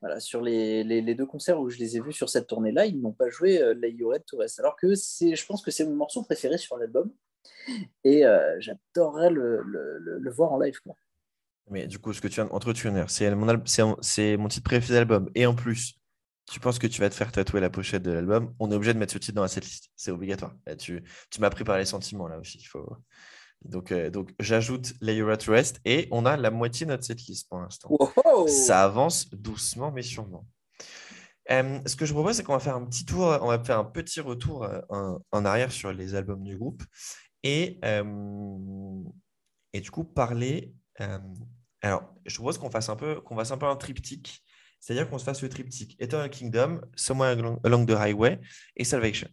Voilà, 0.00 0.20
sur 0.20 0.40
les, 0.40 0.84
les, 0.84 1.14
deux 1.14 1.26
concerts 1.26 1.58
où 1.58 1.70
je 1.70 1.78
les 1.78 1.96
ai 1.96 2.00
vus 2.00 2.12
sur 2.12 2.28
cette 2.28 2.46
tournée-là, 2.46 2.86
ils 2.86 3.00
n'ont 3.00 3.12
pas 3.12 3.30
joué 3.30 3.60
euh, 3.60 3.74
Lay 3.74 3.90
Your 3.90 4.14
Head 4.14 4.24
to 4.26 4.36
Rest. 4.36 4.60
Alors 4.60 4.76
que 4.76 4.94
je 4.94 5.46
pense 5.46 5.62
que 5.62 5.72
c'est 5.72 5.84
mon 5.84 5.96
morceau 5.96 6.22
préféré 6.22 6.56
sur 6.56 6.76
l'album. 6.76 7.10
Et 8.04 8.24
euh, 8.24 8.56
j'adorerais 8.60 9.30
le, 9.30 9.62
le, 9.62 9.98
le, 9.98 10.30
voir 10.30 10.52
en 10.52 10.60
live. 10.60 10.78
Quoi. 10.80 10.94
Mais 11.70 11.86
du 11.86 11.98
coup, 11.98 12.12
ce 12.12 12.20
que 12.20 12.28
tu 12.28 12.36
viens 12.36 12.48
entre 12.52 12.72
tu 12.72 12.88
c'est 13.08 13.34
mon, 13.34 13.46
mon 13.46 14.48
titre 14.48 14.62
préféré 14.64 14.94
d'album. 14.94 15.30
Et 15.34 15.46
en 15.46 15.54
plus, 15.54 15.98
tu 16.50 16.60
penses 16.60 16.78
que 16.78 16.86
tu 16.86 17.00
vas 17.00 17.10
te 17.10 17.14
faire 17.14 17.32
tatouer 17.32 17.60
la 17.60 17.70
pochette 17.70 18.02
de 18.02 18.12
l'album, 18.12 18.54
on 18.60 18.70
est 18.70 18.74
obligé 18.74 18.94
de 18.94 18.98
mettre 18.98 19.12
ce 19.12 19.18
titre 19.18 19.34
dans 19.34 19.48
cette 19.48 19.64
liste. 19.64 19.90
C'est 19.96 20.10
obligatoire. 20.12 20.54
tu, 20.78 21.02
tu 21.30 21.40
m'as 21.40 21.50
pris 21.50 21.64
par 21.64 21.76
les 21.76 21.84
sentiments 21.84 22.28
là 22.28 22.38
aussi. 22.38 22.58
Il 22.58 22.66
faut... 22.66 22.96
Donc, 23.64 23.90
euh, 23.90 24.10
donc 24.10 24.32
j'ajoute 24.38 24.92
Layer 25.00 25.36
to 25.38 25.50
Rest 25.50 25.80
et 25.84 26.06
on 26.12 26.24
a 26.26 26.36
la 26.36 26.50
moitié 26.50 26.86
de 26.86 26.92
notre 26.92 27.04
setlist 27.04 27.48
pour 27.48 27.58
l'instant. 27.58 27.88
Ça 28.46 28.84
avance 28.84 29.28
doucement 29.30 29.90
mais 29.90 30.02
sûrement. 30.02 30.46
Euh, 31.50 31.80
ce 31.86 31.96
que 31.96 32.06
je 32.06 32.12
propose, 32.12 32.36
c'est 32.36 32.42
qu'on 32.42 32.52
va 32.52 32.60
faire 32.60 32.76
un 32.76 32.84
petit 32.84 33.04
tour, 33.04 33.38
on 33.40 33.48
va 33.48 33.62
faire 33.62 33.78
un 33.78 33.84
petit 33.84 34.20
retour 34.20 34.64
euh, 34.64 34.80
en, 34.88 35.18
en 35.32 35.44
arrière 35.44 35.72
sur 35.72 35.92
les 35.92 36.14
albums 36.14 36.44
du 36.44 36.56
groupe 36.56 36.82
et, 37.42 37.80
et 39.72 39.80
du 39.80 39.90
coup 39.90 40.04
parler 40.04 40.74
alors, 41.82 42.14
je 42.24 42.34
propose 42.36 42.58
qu'on 42.58 42.70
fasse 42.70 42.88
un 42.88 42.96
peu, 42.96 43.20
qu'on 43.20 43.36
fasse 43.36 43.50
un 43.50 43.58
peu 43.58 43.66
un 43.66 43.76
triptyque, 43.76 44.42
c'est-à-dire 44.80 45.08
qu'on 45.08 45.18
se 45.18 45.24
fasse 45.24 45.42
le 45.42 45.48
triptyque 45.48 45.96
Eternal 46.00 46.30
Kingdom, 46.30 46.80
Somewhere 46.94 47.36
Along 47.64 47.86
the 47.86 47.92
Highway 47.92 48.40
et 48.76 48.84
Salvation. 48.84 49.28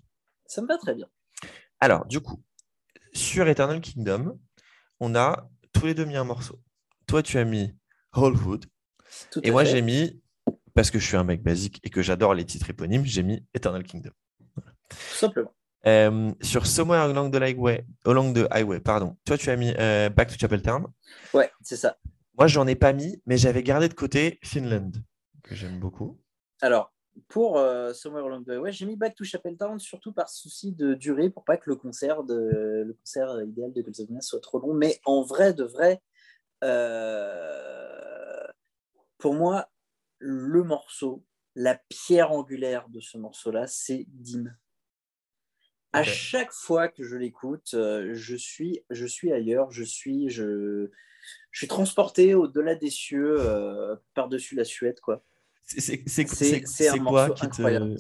Ça 0.46 0.62
me 0.62 0.68
va 0.68 0.78
très 0.78 0.94
bien. 0.94 1.08
Alors, 1.80 2.06
du 2.06 2.20
coup, 2.20 2.44
sur 3.14 3.48
Eternal 3.48 3.82
Kingdom, 3.82 4.40
on 5.00 5.16
a 5.16 5.50
tous 5.74 5.86
les 5.86 5.94
deux 5.94 6.06
mis 6.06 6.16
un 6.16 6.24
morceau. 6.24 6.62
Toi, 7.08 7.24
tu 7.24 7.38
as 7.38 7.46
mis 7.46 7.76
Whole 8.16 8.36
Hood. 8.36 8.66
et 9.42 9.52
moi, 9.52 9.64
j'ai 9.64 9.82
mis, 9.82 10.22
parce 10.74 10.92
que 10.92 11.00
je 11.00 11.06
suis 11.06 11.18
un 11.18 11.24
mec 11.24 11.44
basique 11.44 11.80
et 11.84 11.90
que 11.90 12.02
j'adore 12.02 12.34
les 12.34 12.46
titres 12.46 12.70
éponymes, 12.70 13.06
j'ai 13.06 13.24
mis 13.24 13.46
Eternal 13.54 13.84
Kingdom. 13.84 14.12
Tout 14.90 14.96
simplement. 15.16 15.54
Euh, 15.86 16.32
sur 16.42 16.66
Somewhere 16.66 17.02
Along 17.02 17.30
the 17.32 17.42
Highway, 17.42 17.86
along 18.06 18.34
the 18.34 18.48
highway 18.50 18.80
pardon. 18.80 19.18
Toi, 19.26 19.38
tu 19.38 19.50
as 19.50 19.58
mis 19.58 19.74
euh, 19.78 20.10
Back 20.10 20.30
to 20.30 20.38
Chapel 20.40 20.62
Town. 20.62 20.86
Ouais, 21.34 21.52
c'est 21.62 21.76
ça. 21.76 21.98
Moi, 22.38 22.48
j'en 22.48 22.66
ai 22.68 22.76
pas 22.76 22.94
mis, 22.94 23.22
mais 23.26 23.38
j'avais 23.38 23.64
gardé 23.64 23.90
de 23.90 23.94
côté 23.94 24.40
Finland, 24.44 24.92
que 25.44 25.56
j'aime 25.56 25.80
beaucoup. 25.80 26.20
Alors, 26.62 26.94
pour 27.28 27.58
euh, 27.58 27.94
Somewhere 27.94 28.26
Along 28.26 28.44
the 28.44 28.50
Highway, 28.50 28.72
j'ai 28.72 28.86
mis 28.86 28.96
Back 28.96 29.16
to 29.16 29.24
Chapel 29.24 29.56
Town 29.56 29.78
surtout 29.80 30.14
par 30.14 30.30
souci 30.30 30.72
de 30.72 30.96
durée 30.96 31.30
pour 31.30 31.46
pas 31.46 31.58
que 31.58 31.70
le 31.70 31.76
concert, 31.76 32.24
le 32.28 32.94
concert 33.00 33.42
idéal 33.44 33.72
de 33.72 33.82
Girls 33.82 34.22
soit 34.22 34.42
trop 34.42 34.60
long. 34.60 34.74
Mais 34.74 35.00
en 35.06 35.22
vrai, 35.22 35.54
de 35.54 35.64
vrai, 35.64 36.02
pour 39.18 39.34
moi, 39.36 39.70
le 40.20 40.64
morceau, 40.64 41.24
la 41.56 41.80
pierre 41.90 42.32
angulaire 42.32 42.90
de 42.90 43.00
ce 43.00 43.18
morceau-là, 43.18 43.68
c'est 43.68 44.06
Dim. 44.08 44.46
À 45.94 46.04
chaque 46.04 46.52
fois 46.52 46.88
que 46.88 47.04
je 47.04 47.16
l'écoute, 47.16 47.76
euh, 47.76 48.14
je, 48.14 48.36
suis, 48.36 48.84
je 48.90 49.06
suis 49.06 49.32
ailleurs, 49.32 49.72
je 49.72 49.84
suis, 49.84 50.30
je, 50.30 50.90
je 51.52 51.60
suis 51.60 51.68
transporté 51.68 52.34
au-delà 52.34 52.76
des 52.76 52.90
cieux, 52.90 53.36
euh, 53.40 53.96
par-dessus 54.14 54.56
la 54.56 54.66
Suède. 54.66 55.00
quoi. 55.00 55.24
C'est 55.66 56.90
un 56.90 56.96
morceau 56.98 57.36
incroyable. 57.42 57.96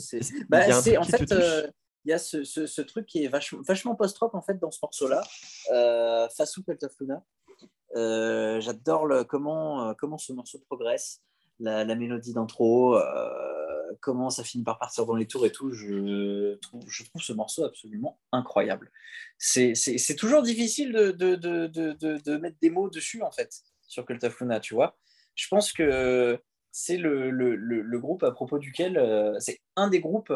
Bah, 0.49 0.63
en 0.69 1.03
fait, 1.03 1.31
euh, 1.31 1.67
il 2.03 2.09
y 2.09 2.13
a 2.13 2.19
ce, 2.19 2.43
ce, 2.43 2.81
truc 2.81 3.05
qui 3.05 3.23
est 3.23 3.27
vachement, 3.27 3.61
vachement 3.61 3.95
post-rock 3.95 4.35
en 4.35 4.41
fait 4.41 4.59
dans 4.59 4.71
ce 4.71 4.79
morceau-là, 4.81 5.23
euh, 5.71 6.27
face 6.35 6.55
Cult 6.65 6.83
of 6.83 6.93
Luna. 6.99 7.23
J'adore 8.59 9.25
comment, 9.29 9.93
comment 9.93 10.17
ce 10.17 10.33
morceau 10.33 10.59
progresse, 10.67 11.21
la, 11.59 11.85
la 11.85 11.95
mélodie 11.95 12.33
d'intro 12.33 12.97
comment 14.01 14.29
ça 14.29 14.43
finit 14.43 14.63
par 14.63 14.79
partir 14.79 15.05
dans 15.05 15.15
les 15.15 15.27
tours 15.27 15.45
et 15.45 15.51
tout, 15.51 15.71
je 15.71 16.55
trouve, 16.55 16.81
ce 17.21 17.33
morceau 17.33 17.63
absolument 17.63 18.19
incroyable. 18.31 18.91
C'est 19.37 20.15
toujours 20.17 20.43
difficile 20.43 20.91
de, 20.93 22.37
mettre 22.37 22.57
des 22.61 22.69
mots 22.69 22.89
dessus, 22.89 23.21
en 23.21 23.31
fait, 23.31 23.53
sur 23.87 24.05
Cult 24.05 24.25
tu 24.61 24.73
vois. 24.73 24.97
Je 25.35 25.47
pense 25.47 25.73
que 25.73 26.39
c'est 26.71 26.97
le, 26.97 27.97
groupe 27.99 28.23
à 28.23 28.31
propos 28.31 28.59
duquel, 28.59 28.97
euh, 28.97 29.39
c'est 29.39 29.61
un 29.75 29.89
des 29.89 29.99
groupes 29.99 30.33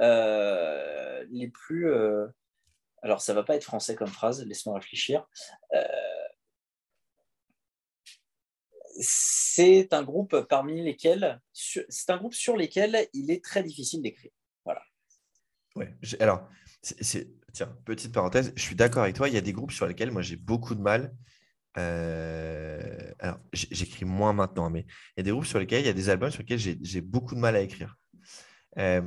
euh, 0.00 1.24
les 1.30 1.48
plus... 1.48 1.90
Euh, 1.90 2.26
alors, 3.02 3.20
ça 3.20 3.32
va 3.32 3.42
pas 3.42 3.56
être 3.56 3.64
français 3.64 3.94
comme 3.94 4.08
phrase, 4.08 4.44
laisse-moi 4.44 4.74
réfléchir 4.74 5.26
c'est 9.00 9.92
un 9.92 10.02
groupe 10.02 10.46
parmi 10.48 10.82
lesquels, 10.82 11.40
c'est 11.52 12.10
un 12.10 12.18
groupe 12.18 12.34
sur 12.34 12.56
lesquels 12.56 13.08
il 13.14 13.30
est 13.30 13.42
très 13.42 13.62
difficile 13.62 14.02
d'écrire. 14.02 14.30
Voilà. 14.64 14.82
Ouais. 15.74 15.96
Alors, 16.20 16.48
tiens, 17.52 17.74
petite 17.84 18.12
parenthèse, 18.12 18.52
je 18.56 18.62
suis 18.62 18.76
d'accord 18.76 19.02
avec 19.02 19.16
toi. 19.16 19.28
Il 19.28 19.34
y 19.34 19.38
a 19.38 19.42
des 19.42 19.52
groupes 19.52 19.72
sur 19.72 19.86
lesquels 19.86 20.10
moi 20.10 20.22
j'ai 20.22 20.36
beaucoup 20.36 20.74
de 20.74 20.80
mal. 20.80 21.14
Euh, 21.78 23.12
alors, 23.18 23.38
j'écris 23.52 24.04
moins 24.04 24.32
maintenant, 24.32 24.70
mais 24.70 24.80
il 24.80 25.18
y 25.18 25.20
a 25.20 25.22
des 25.22 25.30
groupes 25.30 25.46
sur 25.46 25.58
lesquels 25.58 25.80
il 25.80 25.86
y 25.86 25.90
a 25.90 25.94
des 25.94 26.10
albums 26.10 26.30
sur 26.30 26.40
lesquels 26.40 26.58
j'ai, 26.58 27.00
beaucoup 27.00 27.34
de 27.34 27.40
mal 27.40 27.56
à 27.56 27.60
écrire. 27.60 27.96
Euh, 28.78 29.00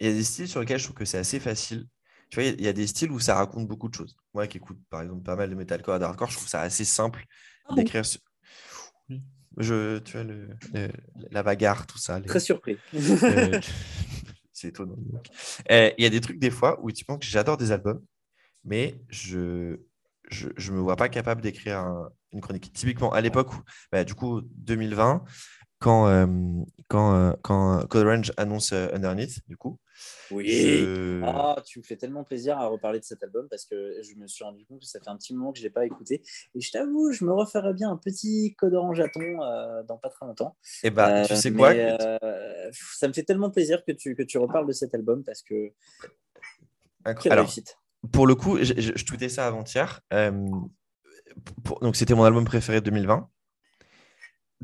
il 0.00 0.06
y 0.06 0.10
a 0.10 0.12
des 0.12 0.24
styles 0.24 0.48
sur 0.48 0.60
lesquels 0.60 0.78
je 0.78 0.84
trouve 0.84 0.96
que 0.96 1.04
c'est 1.04 1.18
assez 1.18 1.40
facile. 1.40 1.86
Tu 2.30 2.40
vois, 2.40 2.50
il 2.50 2.60
y 2.60 2.68
a 2.68 2.72
des 2.74 2.86
styles 2.86 3.10
où 3.10 3.18
ça 3.18 3.36
raconte 3.36 3.66
beaucoup 3.66 3.88
de 3.88 3.94
choses. 3.94 4.16
Moi 4.34 4.46
qui 4.46 4.58
écoute 4.58 4.78
par 4.90 5.02
exemple 5.02 5.22
pas 5.22 5.34
mal 5.34 5.48
de 5.48 5.54
metalcore 5.54 5.96
et 5.96 5.98
d'hardcore, 5.98 6.30
je 6.30 6.36
trouve 6.36 6.48
ça 6.48 6.60
assez 6.60 6.84
simple 6.84 7.24
ah 7.68 7.74
d'écrire. 7.74 8.02
Je, 9.56 9.98
tu 9.98 10.12
vois, 10.12 10.24
le, 10.24 10.48
la 11.30 11.42
bagarre, 11.42 11.86
tout 11.86 11.98
ça. 11.98 12.20
Très 12.20 12.40
surpris. 12.40 12.78
c'est 14.52 14.68
étonnant. 14.68 14.96
Il 15.68 15.94
y 15.98 16.06
a 16.06 16.10
des 16.10 16.20
trucs 16.20 16.38
des 16.38 16.50
fois 16.50 16.78
où 16.82 16.92
tu 16.92 17.04
penses 17.04 17.18
que 17.20 17.26
j'adore 17.26 17.56
des 17.56 17.72
albums, 17.72 18.02
mais 18.64 19.00
je 19.08 19.78
je 20.30 20.70
ne 20.70 20.76
me 20.76 20.80
vois 20.82 20.96
pas 20.96 21.08
capable 21.08 21.40
d'écrire 21.40 22.10
une 22.32 22.40
chronique. 22.40 22.72
Typiquement, 22.72 23.12
à 23.12 23.20
l'époque, 23.20 23.50
bah, 23.90 24.04
du 24.04 24.14
coup, 24.14 24.42
2020, 24.56 25.24
quand, 25.78 26.08
euh, 26.08 26.26
quand, 26.88 27.14
euh, 27.14 27.32
quand 27.42 27.86
Code 27.88 28.06
Range 28.06 28.32
annonce 28.36 28.72
euh, 28.72 28.88
Underneath, 28.92 29.40
du 29.48 29.56
coup. 29.56 29.78
Oui. 30.30 31.20
Ah, 31.24 31.56
tu 31.64 31.78
me 31.78 31.84
fais 31.84 31.96
tellement 31.96 32.24
plaisir 32.24 32.58
à 32.58 32.66
reparler 32.66 33.00
de 33.00 33.04
cet 33.04 33.22
album 33.22 33.48
parce 33.48 33.64
que 33.64 34.00
je 34.02 34.14
me 34.16 34.26
suis 34.26 34.44
rendu 34.44 34.64
compte 34.64 34.80
que 34.80 34.86
ça 34.86 35.00
fait 35.00 35.08
un 35.08 35.16
petit 35.16 35.34
moment 35.34 35.52
que 35.52 35.58
je 35.58 35.64
ne 35.64 35.68
l'ai 35.68 35.72
pas 35.72 35.86
écouté. 35.86 36.22
Et 36.54 36.60
je 36.60 36.70
t'avoue, 36.70 37.12
je 37.12 37.24
me 37.24 37.32
referais 37.32 37.72
bien 37.74 37.90
un 37.90 37.96
petit 37.96 38.54
Code 38.56 38.74
Orange 38.74 39.00
à 39.00 39.08
ton 39.08 39.38
dans 39.86 39.96
pas 39.96 40.08
très 40.08 40.26
longtemps. 40.26 40.56
Et 40.82 40.88
eh 40.88 40.90
bah, 40.90 41.24
tu 41.24 41.36
sais 41.36 41.52
quoi 41.52 41.72
Ça 42.72 43.08
me 43.08 43.12
fait 43.12 43.24
tellement 43.24 43.50
plaisir 43.50 43.84
que 43.84 43.92
tu, 43.92 44.14
que 44.14 44.22
tu 44.22 44.38
reparles 44.38 44.66
de 44.66 44.72
cet 44.72 44.94
album 44.94 45.24
parce 45.24 45.42
que. 45.42 45.72
Quelle 47.22 47.32
Alors, 47.32 47.46
réussite 47.46 47.78
pour 48.12 48.26
le 48.26 48.34
coup, 48.34 48.58
je, 48.58 48.74
je, 48.76 49.04
tweetais 49.04 49.28
ça 49.28 49.46
avant-hier. 49.46 50.00
Euh, 50.12 50.48
donc, 51.80 51.96
c'était 51.96 52.14
mon 52.14 52.24
album 52.24 52.44
préféré 52.44 52.80
de 52.80 52.84
2020. 52.86 53.28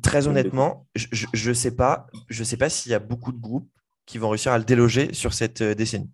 Très 0.03 0.27
honnêtement, 0.27 0.89
je 0.95 1.49
ne 1.49 1.55
sais 1.55 1.75
pas, 1.75 2.07
je 2.29 2.43
sais 2.43 2.57
pas 2.57 2.69
s'il 2.69 2.93
y 2.93 2.95
a 2.95 2.99
beaucoup 2.99 3.33
de 3.33 3.41
groupes 3.41 3.71
qui 4.07 4.19
vont 4.19 4.29
réussir 4.31 4.53
à 4.53 4.59
le 4.59 4.65
déloger 4.65 5.13
sur 5.13 5.33
cette 5.35 5.61
euh, 5.61 5.75
décennie. 5.75 6.11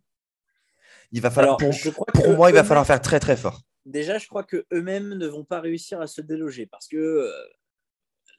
Il 1.13 1.21
va 1.21 1.31
falloir, 1.31 1.57
pour, 1.57 2.07
pour 2.07 2.37
moi, 2.37 2.51
il 2.51 2.55
va 2.55 2.63
falloir 2.63 2.87
faire 2.87 3.01
très 3.01 3.19
très 3.19 3.37
fort. 3.37 3.63
Déjà, 3.85 4.19
je 4.19 4.29
crois 4.29 4.45
que 4.45 4.67
eux-mêmes 4.73 5.15
ne 5.15 5.27
vont 5.27 5.45
pas 5.45 5.61
réussir 5.61 6.01
à 6.01 6.07
se 6.07 6.21
déloger 6.21 6.67
parce 6.67 6.87
que 6.87 6.97
euh, 6.97 7.33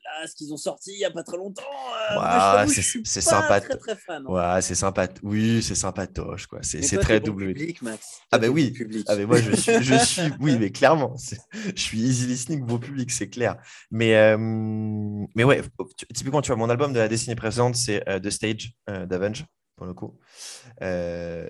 là, 0.04 0.28
ce 0.28 0.36
qu'ils 0.36 0.54
ont 0.54 0.58
sorti 0.58 0.92
il 0.94 0.98
n'y 0.98 1.06
a 1.06 1.12
pas 1.12 1.24
très 1.24 1.38
longtemps. 1.38 1.64
Euh, 2.12 2.68
c'est 2.68 3.22
sympa. 3.22 3.62
Très, 3.62 3.78
très 3.78 3.96
fan, 3.96 4.24
hein. 4.28 4.62
c'est 4.62 4.76
sympa. 4.76 5.08
Oui, 5.24 5.62
c'est 5.62 5.76
sympatoche. 5.76 6.48
quoi. 6.48 6.60
C'est 6.62 6.98
très 6.98 7.20
double. 7.20 7.54
public, 7.54 7.82
Max. 7.82 8.22
Ah, 8.32 8.38
ben 8.38 8.50
oui. 8.50 8.74
Ah, 9.08 9.16
ben 9.16 9.28
moi, 9.28 9.40
je 9.40 9.56
suis, 9.56 9.84
je 9.84 9.96
suis. 9.96 10.22
Oui, 10.40 10.58
mais 10.60 10.72
clairement. 10.72 11.16
Je 11.76 11.82
suis 11.82 12.00
easy 12.00 12.26
listening, 12.26 12.62
beau 12.62 12.80
public, 12.80 13.12
c'est 13.12 13.30
clair. 13.30 13.58
Mais, 13.92 14.16
euh, 14.16 14.38
mais 14.38 15.44
ouais, 15.44 15.62
typiquement, 16.14 16.42
tu 16.42 16.48
vois, 16.48 16.58
mon 16.58 16.70
album 16.70 16.94
de 16.94 17.00
la 17.00 17.08
décennie 17.08 17.36
précédente, 17.36 17.76
c'est 17.76 18.08
euh, 18.10 18.20
The 18.20 18.30
Stage 18.30 18.74
d'Avenge, 18.88 19.46
pour 19.82 19.88
le 19.88 19.96
coup. 19.96 20.16
Euh, 20.84 21.50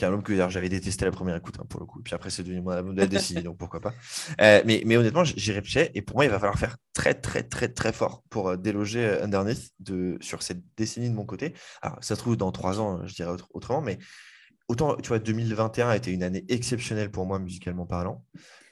album 0.00 0.22
que 0.22 0.34
j'avais 0.48 0.70
détesté 0.70 1.04
la 1.04 1.10
première 1.10 1.36
écoute, 1.36 1.56
hein, 1.60 1.66
pour 1.68 1.78
le 1.78 1.84
coup. 1.84 2.00
Puis 2.02 2.14
après, 2.14 2.30
c'est 2.30 2.42
devenu 2.42 2.62
mon 2.62 2.70
album 2.70 2.94
de 2.94 3.02
la 3.02 3.06
décennie, 3.06 3.42
donc 3.42 3.58
pourquoi 3.58 3.80
pas. 3.80 3.92
Euh, 4.40 4.62
mais, 4.64 4.82
mais 4.86 4.96
honnêtement, 4.96 5.24
j'y 5.24 5.52
réfléchis. 5.52 5.90
Et 5.94 6.00
pour 6.00 6.16
moi, 6.16 6.24
il 6.24 6.30
va 6.30 6.38
falloir 6.38 6.58
faire 6.58 6.78
très, 6.94 7.12
très, 7.12 7.42
très, 7.42 7.68
très 7.68 7.92
fort 7.92 8.22
pour 8.30 8.48
euh, 8.48 8.56
déloger 8.56 9.04
euh, 9.04 9.24
Underneath 9.24 9.72
de, 9.78 10.16
sur 10.22 10.42
cette 10.42 10.62
décennie 10.78 11.10
de 11.10 11.14
mon 11.14 11.26
côté. 11.26 11.52
Alors, 11.82 11.98
ça 12.00 12.14
se 12.14 12.20
trouve, 12.20 12.38
dans 12.38 12.50
trois 12.50 12.80
ans, 12.80 13.06
je 13.06 13.14
dirais 13.14 13.36
autrement, 13.52 13.82
mais 13.82 13.98
autant, 14.68 14.96
tu 14.96 15.08
vois, 15.08 15.18
2021 15.18 15.90
a 15.90 15.96
été 15.96 16.10
une 16.10 16.22
année 16.22 16.46
exceptionnelle 16.48 17.10
pour 17.10 17.26
moi, 17.26 17.38
musicalement 17.38 17.84
parlant. 17.84 18.24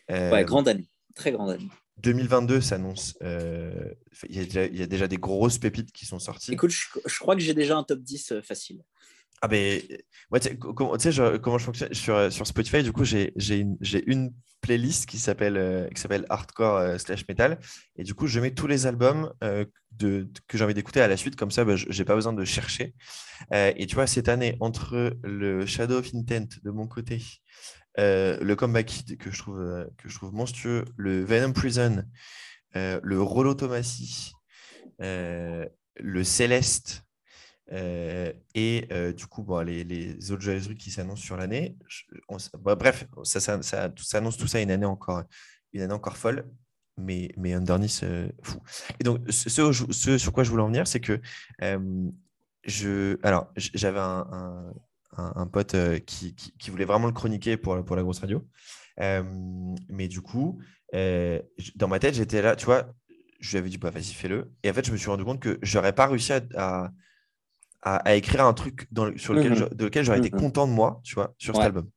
ouais, 0.09 0.47
grande 0.47 0.67
année. 0.67 0.89
Très 1.15 1.31
grande 1.31 1.51
année. 1.51 1.69
2022 1.99 2.61
s'annonce. 2.61 3.17
Il 3.21 4.53
y, 4.55 4.83
a 4.83 4.87
déjà 4.87 5.09
des 5.09 5.17
grosses 5.17 5.59
pépites 5.59 5.93
qui 5.93 6.07
sont 6.07 6.19
sorties. 6.19 6.53
Écoute, 6.53 6.71
je, 6.71 6.87
je 7.07 7.19
crois 7.19 7.35
que 7.35 7.43
j'ai 7.43 7.55
déjà 7.55 7.77
un 7.77 7.85
top 7.85 8.01
10 8.01 8.35
facile. 8.43 8.83
Ah 9.43 9.49
ben, 9.49 9.81
tu 9.81 10.41
sais, 10.41 10.57
comment, 10.57 10.97
je 10.99 11.65
fonctionne 11.65 11.93
sur, 11.93 12.33
sur 12.33 12.47
Spotify, 12.47 12.83
du 12.83 12.93
coup, 12.93 13.05
j'ai 13.05 13.33
une, 13.37 13.77
une 14.07 14.33
playlist 14.63 15.07
qui 15.07 15.19
s'appelle 15.19 15.57
euh, 15.57 15.89
s'appelle 15.95 16.25
Hardcore 16.31 16.77
euh, 16.77 16.99
slash 16.99 17.27
Metal. 17.29 17.59
Et 17.97 18.03
du 18.03 18.15
coup, 18.15 18.27
je 18.27 18.41
mets 18.41 18.53
tous 18.53 18.67
les 18.67 18.87
albums 18.87 19.33
euh, 19.45 19.65
de, 19.93 20.29
que 20.49 20.57
j'ai 20.57 20.65
envie 20.65 20.75
d'écouter 20.75 21.01
à 21.01 21.09
la 21.09 21.17
suite. 21.17 21.37
Comme 21.37 21.51
ça, 21.51 21.65
bah, 21.65 21.77
je 21.77 21.87
n'ai 21.87 22.05
pas 22.05 22.15
besoin 22.15 22.33
de 22.33 22.45
chercher. 22.45 22.95
et 23.53 23.87
tu 23.87 23.95
vois, 23.95 24.07
cette 24.07 24.29
année, 24.29 24.57
entre 24.61 25.17
le 25.23 25.67
Shadow 25.67 25.99
of 25.99 26.15
Intent 26.15 26.49
de 26.63 26.71
mon 26.71 26.87
côté, 26.87 27.23
le 27.97 28.55
Comeback 28.55 29.17
que 29.19 29.31
je, 29.31 29.39
trouve, 29.39 29.89
que 29.99 30.09
je 30.09 30.15
trouve 30.15 30.33
monstrueux, 30.33 30.85
le 30.97 31.25
Venom 31.25 31.53
Prison, 31.53 32.05
le 32.75 33.21
Rollo 33.21 33.55
Thomasy, 33.55 34.33
le 34.99 36.25
Céleste, 36.25 37.07
euh, 37.73 38.33
et 38.55 38.87
euh, 38.93 39.13
du 39.13 39.27
coup, 39.27 39.43
bon, 39.43 39.61
les, 39.65 39.83
les 39.85 40.31
autres 40.31 40.43
joyeuses 40.43 40.73
qui 40.79 40.91
s'annoncent 40.91 41.23
sur 41.23 41.37
l'année. 41.37 41.77
bref, 42.55 43.07
ça, 43.25 43.41
ça, 43.41 43.61
ça, 43.63 43.93
s'annonce 43.97 44.37
tout 44.37 44.47
ça 44.47 44.61
une 44.61 44.71
année 44.71 44.87
encore, 44.87 45.25
une 45.73 45.81
année 45.83 45.93
encore 45.93 46.17
folle, 46.17 46.49
mais, 46.97 47.31
mais 47.37 47.55
euh, 47.55 48.29
fou. 48.43 48.61
Et 49.01 49.05
donc, 49.05 49.21
ce, 49.31 50.19
sur 50.19 50.33
quoi 50.33 50.45
je 50.45 50.51
voulais 50.51 50.63
en 50.63 50.69
venir, 50.69 50.87
c'est 50.87 51.01
que 51.01 51.21
je, 52.65 53.19
alors, 53.23 53.53
j'avais 53.57 54.01
un, 54.01 54.73
un, 55.17 55.47
pote 55.47 55.77
qui, 56.05 56.35
qui, 56.35 56.71
voulait 56.71 56.85
vraiment 56.85 57.07
le 57.07 57.13
chroniquer 57.13 57.57
pour, 57.57 57.85
pour 57.85 57.97
la 57.97 58.03
grosse 58.03 58.21
radio. 58.21 58.47
mais 58.99 60.09
du 60.09 60.21
coup, 60.21 60.61
dans 60.93 61.89
ma 61.89 61.99
tête, 61.99 62.15
j'étais 62.15 62.43
là, 62.43 62.57
tu 62.57 62.67
vois, 62.67 62.93
je 63.41 63.51
lui 63.53 63.59
avais 63.59 63.69
dit, 63.69 63.79
bah, 63.79 63.91
vas-y, 63.91 64.13
fais-le. 64.13 64.53
Et 64.63 64.71
en 64.71 64.75
fait, 64.75 64.87
je 64.87 64.93
me 64.93 64.97
suis 64.97 65.11
rendu 65.11 65.25
compte 65.25 65.41
que 65.41 65.59
j'aurais 65.63 65.93
pas 65.93 66.07
réussi 66.07 66.33
à 66.33 66.91
à, 67.87 68.17
écrire 68.17 68.45
un 68.45 68.53
truc 68.53 68.89
dans 68.91 69.17
sur 69.17 69.33
lequel 69.33 69.53
mhm. 69.53 69.69
de 69.73 69.85
lequel 69.85 70.05
j'aurais 70.05 70.19
été 70.19 70.31
mhm. 70.33 70.41
content 70.41 70.67
de 70.67 70.73
moi, 70.73 71.01
tu 71.05 71.15
vois, 71.15 71.35
sur 71.39 71.55
cet 71.55 71.65
album. 71.65 71.89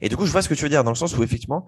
Et 0.00 0.08
du 0.08 0.16
coup, 0.16 0.26
je 0.26 0.32
vois 0.32 0.42
ce 0.42 0.48
que 0.48 0.54
tu 0.54 0.62
veux 0.62 0.68
dire, 0.68 0.84
dans 0.84 0.90
le 0.90 0.96
sens 0.96 1.16
où 1.16 1.22
effectivement, 1.22 1.66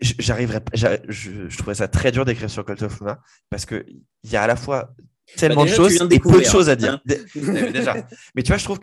j'arriverais, 0.00 0.62
je, 0.74 1.48
je, 1.48 1.58
trouvais 1.58 1.74
ça 1.74 1.88
très 1.88 2.12
dur 2.12 2.24
d'écrire 2.24 2.50
sur 2.50 2.64
Cult 2.64 2.82
of 2.82 3.00
Luna 3.00 3.20
parce 3.50 3.66
qu'il 3.66 4.02
y 4.24 4.36
a 4.36 4.42
à 4.42 4.46
la 4.46 4.56
fois 4.56 4.94
tellement 5.36 5.64
bah, 5.64 5.70
de 5.70 5.74
choses 5.74 6.06
et 6.10 6.20
peu 6.20 6.38
de 6.38 6.44
choses 6.44 6.68
à 6.68 6.76
dire. 6.76 6.94
Hein. 6.94 7.70
déjà. 7.72 7.94
Mais 8.34 8.42
tu 8.42 8.48
vois, 8.48 8.58
je 8.58 8.64
trouve 8.64 8.78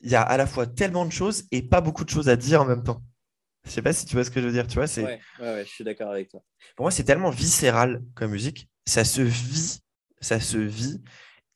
qu'il 0.00 0.10
y 0.10 0.14
a 0.14 0.22
à 0.22 0.36
la 0.36 0.46
fois 0.46 0.66
tellement 0.66 1.04
de 1.04 1.12
choses 1.12 1.44
et 1.50 1.62
pas 1.62 1.80
beaucoup 1.80 2.04
de 2.04 2.10
choses 2.10 2.28
à 2.28 2.36
dire 2.36 2.62
en 2.62 2.66
même 2.66 2.82
temps. 2.82 3.02
Je 3.64 3.70
sais 3.70 3.82
pas 3.82 3.92
si 3.92 4.06
tu 4.06 4.14
vois 4.14 4.24
ce 4.24 4.30
que 4.30 4.40
je 4.40 4.46
veux 4.46 4.52
dire. 4.52 4.66
Tu 4.66 4.74
vois, 4.74 4.86
c'est. 4.86 5.02
Ouais, 5.02 5.20
ouais, 5.40 5.64
je 5.64 5.70
suis 5.70 5.84
d'accord 5.84 6.10
avec 6.10 6.28
toi. 6.28 6.40
Pour 6.76 6.84
moi, 6.84 6.90
c'est 6.90 7.04
tellement 7.04 7.30
viscéral 7.30 8.02
comme 8.14 8.30
musique. 8.30 8.68
Ça 8.86 9.04
se 9.04 9.22
vit, 9.22 9.80
ça 10.20 10.38
se 10.38 10.56
vit. 10.56 11.02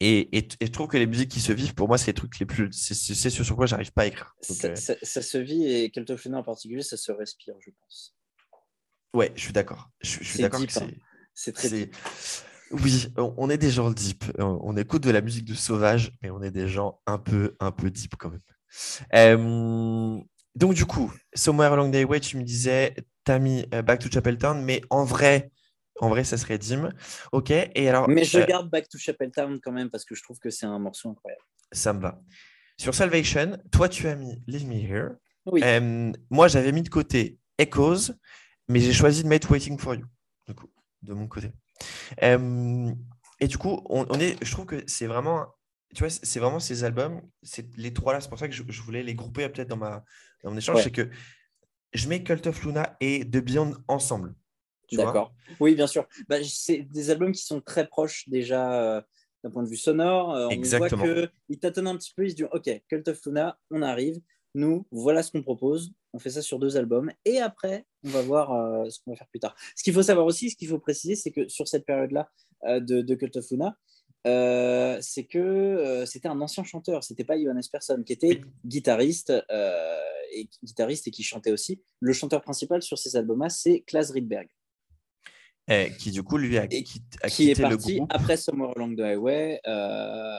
Et, 0.00 0.36
et, 0.36 0.48
je 0.60 0.66
trouve 0.68 0.88
que 0.88 0.96
les 0.96 1.06
musiques 1.06 1.30
qui 1.30 1.40
se 1.40 1.52
vivent, 1.52 1.74
pour 1.74 1.86
moi, 1.86 1.98
c'est 1.98 2.08
les 2.08 2.14
trucs 2.14 2.38
les 2.38 2.46
plus. 2.46 2.70
C'est 2.72 2.94
ce 2.94 3.44
sur 3.44 3.54
quoi 3.54 3.66
j'arrive 3.66 3.92
pas 3.92 4.02
à 4.02 4.06
écrire. 4.06 4.34
Euh, 4.64 4.74
ça, 4.74 5.22
se 5.22 5.38
vit 5.38 5.70
et 5.70 5.90
Keltoflena 5.90 6.38
en 6.38 6.42
particulier, 6.42 6.82
ça 6.82 6.96
se 6.96 7.12
respire, 7.12 7.54
je 7.60 7.70
pense. 7.78 8.16
Ouais, 9.14 9.30
je 9.36 9.42
suis 9.42 9.52
d'accord. 9.52 9.90
Je, 10.00 10.24
suis 10.24 10.40
d'accord 10.40 10.66
que 10.66 10.78
hein. 10.78 10.90
c'est. 11.34 11.52
très. 11.52 11.90
Oui, 12.70 13.08
on 13.16 13.50
est 13.50 13.58
des 13.58 13.70
gens 13.70 13.90
deep. 13.90 14.24
On 14.38 14.76
écoute 14.76 15.02
de 15.02 15.10
la 15.10 15.20
musique 15.20 15.44
de 15.44 15.54
sauvage, 15.54 16.12
mais 16.22 16.30
on 16.30 16.42
est 16.42 16.50
des 16.50 16.68
gens 16.68 17.00
un 17.06 17.18
peu, 17.18 17.56
un 17.60 17.72
peu 17.72 17.90
deep 17.90 18.14
quand 18.16 18.30
même. 18.30 18.40
Euh, 19.14 20.18
donc, 20.54 20.74
du 20.74 20.84
coup, 20.84 21.12
Somewhere 21.34 21.72
Along 21.72 21.90
the 21.90 22.08
Way, 22.08 22.20
tu 22.20 22.36
me 22.36 22.42
disais, 22.42 22.94
t'as 23.24 23.38
mis 23.38 23.64
euh, 23.74 23.82
Back 23.82 24.00
to 24.00 24.10
Chapeltown, 24.10 24.62
mais 24.62 24.82
en 24.90 25.04
vrai, 25.04 25.50
en 26.00 26.08
vrai, 26.08 26.24
ça 26.24 26.36
serait 26.36 26.58
Dim. 26.58 26.90
Ok. 27.32 27.50
Et 27.50 27.88
alors, 27.88 28.08
Mais 28.08 28.24
je 28.24 28.38
euh, 28.38 28.46
garde 28.46 28.70
Back 28.70 28.88
to 28.88 28.98
Town 29.32 29.60
quand 29.62 29.72
même 29.72 29.90
parce 29.90 30.04
que 30.04 30.14
je 30.14 30.22
trouve 30.22 30.38
que 30.38 30.50
c'est 30.50 30.66
un 30.66 30.78
morceau 30.78 31.10
incroyable. 31.10 31.42
Ça 31.72 31.92
me 31.92 32.00
va. 32.00 32.20
Sur 32.78 32.94
Salvation, 32.94 33.58
toi, 33.70 33.88
tu 33.88 34.08
as 34.08 34.14
mis 34.16 34.42
Leave 34.46 34.66
Me 34.66 34.76
Here. 34.76 35.10
Oui. 35.46 35.60
Euh, 35.62 36.12
moi, 36.30 36.48
j'avais 36.48 36.72
mis 36.72 36.82
de 36.82 36.88
côté 36.88 37.38
Echoes, 37.58 38.12
mais 38.68 38.80
j'ai 38.80 38.92
choisi 38.92 39.22
de 39.22 39.28
mettre 39.28 39.50
Waiting 39.50 39.78
for 39.78 39.94
You, 39.94 40.06
du 40.46 40.54
coup, 40.54 40.70
de 41.02 41.12
mon 41.12 41.26
côté. 41.26 41.52
Euh, 42.22 42.92
et 43.40 43.46
du 43.46 43.58
coup, 43.58 43.80
on, 43.88 44.20
est, 44.20 44.36
je 44.44 44.52
trouve 44.52 44.66
que 44.66 44.82
c'est 44.86 45.06
vraiment, 45.06 45.46
tu 45.94 46.02
vois, 46.02 46.10
c'est 46.10 46.40
vraiment 46.40 46.60
ces 46.60 46.84
albums, 46.84 47.22
c'est 47.42 47.66
les 47.76 47.92
trois 47.92 48.12
là. 48.12 48.20
C'est 48.20 48.28
pour 48.28 48.38
ça 48.38 48.48
que 48.48 48.54
je, 48.54 48.82
voulais 48.82 49.02
les 49.02 49.14
grouper 49.14 49.48
peut-être 49.48 49.68
dans, 49.68 49.76
ma, 49.76 50.04
dans 50.42 50.50
mon 50.50 50.56
échange. 50.56 50.82
C'est 50.82 50.90
que 50.90 51.08
je 51.92 52.08
mets 52.08 52.22
Cult 52.22 52.46
of 52.46 52.62
Luna 52.64 52.96
et 53.00 53.24
The 53.24 53.38
Beyond 53.38 53.74
ensemble. 53.88 54.34
D'accord. 54.92 55.32
Oui, 55.60 55.74
bien 55.74 55.86
sûr. 55.86 56.06
Bah, 56.28 56.36
c'est 56.44 56.82
des 56.82 57.10
albums 57.10 57.32
qui 57.32 57.44
sont 57.44 57.60
très 57.60 57.86
proches 57.86 58.28
déjà 58.28 58.72
euh, 58.74 59.02
d'un 59.44 59.50
point 59.50 59.62
de 59.62 59.68
vue 59.68 59.76
sonore. 59.76 60.34
Euh, 60.34 60.46
on 60.46 60.50
Exactement. 60.50 61.04
voit 61.04 61.26
qu'ils 61.46 61.58
tâtonnent 61.58 61.86
un 61.86 61.96
petit 61.96 62.12
peu. 62.14 62.26
Ils 62.26 62.30
se 62.30 62.36
disent 62.36 62.48
Ok, 62.52 62.70
Cult 62.88 63.08
of 63.08 63.24
Luna, 63.24 63.58
on 63.70 63.82
arrive. 63.82 64.20
Nous, 64.54 64.86
voilà 64.90 65.22
ce 65.22 65.30
qu'on 65.30 65.42
propose. 65.42 65.92
On 66.12 66.18
fait 66.18 66.30
ça 66.30 66.42
sur 66.42 66.58
deux 66.58 66.76
albums. 66.76 67.12
Et 67.24 67.38
après, 67.38 67.86
on 68.04 68.08
va 68.10 68.22
voir 68.22 68.52
euh, 68.52 68.88
ce 68.90 68.98
qu'on 69.00 69.12
va 69.12 69.16
faire 69.16 69.28
plus 69.28 69.40
tard. 69.40 69.56
Ce 69.76 69.82
qu'il 69.82 69.94
faut 69.94 70.02
savoir 70.02 70.26
aussi, 70.26 70.50
ce 70.50 70.56
qu'il 70.56 70.68
faut 70.68 70.78
préciser, 70.78 71.14
c'est 71.14 71.30
que 71.30 71.48
sur 71.48 71.68
cette 71.68 71.86
période-là 71.86 72.30
de, 72.64 73.00
de, 73.00 73.14
Cult 73.14 73.36
of 73.36 73.50
Luna, 73.50 73.76
c'est 75.00 75.24
que 75.24 76.04
c'était 76.06 76.28
un 76.28 76.40
ancien 76.40 76.62
chanteur. 76.62 77.04
C'était 77.04 77.24
pas 77.24 77.40
Johannes 77.40 77.62
Persson 77.72 78.02
qui 78.04 78.12
était 78.12 78.42
guitariste 78.66 79.32
et 80.32 80.48
guitariste 80.62 81.08
et 81.08 81.10
qui 81.10 81.22
chantait 81.22 81.52
aussi. 81.52 81.80
Le 82.00 82.12
chanteur 82.12 82.42
principal 82.42 82.82
sur 82.82 82.98
ces 82.98 83.16
albums-là, 83.16 83.48
c'est 83.48 83.80
Klaas 83.80 84.10
Rydberg. 84.12 84.48
Eh, 85.72 85.92
qui 85.96 86.10
du 86.10 86.24
coup 86.24 86.36
lui 86.36 86.58
a, 86.58 86.66
qui, 86.66 86.84
qui 87.28 87.50
est 87.50 87.60
parti 87.60 88.00
après 88.08 88.36
Somewhere 88.36 88.72
Along 88.74 88.96
the 88.96 89.02
Highway, 89.02 89.60
euh, 89.68 90.36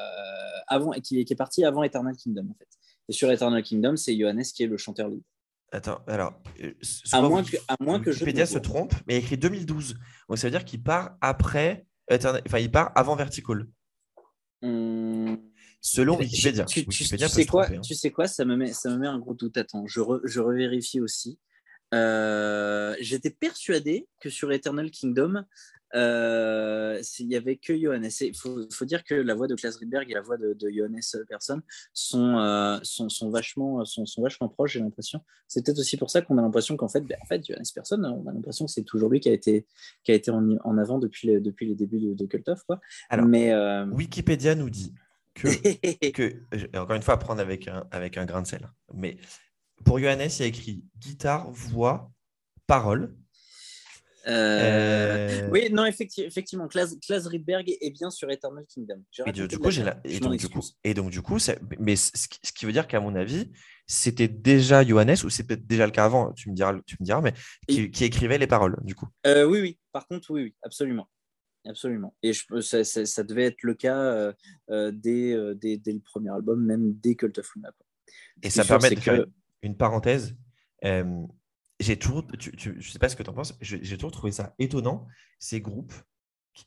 avant, 0.67 0.91
qui, 0.91 1.23
qui, 1.23 1.33
est 1.33 1.37
parti 1.37 1.63
avant 1.63 1.83
Eternal 1.83 2.15
Kingdom 2.17 2.49
en 2.49 2.53
fait. 2.55 2.67
Et 3.07 3.13
sur 3.13 3.31
Eternal 3.31 3.63
Kingdom, 3.63 3.95
c'est 3.95 4.17
Johannes 4.17 4.43
qui 4.43 4.63
est 4.63 4.67
le 4.67 4.77
chanteur 4.77 5.07
lead. 5.07 5.21
Attends, 5.71 6.01
alors. 6.07 6.33
Euh, 6.61 6.73
à 7.13 7.21
moins, 7.21 7.43
que, 7.43 7.55
à 7.67 7.75
moins 7.79 7.99
que 8.01 8.09
Wikipédia 8.09 8.45
se 8.45 8.57
trompe, 8.59 8.93
mais 9.07 9.15
il 9.15 9.19
écrit 9.19 9.37
2012. 9.37 9.95
Donc 10.27 10.37
ça 10.37 10.47
veut 10.47 10.51
dire 10.51 10.65
qu'il 10.65 10.83
part 10.83 11.17
après 11.21 11.85
Enfin, 12.11 12.59
il 12.59 12.69
part 12.69 12.91
avant 12.95 13.15
Vertical. 13.15 13.67
Hum, 14.63 15.37
Selon 15.79 16.17
Wikipédia. 16.19 16.65
tu- 16.65 16.81
Wikipédia 16.81 17.27
tu 17.29 17.35
peut 17.35 17.41
sais 17.41 17.45
quoi, 17.47 17.63
tromper, 17.63 17.77
hein. 17.77 17.81
tu 17.81 17.95
sais 17.95 18.11
quoi 18.11 18.27
ça, 18.27 18.43
me 18.45 18.55
met, 18.55 18.73
ça 18.73 18.89
me 18.89 18.97
met 18.97 19.07
un 19.07 19.17
gros 19.17 19.33
doute. 19.33 19.57
Attends, 19.57 19.87
je, 19.87 19.99
re- 20.01 20.21
je 20.25 20.39
revérifie 20.41 20.99
aussi. 20.99 21.39
Euh, 21.93 22.95
J'étais 22.99 23.31
persuadé 23.31 24.07
que 24.19 24.29
sur 24.29 24.51
Eternal 24.51 24.91
Kingdom, 24.91 25.43
euh, 25.93 27.01
il 27.19 27.27
n'y 27.27 27.35
avait 27.35 27.57
que 27.57 27.77
Johannes. 27.77 28.09
Il 28.21 28.35
faut, 28.35 28.65
faut 28.71 28.85
dire 28.85 29.03
que 29.03 29.13
la 29.13 29.35
voix 29.35 29.47
de 29.47 29.55
Klaas 29.55 29.75
Rydberg 29.77 30.09
et 30.09 30.13
la 30.13 30.21
voix 30.21 30.37
de, 30.37 30.53
de 30.53 30.69
Johannes 30.69 31.01
Persson 31.27 31.61
sont, 31.93 32.37
euh, 32.37 32.79
sont, 32.83 33.09
sont, 33.09 33.29
vachement, 33.29 33.83
sont, 33.83 34.05
sont 34.05 34.21
vachement 34.21 34.47
proches, 34.47 34.73
j'ai 34.73 34.79
l'impression. 34.79 35.19
C'est 35.47 35.65
peut-être 35.65 35.79
aussi 35.79 35.97
pour 35.97 36.09
ça 36.09 36.21
qu'on 36.21 36.37
a 36.37 36.41
l'impression 36.41 36.77
qu'en 36.77 36.87
fait, 36.87 37.01
ben, 37.01 37.17
en 37.21 37.25
fait, 37.25 37.45
Johannes 37.45 37.65
Persson, 37.75 38.01
on 38.03 38.27
a 38.29 38.33
l'impression 38.33 38.65
que 38.67 38.71
c'est 38.71 38.83
toujours 38.83 39.09
lui 39.09 39.19
qui 39.19 39.29
a 39.29 39.33
été, 39.33 39.65
qui 40.03 40.11
a 40.13 40.15
été 40.15 40.31
en, 40.31 40.47
en 40.63 40.77
avant 40.77 40.97
depuis, 40.97 41.27
les, 41.27 41.41
depuis 41.41 41.67
les 41.67 41.75
débuts 41.75 41.99
de, 41.99 42.13
de 42.13 42.25
Cult 42.25 42.47
of. 42.47 42.63
Quoi. 42.63 42.79
Alors, 43.09 43.25
Mais. 43.25 43.51
euh, 43.51 43.85
Wikipédia 43.87 44.55
nous 44.55 44.69
dit 44.69 44.93
que, 45.33 45.47
que 46.11 46.77
encore 46.77 46.95
une 46.95 47.01
fois, 47.01 47.15
à 47.15 47.17
prendre 47.17 47.41
avec 47.41 47.67
un, 47.67 47.85
avec 47.91 48.17
un 48.17 48.25
grain 48.25 48.41
de 48.41 48.47
sel. 48.47 48.69
Mais 48.93 49.17
pour 49.83 49.99
Johannes, 49.99 50.29
il 50.29 50.39
y 50.41 50.43
a 50.43 50.47
écrit 50.47 50.83
guitare, 50.99 51.49
voix, 51.51 52.11
parole. 52.67 53.15
Euh, 54.27 55.41
Euh, 55.47 55.49
Oui, 55.49 55.69
non, 55.71 55.85
effectivement, 55.85 56.27
effectivement 56.27 56.67
Klaas, 56.67 56.95
Klaas 57.03 57.27
Rydberg 57.27 57.67
est 57.81 57.89
bien 57.89 58.11
sur 58.11 58.29
Eternal 58.29 58.63
Kingdom. 58.67 59.03
Et 59.25 59.31
du, 59.31 59.47
coup, 59.57 59.69
la- 59.71 59.99
et 60.03 60.19
donc, 60.19 60.37
du 60.37 60.47
coup, 60.47 60.59
excuse. 60.59 60.77
et 60.83 60.93
donc, 60.93 61.09
du 61.09 61.21
coup, 61.23 61.39
c'est- 61.39 61.59
mais 61.79 61.95
ce 61.95 62.27
qui, 62.53 62.65
veut 62.67 62.71
dire 62.71 62.87
qu'à 62.87 62.99
mon 62.99 63.15
avis, 63.15 63.51
c'était 63.87 64.27
déjà 64.27 64.83
Johannes, 64.85 65.15
ou 65.23 65.29
c'est 65.31 65.43
peut-être 65.43 65.65
déjà 65.65 65.87
le 65.87 65.91
cas 65.91 66.05
avant, 66.05 66.33
tu 66.33 66.51
me 66.51 66.55
diras, 66.55 66.79
tu 66.85 66.97
me 66.99 67.05
diras 67.05 67.21
mais 67.21 67.33
qui, 67.67 67.89
qui 67.89 68.03
écrivait 68.03 68.37
les 68.37 68.45
paroles, 68.45 68.77
du 68.83 68.93
coup. 68.93 69.07
Euh, 69.25 69.45
oui, 69.45 69.59
oui, 69.59 69.79
par 69.91 70.07
contre, 70.07 70.29
oui, 70.29 70.43
oui, 70.43 70.55
absolument. 70.61 71.09
Absolument. 71.67 72.15
Et 72.23 72.33
je, 72.33 72.43
ça, 72.61 72.83
ça- 72.83 73.05
ça 73.05 73.23
devait 73.23 73.45
être 73.45 73.61
le 73.63 73.73
cas 73.73 74.33
dès, 74.69 75.35
dès, 75.55 75.77
dès 75.77 75.93
le 75.93 75.99
premier 75.99 76.29
album, 76.29 76.63
même 76.63 76.93
dès 76.93 77.15
Cult 77.15 77.37
of 77.39 77.49
Luna. 77.55 77.71
quoi. 77.75 77.85
Et 78.43 78.49
ça 78.51 78.63
permet 78.65 78.89
de 78.91 78.95
que- 78.99 79.29
une, 79.61 79.77
parenthèse. 79.77 80.37
Euh, 80.83 81.25
j'ai 81.79 81.97
je 81.99 82.91
sais 82.91 82.99
pas 82.99 83.09
ce 83.09 83.15
que 83.15 83.23
tu 83.23 83.29
en 83.29 83.33
penses, 83.33 83.57
j'ai 83.61 83.97
toujours 83.97 84.11
trouvé 84.11 84.31
ça 84.31 84.53
étonnant, 84.59 85.07
ces 85.39 85.61
groupes 85.61 85.93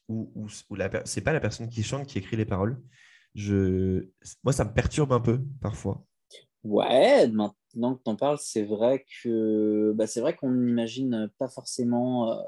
où, 0.09 0.33
où, 0.35 0.47
où 0.71 0.77
c'est 1.05 1.21
pas 1.21 1.33
la 1.33 1.41
personne 1.41 1.69
qui 1.69 1.83
chante 1.83 2.07
qui 2.07 2.19
écrit 2.19 2.37
les 2.37 2.45
paroles. 2.45 2.81
Je, 3.35 4.09
moi, 4.43 4.53
ça 4.53 4.65
me 4.65 4.73
perturbe 4.73 5.13
un 5.13 5.21
peu 5.21 5.43
parfois. 5.61 6.05
Ouais, 6.63 7.29
maintenant 7.29 7.97
que 7.97 8.03
tu 8.03 8.11
en 8.11 8.17
parles, 8.17 8.39
c'est 8.41 8.63
vrai 8.63 9.05
que 9.23 9.93
bah, 9.95 10.07
c'est 10.07 10.37
qu'on 10.37 10.53
n'imagine 10.53 11.31
pas 11.39 11.49
forcément 11.49 12.33
euh, 12.33 12.43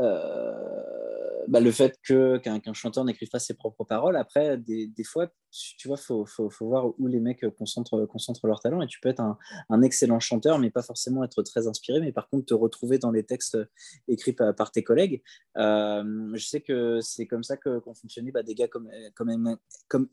euh, 0.00 1.44
bah, 1.48 1.60
le 1.60 1.72
fait 1.72 1.98
que 2.02 2.38
qu'un 2.38 2.72
chanteur 2.72 3.04
n'écrive 3.04 3.28
pas 3.28 3.38
ses 3.38 3.54
propres 3.54 3.84
paroles. 3.84 4.16
Après, 4.16 4.56
des, 4.56 5.04
fois, 5.04 5.28
tu 5.50 5.88
vois, 5.88 5.96
faut, 5.96 6.24
faut, 6.24 6.48
faut 6.48 6.66
voir 6.66 6.86
où 6.98 7.06
les 7.06 7.18
mecs 7.18 7.44
concentrent, 7.56 8.06
concentrent 8.06 8.46
leur 8.46 8.60
talent. 8.60 8.82
Et 8.82 8.86
tu 8.86 9.00
peux 9.00 9.08
être 9.08 9.20
un, 9.20 9.82
excellent 9.82 10.20
chanteur, 10.20 10.58
mais 10.58 10.70
pas 10.70 10.82
forcément 10.82 11.24
être 11.24 11.42
très 11.42 11.66
inspiré, 11.66 12.00
mais 12.00 12.12
par 12.12 12.28
contre 12.28 12.46
te 12.46 12.54
retrouver 12.54 12.98
dans 12.98 13.10
les 13.10 13.24
textes 13.24 13.58
écrits 14.06 14.32
par, 14.32 14.70
tes 14.70 14.84
collègues. 14.84 15.22
Euh, 15.56 16.30
je 16.34 16.46
sais 16.46 16.60
que 16.60 17.00
c'est 17.00 17.26
comme 17.26 17.42
ça 17.42 17.56
qu'ont 17.56 17.94
fonctionné 17.94 18.30
bah, 18.30 18.42
des 18.42 18.54
gars 18.54 18.68
comme 18.68 18.88
comme, 19.14 19.30
Eggman- 19.30 19.58
comme 19.88 20.08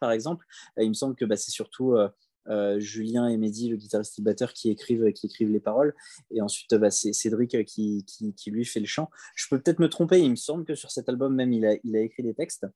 par 0.00 0.12
exemple. 0.12 0.44
Il 0.78 0.88
me 0.88 0.94
semble 0.94 1.14
que 1.14 1.24
bah, 1.24 1.36
c'est 1.36 1.50
surtout 1.50 1.94
euh, 1.94 2.08
euh, 2.48 2.78
Julien 2.80 3.28
et 3.28 3.36
Mehdi, 3.36 3.68
le 3.68 3.76
guitariste 3.76 4.18
et 4.18 4.22
le 4.22 4.24
batteur, 4.24 4.52
qui 4.52 4.70
écrivent, 4.70 5.12
qui 5.12 5.26
écrivent 5.26 5.50
les 5.50 5.60
paroles. 5.60 5.94
Et 6.30 6.40
ensuite, 6.40 6.74
bah, 6.74 6.90
c'est 6.90 7.12
Cédric 7.12 7.54
euh, 7.54 7.62
qui, 7.62 8.04
qui, 8.06 8.32
qui, 8.34 8.50
lui 8.50 8.64
fait 8.64 8.80
le 8.80 8.86
chant. 8.86 9.10
Je 9.34 9.46
peux 9.50 9.60
peut-être 9.60 9.80
me 9.80 9.88
tromper, 9.88 10.20
il 10.20 10.30
me 10.30 10.36
semble 10.36 10.64
que 10.64 10.74
sur 10.74 10.90
cet 10.90 11.08
album 11.08 11.34
même, 11.34 11.52
il 11.52 11.66
a, 11.66 11.74
il 11.84 11.96
a 11.96 12.00
écrit 12.00 12.22
des 12.22 12.34
textes. 12.34 12.66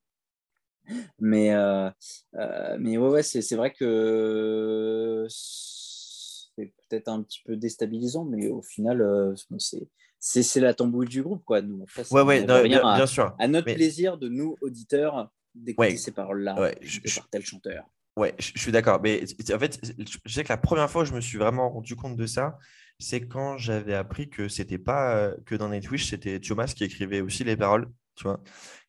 Mais, 1.21 1.55
euh, 1.55 1.89
euh, 2.35 2.77
mais 2.81 2.99
ouais, 2.99 3.09
ouais 3.09 3.23
c'est 3.23 3.55
vrai 3.55 3.73
que 3.73 5.27
c'est 5.29 6.73
peut-être 6.89 7.09
un 7.09 7.23
petit 7.23 7.41
peu 7.45 7.57
déstabilisant, 7.57 8.25
mais 8.25 8.49
au 8.49 8.63
final, 8.63 9.01
euh, 9.01 9.35
bon, 9.51 9.59
c'est 9.59 9.89
c'est 10.25 10.61
la 10.61 10.73
tambouille 10.73 11.09
du 11.09 11.23
groupe. 11.23 11.43
Quoi. 11.45 11.63
Nous, 11.63 11.85
Ouais, 12.13 12.23
ouais, 12.23 12.45
non, 12.45 12.63
bien, 12.63 12.81
à, 12.87 12.97
bien 12.97 13.07
sûr. 13.07 13.35
à 13.41 13.49
notre 13.49 13.67
Mais- 13.67 13.75
plaisir 13.75 14.19
de 14.19 14.29
nous, 14.29 14.57
auditeurs, 14.61 15.33
d'écouter 15.55 15.89
Ouais. 15.91 15.97
ces 15.97 16.13
Ouais, 16.13 16.79
je- 16.81 17.01
chantées 17.01 17.09
je- 17.09 17.19
par 17.21 17.29
tel 17.31 17.45
chanteur. 17.45 17.85
Ouais, 18.17 18.35
je, 18.39 18.53
je 18.55 18.61
suis 18.61 18.73
d'accord. 18.73 19.01
Mais 19.03 19.25
en 19.55 19.59
fait, 19.59 19.81
je 20.27 20.33
sais 20.33 20.45
que 20.45 20.49
la 20.49 20.59
première 20.59 20.91
fois 20.91 21.03
où 21.03 21.05
je 21.05 21.15
me 21.15 21.21
suis 21.21 21.39
vraiment 21.39 21.71
rendu 21.71 21.97
compte 21.97 22.17
de 22.17 22.27
ça, 22.27 22.59
c'est 22.99 23.27
quand 23.27 23.57
j'avais 23.59 23.95
appris 23.95 24.29
que 24.29 24.49
c'était 24.49 24.79
pas 24.79 25.17
euh, 25.17 25.37
que 25.47 25.55
dans 25.55 25.69
Nightwish, 25.71 26.11
c'était 26.11 26.39
Thomas 26.41 26.67
qui 26.67 26.85
écrivait 26.85 27.21
aussi 27.21 27.45
les 27.45 27.57
paroles, 27.57 27.89
tu 28.17 28.25
vois. 28.25 28.41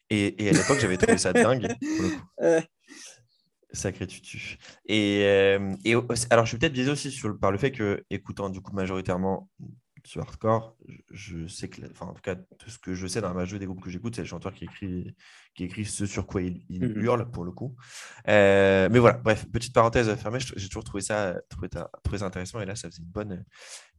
Et, 0.09 0.43
et 0.45 0.49
à 0.49 0.53
l'époque, 0.53 0.79
j'avais 0.79 0.97
trouvé 0.97 1.17
ça 1.17 1.33
dingue, 1.33 1.67
pour 1.95 2.03
le 2.03 2.09
coup. 2.09 2.21
Euh, 2.41 2.61
Sacré 3.71 4.05
tutu. 4.05 4.57
Et, 4.85 5.23
euh, 5.23 5.75
et 5.83 5.95
alors, 6.29 6.45
je 6.45 6.49
suis 6.49 6.57
peut-être 6.59 6.73
biaisé 6.73 6.91
aussi 6.91 7.09
sur, 7.09 7.39
par 7.39 7.51
le 7.51 7.57
fait 7.57 7.71
que, 7.71 8.03
écoutant 8.11 8.49
du 8.51 8.61
coup 8.61 8.71
majoritairement 8.71 9.49
ce 10.05 10.19
hardcore, 10.19 10.75
je, 11.11 11.47
sais 11.47 11.69
que, 11.69 11.81
enfin, 11.91 12.07
en 12.07 12.13
tout 12.13 12.21
cas, 12.21 12.35
tout 12.35 12.69
ce 12.69 12.77
que 12.77 12.93
je 12.93 13.07
sais 13.07 13.21
dans 13.21 13.30
la 13.30 13.34
majorité 13.34 13.59
des 13.59 13.65
groupes 13.67 13.81
que 13.84 13.89
j'écoute, 13.89 14.15
c'est 14.15 14.21
le 14.21 14.27
chanteur 14.27 14.53
qui 14.53 14.65
écrit, 14.65 15.15
qui 15.55 15.63
écrit 15.63 15.85
ce 15.85 16.05
sur 16.05 16.27
quoi 16.27 16.41
il, 16.41 16.65
il 16.69 16.81
Mhm. 16.89 17.01
hurle, 17.03 17.31
pour 17.31 17.45
le 17.45 17.51
coup. 17.51 17.75
Euh, 18.27 18.89
mais 18.91 18.99
voilà, 18.99 19.17
bref, 19.17 19.45
petite 19.51 19.73
parenthèse 19.73 20.13
fermée, 20.15 20.39
j'ai 20.39 20.67
toujours 20.67 20.84
trouvé 20.84 21.01
ça, 21.01 21.35
trouvé, 21.49 21.69
trouvé 22.03 22.17
ça 22.17 22.25
intéressant, 22.25 22.59
et 22.59 22.65
là, 22.65 22.75
ça 22.75 22.89
faisait 22.89 23.01
une 23.01 23.07
bonne, 23.09 23.45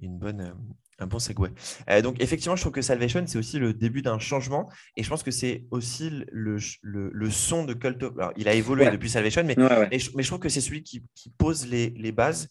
une 0.01 0.19
bonne, 0.19 0.41
euh, 0.43 0.53
un 0.99 1.07
bon 1.07 1.19
segue. 1.19 1.51
Euh, 1.89 2.03
donc, 2.03 2.21
effectivement, 2.21 2.55
je 2.57 2.61
trouve 2.61 2.73
que 2.75 2.83
Salvation, 2.83 3.25
c'est 3.27 3.39
aussi 3.39 3.59
le 3.59 3.73
début 3.73 4.03
d'un 4.03 4.19
changement, 4.19 4.71
et 4.97 5.03
je 5.03 5.09
pense 5.09 5.23
que 5.23 5.31
c'est 5.31 5.65
aussi 5.71 6.11
le, 6.31 6.59
le, 6.83 7.11
le 7.13 7.31
son 7.31 7.65
de 7.65 7.73
Cult 7.73 8.03
of... 8.03 8.13
Alors, 8.19 8.33
il 8.37 8.47
a 8.49 8.53
évolué 8.55 8.85
Ouais. 8.85 8.91
depuis 8.93 9.09
Salvation, 9.09 9.43
mais 9.45 9.59
ouais, 9.59 9.65
ouais. 9.67 9.89
mais 9.91 9.99
je, 9.99 10.11
mais 10.17 10.23
je 10.23 10.29
trouve 10.29 10.41
que 10.41 10.51
c'est 10.51 10.61
celui 10.61 10.83
qui, 10.83 11.03
qui 11.15 11.31
pose 11.31 11.67
les, 11.67 11.91
les 11.91 12.13
bases 12.13 12.51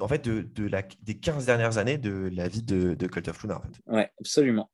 en 0.00 0.08
fait, 0.08 0.24
de, 0.24 0.42
de 0.42 0.66
la, 0.66 0.82
des 1.02 1.18
15 1.18 1.46
dernières 1.46 1.78
années 1.78 1.98
de 1.98 2.30
la 2.32 2.48
vie 2.48 2.62
de, 2.62 2.94
de 2.94 3.06
Cult 3.06 3.28
of 3.28 3.42
Luna. 3.42 3.58
En 3.58 3.62
fait. 3.62 3.80
Ouais, 3.86 4.10
absolument. 4.20 4.70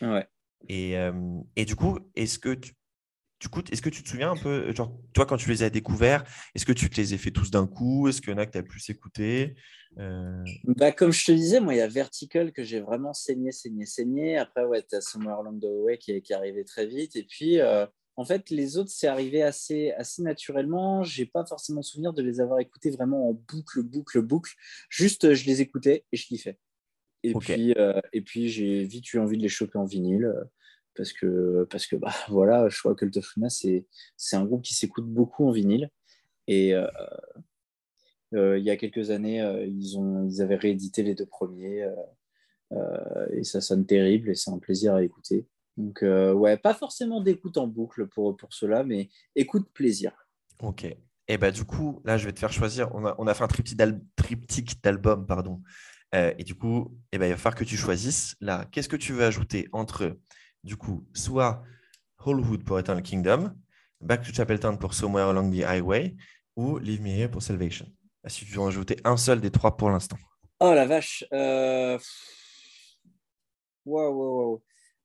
Ouais. 0.00 0.26
et, 0.68 0.98
euh, 0.98 1.12
et 1.56 1.64
du 1.64 1.74
coup, 1.76 1.98
est-ce 2.14 2.38
que 2.38 2.54
tu, 2.54 2.72
du 3.40 3.48
coup, 3.48 3.62
est-ce 3.70 3.82
que 3.82 3.90
tu 3.90 4.02
te 4.02 4.08
souviens 4.08 4.30
un 4.30 4.36
peu, 4.36 4.72
genre, 4.74 4.98
toi, 5.12 5.26
quand 5.26 5.36
tu 5.36 5.50
les 5.50 5.62
as 5.62 5.70
découverts, 5.70 6.24
est-ce 6.54 6.64
que 6.64 6.72
tu 6.72 6.88
te 6.88 6.96
les 7.00 7.12
as 7.12 7.18
fait 7.18 7.30
tous 7.30 7.50
d'un 7.50 7.66
coup? 7.66 8.08
Est-ce 8.08 8.20
qu'il 8.22 8.30
y 8.30 8.34
en 8.34 8.38
a 8.38 8.46
que 8.46 8.52
tu 8.52 8.58
as 8.58 8.62
plus 8.62 8.88
écouté? 8.88 9.54
Euh, 9.98 10.42
Bah, 10.64 10.92
comme 10.92 11.12
je 11.12 11.24
te 11.24 11.32
disais, 11.32 11.60
moi, 11.60 11.74
il 11.74 11.78
y 11.78 11.82
a 11.82 11.88
Vertical 11.88 12.52
que 12.52 12.64
j'ai 12.64 12.80
vraiment 12.80 13.12
saigné, 13.12 13.52
saigné, 13.52 13.84
saigné. 13.84 14.38
Après, 14.38 14.64
ouais, 14.64 14.82
tu 14.82 14.96
as 14.96 15.00
Somewhere 15.02 15.40
Along 15.40 15.58
the 15.60 15.66
Way 15.66 15.98
qui 15.98 16.12
est, 16.12 16.22
qui 16.22 16.32
est 16.32 16.36
arrivé 16.36 16.64
très 16.64 16.86
vite. 16.86 17.14
Et 17.16 17.24
puis, 17.24 17.60
euh, 17.60 17.86
en 18.16 18.24
fait, 18.24 18.50
les 18.50 18.78
autres, 18.78 18.90
c'est 18.90 19.06
arrivé 19.08 19.42
assez, 19.42 19.92
assez 19.92 20.22
naturellement. 20.22 21.02
J'ai 21.02 21.26
pas 21.26 21.44
forcément 21.44 21.82
souvenir 21.82 22.12
de 22.14 22.22
les 22.22 22.40
avoir 22.40 22.60
écoutés 22.60 22.90
vraiment 22.90 23.28
en 23.30 23.32
boucle, 23.34 23.82
boucle, 23.82 24.22
boucle. 24.22 24.52
Juste, 24.90 25.34
je 25.34 25.46
les 25.46 25.60
écoutais 25.60 26.04
et 26.12 26.16
je 26.16 26.26
kiffais. 26.26 26.58
Et 27.22 27.32
puis, 27.56 27.72
euh, 27.78 28.00
et 28.12 28.22
puis 28.22 28.48
j'ai 28.48 28.84
vite 28.84 29.12
eu 29.12 29.18
envie 29.18 29.36
de 29.36 29.42
les 29.42 29.48
choper 29.48 29.78
en 29.78 29.84
vinyle. 29.84 30.24
euh, 30.26 30.44
Parce 30.94 31.12
que, 31.12 31.66
parce 31.70 31.86
que 31.86 31.96
bah, 31.96 32.12
voilà, 32.28 32.68
je 32.68 32.78
crois 32.78 32.94
que 32.94 33.04
Cult 33.04 33.16
of 33.18 33.34
Luna, 33.36 33.50
c'est 33.50 33.86
c'est 34.16 34.36
un 34.36 34.44
groupe 34.46 34.62
qui 34.62 34.74
s'écoute 34.74 35.06
beaucoup 35.06 35.46
en 35.46 35.50
vinyle. 35.52 35.90
Et 36.48 36.74
euh, 36.74 36.86
euh, 38.34 38.58
il 38.58 38.64
y 38.64 38.70
a 38.70 38.76
quelques 38.76 39.10
années, 39.10 39.40
euh, 39.42 39.64
ils, 39.66 39.98
ont, 39.98 40.26
ils 40.28 40.42
avaient 40.42 40.56
réédité 40.56 41.02
les 41.02 41.14
deux 41.14 41.26
premiers. 41.26 41.82
euh, 41.82 41.94
euh, 42.72 43.26
et 43.32 43.44
ça 43.44 43.60
sonne 43.60 43.86
terrible 43.86 44.30
et 44.30 44.34
c'est 44.34 44.50
un 44.50 44.58
plaisir 44.58 44.94
à 44.94 45.02
écouter. 45.04 45.46
Donc, 45.76 46.02
euh, 46.02 46.32
ouais, 46.32 46.56
pas 46.56 46.74
forcément 46.74 47.20
d'écoute 47.20 47.58
en 47.58 47.66
boucle 47.66 48.06
pour, 48.06 48.36
pour 48.36 48.52
cela, 48.54 48.82
mais 48.84 49.10
écoute 49.34 49.68
plaisir. 49.72 50.12
ok. 50.62 50.86
Et 51.28 51.38
bah, 51.38 51.50
du 51.50 51.64
coup, 51.64 52.00
là, 52.04 52.16
je 52.18 52.24
vais 52.24 52.32
te 52.32 52.38
faire 52.38 52.52
choisir. 52.52 52.88
On 52.94 53.04
a, 53.04 53.14
on 53.18 53.26
a 53.26 53.34
fait 53.34 53.42
un 53.42 53.48
triptyque 53.48 53.76
d'al- 53.76 54.00
triptyque 54.14 54.80
d'albums, 54.80 55.26
pardon. 55.26 55.60
Euh, 56.14 56.32
et 56.38 56.44
du 56.44 56.54
coup, 56.54 56.96
eh 57.10 57.18
ben, 57.18 57.26
il 57.26 57.30
va 57.30 57.36
falloir 57.36 57.56
que 57.58 57.64
tu 57.64 57.76
choisisses. 57.76 58.36
Là, 58.40 58.64
qu'est-ce 58.70 58.88
que 58.88 58.94
tu 58.94 59.12
veux 59.12 59.24
ajouter 59.24 59.68
entre, 59.72 60.18
du 60.62 60.76
coup, 60.76 61.04
soit 61.14 61.64
Hollywood 62.24 62.62
pour 62.62 62.78
Eternal 62.78 63.02
Kingdom, 63.02 63.52
Back 64.00 64.22
to 64.22 64.32
Chapeltown 64.32 64.78
pour 64.78 64.94
Somewhere 64.94 65.28
Along 65.30 65.50
the 65.50 65.64
Highway 65.64 66.14
ou 66.54 66.78
Leave 66.78 67.02
Me 67.02 67.08
Here 67.08 67.28
pour 67.28 67.42
Salvation 67.42 67.86
Si 68.28 68.44
tu 68.44 68.52
veux 68.52 68.60
en 68.60 68.68
ajouter 68.68 68.96
un 69.02 69.16
seul 69.16 69.40
des 69.40 69.50
trois 69.50 69.76
pour 69.76 69.90
l'instant. 69.90 70.18
Oh 70.60 70.72
la 70.74 70.86
vache. 70.86 71.24
Euh... 71.32 71.98
Wow, 73.84 74.12
wow, 74.12 74.14
wow. 74.14 74.54
Euh, 74.54 74.58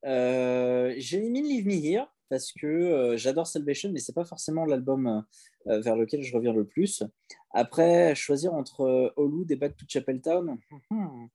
J'élimine 0.04 1.46
Leave 1.46 1.68
Me 1.68 1.74
Here 1.74 2.08
parce 2.32 2.54
que 2.54 2.66
euh, 2.66 3.18
j'adore 3.18 3.46
Salvation, 3.46 3.92
mais 3.92 4.00
c'est 4.00 4.16
pas 4.16 4.24
forcément 4.24 4.66
l'album 4.66 5.26
euh, 5.68 5.82
vers 5.82 5.98
lequel 5.98 6.24
je 6.24 6.34
reviens 6.34 6.54
le 6.54 6.66
plus. 6.66 7.04
Après, 7.52 8.16
choisir 8.16 8.54
entre 8.54 8.82
euh, 8.82 9.14
Hollywood 9.18 9.52
et 9.52 9.58
Back 9.58 9.76
to 9.76 9.86
Chapeltown. 9.88 10.58
hmm, 10.90 11.26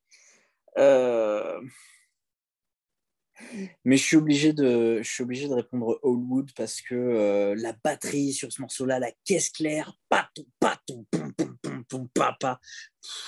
euh, 0.78 1.60
Mais 3.84 3.98
je 3.98 4.02
suis 4.02 4.16
obligé 4.16 4.55
de, 4.55 5.02
je 5.02 5.09
suis 5.09 5.22
obligé 5.22 5.48
de 5.48 5.55
répondre 5.55 5.98
Hollywood 6.02 6.51
parce 6.56 6.80
que 6.80 6.94
euh, 6.94 7.55
la 7.59 7.74
batterie 7.84 8.32
sur 8.32 8.51
ce 8.51 8.62
morceau-là, 8.62 8.98
la 8.98 9.12
caisse 9.26 9.51
claire, 9.51 9.93
paton, 10.09 10.47
pom, 11.10 11.34
pom, 11.34 11.56
pom, 11.62 11.84
pom, 11.84 12.09
papa, 12.09 12.59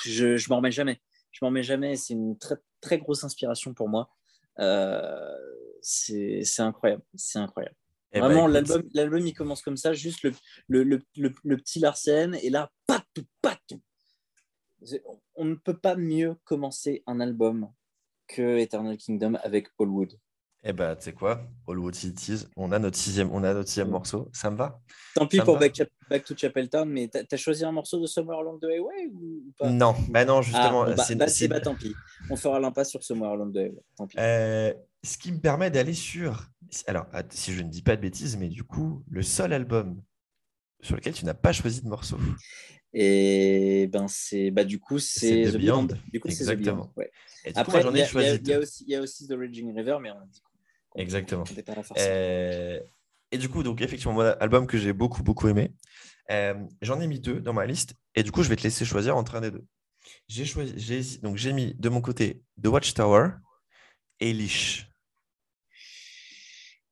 je, 0.04 0.38
je 0.38 0.48
m'en 0.48 0.56
remets 0.56 0.72
jamais. 0.72 1.02
Je 1.32 1.40
m'en 1.42 1.48
remets 1.48 1.62
jamais. 1.62 1.96
C'est 1.96 2.14
une 2.14 2.38
très, 2.38 2.56
très 2.80 2.98
grosse 2.98 3.24
inspiration 3.24 3.74
pour 3.74 3.90
moi. 3.90 4.08
C'est 5.80 6.60
incroyable. 6.60 7.02
C'est 7.14 7.38
incroyable. 7.38 7.76
Eh 8.12 8.20
ben, 8.20 8.26
Vraiment, 8.26 8.46
l'album, 8.46 8.82
l'album, 8.94 9.26
il 9.26 9.34
commence 9.34 9.62
comme 9.62 9.76
ça, 9.76 9.92
juste 9.92 10.22
le, 10.22 10.32
le, 10.68 11.00
le, 11.16 11.56
petit 11.56 11.78
Larsen, 11.78 12.34
et 12.42 12.48
là, 12.48 12.70
patou, 12.86 13.22
patou. 13.42 13.82
On 15.34 15.44
ne 15.44 15.54
peut 15.54 15.76
pas 15.76 15.94
mieux 15.96 16.36
commencer 16.44 17.02
un 17.06 17.20
album 17.20 17.70
que 18.26 18.58
Eternal 18.58 18.96
Kingdom 18.96 19.34
avec 19.42 19.68
Allwood. 19.78 20.18
Eh 20.70 20.74
ben, 20.74 20.94
tu 20.96 21.04
sais 21.04 21.12
quoi, 21.14 21.40
Hollywood 21.66 21.94
Cities, 21.94 22.44
on 22.54 22.70
a 22.72 22.78
notre 22.78 22.98
sixième, 22.98 23.30
on 23.32 23.42
a 23.42 23.54
notre 23.54 23.68
sixième 23.68 23.88
morceau, 23.88 24.28
ça 24.34 24.50
me 24.50 24.56
va 24.56 24.78
Tant 25.14 25.26
pis 25.26 25.38
Ça 25.38 25.44
pour. 25.44 25.56
Back, 25.58 26.24
to 26.26 26.36
Chapeltown, 26.36 26.86
mais 26.90 27.08
t'as 27.08 27.22
as 27.32 27.36
choisi 27.38 27.64
un 27.64 27.72
morceau 27.72 27.98
de 27.98 28.06
Somewhere 28.06 28.40
Along 28.40 28.58
the 28.60 28.64
Highway 28.64 29.06
ou, 29.14 29.44
pas? 29.58 29.70
Non, 29.70 29.94
bah 30.10 30.26
non, 30.26 30.38
Ah, 30.38 30.42
justement, 30.42 30.84
bon, 30.84 30.94
bah, 30.94 31.04
c'est- 31.04 31.48
bah, 31.48 31.56
bah, 31.56 31.60
tant 31.60 31.74
pis. 31.74 31.94
On 32.30 32.36
fera 32.36 32.60
l'impasse 32.60 32.90
sur 32.90 33.02
Somewhere 33.02 33.30
Along 33.32 33.50
the 33.50 33.56
Highway. 33.56 33.82
Tant 33.96 34.06
pis. 34.06 34.16
Euh, 34.18 34.74
ce 35.02 35.16
qui 35.16 35.32
me 35.32 35.38
permet 35.40 35.70
d'aller 35.70 35.94
sur. 35.94 36.50
Alors, 36.86 37.06
si 37.30 37.54
je 37.54 37.62
ne 37.62 37.70
dis 37.70 37.80
pas 37.82 37.96
de 37.96 38.02
bêtises, 38.02 38.36
mais 38.36 38.48
du 38.48 38.62
coup, 38.62 39.02
le 39.10 39.22
seul 39.22 39.54
album 39.54 40.02
sur 40.82 40.96
lequel 40.96 41.14
tu 41.14 41.24
n'as 41.24 41.32
pas 41.34 41.52
choisi 41.52 41.80
de 41.80 41.88
morceau. 41.88 42.18
Et 42.94 43.86
ben 43.92 44.06
c'est 44.08 44.50
bah 44.50 44.64
du 44.64 44.78
coup 44.80 44.98
c'est 44.98 45.44
The 45.44 45.52
The 45.52 45.56
Beyond. 45.58 45.82
Beyond. 45.84 46.00
Du 46.10 46.20
coup 46.20 46.28
c'est 46.28 46.36
The 46.36 46.40
Exactement. 46.50 46.76
Beyond. 46.76 46.92
ouais. 46.96 47.10
Et 47.44 47.48
du 47.48 47.54
coup, 47.54 47.60
Après 47.60 47.72
moi, 47.72 47.82
j'en 47.82 47.90
il 47.90 47.96
y, 47.96 47.98
ai 47.98 48.00
y 48.00 48.04
a- 48.04 48.06
choisi 48.08 48.38
il 48.42 48.48
y 48.48 48.54
a 48.54 48.58
aussi 48.58 48.84
il 48.86 48.90
y 48.90 48.96
a 48.96 49.00
aussi 49.02 49.28
The 49.28 49.32
Raging 49.38 49.76
River, 49.76 49.98
mais 50.00 50.10
on 50.10 50.16
a 50.18 50.24
dit 50.26 50.40
Exactement. 50.98 51.44
Euh, 51.98 52.80
Et 53.30 53.38
du 53.38 53.48
coup, 53.48 53.62
donc 53.62 53.80
effectivement, 53.80 54.12
moi, 54.14 54.30
album 54.40 54.66
que 54.66 54.76
j'ai 54.78 54.92
beaucoup, 54.92 55.22
beaucoup 55.22 55.48
aimé. 55.48 55.72
Euh, 56.30 56.54
J'en 56.82 57.00
ai 57.00 57.06
mis 57.06 57.20
deux 57.20 57.40
dans 57.40 57.52
ma 57.52 57.66
liste. 57.66 57.94
Et 58.14 58.22
du 58.22 58.32
coup, 58.32 58.42
je 58.42 58.48
vais 58.48 58.56
te 58.56 58.62
laisser 58.62 58.84
choisir 58.84 59.16
entre 59.16 59.36
un 59.36 59.40
des 59.40 59.50
deux. 59.50 59.64
J'ai 60.26 60.44
choisi, 60.44 61.18
donc 61.20 61.36
j'ai 61.36 61.52
mis 61.52 61.74
de 61.74 61.88
mon 61.88 62.00
côté 62.00 62.42
The 62.62 62.66
Watchtower 62.66 63.30
et 64.20 64.32
Leash. 64.32 64.90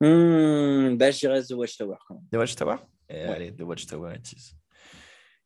Hmm, 0.00 0.96
bah 0.96 1.10
je 1.10 1.18
dirais 1.20 1.42
The 1.42 1.52
Watchtower 1.52 1.96
quand 2.06 2.14
même. 2.14 2.24
The 2.30 2.36
Watchtower? 2.36 2.76
Ouais. 3.08 3.22
Allez, 3.22 3.54
The 3.54 3.62
Watchtower 3.62 4.14
it 4.16 4.32
is. 4.32 4.54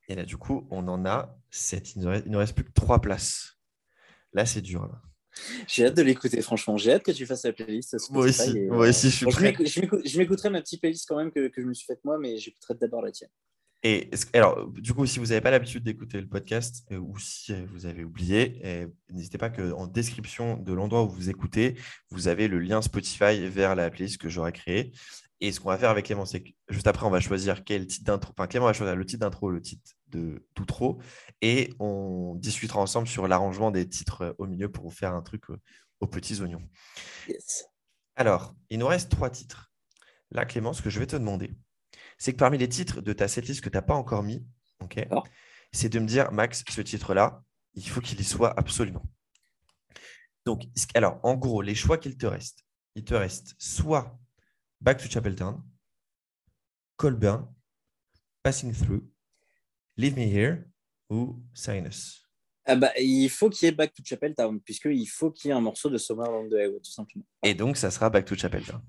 Et 0.08 0.16
là, 0.16 0.24
du 0.24 0.36
coup, 0.36 0.66
on 0.70 0.86
en 0.88 1.06
a 1.06 1.36
sept. 1.50 1.94
Il 1.94 2.02
ne 2.02 2.08
reste, 2.08 2.26
il 2.26 2.32
ne 2.32 2.36
reste 2.36 2.54
plus 2.54 2.64
que 2.64 2.72
trois 2.72 3.00
places. 3.00 3.56
Là, 4.32 4.44
c'est 4.44 4.60
dur. 4.62 4.82
là. 4.82 5.00
J'ai 5.66 5.86
hâte 5.86 5.96
de 5.96 6.02
l'écouter 6.02 6.40
franchement. 6.42 6.76
J'ai 6.76 6.92
hâte 6.92 7.02
que 7.02 7.12
tu 7.12 7.26
fasses 7.26 7.44
la 7.44 7.52
playlist. 7.52 7.96
Moi 8.10 8.26
aussi, 8.26 8.58
et, 8.58 8.66
moi 8.66 8.86
euh, 8.86 8.88
aussi, 8.90 9.10
je 9.10 9.16
suis 9.16 9.24
bon, 9.26 9.30
prêt. 9.32 9.54
je 9.64 9.80
m'écoute- 9.80 10.02
je 10.06 10.18
m'écouterai 10.18 10.50
ma 10.50 10.60
petite 10.60 10.80
playlist 10.80 11.06
quand 11.08 11.16
même 11.16 11.30
que, 11.30 11.48
que 11.48 11.62
je 11.62 11.66
me 11.66 11.74
suis 11.74 11.86
faite 11.86 12.00
moi, 12.04 12.18
mais 12.18 12.36
j'écouterai 12.38 12.74
d'abord 12.80 13.02
la 13.02 13.12
tienne. 13.12 13.30
Et 13.82 14.10
que- 14.10 14.36
alors, 14.36 14.68
du 14.72 14.92
coup, 14.92 15.06
si 15.06 15.18
vous 15.18 15.26
n'avez 15.26 15.40
pas 15.40 15.50
l'habitude 15.50 15.82
d'écouter 15.82 16.20
le 16.20 16.28
podcast 16.28 16.84
euh, 16.92 16.98
ou 16.98 17.18
si 17.18 17.54
vous 17.72 17.86
avez 17.86 18.04
oublié, 18.04 18.60
euh, 18.64 18.86
n'hésitez 19.10 19.38
pas 19.38 19.48
qu'en 19.48 19.86
description 19.86 20.56
de 20.58 20.72
l'endroit 20.72 21.04
où 21.04 21.08
vous 21.08 21.30
écoutez, 21.30 21.76
vous 22.10 22.28
avez 22.28 22.46
le 22.46 22.58
lien 22.58 22.82
Spotify 22.82 23.48
vers 23.48 23.74
la 23.74 23.90
playlist 23.90 24.18
que 24.18 24.28
j'aurai 24.28 24.52
créée. 24.52 24.92
Et 25.40 25.52
ce 25.52 25.60
qu'on 25.60 25.70
va 25.70 25.78
faire 25.78 25.90
avec 25.90 26.06
Clément, 26.06 26.26
c'est 26.26 26.42
que 26.42 26.50
juste 26.68 26.86
après, 26.86 27.06
on 27.06 27.10
va 27.10 27.20
choisir 27.20 27.64
quel 27.64 27.86
titre 27.86 28.04
d'intro. 28.04 28.32
Enfin, 28.36 28.46
Clément 28.46 28.66
va 28.66 28.74
choisir 28.74 28.94
le 28.94 29.06
titre 29.06 29.20
d'intro, 29.20 29.50
le 29.50 29.62
titre 29.62 29.92
de 30.08 30.46
d'outro, 30.54 31.00
et 31.40 31.72
on 31.78 32.34
discutera 32.34 32.80
ensemble 32.80 33.08
sur 33.08 33.26
l'arrangement 33.26 33.70
des 33.70 33.88
titres 33.88 34.22
euh, 34.22 34.32
au 34.38 34.46
milieu 34.46 34.70
pour 34.70 34.84
vous 34.84 34.90
faire 34.90 35.14
un 35.14 35.22
truc 35.22 35.48
euh, 35.50 35.58
aux 36.00 36.06
petits 36.06 36.40
oignons. 36.42 36.62
Yes. 37.26 37.64
Alors, 38.16 38.54
il 38.68 38.78
nous 38.78 38.86
reste 38.86 39.10
trois 39.10 39.30
titres. 39.30 39.72
Là, 40.30 40.44
Clément, 40.44 40.72
ce 40.72 40.82
que 40.82 40.90
je 40.90 40.98
vais 40.98 41.06
te 41.06 41.16
demander, 41.16 41.54
c'est 42.18 42.32
que 42.32 42.38
parmi 42.38 42.58
les 42.58 42.68
titres 42.68 43.00
de 43.00 43.12
ta 43.12 43.26
setlist 43.26 43.62
que 43.62 43.70
tu 43.70 43.76
n'as 43.76 43.82
pas 43.82 43.94
encore 43.94 44.22
mis, 44.22 44.44
ok, 44.80 45.06
c'est 45.72 45.88
de 45.88 45.98
me 45.98 46.06
dire, 46.06 46.30
Max, 46.32 46.64
ce 46.68 46.80
titre-là, 46.82 47.42
il 47.74 47.88
faut 47.88 48.00
qu'il 48.00 48.20
y 48.20 48.24
soit 48.24 48.52
absolument. 48.58 49.02
Donc, 50.44 50.64
alors, 50.94 51.18
en 51.22 51.34
gros, 51.34 51.62
les 51.62 51.74
choix 51.74 51.98
qu'il 51.98 52.16
te 52.16 52.26
reste, 52.26 52.64
il 52.94 53.04
te 53.04 53.14
reste 53.14 53.54
soit 53.58 54.18
Back 54.80 54.98
to 55.02 55.08
Chapeltown, 55.08 55.60
Colburn, 56.96 57.46
Passing 58.42 58.72
Through, 58.72 59.02
Leave 59.96 60.16
Me 60.16 60.24
Here 60.24 60.64
ou 61.10 61.36
Sinus. 61.52 62.24
Ah 62.64 62.76
bah, 62.76 62.92
il 62.98 63.28
faut 63.28 63.50
qu'il 63.50 63.66
y 63.66 63.68
ait 63.68 63.74
Back 63.74 63.92
to 63.92 64.02
Chapeltown, 64.04 64.60
puisqu'il 64.60 65.08
faut 65.08 65.30
qu'il 65.30 65.48
y 65.48 65.50
ait 65.50 65.56
un 65.56 65.60
morceau 65.60 65.90
de 65.90 65.98
Along 66.12 66.48
the 66.48 66.54
Highway, 66.54 66.80
tout 66.82 66.92
simplement. 66.92 67.24
Et 67.42 67.52
donc, 67.52 67.76
ça 67.76 67.90
sera 67.90 68.08
Back 68.08 68.24
to 68.24 68.36
Chapeltown. 68.36 68.80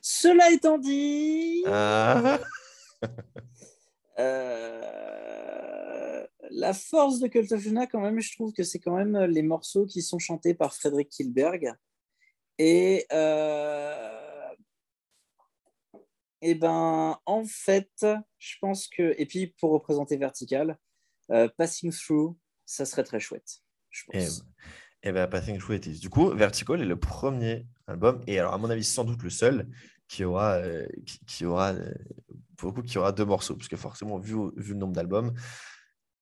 Cela 0.00 0.50
étant 0.50 0.78
dit, 0.78 1.62
Ah, 1.66 2.40
euh, 4.18 6.26
la 6.50 6.72
force 6.72 7.20
de 7.20 7.28
Cult 7.28 7.52
of 7.52 7.64
Luna, 7.64 7.86
quand 7.86 8.00
même, 8.00 8.20
je 8.20 8.34
trouve 8.34 8.52
que 8.52 8.64
c'est 8.64 8.80
quand 8.80 8.96
même 8.96 9.16
les 9.26 9.42
morceaux 9.42 9.86
qui 9.86 10.02
sont 10.02 10.18
chantés 10.18 10.54
par 10.54 10.74
Frédéric 10.74 11.10
Kilberg. 11.10 11.72
Et, 12.58 13.06
euh, 13.12 14.25
et 16.48 16.54
ben, 16.54 17.18
en 17.26 17.44
fait, 17.44 18.06
je 18.38 18.54
pense 18.60 18.88
que. 18.88 19.14
Et 19.18 19.26
puis, 19.26 19.48
pour 19.58 19.72
représenter 19.72 20.16
Vertical, 20.16 20.78
euh, 21.30 21.48
Passing 21.58 21.92
Through, 21.92 22.36
ça 22.64 22.84
serait 22.84 23.04
très 23.04 23.18
chouette. 23.20 23.60
Je 23.90 24.02
Et, 24.12 24.18
pense. 24.24 24.44
et 25.02 25.12
ben, 25.12 25.26
Passing 25.26 25.58
Through 25.58 25.76
It 25.76 25.86
Is. 25.86 25.98
Du 26.00 26.08
coup, 26.08 26.28
Vertical 26.30 26.80
est 26.80 26.84
le 26.86 26.98
premier 26.98 27.66
album, 27.88 28.22
et 28.26 28.38
alors, 28.38 28.54
à 28.54 28.58
mon 28.58 28.70
avis, 28.70 28.84
sans 28.84 29.04
doute 29.04 29.22
le 29.22 29.30
seul 29.30 29.68
qui 30.08 30.24
aura, 30.24 30.54
euh, 30.58 30.86
qui, 31.04 31.18
qui 31.26 31.44
aura 31.44 31.72
euh, 31.72 31.92
pour 32.56 32.68
le 32.68 32.74
coup, 32.74 32.82
qui 32.82 32.96
aura 32.98 33.10
deux 33.12 33.24
morceaux, 33.24 33.56
parce 33.56 33.68
que 33.68 33.76
forcément, 33.76 34.18
vu, 34.18 34.36
vu 34.56 34.72
le 34.74 34.78
nombre 34.78 34.92
d'albums, 34.94 35.34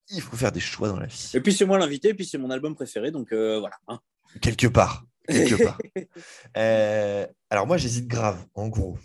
il 0.09 0.21
faut 0.23 0.37
faire 0.37 0.53
des 0.53 0.61
choix 0.61 0.89
dans 0.89 0.99
la 0.99 1.07
vie. 1.07 1.31
Et 1.35 1.41
puis, 1.41 1.53
c'est 1.53 1.67
moi 1.67 1.79
l'invité, 1.79 2.09
et 2.09 2.15
puis 2.15 2.25
c'est 2.25 2.39
mon 2.39 2.51
album 2.51 2.75
préféré, 2.75 3.11
donc 3.11 3.33
euh, 3.33 3.59
voilà. 3.61 3.77
hein. 3.89 4.01
Quelque 4.41 4.67
part. 4.69 5.05
Quelque 5.29 5.55
part. 5.65 5.79
Euh, 6.57 7.27
alors, 7.51 7.67
moi, 7.67 7.77
j'hésite 7.77 8.07
grave, 8.09 8.47
en 8.55 8.69
gros. 8.69 8.99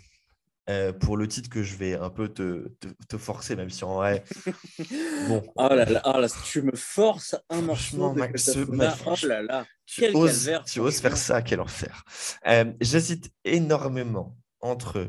Euh, 0.70 0.92
pour 0.92 1.16
le 1.16 1.26
titre 1.26 1.50
que 1.50 1.62
je 1.64 1.74
vais 1.74 1.94
un 1.94 2.10
peu 2.10 2.28
te, 2.28 2.68
te, 2.80 2.86
te 3.08 3.18
forcer, 3.18 3.56
même 3.56 3.70
si 3.70 3.82
en 3.84 3.96
vrai, 3.96 4.22
bon, 5.28 5.42
Oh 5.56 5.68
là 5.68 5.84
là, 5.84 6.00
oh 6.04 6.20
là, 6.20 6.28
tu 6.44 6.62
me 6.62 6.76
forces 6.76 7.34
un 7.48 7.60
Franchement, 7.62 8.14
morceau 8.14 8.64
de 8.64 8.70
Max, 8.76 9.00
Oh 9.04 9.26
là 9.26 9.42
là. 9.42 9.66
tu 9.84 10.00
Quel 10.02 10.14
oses, 10.14 10.44
calvaire, 10.44 10.64
tu 10.64 10.78
oses 10.80 11.00
faire 11.00 11.16
ça, 11.16 11.42
quel 11.42 11.60
enfer. 11.60 12.04
Euh, 12.46 12.72
J'hésite 12.80 13.32
énormément 13.44 14.36
entre 14.60 15.08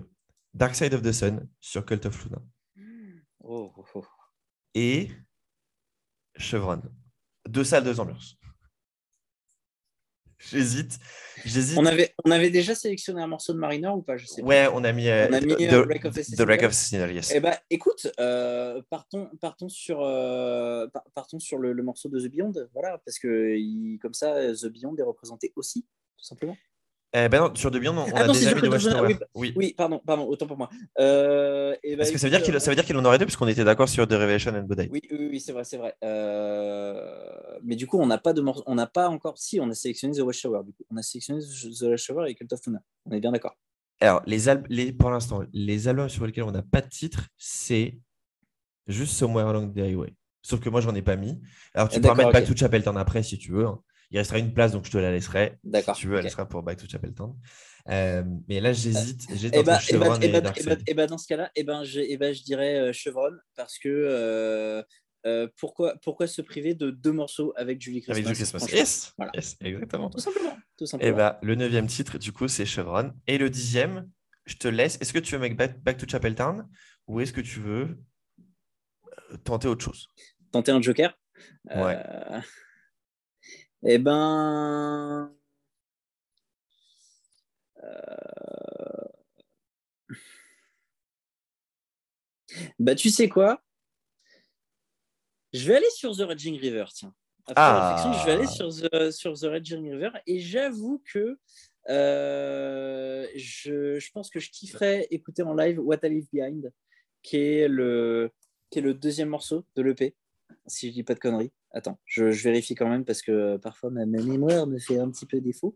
Dark 0.54 0.74
Side 0.74 0.94
of 0.96 1.04
the 1.04 1.12
Sun 1.12 1.48
sur 1.60 1.86
Cult 1.86 2.06
of 2.08 2.26
Luna 2.26 2.42
Oh, 3.44 3.72
oh, 3.78 3.86
oh. 3.96 4.06
et 4.74 5.12
Chevron. 6.38 6.82
Deux 7.48 7.64
salles, 7.64 7.84
deux 7.84 8.00
ambiances. 8.00 8.38
J'hésite. 10.50 11.00
J'hésite. 11.46 11.78
On 11.78 11.86
avait, 11.86 12.14
on 12.26 12.32
avait 12.32 12.50
déjà 12.50 12.76
sélectionné 12.76 13.22
un 13.22 13.28
morceau 13.28 13.54
de 13.54 13.58
Mariner 13.60 13.90
ou 13.90 14.02
pas? 14.02 14.18
Je 14.18 14.26
sais 14.26 14.42
Ouais, 14.44 14.68
on 14.74 14.84
a 14.84 14.92
mis, 14.92 15.08
euh, 15.08 15.28
On 15.30 15.34
a 15.34 15.42
mis, 15.42 15.56
The, 15.56 15.74
euh, 15.74 15.86
Wreck 15.86 16.06
of 16.06 16.14
the 16.14 16.64
of 16.64 17.12
yes. 17.12 17.32
Eh 17.34 17.40
ben, 17.40 17.56
écoute, 17.70 18.08
euh, 18.20 18.82
partons, 18.90 19.30
partons 19.40 19.70
sur, 19.70 20.02
euh, 20.02 20.88
par- 20.88 21.04
partons 21.14 21.40
sur 21.40 21.58
le, 21.58 21.74
le 21.74 21.84
morceau 21.84 22.10
de 22.10 22.20
The 22.20 22.32
Beyond, 22.32 22.54
voilà, 22.74 22.98
parce 23.06 23.18
que 23.20 23.56
il- 23.56 23.98
comme 24.02 24.14
ça, 24.14 24.54
The 24.54 24.68
Beyond 24.68 24.96
est 24.98 25.04
représenté 25.04 25.54
aussi, 25.56 25.84
tout 26.18 26.24
simplement. 26.26 26.58
Eh 27.14 27.28
ben 27.28 27.40
non, 27.42 27.56
sur 27.56 27.70
The 27.72 27.76
Beyond, 27.78 27.98
on, 27.98 28.02
on 28.04 28.12
Ah 28.16 28.22
a 28.22 28.28
non, 28.28 28.34
déjà 28.34 28.56
mis 28.56 28.62
The 28.62 28.68
Watchtower. 28.70 29.08
oui, 29.08 29.16
Oui. 29.36 29.54
Oui, 29.58 29.74
pardon, 29.78 30.00
pardon, 30.06 30.26
autant 30.28 30.48
pour 30.48 30.58
moi. 30.58 30.70
Euh, 31.00 31.76
eh 31.84 31.92
ben, 31.92 31.98
Parce 31.98 32.12
que 32.12 32.18
ça 32.18 32.28
veut 32.28 32.32
dire 32.32 32.42
qu'il 32.42 32.58
ça 32.62 32.72
veut 32.72 32.76
dire 32.76 32.86
qu'il 32.86 32.96
en 32.96 33.04
aurait 33.04 33.18
deux, 33.20 33.26
puisqu'on 33.26 33.50
était 33.50 33.66
d'accord 33.66 33.90
sur 33.90 34.08
The 34.08 34.14
Revelation 34.14 34.54
and 34.56 34.64
Godai. 34.64 34.88
Oui, 34.92 35.02
oui, 35.12 35.28
oui, 35.32 35.40
c'est 35.42 35.52
vrai, 35.52 35.66
c'est 35.66 35.76
vrai. 35.78 35.94
Euh, 36.04 37.04
Mais 37.64 37.76
du 37.76 37.86
coup, 37.88 38.00
on 38.00 38.06
n'a 38.08 38.18
pas 38.18 38.32
de 38.34 38.42
morceau, 38.42 38.64
on 38.66 38.76
n'a 38.76 38.88
pas 38.88 39.10
encore. 39.10 39.38
Si, 39.38 39.60
on 39.60 39.70
a 39.70 39.74
sélectionné 39.74 40.16
The 40.16 40.22
Watchtower. 40.22 40.64
Du 40.64 40.72
coup, 40.74 40.84
on 40.90 40.98
a 40.98 41.02
sélectionné 41.02 41.42
The 41.42 41.82
Watchtower 41.84 42.30
et 42.30 42.36
Cult 42.36 42.52
of 42.54 42.60
Luna. 42.66 42.80
On 43.06 43.12
est 43.12 43.20
bien 43.20 43.32
d'accord. 43.32 43.56
Alors, 44.00 44.22
les 44.26 44.50
al- 44.50 44.64
les, 44.70 44.92
pour 44.94 45.10
l'instant, 45.12 45.44
les 45.54 45.88
albums 45.88 46.10
sur 46.10 46.26
lesquels 46.26 46.44
on 46.46 46.52
n'a 46.52 46.64
pas 46.64 46.82
de 46.82 46.88
titre, 46.90 47.28
c'est 47.38 48.00
juste 48.88 49.14
Somewhere 49.14 49.48
Along 49.50 49.74
the 49.74 49.80
Highway. 49.80 50.14
Sauf 50.44 50.60
que 50.60 50.70
moi, 50.70 50.82
j'en 50.82 50.96
ai 50.96 51.02
pas 51.04 51.18
mis. 51.18 51.40
Alors, 51.76 51.90
tu 51.90 51.98
Ah, 51.98 52.02
peux 52.02 52.08
en 52.08 52.16
mettre 52.16 52.30
d'accord, 52.30 52.32
Back 52.32 52.46
to 52.48 52.56
Chapeltown 52.56 52.98
après 52.98 53.22
si 53.22 53.38
tu 53.38 53.52
veux. 53.52 53.66
hein. 53.68 53.80
Il 54.12 54.18
restera 54.18 54.40
une 54.40 54.54
place, 54.54 54.74
donc 54.74 54.86
je 54.86 54.92
te 54.92 54.98
la 54.98 55.12
laisserai. 55.12 55.58
D'accord, 55.64 55.96
Si 55.96 56.02
tu 56.02 56.08
veux, 56.08 56.18
elle 56.18 56.30
sera 56.30 56.48
pour 56.48 56.64
Back 56.64 56.78
to 56.80 56.88
Chapeltown. 56.88 57.34
Euh, 57.90 58.24
mais 58.48 58.60
là, 58.60 58.74
j'hésite. 58.74 59.28
J'hésite 59.30 59.56
Et 59.56 59.60
entre 59.60 59.66
bah, 59.66 59.80
et 59.88 59.92
Chevron 59.92 60.10
bah, 60.10 60.20
et, 60.22 60.26
et 60.26 60.32
bah, 60.32 60.54
et 60.58 60.64
bah- 60.64 60.76
et 60.88 60.94
bah, 60.94 61.08
dans 61.08 61.18
ce 61.18 61.28
cas-là, 61.28 61.50
et 61.56 61.64
ben, 61.64 61.84
et 61.84 62.18
ben, 62.18 62.34
je 62.34 62.44
dirais 62.44 62.76
euh, 62.78 62.94
Chevron 62.94 63.32
parce 63.56 63.80
que 63.80 63.90
euh, 63.90 64.84
euh, 65.26 65.48
pourquoi, 65.58 65.96
pourquoi 66.04 66.28
se 66.28 66.42
priver 66.42 66.74
de 66.76 66.90
deux 66.92 67.12
morceaux 67.12 67.54
avec 67.56 67.82
Julie 67.82 68.02
Christmas 68.02 68.16
Avec 68.16 68.28
du 68.28 68.34
Christmas? 68.34 68.68
Yes, 68.74 69.14
Voilà. 69.18 69.32
yes, 69.36 69.56
exactement. 69.62 70.10
Tout 70.10 70.20
simplement. 70.20 70.58
Tout 70.78 70.86
Et 70.86 70.88
simplement. 70.88 71.18
bah, 71.18 71.40
le 71.42 71.56
neuvième 71.56 71.88
titre, 71.88 72.18
du 72.18 72.32
coup, 72.32 72.48
c'est 72.48 72.66
Chevron. 72.66 73.14
Et 73.28 73.38
le 73.38 73.50
dixième, 73.50 74.10
je 74.46 74.56
te 74.56 74.68
laisse. 74.68 74.98
Est-ce 75.00 75.14
que 75.14 75.20
tu 75.20 75.36
veux 75.36 75.40
mettre 75.40 75.56
Back, 75.80 75.98
to 75.98 76.08
Chapeltown 76.08 76.68
ou 77.08 77.22
est-ce 77.22 77.34
que 77.34 77.42
tu 77.42 77.60
veux 77.60 77.98
euh, 79.32 79.38
tenter 79.44 79.68
autre 79.68 79.84
chose? 79.86 80.08
Tenter 80.52 80.72
un 80.72 80.82
Joker? 80.82 81.18
Ouais. 81.66 81.98
Euh, 81.98 82.42
Eh 83.84 83.98
ben. 83.98 85.32
euh, 87.84 89.08
Bah, 92.80 92.96
tu 92.96 93.10
sais 93.10 93.30
quoi? 93.30 93.62
Je 95.54 95.68
vais 95.68 95.76
aller 95.78 95.90
sur 95.90 96.16
The 96.16 96.22
Raging 96.22 96.60
River, 96.60 96.86
tiens. 96.94 97.14
Après 97.48 97.54
Ah. 97.58 97.90
réflexion, 97.90 98.14
je 98.14 98.26
vais 98.26 98.32
aller 98.34 98.48
sur 98.48 98.70
The, 98.70 99.12
sur 99.12 99.34
The 99.34 99.44
Raging 99.46 99.92
River 99.92 100.12
et 100.28 100.40
j'avoue 100.40 101.02
que 101.06 101.38
Euh, 101.90 103.26
je, 103.36 103.98
je, 103.98 104.12
pense 104.12 104.30
que 104.30 104.40
je 104.40 104.52
kifferais 104.52 105.08
écouter 105.10 105.42
en 105.42 105.56
live 105.56 105.80
What 105.80 105.98
I 106.04 106.10
Leave 106.10 106.28
Behind, 106.32 106.72
qui 107.24 107.38
est 107.38 107.68
le, 107.68 108.30
qui 108.70 108.78
est 108.78 108.82
le 108.84 108.94
deuxième 108.94 109.30
morceau 109.30 109.66
de 109.76 109.82
l'EP, 109.82 110.16
si 110.68 110.90
je 110.90 110.94
dis 110.94 111.02
pas 111.04 111.16
de 111.16 111.20
conneries. 111.20 111.52
Attends, 111.74 112.00
je, 112.06 112.32
je, 112.32 112.44
vérifie 112.44 112.76
quand 112.76 112.88
même 112.88 113.06
parce 113.06 113.22
que 113.22 113.58
parfois 113.58 113.90
ma, 113.90 114.06
ma, 114.06 114.22
mémoire 114.22 114.68
me 114.68 114.78
fait 114.78 115.00
un 115.00 115.10
petit 115.10 115.26
peu 115.26 115.40
défaut, 115.40 115.76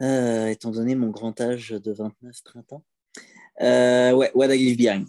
euh, 0.00 0.46
étant 0.46 0.70
donné 0.70 0.94
mon 0.94 1.10
grand 1.10 1.38
âge 1.40 1.70
de 1.70 1.92
29-30 1.92 2.74
ans. 2.74 2.84
Euh, 3.60 4.12
ouais, 4.12 4.30
What 4.34 4.54
I 4.54 4.58
Leave 4.58 4.76
Behind. 4.76 5.06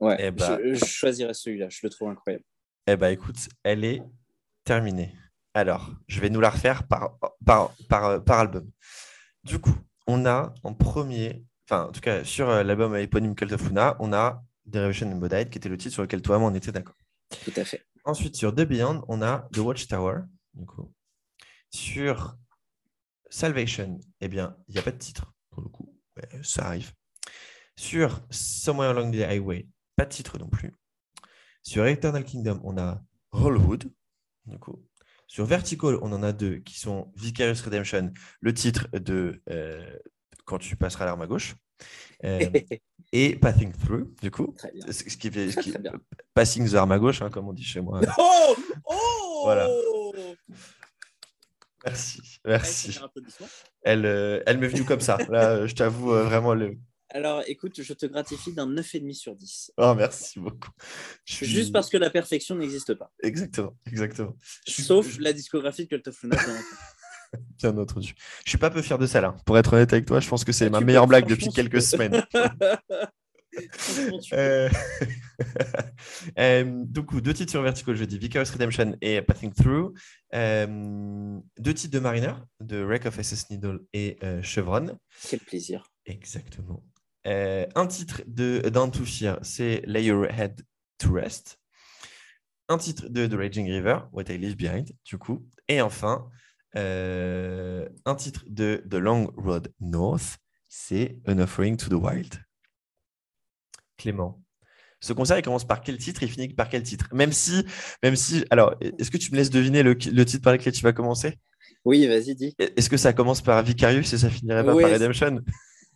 Ouais, 0.00 0.16
eh 0.18 0.30
bah, 0.30 0.58
je, 0.62 0.74
je, 0.74 0.84
choisirais 0.84 1.34
celui-là, 1.34 1.68
je 1.70 1.80
le 1.82 1.90
trouve 1.90 2.08
incroyable. 2.08 2.44
Eh 2.86 2.96
bah 2.96 3.10
écoute, 3.10 3.36
elle 3.62 3.84
est 3.84 4.02
terminée. 4.64 5.14
Alors, 5.54 5.92
je 6.08 6.20
vais 6.20 6.30
nous 6.30 6.40
la 6.40 6.50
refaire 6.50 6.86
par, 6.86 7.18
par, 7.44 7.74
par, 7.88 8.22
par 8.22 8.40
album. 8.40 8.70
Du 9.44 9.58
coup, 9.58 9.76
on 10.06 10.26
a 10.26 10.52
en 10.62 10.74
premier, 10.74 11.44
enfin 11.68 11.84
en 11.84 11.92
tout 11.92 12.00
cas 12.00 12.24
sur 12.24 12.50
euh, 12.50 12.62
l'album 12.62 12.96
éponyme 12.96 13.34
Cult 13.34 13.52
of 13.52 13.68
Luna, 13.68 13.96
on 14.00 14.12
a 14.12 14.42
Derivation 14.66 15.10
and 15.12 15.16
Bodite, 15.16 15.50
qui 15.50 15.58
était 15.58 15.68
le 15.68 15.76
titre 15.76 15.94
sur 15.94 16.02
lequel 16.02 16.22
toi 16.22 16.36
et 16.36 16.38
moi 16.38 16.50
on 16.50 16.54
était 16.54 16.72
d'accord. 16.72 16.96
Tout 17.44 17.52
à 17.56 17.64
fait. 17.64 17.82
Ensuite, 18.04 18.36
sur 18.36 18.54
The 18.54 18.62
Beyond, 18.62 19.04
on 19.08 19.22
a 19.22 19.48
The 19.52 19.58
Watchtower. 19.58 20.22
Du 20.54 20.66
coup. 20.66 20.92
Sur 21.70 22.36
Salvation, 23.30 23.98
eh 24.20 24.28
bien, 24.28 24.56
il 24.68 24.74
n'y 24.74 24.78
a 24.78 24.82
pas 24.82 24.92
de 24.92 24.98
titre, 24.98 25.32
pour 25.50 25.62
le 25.62 25.68
coup. 25.68 25.98
ça 26.42 26.66
arrive. 26.66 26.92
Sur 27.76 28.20
Somewhere 28.30 28.90
Along 28.90 29.10
the 29.10 29.22
Highway, 29.22 29.66
pas 29.96 30.04
de 30.04 30.10
titre 30.10 30.38
non 30.38 30.48
plus. 30.48 30.72
Sur 31.62 31.86
Eternal 31.86 32.24
Kingdom, 32.24 32.60
on 32.62 32.78
a 32.78 33.02
Rollwood. 33.32 33.90
Du 34.46 34.58
coup. 34.58 34.86
Sur 35.26 35.46
Vertical, 35.46 35.98
on 36.02 36.12
en 36.12 36.22
a 36.22 36.32
deux 36.32 36.58
qui 36.58 36.78
sont 36.78 37.10
Vicarious 37.16 37.64
Redemption, 37.64 38.12
le 38.40 38.54
titre 38.54 38.86
de 38.92 39.42
euh, 39.48 39.98
Quand 40.44 40.58
tu 40.58 40.76
passeras 40.76 41.06
l'arme 41.06 41.22
à 41.22 41.26
gauche. 41.26 41.56
Euh, 42.24 42.50
et 43.12 43.36
Passing 43.36 43.72
Through, 43.72 44.14
du 44.20 44.30
coup. 44.30 44.54
Ce 44.90 45.02
qui 45.16 45.30
fait, 45.30 45.50
ce 45.50 45.60
qui, 45.60 45.74
passing 46.32 46.68
the 46.70 46.74
arm 46.74 46.92
à 46.92 46.98
gauche, 46.98 47.22
hein, 47.22 47.30
comme 47.30 47.48
on 47.48 47.52
dit 47.52 47.64
chez 47.64 47.80
moi. 47.80 48.00
Oh, 48.18 48.56
oh 48.86 49.40
voilà. 49.44 49.68
Merci, 51.84 52.20
merci. 52.46 52.98
Elle, 53.82 54.06
euh, 54.06 54.42
elle 54.46 54.58
m'est 54.58 54.68
venue 54.68 54.84
comme 54.84 55.00
ça. 55.00 55.18
Là, 55.28 55.66
je 55.66 55.74
t'avoue 55.74 56.10
vraiment 56.10 56.54
le, 56.54 56.78
alors, 57.14 57.44
écoute, 57.46 57.80
je 57.80 57.92
te 57.92 58.06
gratifie 58.06 58.52
d'un 58.52 58.66
9,5 58.66 59.14
sur 59.14 59.36
10. 59.36 59.72
Oh, 59.76 59.94
merci 59.94 60.40
beaucoup. 60.40 60.70
Juste 61.24 61.72
parce 61.72 61.88
que 61.88 61.96
la 61.96 62.10
perfection 62.10 62.56
n'existe 62.56 62.94
pas. 62.94 63.12
Exactement, 63.22 63.76
exactement. 63.86 64.36
Sauf 64.66 65.18
la 65.20 65.32
discographie 65.32 65.84
de 65.84 65.88
Cult 65.90 66.08
of 66.08 66.24
bien 67.58 67.76
entendu. 67.76 68.14
Je 68.44 68.50
suis 68.50 68.58
pas 68.58 68.70
peu 68.70 68.82
fier 68.82 68.98
de 68.98 69.06
ça, 69.06 69.20
là. 69.20 69.36
Pour 69.44 69.58
être 69.58 69.72
honnête 69.72 69.92
avec 69.92 70.06
toi, 70.06 70.20
je 70.20 70.28
pense 70.28 70.44
que 70.44 70.52
c'est 70.52 70.66
ah, 70.66 70.70
ma 70.70 70.80
meilleure 70.80 71.06
blague 71.06 71.28
depuis 71.28 71.48
quelques 71.48 71.82
semaines. 71.82 72.24
euh... 74.32 74.68
euh, 76.38 76.84
du 76.84 77.02
coup, 77.02 77.20
deux 77.20 77.34
titres 77.34 77.50
sur 77.50 77.62
Vertical, 77.62 77.94
je 77.94 78.04
dis 78.04 78.18
Vicarious 78.18 78.50
Redemption 78.52 78.96
et 79.00 79.22
Passing 79.22 79.52
Through. 79.52 79.94
Euh, 80.34 81.38
deux 81.58 81.74
titres 81.74 81.94
de 81.94 82.00
Mariner, 82.00 82.34
de 82.60 82.82
Wreck 82.82 83.06
of 83.06 83.20
SS 83.20 83.50
Needle 83.50 83.80
et 83.92 84.18
euh, 84.22 84.42
Chevron. 84.42 84.98
Quel 85.28 85.40
plaisir. 85.40 85.84
Exactement. 86.06 86.82
Euh, 87.26 87.66
un 87.74 87.86
titre 87.86 88.22
de 88.26 88.60
Down 88.68 88.90
to 88.90 89.04
Fear, 89.04 89.38
c'est 89.42 89.82
Lay 89.86 90.04
Your 90.04 90.26
Head 90.26 90.62
to 90.98 91.12
Rest. 91.12 91.58
Un 92.68 92.78
titre 92.78 93.08
de 93.08 93.26
The 93.26 93.34
Raging 93.34 93.66
River, 93.70 94.00
What 94.12 94.24
I 94.28 94.38
Leave 94.38 94.56
Behind, 94.56 94.90
du 95.04 95.18
coup. 95.18 95.46
Et 95.68 95.80
enfin, 95.80 96.28
euh, 96.76 97.88
un 98.04 98.14
titre 98.14 98.44
de 98.46 98.84
The 98.90 98.94
Long 98.94 99.32
Road 99.36 99.72
North, 99.80 100.38
c'est 100.68 101.18
An 101.26 101.38
Offering 101.38 101.76
to 101.76 101.88
the 101.88 101.94
Wild. 101.94 102.34
Clément. 103.96 104.40
Ce 105.00 105.12
concert, 105.12 105.38
il 105.38 105.42
commence 105.42 105.66
par 105.66 105.82
quel 105.82 105.98
titre? 105.98 106.22
Il 106.22 106.30
finit 106.30 106.48
par 106.48 106.68
quel 106.68 106.82
titre? 106.82 107.08
Même 107.12 107.32
si, 107.32 107.64
même 108.02 108.16
si, 108.16 108.44
alors, 108.50 108.74
est-ce 108.80 109.10
que 109.10 109.18
tu 109.18 109.30
me 109.32 109.36
laisses 109.36 109.50
deviner 109.50 109.82
le, 109.82 109.92
le 109.92 110.24
titre 110.24 110.42
par 110.42 110.52
lequel 110.54 110.72
tu 110.72 110.82
vas 110.82 110.92
commencer? 110.92 111.38
Oui, 111.84 112.06
vas-y, 112.06 112.34
dis. 112.34 112.54
Est-ce 112.58 112.88
que 112.88 112.96
ça 112.96 113.12
commence 113.12 113.42
par 113.42 113.62
Vicarious 113.62 114.00
et 114.00 114.18
ça 114.18 114.30
finirait 114.30 114.64
pas 114.64 114.74
par 114.74 114.90
Redemption? 114.90 115.42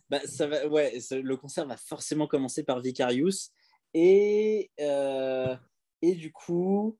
Bah, 0.09 0.19
ça 0.25 0.47
va, 0.47 0.67
ouais, 0.67 0.99
le 1.11 1.37
concert 1.37 1.65
va 1.67 1.77
forcément 1.77 2.27
commencer 2.27 2.63
par 2.63 2.79
Vicarious. 2.81 3.49
Et, 3.95 4.69
euh, 4.79 5.55
et 6.03 6.13
du 6.13 6.31
coup, 6.31 6.97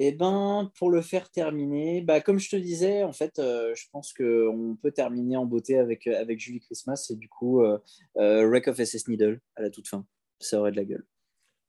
et 0.00 0.08
eh 0.08 0.12
ben, 0.12 0.70
pour 0.78 0.92
le 0.92 1.02
faire 1.02 1.28
terminer, 1.28 2.02
bah, 2.02 2.20
comme 2.20 2.38
je 2.38 2.48
te 2.48 2.54
disais, 2.54 3.02
en 3.02 3.12
fait, 3.12 3.40
euh, 3.40 3.74
je 3.74 3.82
pense 3.90 4.12
qu'on 4.12 4.78
peut 4.80 4.92
terminer 4.92 5.36
en 5.36 5.44
beauté 5.44 5.76
avec, 5.76 6.06
avec 6.06 6.38
Julie 6.38 6.60
Christmas 6.60 7.08
et 7.10 7.16
du 7.16 7.28
coup, 7.28 7.62
euh, 7.62 7.78
Wreck 8.14 8.68
of 8.68 8.76
SS 8.76 9.08
Needle 9.08 9.40
à 9.56 9.62
la 9.62 9.70
toute 9.70 9.88
fin. 9.88 10.06
Ça 10.38 10.60
aurait 10.60 10.70
de 10.70 10.76
la 10.76 10.84
gueule. 10.84 11.04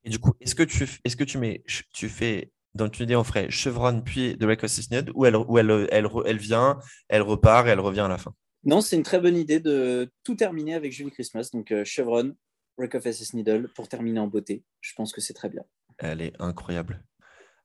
Et 0.04 0.12
du 0.12 0.20
coup, 0.20 0.34
est-ce 0.40 0.54
que 0.54 0.62
tu, 0.62 0.88
est-ce 1.04 1.16
que 1.16 1.24
tu 1.24 1.40
mets, 1.40 1.64
tu 1.92 2.08
fais, 2.08 2.52
dans 2.76 2.88
ton 2.88 3.04
idée, 3.04 3.16
on 3.16 3.24
ferait 3.24 3.50
Chevron 3.50 4.00
puis 4.02 4.38
de 4.38 4.46
Wreck 4.46 4.64
of 4.64 4.70
SS 4.70 4.92
Needle 4.92 5.12
ou 5.16 5.26
elle, 5.26 5.36
ou 5.36 5.58
elle, 5.58 5.88
elle, 5.90 6.08
elle, 6.28 6.38
vient, 6.38 6.78
elle 7.08 7.24
repart 7.24 7.66
et 7.66 7.72
elle 7.72 7.80
revient 7.80 8.02
à 8.02 8.10
la 8.10 8.20
fin? 8.20 8.36
Non, 8.64 8.82
c'est 8.82 8.96
une 8.96 9.04
très 9.04 9.20
bonne 9.20 9.38
idée 9.38 9.60
de 9.60 10.12
tout 10.24 10.36
terminer 10.36 10.76
avec 10.76 10.92
Julie 10.92 11.10
Christmas. 11.10 11.50
Donc, 11.52 11.72
euh, 11.72 11.84
Chevron, 11.84 12.36
Wreck 12.78 12.94
of 12.94 13.12
SS 13.12 13.34
Needle 13.34 13.70
pour 13.74 13.88
terminer 13.88 14.20
en 14.20 14.28
beauté. 14.28 14.64
Je 14.82 14.94
pense 14.94 15.14
que 15.14 15.20
c'est 15.20 15.34
très 15.34 15.50
bien. 15.50 15.64
Elle 15.98 16.22
est 16.22 16.34
incroyable. 16.40 17.04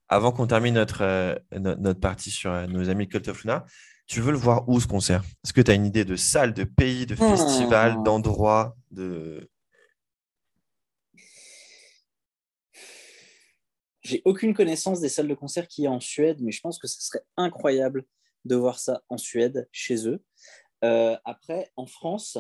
Avant 0.09 0.33
qu'on 0.33 0.47
termine 0.47 0.75
notre, 0.75 1.03
euh, 1.03 1.35
notre, 1.53 2.01
partie 2.01 2.31
sur 2.31 2.53
euh, 2.53 2.67
nos 2.67 2.89
amis 2.91 3.09
Cult 3.09 3.27
of 3.29 3.43
Luna, 3.43 3.65
tu 4.07 4.21
veux 4.21 4.33
le 4.33 4.39
voir 4.39 4.69
où 4.69 4.79
ce 4.81 4.87
concert? 4.87 5.23
Est-ce 5.45 5.53
que 5.53 5.63
tu 5.63 5.71
as 5.71 5.75
une 5.75 5.87
idée 5.87 6.05
de 6.05 6.17
salle, 6.17 6.53
de 6.53 6.65
pays, 6.65 7.07
de 7.07 7.15
festival, 7.15 7.99
hmm. 7.99 8.03
d'endroit 8.03 8.77
de... 8.91 9.49
J'ai 14.03 14.21
aucune 14.27 14.53
connaissance 14.53 15.01
des 15.01 15.09
salles 15.09 15.29
de 15.29 15.35
concert 15.35 15.67
qui 15.67 15.83
y 15.83 15.87
a 15.87 15.91
en 15.91 16.01
Suède, 16.01 16.39
mais 16.43 16.53
je 16.53 16.61
pense 16.61 16.79
que 16.79 16.87
ce 16.87 17.01
serait 17.01 17.25
incroyable 17.39 18.05
de 18.45 18.55
voir 18.55 18.79
ça 18.79 19.03
en 19.09 19.17
Suède, 19.17 19.67
chez 19.73 20.07
eux. 20.07 20.23
Euh, 20.85 21.17
après, 21.25 21.73
en 21.77 21.87
France, 21.87 22.37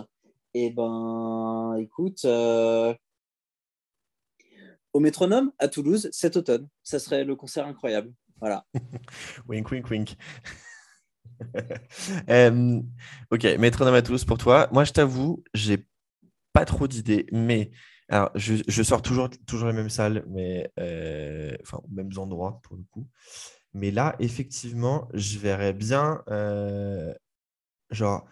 eh 0.52 0.70
ben, 0.70 1.74
écoute, 1.78 2.26
euh, 2.26 2.94
au 4.94 5.00
métronome 5.00 5.52
à 5.58 5.68
Toulouse 5.68 6.08
cet 6.12 6.36
automne, 6.36 6.68
ça 6.82 6.98
serait 6.98 7.24
le 7.24 7.36
concert 7.36 7.66
incroyable. 7.66 8.14
Voilà. 8.40 8.64
wink, 9.48 9.70
wink, 9.70 9.90
wink. 9.90 10.16
Euh, 12.28 12.80
ok, 13.32 13.44
métronome 13.58 13.94
à 13.94 14.02
Toulouse 14.02 14.24
pour 14.24 14.38
toi. 14.38 14.68
Moi, 14.72 14.84
je 14.84 14.92
t'avoue, 14.92 15.42
j'ai 15.52 15.84
pas 16.52 16.64
trop 16.64 16.86
d'idées, 16.86 17.26
mais 17.32 17.72
alors, 18.08 18.30
je, 18.36 18.54
je, 18.68 18.82
sors 18.84 19.02
toujours, 19.02 19.28
toujours 19.44 19.68
les 19.68 19.74
mêmes 19.74 19.90
salles, 19.90 20.24
mais 20.28 20.70
enfin, 21.62 21.80
mêmes 21.90 22.12
endroits 22.16 22.60
pour 22.62 22.76
le 22.76 22.84
coup. 22.84 23.08
Mais 23.72 23.90
là, 23.90 24.14
effectivement, 24.20 25.08
je 25.12 25.38
verrais 25.38 25.72
bien 25.72 26.22
genre 27.90 28.26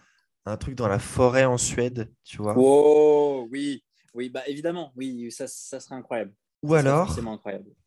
un 0.45 0.57
truc 0.57 0.75
dans 0.75 0.87
la 0.87 0.99
forêt 0.99 1.45
en 1.45 1.57
Suède, 1.57 2.11
tu 2.23 2.37
vois. 2.37 2.55
Oh 2.57 3.47
oui, 3.51 3.83
oui, 4.13 4.29
bah 4.29 4.43
évidemment, 4.47 4.93
oui, 4.95 5.31
ça, 5.31 5.47
ça 5.47 5.79
serait 5.79 5.95
incroyable. 5.95 6.33
Ou 6.63 6.75
alors, 6.75 7.19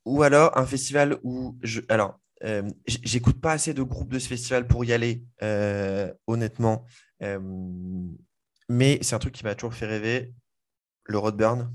ou 0.04 0.22
alors 0.22 0.56
un 0.56 0.66
festival 0.66 1.18
où 1.22 1.56
je, 1.62 1.80
alors, 1.88 2.20
euh, 2.44 2.68
j'écoute 2.86 3.40
pas 3.40 3.52
assez 3.52 3.72
de 3.72 3.82
groupes 3.82 4.12
de 4.12 4.18
ce 4.18 4.28
festival 4.28 4.66
pour 4.66 4.84
y 4.84 4.92
aller, 4.92 5.24
euh, 5.42 6.12
honnêtement. 6.26 6.84
Euh, 7.22 7.40
mais 8.68 8.98
c'est 9.00 9.14
un 9.14 9.18
truc 9.18 9.34
qui 9.34 9.44
m'a 9.44 9.54
toujours 9.54 9.74
fait 9.74 9.86
rêver, 9.86 10.34
le 11.04 11.18
Roadburn. 11.18 11.72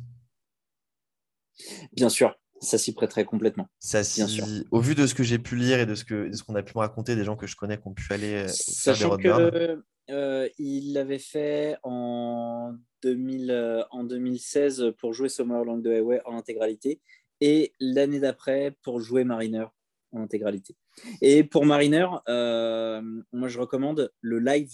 Bien 1.93 2.09
sûr, 2.09 2.35
ça 2.59 2.77
s'y 2.77 2.93
prêterait 2.93 3.25
complètement. 3.25 3.67
Ça 3.79 4.01
Bien 4.01 4.27
sûr. 4.27 4.45
Au 4.69 4.79
vu 4.79 4.93
de 4.93 5.07
ce 5.07 5.15
que 5.15 5.23
j'ai 5.23 5.39
pu 5.39 5.55
lire 5.55 5.79
et 5.79 5.87
de 5.87 5.95
ce 5.95 6.05
qu'on 6.05 6.31
ce 6.31 6.43
qu'on 6.43 6.55
a 6.55 6.61
pu 6.61 6.73
me 6.75 6.79
raconter 6.79 7.15
des 7.15 7.23
gens 7.23 7.35
que 7.35 7.47
je 7.47 7.55
connais 7.55 7.77
qui 7.79 7.87
ont 7.87 7.93
pu 7.93 8.13
aller 8.13 8.45
faire 8.47 8.95
des 8.95 9.05
Roadburn. 9.05 9.83
Euh, 10.11 10.49
il 10.57 10.93
l'avait 10.93 11.19
fait 11.19 11.77
en, 11.83 12.75
2000, 13.01 13.51
euh, 13.51 13.83
en 13.91 14.03
2016 14.03 14.93
pour 14.97 15.13
jouer 15.13 15.29
Along 15.39 15.81
the 15.81 15.87
Highway 15.87 16.21
en 16.25 16.37
intégralité 16.37 16.99
et 17.39 17.73
l'année 17.79 18.19
d'après 18.19 18.75
pour 18.83 18.99
jouer 18.99 19.23
Mariner 19.23 19.65
en 20.11 20.21
intégralité. 20.21 20.75
Et 21.21 21.43
pour 21.43 21.65
Mariner, 21.65 22.07
euh, 22.27 23.01
moi 23.31 23.47
je 23.47 23.59
recommande 23.59 24.11
le 24.19 24.39
live 24.39 24.71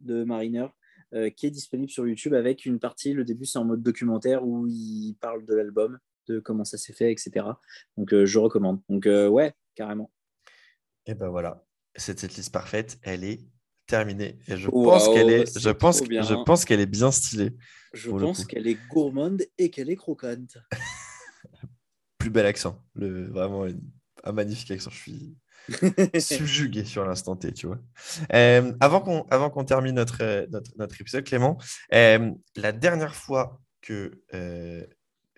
de 0.00 0.24
Mariner 0.24 0.68
qui 1.36 1.46
est 1.46 1.50
disponible 1.50 1.90
sur 1.90 2.06
YouTube 2.06 2.34
avec 2.34 2.66
une 2.66 2.78
partie, 2.78 3.14
le 3.14 3.24
début 3.24 3.46
c'est 3.46 3.58
en 3.58 3.64
mode 3.64 3.82
documentaire 3.82 4.46
où 4.46 4.66
il 4.66 5.16
parle 5.22 5.46
de 5.46 5.54
l'album, 5.54 5.98
de 6.26 6.38
comment 6.38 6.64
ça 6.64 6.76
s'est 6.76 6.92
fait, 6.92 7.10
etc. 7.10 7.46
Donc 7.96 8.14
je 8.14 8.38
recommande. 8.38 8.82
Donc 8.90 9.06
ouais, 9.06 9.54
carrément. 9.74 10.10
Et 11.06 11.14
ben 11.14 11.28
voilà, 11.28 11.64
cette 11.96 12.22
liste 12.36 12.52
parfaite, 12.52 12.98
elle 13.02 13.24
est 13.24 13.40
terminée. 13.88 14.38
Et 14.46 14.56
je 14.56 14.68
pense 14.68 15.08
qu'elle 15.08 15.30
est, 15.30 15.58
je 15.58 15.70
pense, 15.70 16.02
je 16.04 16.44
pense 16.44 16.64
qu'elle 16.64 16.80
est 16.80 16.86
bien 16.86 17.10
stylée. 17.10 17.56
Je 17.92 18.10
pense 18.10 18.44
qu'elle 18.44 18.68
est 18.68 18.78
gourmande 18.88 19.42
et 19.56 19.70
qu'elle 19.70 19.90
est 19.90 19.96
croquante. 19.96 20.58
Plus 22.18 22.30
bel 22.30 22.46
accent, 22.46 22.80
le, 22.94 23.28
vraiment 23.28 23.66
un 24.24 24.32
magnifique 24.32 24.70
accent. 24.70 24.90
Je 24.90 24.98
suis, 24.98 25.36
subjugué 26.20 26.84
sur 26.84 27.04
l'instant 27.04 27.36
T, 27.36 27.52
tu 27.52 27.66
vois. 27.66 27.78
Euh, 28.32 28.72
avant 28.80 29.00
qu'on 29.00 29.22
avant 29.24 29.50
qu'on 29.50 29.64
termine 29.64 29.94
notre, 29.94 30.46
notre, 30.50 30.70
notre, 30.78 31.00
épisode, 31.00 31.24
Clément, 31.24 31.58
euh, 31.92 32.30
la 32.56 32.72
dernière 32.72 33.14
fois 33.14 33.60
que 33.82 34.22
euh, 34.34 34.84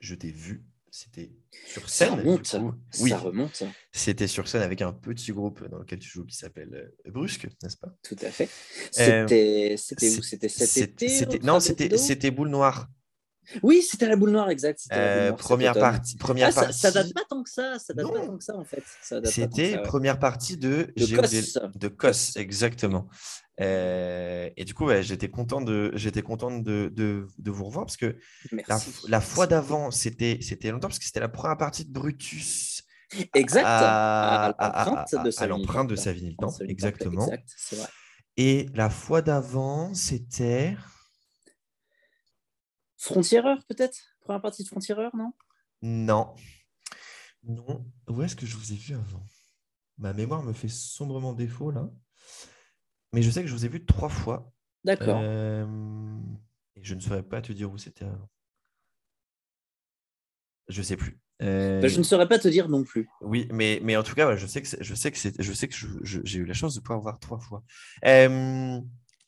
je 0.00 0.14
t'ai 0.14 0.30
vu, 0.30 0.64
c'était 0.90 1.32
sur 1.66 1.88
scène. 1.88 2.08
Ça 2.08 2.14
remonte, 2.16 2.56
oui, 3.00 3.10
ça 3.10 3.18
remonte. 3.18 3.62
C'était 3.92 4.26
sur 4.26 4.48
scène 4.48 4.62
avec 4.62 4.82
un 4.82 4.92
petit 4.92 5.32
groupe 5.32 5.66
dans 5.68 5.78
lequel 5.78 5.98
tu 5.98 6.08
joues 6.08 6.24
qui 6.24 6.36
s'appelle 6.36 6.92
Brusque, 7.06 7.48
n'est-ce 7.62 7.76
pas? 7.76 7.94
Tout 8.02 8.16
à 8.22 8.30
fait. 8.30 8.48
C'était 8.90 9.74
où? 10.18 10.22
C'était 10.22 10.48
cet 10.48 11.00
été 11.00 11.38
Non, 11.40 11.60
c'était 11.60 12.30
Boule 12.30 12.50
Noire. 12.50 12.88
Oui, 13.62 13.82
c'était 13.82 14.06
la 14.08 14.16
boule 14.16 14.30
noire, 14.30 14.50
exact. 14.50 14.80
Euh, 14.92 15.32
première 15.32 15.74
partie. 15.74 16.16
Première 16.16 16.50
ah, 16.50 16.60
partie. 16.60 16.78
Ça, 16.78 16.90
date 16.90 17.12
pas 17.12 17.24
tant 17.28 17.42
que 17.42 17.50
ça. 17.50 17.78
Ça 17.78 17.94
date 17.94 18.06
pas 18.12 18.20
tant 18.20 18.36
que 18.36 18.44
ça, 18.44 18.56
en 18.56 18.64
fait. 18.64 18.82
C'était 19.24 19.80
première 19.82 20.18
partie 20.18 20.56
de. 20.56 20.92
De 20.96 21.78
De 21.78 21.88
Cos, 21.88 22.36
exactement. 22.36 23.08
Euh, 23.60 24.48
et 24.56 24.64
du 24.64 24.72
coup, 24.74 24.88
j'étais 25.00 25.28
content, 25.28 25.60
de, 25.60 25.90
j'étais 25.94 26.22
content 26.22 26.50
de, 26.50 26.90
de, 26.94 27.26
de, 27.38 27.50
vous 27.50 27.64
revoir 27.64 27.84
parce 27.84 27.98
que 27.98 28.16
la, 29.06 29.20
fois 29.20 29.46
d'avant, 29.46 29.90
c'était, 29.90 30.38
c'était 30.40 30.70
longtemps 30.70 30.88
parce 30.88 30.98
que 30.98 31.04
c'était 31.04 31.20
la 31.20 31.28
première 31.28 31.58
partie 31.58 31.84
de 31.84 31.92
Brutus. 31.92 32.84
Exact. 33.34 33.64
À, 33.66 34.54
l'empreinte 35.46 35.88
de 35.90 35.96
sa 35.96 36.12
vie. 36.12 36.36
Exactement. 36.68 37.26
Exact, 37.26 37.54
vrai. 37.72 37.88
Et 38.36 38.66
la 38.74 38.88
fois 38.88 39.20
d'avant, 39.20 39.92
c'était. 39.92 40.76
Frontiéreur, 43.00 43.64
peut-être? 43.66 43.98
Première 44.20 44.42
partie 44.42 44.62
de 44.62 44.68
Frontiéreur, 44.68 45.16
non? 45.16 45.32
Non. 45.80 46.34
Non. 47.42 47.86
Où 48.08 48.22
est-ce 48.22 48.36
que 48.36 48.44
je 48.44 48.56
vous 48.56 48.72
ai 48.72 48.76
vu 48.76 48.94
avant? 48.94 49.24
Ma 49.96 50.12
mémoire 50.12 50.42
me 50.42 50.52
fait 50.52 50.68
sombrement 50.68 51.32
défaut, 51.32 51.70
là. 51.70 51.90
Mais 53.14 53.22
je 53.22 53.30
sais 53.30 53.40
que 53.40 53.48
je 53.48 53.54
vous 53.54 53.64
ai 53.64 53.68
vu 53.68 53.86
trois 53.86 54.10
fois. 54.10 54.52
D'accord. 54.84 55.18
Euh, 55.22 55.66
et 56.76 56.84
je 56.84 56.94
ne 56.94 57.00
saurais 57.00 57.22
pas 57.22 57.40
te 57.40 57.52
dire 57.52 57.72
où 57.72 57.78
c'était 57.78 58.04
avant. 58.04 58.28
Je 60.68 60.82
sais 60.82 60.96
plus. 60.98 61.18
Euh, 61.42 61.80
bah, 61.80 61.88
je 61.88 61.96
ne 61.96 62.02
saurais 62.02 62.28
pas 62.28 62.38
te 62.38 62.48
dire 62.48 62.68
non 62.68 62.84
plus. 62.84 63.08
Oui, 63.22 63.48
mais, 63.50 63.80
mais 63.82 63.96
en 63.96 64.02
tout 64.02 64.14
cas, 64.14 64.36
je 64.36 64.46
sais 64.46 64.60
que 64.60 64.68
je 64.78 64.94
sais 64.94 65.10
que 65.10 65.18
je 65.38 65.52
sais 65.54 65.68
que 65.68 65.74
j'ai 66.04 66.38
eu 66.38 66.44
la 66.44 66.52
chance 66.52 66.74
de 66.74 66.80
pouvoir 66.80 67.00
voir 67.00 67.18
trois 67.18 67.40
fois. 67.40 67.64
Euh, 68.04 68.78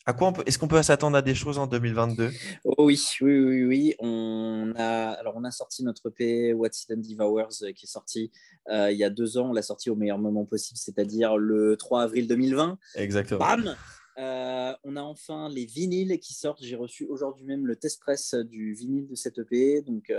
à 0.06 0.12
quoi 0.12 0.32
est-ce 0.46 0.58
qu'on 0.58 0.68
peut 0.68 0.82
s'attendre 0.82 1.16
à 1.16 1.22
des 1.22 1.34
choses 1.34 1.58
en 1.58 1.66
2022 1.66 2.30
Oui, 2.78 3.00
oui, 3.20 3.38
oui, 3.38 3.64
oui. 3.64 3.94
On 4.00 4.72
a, 4.76 5.10
alors 5.12 5.34
on 5.36 5.44
a 5.44 5.50
sorti 5.50 5.84
notre 5.84 6.08
EP 6.08 6.52
What's 6.54 6.84
It 6.84 7.00
Devours 7.00 7.48
euh, 7.62 7.72
qui 7.72 7.86
est 7.86 7.88
sorti 7.88 8.30
euh, 8.70 8.90
il 8.90 8.98
y 8.98 9.04
a 9.04 9.10
deux 9.10 9.38
ans. 9.38 9.50
On 9.50 9.52
l'a 9.52 9.62
sorti 9.62 9.90
au 9.90 9.96
meilleur 9.96 10.18
moment 10.18 10.44
possible, 10.44 10.78
c'est-à-dire 10.78 11.36
le 11.36 11.76
3 11.76 12.02
avril 12.02 12.26
2020. 12.26 12.78
Exactement. 12.96 13.40
Bam 13.40 13.76
euh, 14.18 14.74
on 14.84 14.96
a 14.96 15.02
enfin 15.02 15.48
les 15.48 15.64
vinyles 15.64 16.18
qui 16.18 16.34
sortent. 16.34 16.62
J'ai 16.62 16.76
reçu 16.76 17.06
aujourd'hui 17.06 17.44
même 17.44 17.66
le 17.66 17.76
test 17.76 18.00
press 18.00 18.34
du 18.34 18.74
vinyle 18.74 19.06
de 19.08 19.14
cette 19.14 19.38
EP. 19.38 19.82
Donc 19.82 20.12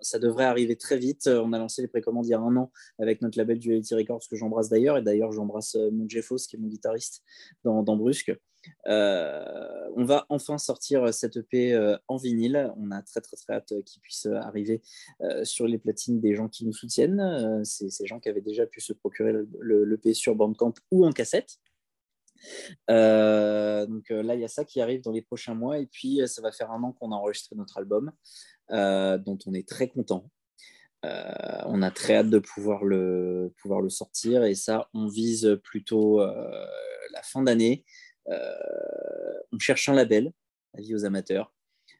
ça 0.00 0.18
devrait 0.18 0.44
arriver 0.44 0.76
très 0.76 0.98
vite. 0.98 1.28
On 1.28 1.52
a 1.52 1.58
lancé 1.58 1.82
les 1.82 1.88
précommandes 1.88 2.26
il 2.26 2.30
y 2.30 2.34
a 2.34 2.40
un 2.40 2.56
an 2.56 2.70
avec 2.98 3.22
notre 3.22 3.38
label 3.38 3.58
Duality 3.58 3.94
Records 3.94 4.22
que 4.28 4.36
j'embrasse 4.36 4.68
d'ailleurs. 4.68 4.98
Et 4.98 5.02
d'ailleurs, 5.02 5.32
j'embrasse 5.32 5.76
mon 5.92 6.08
Jeffos 6.08 6.36
qui 6.48 6.56
est 6.56 6.58
mon 6.58 6.68
guitariste 6.68 7.22
dans, 7.64 7.82
Brusque. 7.96 8.32
Euh, 8.88 9.88
on 9.96 10.04
va 10.04 10.26
enfin 10.28 10.58
sortir 10.58 11.14
cette 11.14 11.38
EP 11.38 11.72
euh, 11.72 11.96
en 12.08 12.16
vinyle. 12.16 12.70
On 12.76 12.90
a 12.90 13.00
très 13.00 13.22
très 13.22 13.38
très 13.38 13.54
hâte 13.54 13.72
qu'il 13.86 14.02
puisse 14.02 14.26
arriver 14.26 14.82
sur 15.44 15.66
les 15.66 15.78
platines 15.78 16.20
des 16.20 16.34
gens 16.34 16.48
qui 16.48 16.66
nous 16.66 16.74
soutiennent. 16.74 17.64
C'est 17.64 17.88
ces 17.88 18.06
gens 18.06 18.20
qui 18.20 18.28
avaient 18.28 18.42
déjà 18.42 18.66
pu 18.66 18.82
se 18.82 18.92
procurer 18.92 19.32
l'EP 19.32 20.08
le, 20.08 20.14
sur 20.14 20.34
Bandcamp 20.34 20.74
ou 20.90 21.06
en 21.06 21.12
cassette. 21.12 21.58
Euh, 22.90 23.86
donc 23.86 24.10
euh, 24.10 24.22
là, 24.22 24.34
il 24.34 24.40
y 24.40 24.44
a 24.44 24.48
ça 24.48 24.64
qui 24.64 24.80
arrive 24.80 25.02
dans 25.02 25.12
les 25.12 25.22
prochains 25.22 25.54
mois. 25.54 25.78
Et 25.78 25.86
puis, 25.86 26.22
euh, 26.22 26.26
ça 26.26 26.42
va 26.42 26.52
faire 26.52 26.70
un 26.70 26.82
an 26.82 26.92
qu'on 26.92 27.12
a 27.12 27.16
enregistré 27.16 27.56
notre 27.56 27.78
album, 27.78 28.12
dont 28.70 29.38
on 29.46 29.54
est 29.54 29.68
très 29.68 29.88
content. 29.88 30.30
on 31.02 31.82
a 31.82 31.90
très 31.90 32.16
hâte 32.16 32.30
de 32.30 32.38
pouvoir 32.38 32.84
le, 32.84 33.52
sortir. 33.88 34.44
Et 34.44 34.54
ça, 34.54 34.88
on 34.94 35.08
vise 35.08 35.58
plutôt 35.64 36.20
la 36.20 37.22
fin 37.22 37.42
d'année. 37.42 37.84
on 38.26 39.58
cherche 39.58 39.88
un 39.88 39.94
label, 39.94 40.32
avis 40.74 40.94
aux 40.94 41.04
amateurs. 41.04 41.52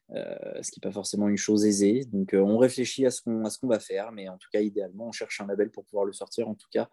ce 0.09 0.71
qui 0.71 0.79
n'est 0.79 0.89
pas 0.89 0.93
forcément 0.93 1.27
une 1.27 1.37
chose 1.37 1.65
aisée. 1.65 2.05
Donc, 2.05 2.33
on 2.33 2.57
réfléchit 2.57 3.05
à 3.05 3.11
ce 3.11 3.21
qu'on 3.21 3.43
qu'on 3.43 3.67
va 3.67 3.79
faire, 3.79 4.13
mais 4.13 4.29
en 4.29 4.37
tout 4.37 4.49
cas, 4.53 4.61
idéalement, 4.61 5.07
on 5.07 5.11
cherche 5.11 5.41
un 5.41 5.47
label 5.47 5.71
pour 5.71 5.83
pouvoir 5.85 6.05
le 6.05 6.13
sortir. 6.13 6.47
En 6.47 6.55
tout 6.55 6.69
cas, 6.71 6.87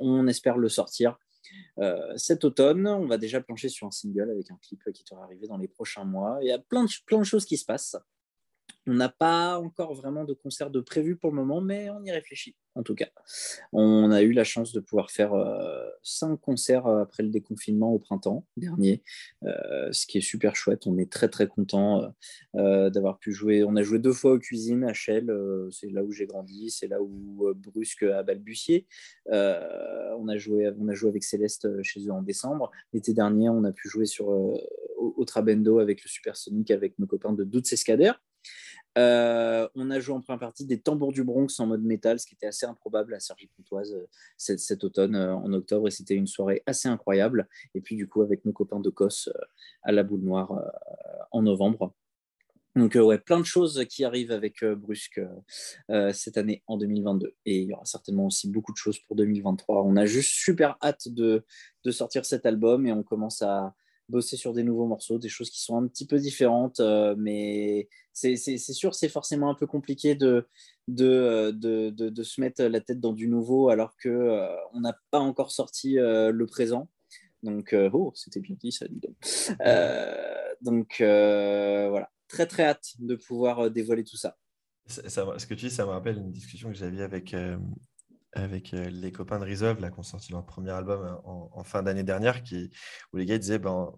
on 0.00 0.26
espère 0.26 0.58
le 0.58 0.68
sortir 0.68 1.18
euh, 1.78 2.16
cet 2.16 2.44
automne, 2.44 2.86
on 2.86 3.06
va 3.06 3.18
déjà 3.18 3.40
plancher 3.40 3.68
sur 3.68 3.86
un 3.86 3.90
single 3.90 4.30
avec 4.30 4.50
un 4.50 4.58
clip 4.62 4.82
qui 4.92 5.04
devrait 5.04 5.24
arriver 5.24 5.46
dans 5.46 5.58
les 5.58 5.68
prochains 5.68 6.04
mois. 6.04 6.38
Il 6.42 6.48
y 6.48 6.52
a 6.52 6.58
plein 6.58 6.84
de, 6.84 6.90
plein 7.06 7.18
de 7.18 7.24
choses 7.24 7.44
qui 7.44 7.56
se 7.56 7.64
passent. 7.64 7.96
On 8.86 8.94
n'a 8.94 9.08
pas 9.08 9.58
encore 9.58 9.94
vraiment 9.94 10.24
de 10.24 10.32
concert 10.32 10.70
de 10.70 10.80
prévu 10.80 11.16
pour 11.16 11.30
le 11.30 11.36
moment, 11.36 11.60
mais 11.60 11.90
on 11.90 12.02
y 12.04 12.10
réfléchit 12.10 12.56
en 12.76 12.82
tout 12.82 12.94
cas. 12.94 13.08
On 13.72 14.10
a 14.12 14.22
eu 14.22 14.32
la 14.32 14.44
chance 14.44 14.72
de 14.72 14.80
pouvoir 14.80 15.10
faire 15.10 15.32
euh, 15.32 15.88
cinq 16.02 16.36
concerts 16.36 16.86
euh, 16.86 17.02
après 17.02 17.22
le 17.22 17.30
déconfinement 17.30 17.92
au 17.92 17.98
printemps 17.98 18.44
dernier, 18.56 19.02
euh, 19.44 19.90
ce 19.92 20.06
qui 20.06 20.18
est 20.18 20.22
super 20.22 20.54
chouette. 20.54 20.86
On 20.86 20.98
est 20.98 21.10
très 21.10 21.28
très 21.28 21.48
content 21.48 22.14
d'avoir 22.54 23.18
pu 23.18 23.32
jouer. 23.32 23.64
On 23.64 23.76
a 23.76 23.82
joué 23.82 23.98
deux 23.98 24.12
fois 24.12 24.32
aux 24.32 24.38
cuisines 24.38 24.84
à 24.84 24.92
Chelles, 24.92 25.32
c'est 25.70 25.90
là 25.90 26.04
où 26.04 26.12
j'ai 26.12 26.26
grandi, 26.26 26.70
c'est 26.70 26.86
là 26.86 27.00
où 27.00 27.52
Brusque 27.54 28.02
a 28.02 28.22
balbutié. 28.22 28.86
on, 29.26 30.28
a 30.28 30.36
joué, 30.36 30.70
on 30.78 30.88
a 30.88 30.94
joué 30.94 31.08
avec 31.08 31.24
Céleste 31.24 31.82
chez 31.82 32.00
eux 32.06 32.12
en 32.12 32.22
décembre. 32.22 32.70
L'été 32.92 33.14
dernier, 33.14 33.48
on 33.48 33.64
a 33.64 33.72
pu 33.72 33.88
jouer 33.88 34.06
sur, 34.06 34.28
au, 34.28 35.24
Trabendo 35.24 35.78
avec 35.78 36.02
le 36.02 36.08
Supersonic 36.08 36.70
avec 36.70 36.98
nos 36.98 37.06
copains 37.06 37.32
de 37.32 37.44
Doutes 37.44 37.72
Escader. 37.72 38.12
Euh, 38.96 39.68
on 39.74 39.90
a 39.90 40.00
joué 40.00 40.14
en 40.14 40.20
première 40.20 40.40
partie 40.40 40.64
des 40.64 40.80
tambours 40.80 41.12
du 41.12 41.22
Bronx 41.22 41.48
en 41.58 41.66
mode 41.66 41.82
métal, 41.82 42.18
ce 42.18 42.26
qui 42.26 42.34
était 42.34 42.46
assez 42.46 42.66
improbable 42.66 43.14
à 43.14 43.20
Sergi 43.20 43.48
Pontoise 43.56 43.94
euh, 43.94 44.06
cet, 44.36 44.84
automne 44.84 45.14
euh, 45.14 45.34
en 45.34 45.52
octobre, 45.52 45.88
et 45.88 45.90
c'était 45.90 46.14
une 46.14 46.26
soirée 46.26 46.62
assez 46.66 46.88
incroyable. 46.88 47.48
Et 47.74 47.80
puis 47.80 47.96
du 47.96 48.08
coup 48.08 48.22
avec 48.22 48.44
nos 48.44 48.52
copains 48.52 48.80
de 48.80 48.88
Cos 48.90 49.28
à 49.82 49.92
la 49.92 50.02
boule 50.02 50.20
noire 50.20 50.52
en 51.30 51.42
novembre. 51.42 51.94
Donc 52.74 52.94
ouais, 52.94 53.18
plein 53.18 53.40
de 53.40 53.44
choses 53.44 53.84
qui 53.88 54.04
arrivent 54.04 54.32
avec 54.32 54.62
Brusque 54.62 55.20
cette 56.12 56.36
année 56.36 56.62
en 56.66 56.76
2022. 56.76 57.34
Et 57.46 57.60
il 57.60 57.68
y 57.68 57.72
aura 57.72 57.84
certainement 57.86 58.26
aussi 58.26 58.50
beaucoup 58.50 58.72
de 58.72 58.76
choses 58.76 58.98
pour 59.00 59.16
2023. 59.16 59.82
On 59.82 59.96
a 59.96 60.04
juste 60.04 60.30
super 60.30 60.76
hâte 60.82 61.08
de 61.08 61.42
sortir 61.90 62.26
cet 62.26 62.44
album 62.44 62.86
et 62.86 62.92
on 62.92 63.02
commence 63.02 63.40
à, 63.40 63.74
bosser 64.08 64.36
sur 64.36 64.52
des 64.52 64.62
nouveaux 64.62 64.86
morceaux, 64.86 65.18
des 65.18 65.28
choses 65.28 65.50
qui 65.50 65.60
sont 65.60 65.76
un 65.76 65.86
petit 65.86 66.06
peu 66.06 66.18
différentes, 66.18 66.80
euh, 66.80 67.14
mais 67.18 67.88
c'est 68.12 68.36
sûr, 68.36 68.94
c'est 68.94 69.08
forcément 69.08 69.50
un 69.50 69.54
peu 69.54 69.66
compliqué 69.66 70.14
de 70.14 70.46
de, 70.88 71.50
de, 71.50 71.90
de, 71.90 72.22
se 72.22 72.40
mettre 72.40 72.62
la 72.62 72.80
tête 72.80 73.00
dans 73.00 73.12
du 73.12 73.26
nouveau 73.26 73.70
alors 73.70 73.96
qu'on 74.00 74.08
euh, 74.10 74.54
on 74.72 74.80
n'a 74.80 74.96
pas 75.10 75.18
encore 75.18 75.50
sorti 75.50 75.98
euh, 75.98 76.30
le 76.30 76.46
présent. 76.46 76.88
Donc, 77.42 77.74
oh, 77.92 78.12
c'était 78.14 78.40
bien 78.40 78.56
dit 78.58 78.72
ça, 78.72 78.86
dis 78.88 79.00
donc. 79.00 79.16
donc, 80.62 80.96
voilà, 80.98 82.10
très 82.28 82.46
très 82.46 82.64
hâte 82.64 82.94
de 82.98 83.14
pouvoir 83.14 83.70
dévoiler 83.70 84.04
tout 84.04 84.16
ça. 84.16 84.36
ça. 84.86 85.26
Ce 85.38 85.46
que 85.46 85.54
tu 85.54 85.66
dis, 85.66 85.70
ça 85.70 85.84
me 85.84 85.90
rappelle 85.90 86.16
une 86.18 86.32
discussion 86.32 86.68
que 86.70 86.74
j'avais 86.74 87.02
avec 87.02 87.34
avec 88.36 88.74
euh, 88.74 88.88
les 88.90 89.12
copains 89.12 89.38
de 89.38 89.44
Resolve, 89.44 89.80
là, 89.80 89.90
qui 89.90 89.98
ont 89.98 90.02
sorti 90.02 90.32
leur 90.32 90.44
premier 90.44 90.70
album 90.70 91.02
euh, 91.02 91.14
en, 91.24 91.64
fin 91.64 91.82
d'année 91.82 92.04
dernière, 92.04 92.42
qui, 92.42 92.70
où 93.12 93.16
les 93.16 93.26
gars 93.26 93.38
disaient 93.38 93.58
ben, 93.58 93.92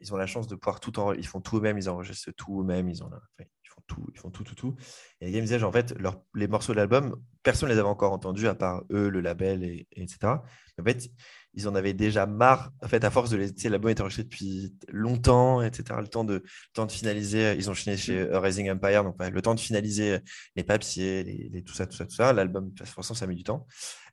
ils 0.00 0.12
ont 0.12 0.16
la 0.16 0.26
chance 0.26 0.48
de 0.48 0.54
pouvoir 0.54 0.80
tout 0.80 0.98
en, 0.98 1.12
ils 1.12 1.26
font 1.26 1.40
tout 1.40 1.58
eux-mêmes, 1.58 1.78
ils 1.78 1.88
enregistrent 1.88 2.32
tout 2.36 2.60
eux-mêmes, 2.60 2.88
ils, 2.88 3.02
ont, 3.02 3.10
ils 3.38 3.63
font 3.74 3.82
tout, 3.86 4.06
ils 4.12 4.18
font 4.18 4.30
tout, 4.30 4.44
tout, 4.44 4.54
tout. 4.54 4.74
Et 5.20 5.30
les 5.30 5.40
me 5.40 5.46
disaient, 5.46 5.62
en 5.62 5.72
fait, 5.72 5.94
les 6.34 6.48
morceaux 6.48 6.72
de 6.72 6.78
l'album, 6.78 7.16
personne 7.42 7.68
ne 7.68 7.74
les 7.74 7.80
avait 7.80 7.88
encore 7.88 8.12
entendus, 8.12 8.48
à 8.48 8.54
part 8.54 8.82
eux, 8.90 9.08
le 9.08 9.20
label, 9.20 9.64
et, 9.64 9.86
etc. 9.92 10.18
en 10.24 10.84
fait, 10.84 11.10
ils 11.54 11.68
en 11.68 11.74
avaient 11.74 11.92
déjà 11.92 12.26
marre. 12.26 12.72
En 12.82 12.88
fait, 12.88 13.04
à 13.04 13.10
force 13.10 13.30
de 13.30 13.36
les. 13.36 13.68
L'album 13.68 13.90
était 13.90 14.00
enregistré 14.00 14.24
depuis 14.24 14.74
longtemps, 14.88 15.62
etc. 15.62 16.00
Le 16.00 16.08
temps 16.08 16.24
de, 16.24 16.42
temps 16.72 16.86
de 16.86 16.92
finaliser. 16.92 17.54
Ils 17.56 17.70
ont 17.70 17.74
fini 17.74 17.96
chez 17.96 18.24
mm. 18.24 18.36
Rising 18.36 18.70
Empire. 18.70 19.04
Donc, 19.04 19.16
le 19.18 19.42
temps 19.42 19.54
de 19.54 19.60
finaliser 19.60 20.18
les 20.56 20.64
papiers, 20.64 21.22
les, 21.22 21.62
tout 21.62 21.74
ça, 21.74 21.86
tout 21.86 21.96
ça, 21.96 22.04
tout 22.06 22.14
ça. 22.14 22.32
L'album, 22.32 22.70
de 22.70 22.74
toute 22.74 22.88
façon, 22.88 23.14
ça 23.14 23.26
met 23.26 23.34
du 23.34 23.44
temps. 23.44 23.66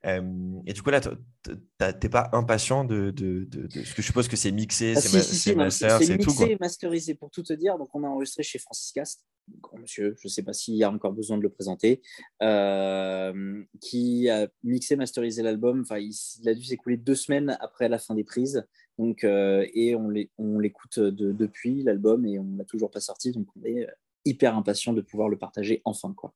Euh, 0.05 0.21
et 0.65 0.73
du 0.73 0.81
coup, 0.81 0.89
là, 0.89 0.99
tu 0.99 1.09
n'es 1.49 2.09
pas 2.09 2.29
impatient 2.33 2.85
de, 2.85 3.11
de, 3.11 3.45
de, 3.45 3.67
ce 3.83 3.93
que 3.93 4.01
je 4.01 4.07
suppose 4.07 4.27
que 4.27 4.35
c'est 4.35 4.51
mixé, 4.51 4.93
ah, 4.95 5.01
c'est 5.01 5.21
si, 5.21 5.35
c'est 5.37 5.55
mixé 5.55 5.85
et 6.45 6.57
masterisé, 6.59 7.15
pour 7.15 7.29
tout 7.29 7.43
te 7.43 7.53
dire. 7.53 7.77
Donc, 7.77 7.89
on 7.93 8.03
a 8.03 8.07
enregistré 8.07 8.43
chez 8.43 8.59
Francis 8.59 8.91
Cast 8.91 9.25
grand 9.59 9.79
monsieur, 9.79 10.15
je 10.19 10.27
ne 10.27 10.29
sais 10.29 10.43
pas 10.43 10.53
s'il 10.53 10.75
y 10.75 10.83
a 10.83 10.91
encore 10.91 11.13
besoin 11.13 11.37
de 11.37 11.43
le 11.43 11.49
présenter, 11.49 12.01
euh, 12.41 13.63
qui 13.81 14.29
a 14.29 14.47
mixé, 14.63 14.95
masterisé 14.95 15.43
l'album. 15.43 15.81
Enfin, 15.81 15.97
il, 15.97 16.47
a 16.47 16.53
dû 16.53 16.63
s'écouler 16.63 16.97
deux 16.97 17.15
semaines 17.15 17.57
après 17.59 17.89
la 17.89 17.97
fin 17.97 18.15
des 18.15 18.23
prises. 18.23 18.65
Donc, 18.97 19.23
euh, 19.23 19.65
et 19.73 19.95
on 19.95 20.59
l'écoute 20.59 20.99
de, 20.99 21.31
depuis 21.31 21.83
l'album 21.83 22.25
et 22.25 22.39
on 22.39 22.43
ne 22.43 22.57
l'a 22.57 22.65
toujours 22.65 22.91
pas 22.91 22.99
sorti. 22.99 23.31
Donc, 23.31 23.47
on 23.55 23.65
est 23.65 23.87
hyper 24.25 24.55
impatient 24.55 24.93
de 24.93 25.01
pouvoir 25.01 25.29
le 25.29 25.37
partager 25.37 25.81
enfin. 25.85 26.13
Quoi. 26.13 26.33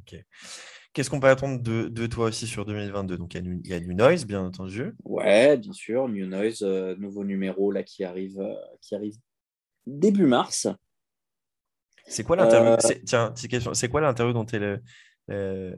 Ok. 0.00 0.24
Qu'est-ce 0.92 1.08
qu'on 1.08 1.20
peut 1.20 1.28
attendre 1.28 1.60
de, 1.62 2.06
toi 2.06 2.26
aussi 2.26 2.46
sur 2.46 2.64
2022 2.64 3.16
Donc, 3.16 3.34
il 3.34 3.66
y, 3.66 3.72
a 3.72 3.80
New 3.80 3.94
Noise, 3.94 4.26
bien 4.26 4.42
entendu. 4.44 4.92
Ouais, 5.04 5.56
bien 5.56 5.72
sûr. 5.72 6.08
New 6.08 6.26
Noise, 6.26 6.62
euh, 6.62 6.96
nouveau 6.96 7.24
numéro 7.24 7.70
là, 7.70 7.82
qui, 7.84 8.02
arrive, 8.02 8.40
euh, 8.40 8.54
qui 8.80 8.94
arrive 8.96 9.14
début 9.86 10.26
mars. 10.26 10.66
C'est 12.06 12.24
quoi 12.24 12.36
l'interview? 12.36 12.76
Tiens, 13.06 13.32
question. 13.48 13.72
C'est 13.72 13.88
quoi 13.88 14.00
l'interview 14.00 14.32
dont 14.32 14.44
tu 14.44 14.56
es 14.56 14.58
le, 14.58 15.76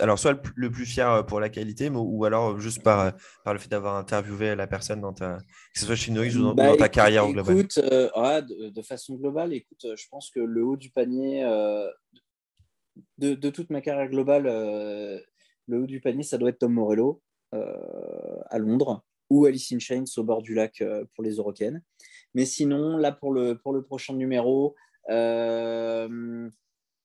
alors, 0.00 0.18
soit 0.18 0.40
le 0.54 0.70
plus 0.70 0.86
fier 0.86 1.10
euh, 1.10 1.22
pour 1.22 1.40
la 1.40 1.48
qualité, 1.48 1.90
ou 1.90 2.24
alors 2.24 2.50
euh, 2.50 2.58
juste 2.58 2.82
par, 2.82 3.00
euh, 3.00 3.10
par 3.44 3.54
le 3.54 3.58
fait 3.58 3.68
d'avoir 3.68 3.96
interviewé 3.96 4.54
la 4.54 4.66
personne 4.66 5.00
dans 5.00 5.12
ta, 5.12 5.38
que 5.72 5.80
ce 5.80 5.86
soit 5.86 5.94
chez 5.94 6.12
Noise 6.12 6.36
ou 6.36 6.42
dans, 6.42 6.54
bah, 6.54 6.76
ta 6.76 6.88
carrière 6.88 7.24
écoute, 7.24 7.34
globale 7.34 7.58
Écoute, 7.58 7.78
de, 8.74 8.82
façon 8.82 9.14
globale, 9.14 9.54
écoute, 9.54 9.86
je 9.96 10.08
pense 10.10 10.30
que 10.30 10.40
le 10.40 10.64
haut 10.64 10.76
du 10.76 10.90
panier, 10.90 11.42
de, 13.18 13.50
toute 13.50 13.70
ma 13.70 13.80
carrière 13.80 14.08
globale, 14.08 14.44
le 14.44 15.82
haut 15.82 15.86
du 15.86 16.00
panier, 16.00 16.22
ça 16.22 16.38
doit 16.38 16.50
être 16.50 16.58
Tom 16.58 16.72
Morello 16.72 17.22
à 17.52 18.58
Londres 18.58 19.04
ou 19.30 19.44
Alice 19.44 19.72
in 19.72 19.78
Chains 19.78 20.04
au 20.16 20.24
bord 20.24 20.42
du 20.42 20.54
lac 20.54 20.82
pour 21.14 21.24
les 21.24 21.36
Eurocaines. 21.36 21.82
Mais 22.34 22.44
sinon, 22.44 22.96
là, 22.96 23.12
pour 23.12 23.32
le, 23.32 23.58
pour 23.58 23.72
le 23.72 23.82
prochain 23.82 24.14
numéro, 24.14 24.74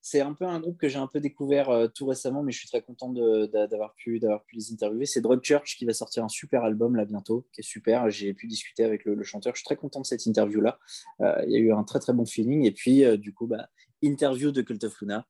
c'est 0.03 0.19
un 0.19 0.33
peu 0.33 0.45
un 0.45 0.59
groupe 0.59 0.77
que 0.77 0.89
j'ai 0.89 0.99
un 0.99 1.07
peu 1.07 1.21
découvert 1.21 1.69
euh, 1.69 1.87
tout 1.87 2.05
récemment, 2.05 2.43
mais 2.43 2.51
je 2.51 2.59
suis 2.59 2.67
très 2.67 2.81
content 2.81 3.09
d'avoir 3.09 3.95
pu, 3.95 4.19
pu 4.19 4.55
les 4.55 4.73
interviewer. 4.73 5.05
C'est 5.05 5.21
Drug 5.21 5.41
Church 5.41 5.77
qui 5.77 5.85
va 5.85 5.93
sortir 5.93 6.25
un 6.25 6.29
super 6.29 6.65
album 6.65 6.97
là 6.97 7.05
bientôt, 7.05 7.47
qui 7.53 7.61
est 7.61 7.63
super. 7.63 8.09
J'ai 8.09 8.33
pu 8.33 8.47
discuter 8.47 8.83
avec 8.83 9.05
le, 9.05 9.23
chanteur. 9.23 9.55
Je 9.55 9.59
suis 9.59 9.65
très 9.65 9.77
content 9.77 10.01
de 10.01 10.05
cette 10.05 10.25
interview-là. 10.25 10.77
Euh, 11.21 11.41
il 11.47 11.53
y 11.53 11.55
a 11.55 11.59
eu 11.59 11.71
un 11.71 11.85
très 11.85 11.99
très 11.99 12.11
bon 12.11 12.25
feeling. 12.25 12.65
Et 12.65 12.71
puis, 12.71 13.05
euh, 13.05 13.15
du 13.15 13.33
coup, 13.33 13.47
bah, 13.47 13.69
interview 14.01 14.51
de 14.51 14.61
Cult 14.61 14.83
of 14.83 14.99
Luna 14.99 15.25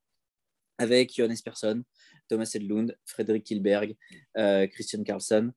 avec 0.84 1.16
Johannes 1.16 1.38
Persson, 1.44 1.84
Thomas 2.30 2.52
Edlund, 2.54 2.96
Frédéric 3.06 3.44
Kilberg, 3.44 3.96
Christian 4.72 5.04
Carlson. 5.04 5.52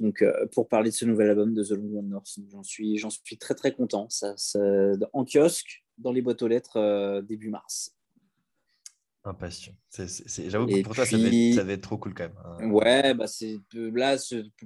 donc, 0.00 0.24
pour 0.52 0.68
parler 0.68 0.90
de 0.90 0.94
ce 0.94 1.04
nouvel 1.04 1.30
album 1.30 1.54
de 1.54 1.62
The 1.62 1.70
Long 1.70 1.98
One 1.98 2.08
North, 2.08 2.38
j'en 2.50 2.62
suis, 2.62 2.98
j'en 2.98 3.10
suis 3.10 3.38
très 3.38 3.54
très 3.54 3.72
content. 3.72 4.08
Ça, 4.10 4.34
ça, 4.36 4.60
en 5.12 5.24
kiosque, 5.24 5.84
dans 6.00 6.12
les 6.12 6.22
boîtes 6.22 6.42
aux 6.42 6.48
lettres 6.48 6.76
euh, 6.76 7.22
début 7.22 7.50
mars. 7.50 7.94
Impatient. 9.22 9.74
J'avoue 10.46 10.66
que 10.66 10.82
pour 10.82 10.94
toi, 10.94 11.04
ça 11.04 11.18
va, 11.18 11.72
être, 11.72 11.82
trop 11.82 11.98
cool 11.98 12.14
quand 12.14 12.24
même. 12.24 12.38
Hein. 12.42 12.70
Ouais, 12.70 13.12
bah 13.12 13.26
c'est 13.26 13.60
là, 13.74 14.16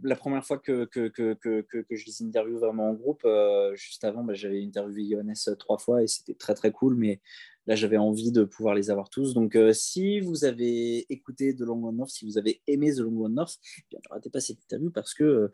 la 0.05 0.15
première 0.15 0.47
fois 0.47 0.59
que, 0.59 0.85
que, 0.85 1.09
que, 1.09 1.35
que, 1.35 1.63
que 1.63 1.97
je 1.97 2.07
les 2.07 2.23
interview 2.23 2.57
vraiment 2.61 2.91
en 2.91 2.95
groupe, 2.95 3.23
euh, 3.25 3.75
juste 3.75 4.05
avant, 4.05 4.23
bah, 4.23 4.35
j'avais 4.35 4.63
interviewé 4.63 5.11
Johannes 5.11 5.35
euh, 5.49 5.57
trois 5.57 5.79
fois 5.79 6.05
et 6.05 6.07
c'était 6.07 6.35
très 6.35 6.55
très 6.55 6.71
cool, 6.71 6.95
mais 6.95 7.21
là 7.67 7.75
j'avais 7.75 7.97
envie 7.97 8.33
de 8.33 8.45
pouvoir 8.45 8.75
les 8.75 8.91
avoir 8.91 9.11
tous. 9.11 9.35
Donc 9.35 9.57
si 9.73 10.21
vous 10.21 10.45
avez 10.45 11.07
écouté 11.13 11.55
The 11.55 11.61
Long 11.61 11.83
One 11.85 11.97
North, 11.97 12.11
si 12.11 12.25
vous 12.25 12.39
avez 12.39 12.61
aimé 12.67 12.93
The 12.93 13.01
Long 13.01 13.25
One 13.25 13.35
North, 13.35 13.59
eh 13.79 13.83
bien, 13.91 14.01
ne 14.09 14.15
ratez 14.15 14.31
pas 14.31 14.41
cette 14.41 14.63
interview 14.63 14.91
parce 14.91 15.15
que 15.15 15.51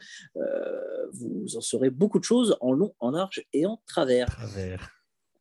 vous 1.13 1.57
en 1.57 1.61
saurez 1.61 1.91
beaucoup 1.91 2.19
de 2.19 2.25
choses 2.25 2.57
en 2.61 2.73
long, 2.73 2.95
en 3.01 3.11
large 3.11 3.45
et 3.53 3.67
en 3.67 3.81
travers. 3.87 4.27
travers. 4.27 4.91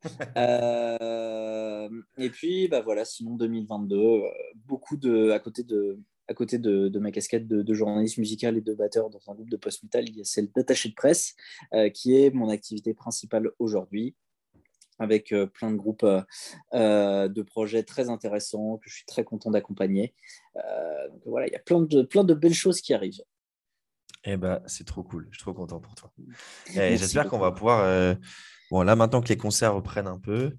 Euh, 0.36 1.88
et 2.18 2.30
puis, 2.30 2.68
bah 2.68 2.80
voilà, 2.80 3.04
sinon 3.04 3.36
2022, 3.36 3.96
euh, 3.96 4.28
beaucoup 4.66 4.96
de, 4.96 5.30
à 5.30 5.38
côté 5.38 5.62
de, 5.62 5.98
à 6.28 6.34
côté 6.34 6.58
de, 6.58 6.98
ma 6.98 7.10
casquette 7.10 7.46
de, 7.48 7.74
journaliste 7.74 8.18
musical 8.18 8.56
et 8.56 8.60
de 8.60 8.74
batteur 8.74 9.10
dans 9.10 9.20
un 9.28 9.34
groupe 9.34 9.50
de 9.50 9.56
post-metal, 9.56 10.08
il 10.08 10.16
y 10.16 10.20
a 10.20 10.24
celle 10.24 10.50
d'attaché 10.52 10.88
de 10.88 10.94
presse, 10.94 11.34
euh, 11.74 11.90
qui 11.90 12.16
est 12.16 12.30
mon 12.30 12.48
activité 12.48 12.94
principale 12.94 13.50
aujourd'hui, 13.58 14.14
avec 15.00 15.34
plein 15.54 15.72
de 15.72 15.76
groupes 15.76 16.06
de 16.72 17.42
projets 17.42 17.82
très 17.82 18.08
intéressants 18.08 18.78
que 18.78 18.88
je 18.88 18.94
suis 18.94 19.06
très 19.06 19.24
content 19.24 19.50
d'accompagner. 19.50 20.14
donc 20.54 21.22
voilà, 21.26 21.48
il 21.48 21.52
y 21.52 21.56
a 21.56 21.60
plein 21.60 21.80
de, 21.80 22.02
plein 22.02 22.22
de 22.22 22.34
belles 22.34 22.54
choses 22.54 22.80
qui 22.80 22.94
arrivent. 22.94 23.22
Eh 24.24 24.36
ben, 24.36 24.62
c'est 24.66 24.86
trop 24.86 25.02
cool, 25.02 25.26
je 25.30 25.38
suis 25.38 25.42
trop 25.42 25.54
content 25.54 25.80
pour 25.80 25.94
toi. 25.94 26.12
J'espère 26.68 27.28
qu'on 27.28 27.38
va 27.38 27.50
pouvoir 27.50 28.16
Bon, 28.70 28.82
là, 28.82 28.94
maintenant 28.94 29.20
que 29.20 29.28
les 29.28 29.36
concerts 29.36 29.74
reprennent 29.74 30.06
un 30.06 30.18
peu, 30.18 30.56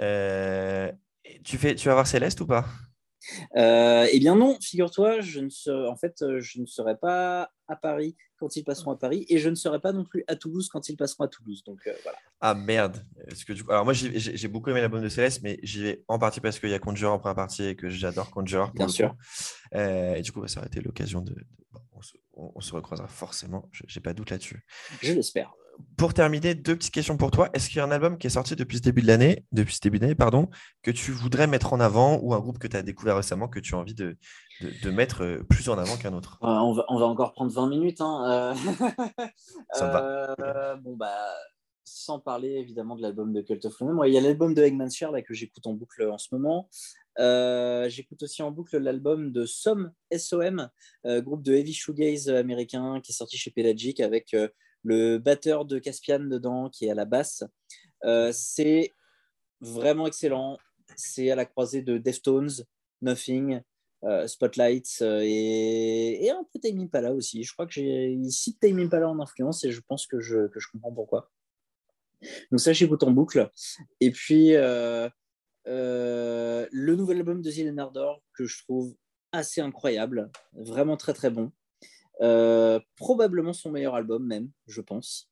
euh, 0.00 0.92
tu, 1.44 1.56
fais, 1.56 1.74
tu 1.74 1.88
vas 1.88 1.94
voir 1.94 2.06
Céleste 2.06 2.40
ou 2.42 2.46
pas? 2.46 2.66
Euh, 3.56 4.06
Eh 4.12 4.18
bien 4.18 4.36
non, 4.36 4.58
figure-toi, 4.60 5.22
je 5.22 5.40
ne 5.40 5.48
serai, 5.48 5.88
en 5.88 5.96
fait, 5.96 6.20
euh, 6.20 6.40
je 6.40 6.60
ne 6.60 6.66
serai 6.66 6.96
pas 6.96 7.50
à 7.68 7.76
Paris 7.76 8.16
quand 8.38 8.56
ils 8.56 8.64
passeront 8.64 8.92
à 8.92 8.96
Paris 8.96 9.26
et 9.28 9.38
je 9.38 9.48
ne 9.48 9.54
serai 9.54 9.80
pas 9.80 9.92
non 9.92 10.04
plus 10.04 10.24
à 10.26 10.36
Toulouse 10.36 10.68
quand 10.68 10.88
ils 10.88 10.96
passeront 10.96 11.24
à 11.24 11.28
Toulouse. 11.28 11.62
Donc 11.64 11.80
voilà. 12.02 12.18
Ah 12.40 12.54
merde. 12.54 13.04
Parce 13.26 13.44
que, 13.44 13.52
du 13.52 13.64
coup, 13.64 13.70
alors 13.70 13.84
moi 13.84 13.94
j'ai 13.94 14.48
beaucoup 14.48 14.70
aimé 14.70 14.80
l'album 14.80 15.02
de 15.02 15.08
Céleste, 15.08 15.40
mais 15.42 15.58
j'y 15.62 15.82
vais 15.82 16.04
en 16.08 16.18
partie 16.18 16.40
parce 16.40 16.58
qu'il 16.58 16.70
y 16.70 16.74
a 16.74 16.78
Conjure 16.78 17.12
en 17.12 17.18
première 17.18 17.36
partie 17.36 17.64
et 17.64 17.76
que 17.76 17.88
j'adore 17.88 18.30
Conjure. 18.30 18.72
Bien 18.74 18.88
sûr. 18.88 19.14
et 19.72 20.20
du 20.22 20.32
coup, 20.32 20.40
bah, 20.40 20.48
ça 20.48 20.60
aurait 20.60 20.68
été 20.68 20.80
l'occasion 20.80 21.20
de. 21.20 21.34
on, 21.92 22.02
se, 22.02 22.16
on, 22.34 22.60
se, 22.60 22.74
recroisera 22.74 23.08
forcément, 23.08 23.68
j'ai 23.72 24.00
pas 24.00 24.12
de 24.12 24.18
doute 24.18 24.30
là-dessus. 24.30 24.64
Je 25.02 25.12
l'espère 25.12 25.52
pour 25.96 26.14
terminer, 26.14 26.54
deux 26.54 26.76
petites 26.76 26.92
questions 26.92 27.16
pour 27.16 27.30
toi. 27.30 27.48
Est-ce 27.52 27.68
qu'il 27.68 27.78
y 27.78 27.80
a 27.80 27.84
un 27.84 27.90
album 27.90 28.18
qui 28.18 28.26
est 28.26 28.30
sorti 28.30 28.56
depuis 28.56 28.78
ce 28.78 28.82
début 28.82 29.02
de 29.02 29.06
l'année, 29.06 29.44
depuis 29.52 29.74
ce 29.74 29.80
début 29.80 29.98
d'année, 29.98 30.14
pardon, 30.14 30.48
que 30.82 30.90
tu 30.90 31.12
voudrais 31.12 31.46
mettre 31.46 31.72
en 31.72 31.80
avant 31.80 32.18
ou 32.20 32.34
un 32.34 32.40
groupe 32.40 32.58
que 32.58 32.66
tu 32.66 32.76
as 32.76 32.82
découvert 32.82 33.16
récemment 33.16 33.48
que 33.48 33.60
tu 33.60 33.74
as 33.74 33.78
envie 33.78 33.94
de, 33.94 34.16
de, 34.60 34.90
mettre 34.90 35.22
euh, 35.22 35.42
plus 35.48 35.68
en 35.68 35.78
avant 35.78 35.96
qu'un 35.96 36.12
autre? 36.12 36.38
Euh, 36.42 36.46
on, 36.46 36.72
va, 36.72 36.84
on, 36.88 36.98
va, 36.98 37.06
encore 37.06 37.32
prendre 37.32 37.52
20 37.52 37.68
minutes. 37.68 38.00
Hein. 38.00 38.54
Euh, 39.80 40.76
bon, 40.76 40.96
bah, 40.96 41.34
sans 41.84 42.20
parler 42.20 42.50
évidemment 42.50 42.96
de 42.96 43.02
l'album 43.02 43.32
de 43.32 43.40
Cult 43.40 43.64
of 43.64 43.80
Luna. 43.80 44.06
il 44.06 44.14
y 44.14 44.18
a 44.18 44.20
l'album 44.20 44.54
de 44.54 44.62
Eggman 44.62 44.90
Share 44.90 45.10
là, 45.10 45.22
que 45.22 45.34
j'écoute 45.34 45.66
en 45.66 45.72
boucle 45.72 46.08
en 46.08 46.18
ce 46.18 46.28
moment. 46.32 46.68
j'écoute 47.88 48.22
aussi 48.22 48.42
en 48.42 48.50
boucle 48.52 48.78
l'album 48.78 49.32
de 49.32 49.46
SOM, 49.46 49.90
SOM, 50.16 50.68
groupe 51.04 51.42
de 51.42 51.54
heavy 51.54 51.72
shoegaze 51.72 52.28
américain 52.28 53.00
qui 53.02 53.10
est 53.10 53.14
sorti 53.14 53.36
chez 53.36 53.50
Pelagic 53.50 54.00
avec 54.00 54.34
le 54.84 55.18
batteur 55.18 55.64
de 55.64 55.78
Caspian 55.78 56.20
dedans 56.20 56.68
qui 56.68 56.86
est 56.86 56.90
à 56.90 56.94
la 56.94 57.06
basse. 57.06 57.42
Euh, 58.04 58.30
c'est 58.32 58.92
vraiment 59.60 60.06
excellent. 60.06 60.58
C'est 60.94 61.30
à 61.30 61.36
la 61.36 61.46
croisée 61.46 61.82
de 61.82 61.98
Deftones, 61.98 62.50
Nothing, 63.00 63.62
euh, 64.04 64.28
Spotlights 64.28 64.98
euh, 65.00 65.22
et, 65.24 66.30
un 66.30 66.44
peu 66.52 66.60
Tame 66.60 66.78
Impala 66.78 67.14
aussi. 67.14 67.42
Je 67.42 67.52
crois 67.54 67.66
que 67.66 67.72
j'ai 67.72 68.12
ici 68.12 68.56
Tame 68.58 68.78
Impala 68.78 69.08
en 69.08 69.18
influence 69.18 69.64
et 69.64 69.72
je 69.72 69.80
pense 69.80 70.06
que 70.06 70.20
je, 70.20 70.48
comprends 70.70 70.92
pourquoi. 70.92 71.30
Donc 72.50 72.60
ça, 72.60 72.72
j'écoute 72.72 73.02
en 73.02 73.10
boucle. 73.10 73.50
Et 74.00 74.10
puis, 74.10 74.52
le 74.52 75.10
nouvel 76.70 77.18
album 77.18 77.40
de 77.40 77.50
Zilen 77.50 77.78
Ardor 77.78 78.22
que 78.34 78.44
je 78.44 78.62
trouve 78.62 78.94
assez 79.32 79.60
incroyable, 79.60 80.30
vraiment 80.52 80.96
très 80.96 81.14
très 81.14 81.30
bon. 81.30 81.50
Euh, 82.20 82.78
probablement 82.96 83.52
son 83.52 83.70
meilleur 83.70 83.94
album 83.94 84.24
même, 84.24 84.50
je 84.66 84.80
pense. 84.80 85.28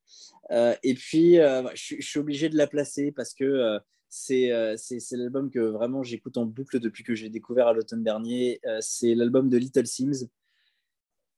Euh, 0.50 0.74
et 0.82 0.94
puis, 0.94 1.38
euh, 1.38 1.62
je, 1.74 2.00
suis 2.00 2.18
obligé 2.18 2.48
de 2.48 2.56
la 2.56 2.66
placer 2.66 3.12
parce 3.12 3.34
que 3.34 3.78
c'est 4.09 4.50
l'album 5.12 5.50
que 5.50 5.60
vraiment 5.60 6.02
j'écoute 6.02 6.36
en 6.36 6.44
boucle 6.44 6.80
depuis 6.80 7.04
que 7.04 7.14
j'ai 7.14 7.28
découvert 7.28 7.68
à 7.68 7.72
l'automne 7.72 8.02
dernier. 8.02 8.60
c'est 8.80 9.14
l'album 9.14 9.48
de 9.48 9.56
Little 9.56 9.86
Sims, 9.86 10.28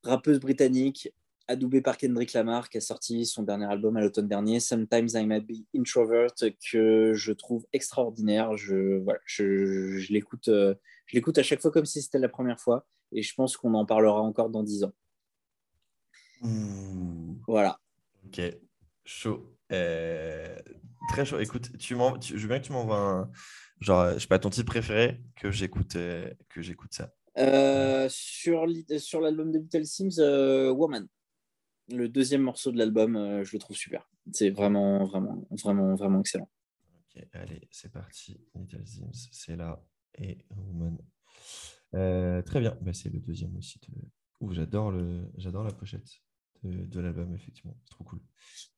rappeuse 0.03 0.39
britannique, 0.39 1.13
adoubée 1.47 1.81
par 1.81 1.97
Kendrick 1.97 2.33
Lamar, 2.33 2.69
qui 2.69 2.77
a 2.77 2.81
sorti 2.81 3.25
son 3.25 3.43
dernier 3.43 3.65
album 3.65 3.95
à 3.97 4.01
l'automne 4.01 4.27
dernier, 4.27 4.59
Sometimes 4.59 5.09
I 5.13 5.25
Might 5.27 5.45
Be 5.45 5.63
Introvert, 5.75 6.33
que 6.71 7.13
je 7.13 7.31
trouve 7.31 7.65
extraordinaire. 7.71 8.57
Je, 8.57 8.97
voilà, 8.97 9.19
je, 9.25 9.97
je 9.97 10.11
l'écoute 10.11 10.49
à 10.49 11.43
chaque 11.43 11.61
fois 11.61 11.71
comme 11.71 11.85
si 11.85 12.01
c'était 12.01 12.19
la 12.19 12.29
première 12.29 12.59
fois, 12.59 12.87
et 13.11 13.21
je 13.21 13.33
pense 13.35 13.57
qu'on 13.57 13.75
en 13.75 13.85
parlera 13.85 14.21
encore 14.21 14.49
dans 14.49 14.63
dix 14.63 14.83
ans. 14.83 14.93
Voilà. 17.47 17.79
Ok, 18.25 18.41
chaud. 19.05 19.55
Euh, 19.71 20.57
très 21.09 21.25
chaud. 21.25 21.39
Écoute, 21.39 21.77
tu 21.77 21.95
je 21.95 22.35
veux 22.35 22.47
bien 22.47 22.59
que 22.59 22.65
tu 22.65 22.71
m'envoies 22.71 22.97
un. 22.97 23.31
Genre, 23.81 24.13
je 24.13 24.19
sais 24.19 24.27
pas, 24.27 24.39
ton 24.39 24.49
titre 24.49 24.65
préféré 24.65 25.21
que 25.35 25.51
j'écoute 25.51 25.95
euh, 25.95 26.31
que 26.49 26.61
j'écoute 26.61 26.93
ça. 26.93 27.13
Euh, 27.37 28.07
sur 28.09 28.65
sur 28.97 29.21
l'album 29.21 29.51
de 29.51 29.59
Little 29.59 29.85
Sims, 29.85 30.21
Woman. 30.71 31.07
Le 31.89 32.09
deuxième 32.09 32.41
morceau 32.41 32.71
de 32.71 32.77
l'album, 32.77 33.43
je 33.43 33.51
le 33.53 33.59
trouve 33.59 33.75
super. 33.75 34.09
C'est 34.31 34.49
vraiment, 34.49 35.05
vraiment, 35.05 35.47
vraiment, 35.51 35.93
vraiment 35.93 36.19
excellent. 36.19 36.49
Ok, 37.15 37.23
allez, 37.33 37.67
c'est 37.69 37.91
parti. 37.91 38.39
Little 38.55 38.87
Sims, 38.87 39.27
c'est 39.31 39.55
là. 39.55 39.83
Et 40.17 40.39
Woman. 40.55 40.97
très 41.91 42.59
bien. 42.59 42.77
Bah, 42.81 42.93
c'est 42.93 43.09
le 43.09 43.19
deuxième 43.19 43.55
aussi. 43.57 43.79
De... 43.87 44.53
j'adore 44.53 44.91
le... 44.91 45.29
j'adore 45.37 45.63
la 45.63 45.73
pochette 45.73 46.24
de, 46.65 46.99
l'album, 46.99 47.33
effectivement. 47.35 47.75
C'est 47.83 47.91
trop 47.91 48.03
cool. 48.03 48.19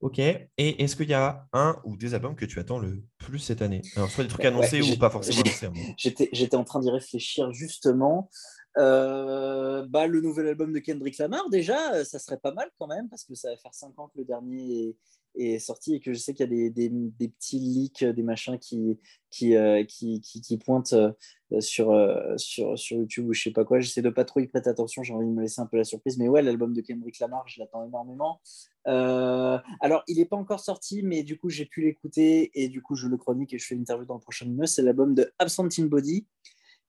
Ok. 0.00 0.18
Et 0.18 0.48
est-ce 0.58 0.96
qu'il 0.96 1.08
y 1.08 1.14
a 1.14 1.46
un 1.52 1.80
ou 1.84 1.96
des 1.96 2.14
albums 2.14 2.36
que 2.36 2.44
tu 2.44 2.58
attends 2.58 2.78
le 2.78 3.02
plus 3.18 3.38
cette 3.38 3.62
année? 3.62 3.82
Alors, 3.96 4.10
soit 4.10 4.24
des 4.24 4.30
trucs 4.30 4.44
annoncés 4.44 4.80
ou 4.82 4.96
pas 4.98 5.10
forcément 5.10 5.40
annoncés. 5.40 6.28
J'étais 6.32 6.56
en 6.56 6.64
train 6.64 6.80
d'y 6.80 6.90
réfléchir 6.90 7.52
justement. 7.52 8.30
Euh, 8.76 9.86
bah, 9.88 10.06
le 10.06 10.20
nouvel 10.20 10.46
album 10.46 10.72
de 10.72 10.78
Kendrick 10.78 11.18
Lamar, 11.18 11.48
déjà, 11.50 11.94
euh, 11.94 12.04
ça 12.04 12.18
serait 12.18 12.38
pas 12.38 12.52
mal 12.52 12.70
quand 12.78 12.86
même, 12.86 13.08
parce 13.08 13.24
que 13.24 13.34
ça 13.34 13.50
va 13.50 13.56
faire 13.56 13.74
5 13.74 13.98
ans 13.98 14.08
que 14.08 14.18
le 14.18 14.24
dernier 14.24 14.96
est 15.38 15.58
sorti 15.58 15.94
et 15.94 16.00
que 16.00 16.12
je 16.12 16.18
sais 16.18 16.34
qu'il 16.34 16.44
y 16.44 16.66
a 16.66 16.70
des, 16.70 16.88
des, 16.88 17.28
petits 17.28 17.58
leaks, 17.58 18.04
des 18.04 18.22
machins 18.22 18.58
qui, 18.58 18.98
qui, 19.30 19.56
euh, 19.56 19.84
qui, 19.84 20.20
qui, 20.20 20.58
pointent 20.58 20.92
euh, 20.92 21.60
sur, 21.60 21.94
sur, 22.36 22.78
sur 22.78 22.96
YouTube 22.96 23.28
ou 23.28 23.32
je 23.32 23.42
sais 23.42 23.50
pas 23.50 23.64
quoi. 23.64 23.80
J'essaie 23.80 24.02
de 24.02 24.10
pas 24.10 24.24
trop 24.24 24.40
y 24.40 24.46
prêter 24.46 24.68
attention, 24.68 25.02
j'ai 25.02 25.14
envie 25.14 25.26
de 25.26 25.32
me 25.32 25.42
laisser 25.42 25.60
un 25.60 25.66
peu 25.66 25.76
la 25.76 25.84
surprise. 25.84 26.18
Mais 26.18 26.28
ouais, 26.28 26.42
l'album 26.42 26.72
de 26.72 26.80
Kendrick 26.80 27.18
Lamar, 27.18 27.46
je 27.48 27.60
l'attends 27.60 27.84
énormément. 27.86 28.40
alors, 28.84 30.02
il 30.08 30.18
n'est 30.18 30.26
pas 30.26 30.36
encore 30.36 30.60
sorti, 30.60 31.02
mais 31.02 31.22
du 31.22 31.38
coup, 31.38 31.50
j'ai 31.50 31.66
pu 31.66 31.82
l'écouter 31.82 32.50
et 32.54 32.68
du 32.68 32.82
coup, 32.82 32.94
je 32.94 33.06
le 33.06 33.16
chronique 33.16 33.52
et 33.54 33.58
je 33.58 33.66
fais 33.66 33.74
une 33.74 33.82
interview 33.82 34.06
dans 34.06 34.14
le 34.14 34.20
prochain 34.20 34.46
numéro. 34.46 34.66
C'est 34.66 34.82
l'album 34.82 35.14
de 35.14 35.32
Absent 35.38 35.68
in 35.78 35.86
Body, 35.86 36.26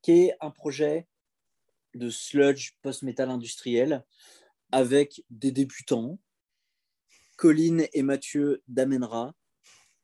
qui 0.02 0.12
est 0.12 0.36
un 0.40 0.50
projet 0.50 1.06
de 1.94 2.08
sludge 2.08 2.72
post-metal 2.82 3.30
industriel 3.30 4.04
avec 4.72 5.24
des 5.30 5.52
débutants, 5.52 6.18
Colin 7.40 7.86
et 7.94 8.02
Mathieu 8.02 8.62
d'Amenra, 8.68 9.32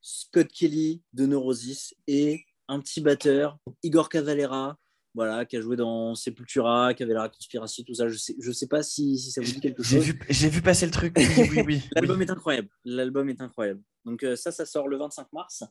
Scott 0.00 0.48
Kelly 0.48 1.02
de 1.12 1.26
Neurosis 1.26 1.94
et 2.06 2.46
un 2.66 2.80
petit 2.80 3.02
batteur, 3.02 3.58
Igor 3.82 4.08
Cavalera, 4.08 4.78
voilà, 5.16 5.46
qui 5.46 5.56
a 5.56 5.62
joué 5.62 5.76
dans 5.76 6.14
Sepultura, 6.14 6.92
qui 6.92 7.02
avait 7.02 7.14
la 7.14 7.30
conspiration, 7.30 7.82
tout 7.84 7.94
ça. 7.94 8.06
Je 8.06 8.18
sais, 8.18 8.36
je 8.38 8.52
sais 8.52 8.68
pas 8.68 8.82
si, 8.82 9.18
ça 9.18 9.40
vous 9.40 9.50
dit 9.50 9.60
quelque 9.60 9.82
chose. 9.82 10.04
J'ai 10.28 10.48
vu, 10.50 10.60
passer 10.60 10.84
le 10.84 10.92
truc. 10.92 11.16
Oui, 11.16 11.62
oui, 11.66 11.82
L'album 11.92 12.20
est 12.20 12.30
incroyable. 12.30 12.68
L'album 12.84 13.30
est 13.30 13.40
incroyable. 13.40 13.80
Donc 14.04 14.22
euh, 14.22 14.36
ça, 14.36 14.52
ça 14.52 14.66
sort 14.66 14.88
le 14.88 14.98
25 14.98 15.32
mars. 15.32 15.64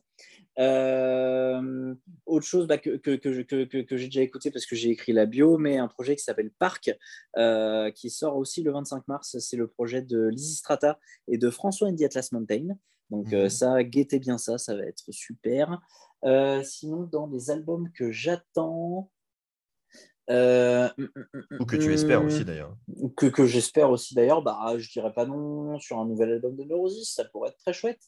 Euh, 0.58 1.94
autre 2.26 2.44
chose 2.44 2.66
bah, 2.66 2.76
que, 2.76 2.96
que, 2.96 3.14
que, 3.14 3.82
que 3.82 3.96
j'ai 3.96 4.06
déjà 4.06 4.20
écouté 4.20 4.50
parce 4.50 4.66
que 4.66 4.74
j'ai 4.74 4.90
écrit 4.90 5.12
la 5.12 5.26
bio, 5.26 5.58
mais 5.58 5.78
un 5.78 5.86
projet 5.86 6.16
qui 6.16 6.24
s'appelle 6.24 6.50
Parc, 6.58 6.90
euh, 7.38 7.92
qui 7.92 8.10
sort 8.10 8.36
aussi 8.36 8.64
le 8.64 8.72
25 8.72 9.06
mars. 9.06 9.38
C'est 9.38 9.56
le 9.56 9.68
projet 9.68 10.02
de 10.02 10.26
Lizzy 10.26 10.56
Strata 10.56 10.98
et 11.28 11.38
de 11.38 11.50
François 11.50 11.86
Andy 11.86 12.04
Atlas 12.04 12.32
Mountain. 12.32 12.76
Donc 13.10 13.30
mhm. 13.30 13.48
ça, 13.48 13.84
guettez 13.84 14.18
bien 14.18 14.38
ça, 14.38 14.58
ça 14.58 14.74
va 14.74 14.82
être 14.82 15.04
super. 15.12 15.80
sinon, 16.64 17.04
dans 17.04 17.28
les 17.28 17.52
albums 17.52 17.92
que 17.92 18.10
j'attends, 18.10 19.08
euh, 20.30 20.88
Ou 21.60 21.66
que 21.66 21.76
tu 21.76 21.92
espères 21.92 22.24
aussi 22.24 22.44
d'ailleurs. 22.44 22.76
Que, 23.16 23.26
que 23.26 23.46
j'espère 23.46 23.90
aussi 23.90 24.14
d'ailleurs, 24.14 24.42
bah, 24.42 24.74
je 24.76 24.90
dirais 24.90 25.12
pas 25.12 25.26
non 25.26 25.78
sur 25.78 25.98
un 25.98 26.06
nouvel 26.06 26.32
album 26.32 26.56
de 26.56 26.64
Neurosis, 26.64 27.12
ça 27.14 27.24
pourrait 27.24 27.50
être 27.50 27.58
très 27.58 27.72
chouette. 27.72 28.00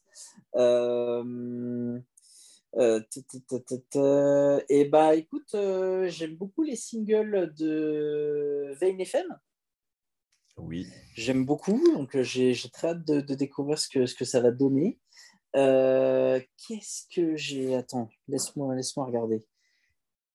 Euh, 0.57 1.99
euh, 2.77 4.61
et 4.69 4.85
bah 4.86 5.15
écoute, 5.15 5.55
j'aime 6.07 6.36
beaucoup 6.36 6.62
les 6.62 6.77
singles 6.77 7.53
de 7.57 8.74
Vein 8.81 8.99
FM. 8.99 9.39
Oui. 10.57 10.89
J'aime 11.15 11.47
beaucoup, 11.47 11.81
donc 11.95 12.20
j'ai 12.20 12.53
très 12.73 12.89
hâte 12.89 13.05
de, 13.05 13.35
découvrir 13.35 13.78
ce 13.78 13.89
que, 13.89 14.07
ce 14.07 14.16
que 14.16 14.24
ça 14.24 14.40
va 14.40 14.51
donner. 14.51 14.99
Qu'est-ce 15.55 17.05
que 17.15 17.36
j'ai. 17.36 17.77
Attends, 17.77 18.11
laisse-moi 18.27 18.74
laisse 18.74 18.93
regarder. 18.97 19.45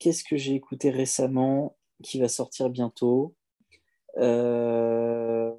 Qu'est-ce 0.04 0.26
que 0.26 0.36
j'ai 0.36 0.54
écouté 0.54 0.90
récemment 0.90 1.78
qui 2.04 2.20
va 2.20 2.28
sortir 2.28 2.70
bientôt? 2.70 3.38
Euh, 4.18 5.54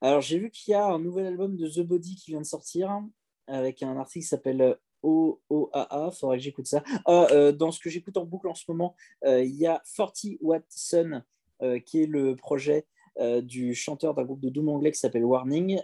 Alors, 0.00 0.20
j'ai 0.20 0.40
vu 0.40 0.50
qu'il 0.50 0.72
y 0.72 0.74
a 0.74 0.84
un 0.86 0.98
nouvel 0.98 1.26
album 1.26 1.56
de 1.56 1.68
The 1.68 1.86
Body 1.86 2.16
qui 2.16 2.32
vient 2.32 2.40
de 2.40 2.46
sortir 2.46 3.00
avec 3.46 3.84
un 3.84 3.96
article 3.96 4.24
qui 4.24 4.28
s'appelle 4.28 4.76
OOAA. 5.04 6.10
Faudrait 6.10 6.38
que 6.38 6.42
j'écoute 6.42 6.66
ça. 6.66 6.82
Ah, 7.06 7.28
euh, 7.30 7.52
dans 7.52 7.70
ce 7.70 7.78
que 7.78 7.90
j'écoute 7.90 8.16
en 8.16 8.24
boucle 8.24 8.48
en 8.48 8.56
ce 8.56 8.64
moment, 8.66 8.96
euh, 9.24 9.44
il 9.44 9.54
y 9.54 9.68
a 9.68 9.80
40 9.96 10.40
Watt 10.40 10.64
Sun 10.68 11.24
qui 11.86 12.02
est 12.02 12.06
le 12.06 12.34
projet 12.34 12.88
du 13.42 13.72
chanteur 13.76 14.14
d'un 14.14 14.24
groupe 14.24 14.40
de 14.40 14.48
doom 14.48 14.68
anglais 14.68 14.90
qui 14.90 14.98
s'appelle 14.98 15.24
Warning. 15.24 15.80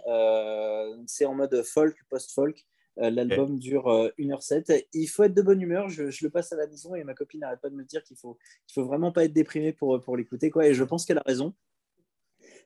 c'est 1.05 1.25
en 1.25 1.35
mode 1.35 1.63
folk, 1.63 1.95
post-folk. 2.09 2.65
Euh, 2.99 3.09
l'album 3.09 3.59
dure 3.59 3.87
1h07. 4.17 4.71
Euh, 4.71 4.81
il 4.93 5.07
faut 5.07 5.23
être 5.23 5.33
de 5.33 5.41
bonne 5.41 5.61
humeur. 5.61 5.89
Je, 5.89 6.03
le 6.03 6.29
passe 6.29 6.51
à 6.53 6.55
la 6.55 6.67
maison 6.67 6.95
et 6.95 7.03
ma 7.03 7.13
copine 7.13 7.41
n'arrête 7.41 7.61
pas 7.61 7.69
de 7.69 7.75
me 7.75 7.83
dire 7.83 8.03
qu'il 8.03 8.17
faut, 8.17 8.37
faut 8.73 8.85
vraiment 8.85 9.11
pas 9.11 9.25
être 9.25 9.33
déprimé 9.33 9.73
pour, 9.73 9.99
pour 10.01 10.17
l'écouter. 10.17 10.49
Quoi. 10.49 10.67
Et 10.67 10.73
je 10.73 10.83
pense 10.83 11.05
qu'elle 11.05 11.19
a 11.19 11.23
raison. 11.25 11.53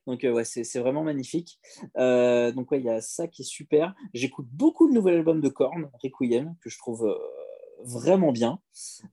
Donc, 0.08 0.24
euh, 0.24 0.32
ouais, 0.32 0.46
c'est, 0.46 0.80
vraiment 0.80 1.04
magnifique. 1.04 1.60
donc, 1.96 2.72
ouais, 2.72 2.80
il 2.80 2.86
y 2.86 2.90
a 2.90 3.02
ça 3.02 3.28
qui 3.28 3.44
est 3.44 3.46
super. 3.46 3.94
J'écoute 4.14 4.48
beaucoup 4.52 4.88
de 4.88 4.94
nouveaux 4.94 5.10
albums 5.10 5.42
de 5.42 5.50
Korn, 5.50 5.90
Requiem, 6.02 6.56
que 6.62 6.70
je 6.70 6.78
trouve 6.78 7.16
vraiment 7.84 8.32
bien. 8.32 8.60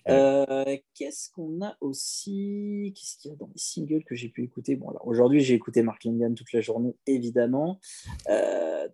Euh, 0.09 0.77
qu'est-ce 0.95 1.31
qu'on 1.31 1.63
a 1.63 1.77
aussi? 1.81 2.93
Qu'est-ce 2.97 3.17
qu'il 3.19 3.31
y 3.31 3.35
a 3.35 3.37
dans 3.37 3.47
les 3.47 3.59
singles 3.59 4.05
que 4.05 4.15
j'ai 4.15 4.29
pu 4.29 4.45
écouter? 4.45 4.77
Bon, 4.77 4.91
alors 4.91 5.07
aujourd'hui, 5.07 5.41
j'ai 5.41 5.55
écouté 5.55 5.83
Mark 5.83 6.05
Lindon 6.05 6.35
toute 6.35 6.53
la 6.53 6.61
journée, 6.61 6.97
évidemment. 7.07 7.81
Euh, 8.29 8.89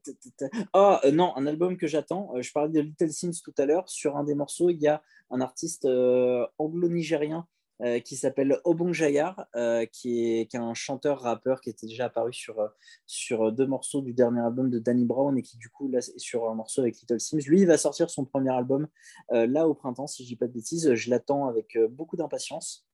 ah, 0.72 1.00
euh, 1.04 1.10
non, 1.10 1.36
un 1.36 1.46
album 1.46 1.76
que 1.76 1.86
j'attends. 1.86 2.32
Je 2.40 2.52
parlais 2.52 2.72
de 2.72 2.80
Little 2.80 3.12
Sims 3.12 3.40
tout 3.42 3.54
à 3.58 3.66
l'heure. 3.66 3.88
Sur 3.88 4.16
un 4.16 4.24
des 4.24 4.34
morceaux, 4.34 4.70
il 4.70 4.80
y 4.80 4.88
a 4.88 5.02
un 5.30 5.40
artiste 5.40 5.86
anglo-nigérien 6.58 7.46
euh, 7.82 7.98
qui 7.98 8.14
s'appelle 8.14 8.60
Obong 8.62 8.92
Jayar, 8.92 9.46
euh, 9.56 9.84
qui, 9.86 10.24
est, 10.24 10.46
qui, 10.46 10.56
un 10.56 10.74
chanteur-rappeur 10.74 11.60
qui 11.60 11.70
était 11.70 11.88
déjà 11.88 12.04
apparu 12.04 12.32
sur, 12.32 12.60
euh, 12.60 12.68
sur 13.04 13.50
deux 13.50 13.66
morceaux 13.66 14.00
du 14.00 14.14
dernier 14.14 14.42
album 14.42 14.70
de 14.70 14.78
Danny 14.78 15.04
Brown 15.04 15.36
et 15.36 15.42
qui, 15.42 15.56
du 15.56 15.68
coup, 15.68 15.92
est 15.92 16.16
sur 16.16 16.48
un 16.48 16.54
morceau 16.54 16.82
avec 16.82 17.00
Little 17.00 17.18
Sims. 17.18 17.40
Lui, 17.48 17.62
il 17.62 17.66
va 17.66 17.76
sortir 17.76 18.10
son 18.10 18.24
premier 18.24 18.52
album 18.52 18.86
là 19.30 19.66
au 19.66 19.74
printemps, 19.74 20.06
si 20.06 20.22
je 20.22 20.28
dis 20.28 20.36
pas 20.36 20.46
de 20.46 20.52
bêtises. 20.52 20.94
Je 20.94 21.10
l'attends 21.10 21.48
avec 21.48 21.76
beaucoup 21.90 22.16
d'impatience. 22.16 22.86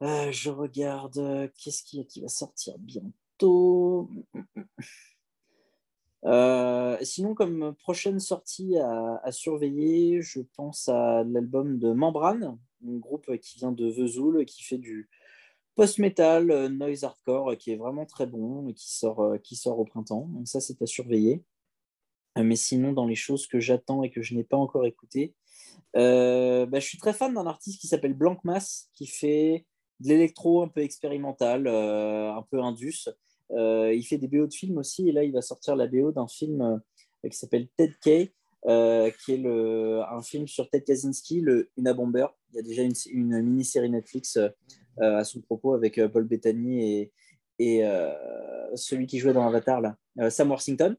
je 0.00 0.50
regarde, 0.50 1.52
qu'est-ce 1.56 1.84
qui, 1.84 2.04
qui 2.06 2.20
va 2.20 2.28
sortir 2.28 2.74
bientôt? 2.78 4.10
Euh, 6.24 6.96
sinon, 7.02 7.34
comme 7.34 7.74
prochaine 7.74 8.20
sortie 8.20 8.76
à, 8.78 9.32
surveiller, 9.32 10.22
je 10.22 10.40
pense 10.56 10.88
à 10.88 11.24
l'album 11.24 11.78
de 11.78 11.92
Membrane, 11.92 12.58
un 12.86 12.96
groupe 12.98 13.36
qui 13.38 13.58
vient 13.58 13.72
de 13.72 13.88
Vesoul, 13.90 14.44
qui 14.44 14.62
fait 14.62 14.78
du 14.78 15.08
post-metal, 15.74 16.50
euh, 16.50 16.68
noise 16.68 17.04
hardcore, 17.04 17.56
qui 17.56 17.72
est 17.72 17.76
vraiment 17.76 18.06
très 18.06 18.26
bon 18.26 18.68
et 18.68 18.74
qui 18.74 18.92
sort, 18.92 19.20
euh, 19.20 19.38
qui 19.38 19.56
sort 19.56 19.78
au 19.78 19.84
printemps. 19.84 20.28
Donc 20.28 20.46
ça, 20.46 20.60
c'est 20.60 20.80
à 20.82 20.86
surveiller. 20.86 21.42
Mais 22.36 22.56
sinon, 22.56 22.92
dans 22.92 23.06
les 23.06 23.14
choses 23.14 23.46
que 23.46 23.60
j'attends 23.60 24.02
et 24.02 24.10
que 24.10 24.22
je 24.22 24.34
n'ai 24.34 24.44
pas 24.44 24.56
encore 24.56 24.86
écoutées, 24.86 25.34
bah, 25.94 26.00
je 26.80 26.86
suis 26.86 26.96
très 26.96 27.12
fan 27.12 27.34
d'un 27.34 27.46
artiste 27.46 27.78
qui 27.78 27.88
s'appelle 27.88 28.14
Blanc 28.14 28.38
Mass, 28.44 28.88
qui 28.94 29.06
fait 29.06 29.66
de 30.00 30.08
l'électro 30.08 30.62
un 30.62 30.68
peu 30.68 30.80
expérimental, 30.80 31.66
un 31.66 32.42
peu 32.50 32.62
indus. 32.62 33.10
Euh, 33.52 33.92
il 33.94 34.02
fait 34.04 34.18
des 34.18 34.28
BO 34.28 34.46
de 34.46 34.52
films 34.52 34.78
aussi, 34.78 35.08
et 35.08 35.12
là, 35.12 35.24
il 35.24 35.32
va 35.32 35.42
sortir 35.42 35.76
la 35.76 35.86
BO 35.86 36.12
d'un 36.12 36.26
film 36.26 36.60
euh, 36.62 37.28
qui 37.28 37.36
s'appelle 37.36 37.68
Ted 37.76 37.94
Kay, 38.02 38.32
euh, 38.66 39.10
qui 39.24 39.32
est 39.32 39.46
un 39.46 40.22
film 40.22 40.46
sur 40.46 40.68
Ted 40.70 40.84
Kaczynski, 40.84 41.40
le 41.40 41.70
Una 41.76 41.92
Bomber. 41.94 42.26
Il 42.52 42.56
y 42.56 42.58
a 42.60 42.62
déjà 42.62 42.82
une, 42.82 43.42
mini-série 43.42 43.90
Netflix 43.90 44.38
à 45.00 45.24
son 45.24 45.40
propos 45.40 45.72
avec 45.72 46.00
Paul 46.12 46.24
Bettany 46.24 47.00
et, 47.00 47.12
et 47.58 47.82
celui 48.74 49.06
qui 49.06 49.18
jouait 49.18 49.32
dans 49.32 49.46
Avatar, 49.46 49.80
là, 49.80 49.96
Sam 50.30 50.50
Worthington. 50.50 50.96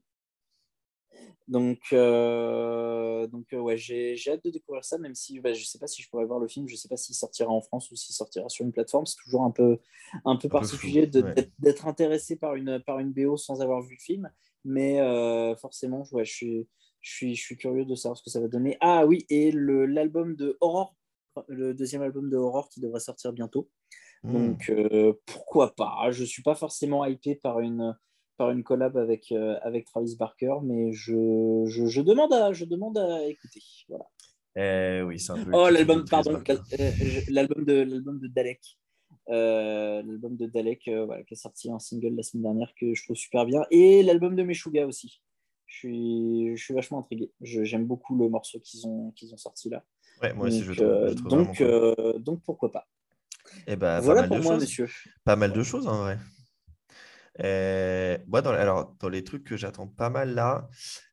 Donc, 1.46 1.80
euh, 1.92 3.26
donc 3.26 3.52
euh, 3.52 3.58
ouais, 3.58 3.76
j'ai 3.76 4.16
hâte 4.28 4.44
de 4.44 4.50
découvrir 4.50 4.82
ça, 4.84 4.96
même 4.96 5.14
si 5.14 5.40
bah, 5.40 5.52
je 5.52 5.60
ne 5.60 5.64
sais 5.64 5.78
pas 5.78 5.86
si 5.86 6.00
je 6.00 6.08
pourrais 6.08 6.24
voir 6.24 6.38
le 6.38 6.48
film, 6.48 6.66
je 6.66 6.72
ne 6.72 6.78
sais 6.78 6.88
pas 6.88 6.96
s'il 6.96 7.14
sortira 7.14 7.50
en 7.50 7.60
France 7.60 7.90
ou 7.90 7.96
s'il 7.96 8.14
sortira 8.14 8.48
sur 8.48 8.64
une 8.64 8.72
plateforme. 8.72 9.04
C'est 9.04 9.22
toujours 9.22 9.42
un 9.42 9.50
peu, 9.50 9.78
un 10.24 10.36
peu 10.36 10.48
particulier 10.48 11.06
d'être 11.06 11.86
intéressé 11.86 12.36
par 12.36 12.54
une, 12.54 12.80
par 12.80 12.98
une 12.98 13.12
BO 13.12 13.36
sans 13.36 13.60
avoir 13.60 13.82
vu 13.82 13.96
le 13.98 14.02
film, 14.02 14.30
mais 14.64 15.00
euh, 15.00 15.54
forcément, 15.56 16.04
ouais, 16.12 16.24
je, 16.24 16.32
suis, 16.32 16.68
je, 17.02 17.12
suis, 17.14 17.34
je 17.34 17.42
suis 17.42 17.56
curieux 17.56 17.84
de 17.84 17.94
savoir 17.94 18.16
ce 18.16 18.22
que 18.22 18.30
ça 18.30 18.40
va 18.40 18.48
donner. 18.48 18.78
Ah 18.80 19.04
oui, 19.04 19.26
et 19.28 19.52
l'album 19.52 20.36
de 20.36 20.56
Horror, 20.62 20.96
le 21.48 21.74
deuxième 21.74 22.00
album 22.00 22.30
de 22.30 22.38
Horror 22.38 22.70
qui 22.70 22.80
devrait 22.80 23.00
sortir 23.00 23.34
bientôt. 23.34 23.68
Hmm. 24.22 24.32
Donc 24.32 24.72
pourquoi 25.26 25.74
pas? 25.74 26.10
Je 26.10 26.22
ne 26.22 26.26
suis 26.26 26.42
pas 26.42 26.54
forcément 26.54 27.04
hypé 27.04 27.34
par 27.34 27.60
une 27.60 27.94
par 28.36 28.50
une 28.50 28.62
collab 28.62 28.96
avec, 28.96 29.32
euh, 29.32 29.56
avec 29.62 29.86
Travis 29.86 30.16
Barker, 30.16 30.54
mais 30.62 30.92
je, 30.92 31.64
je, 31.66 31.86
je, 31.86 32.00
demande, 32.00 32.32
à, 32.32 32.52
je 32.52 32.64
demande 32.64 32.98
à 32.98 33.26
écouter. 33.26 33.62
Voilà. 33.88 34.04
Eh 34.56 35.02
oui, 35.02 35.18
c'est 35.18 35.32
un 35.32 35.44
peu. 35.44 35.50
Oh, 35.52 35.68
l'album, 35.68 36.04
pardon, 36.08 36.42
euh, 36.48 36.90
l'album 37.28 37.64
de, 37.64 37.74
l'album 37.74 38.20
de 38.20 38.28
Dalek. 38.28 38.60
Euh, 39.30 40.02
l'album 40.02 40.36
de 40.36 40.46
Dalek 40.46 40.88
voilà, 41.06 41.22
qui 41.24 41.34
a 41.34 41.36
sorti 41.36 41.70
un 41.70 41.78
single 41.78 42.14
la 42.14 42.22
semaine 42.22 42.42
dernière 42.42 42.72
que 42.78 42.94
je 42.94 43.04
trouve 43.04 43.16
super 43.16 43.46
bien. 43.46 43.64
Et 43.70 44.02
l'album 44.02 44.36
de 44.36 44.42
Meshuga 44.42 44.86
aussi. 44.86 45.22
Je 45.66 45.78
suis, 45.78 46.56
je 46.56 46.62
suis 46.62 46.74
vachement 46.74 47.00
intrigué. 47.00 47.32
j'aime 47.40 47.84
beaucoup 47.84 48.16
le 48.16 48.28
morceau 48.28 48.60
qu'ils 48.60 48.86
ont, 48.86 49.10
qu'ils 49.12 49.32
ont 49.34 49.38
sorti 49.38 49.70
là. 49.70 49.82
Ouais, 50.22 50.32
moi 50.34 50.46
aussi, 50.46 50.62
je, 50.62 50.72
trouve, 50.72 51.28
donc, 51.28 51.62
donc, 52.22 52.42
pourquoi 52.44 52.70
pas. 52.70 52.86
Et 53.66 53.72
eh 53.72 53.76
ben, 53.76 54.00
voilà 54.00 54.22
pour 54.24 54.38
moi, 54.38 54.56
monsieur. 54.56 54.88
Pas 55.24 55.36
mal 55.36 55.52
de 55.52 55.62
choses 55.62 55.86
en 55.88 55.98
vrai. 55.98 56.18
Euh, 57.42 58.16
dans, 58.28 58.50
alors, 58.50 58.94
dans 59.00 59.08
les 59.08 59.24
trucs 59.24 59.44
que 59.44 59.56
j'attends 59.56 59.88
pas 59.88 60.10
mal 60.10 60.34
là, 60.34 60.68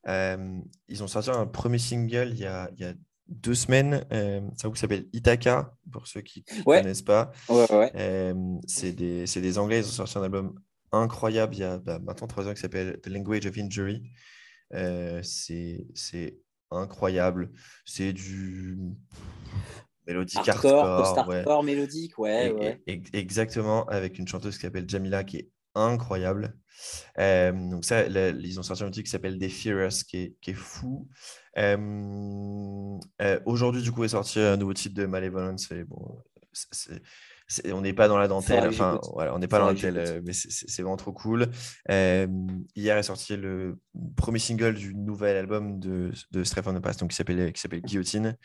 euh, 0.08 0.60
ils 0.88 1.04
ont 1.04 1.08
sorti 1.08 1.32
un 1.32 1.48
premier 1.48 1.80
single 1.80 2.30
il 2.32 2.40
y 2.40 2.46
a, 2.46 2.70
il 2.76 2.82
y 2.82 2.86
a 2.86 2.94
deux 3.28 3.56
semaines. 3.56 4.06
groupe 4.62 4.76
qui 4.76 4.80
s'appelle 4.80 5.08
Itaka, 5.14 5.74
pour 5.92 6.08
ceux 6.08 6.22
qui 6.22 6.46
ne 6.58 6.64
connaissent 6.64 7.02
pas. 7.02 7.32
c'est 8.68 8.92
des, 8.92 9.26
des, 9.26 9.58
Anglais, 9.58 9.80
ils 9.80 9.86
ont 9.86 10.06
sorti 10.06 10.18
un 10.18 10.24
album 10.24 10.60
incroyable 10.92 11.56
il 11.56 11.60
y 11.60 11.64
a 11.64 11.78
bah, 11.78 12.00
maintenant 12.00 12.28
trois 12.28 12.48
ans 12.48 12.54
qui 12.54 12.60
s'appelle 12.60 13.00
The 13.02 13.08
Language 13.08 13.46
of 13.46 13.58
Injury. 13.58 14.12
c'est 15.24 16.38
incroyable. 16.70 17.52
C'est 17.86 18.14
du 18.14 18.78
mélodique 20.08 20.48
hardcore, 20.48 20.86
hardcore 20.86 21.64
mélodique, 21.64 22.18
ouais, 22.20 22.82
exactement, 23.14 23.86
avec 23.86 24.20
une 24.20 24.28
chanteuse 24.28 24.56
qui 24.56 24.62
s'appelle 24.62 24.88
Jamila 24.88 25.24
qui 25.24 25.38
est 25.38 25.50
incroyable. 25.76 26.56
Euh, 27.20 27.52
donc 27.52 27.86
ça, 27.86 28.06
ils 28.08 28.60
ont 28.60 28.64
sorti 28.64 28.84
un 28.84 28.88
outil 28.88 29.04
qui 29.04 29.10
s'appelle 29.10 29.38
The 29.38 29.50
Fearless 29.50 30.04
qui 30.04 30.18
est, 30.18 30.36
qui 30.42 30.52
est 30.52 30.56
fou. 30.56 31.08
Euh, 31.58 32.98
euh, 33.22 33.40
aujourd'hui, 33.46 33.82
du 33.82 33.92
coup, 33.92 34.04
est 34.04 34.10
sorti 34.10 34.40
un 34.40 34.58
nouveau 34.58 34.74
titre 34.74 34.96
de 34.96 35.06
Malevolence. 35.06 35.72
Et 35.72 35.84
bon, 35.84 36.24
on 37.72 37.82
n'est 37.82 37.94
pas 37.94 38.08
dans 38.08 38.18
la 38.18 38.28
dentelle, 38.28 38.68
enfin, 38.68 39.00
voilà, 39.14 39.36
on 39.36 39.40
n'est 39.40 39.48
pas 39.48 39.60
dans 39.60 39.68
la 39.68 39.74
dentelle, 39.74 40.22
mais 40.26 40.34
c'est 40.34 40.82
vraiment 40.82 40.98
trop 40.98 41.14
cool. 41.14 41.50
hier 41.90 42.98
est 42.98 43.04
sorti 43.04 43.36
le 43.38 43.80
premier 44.16 44.40
single 44.40 44.74
du 44.74 44.96
nouvel 44.96 45.38
album 45.38 45.80
de, 45.80 46.12
de 46.32 46.44
Stray 46.44 46.64
the 46.64 46.80
Past, 46.80 47.00
donc 47.00 47.12
qui 47.12 47.16
s'appelle 47.16 47.82
Guillotine. 47.82 48.38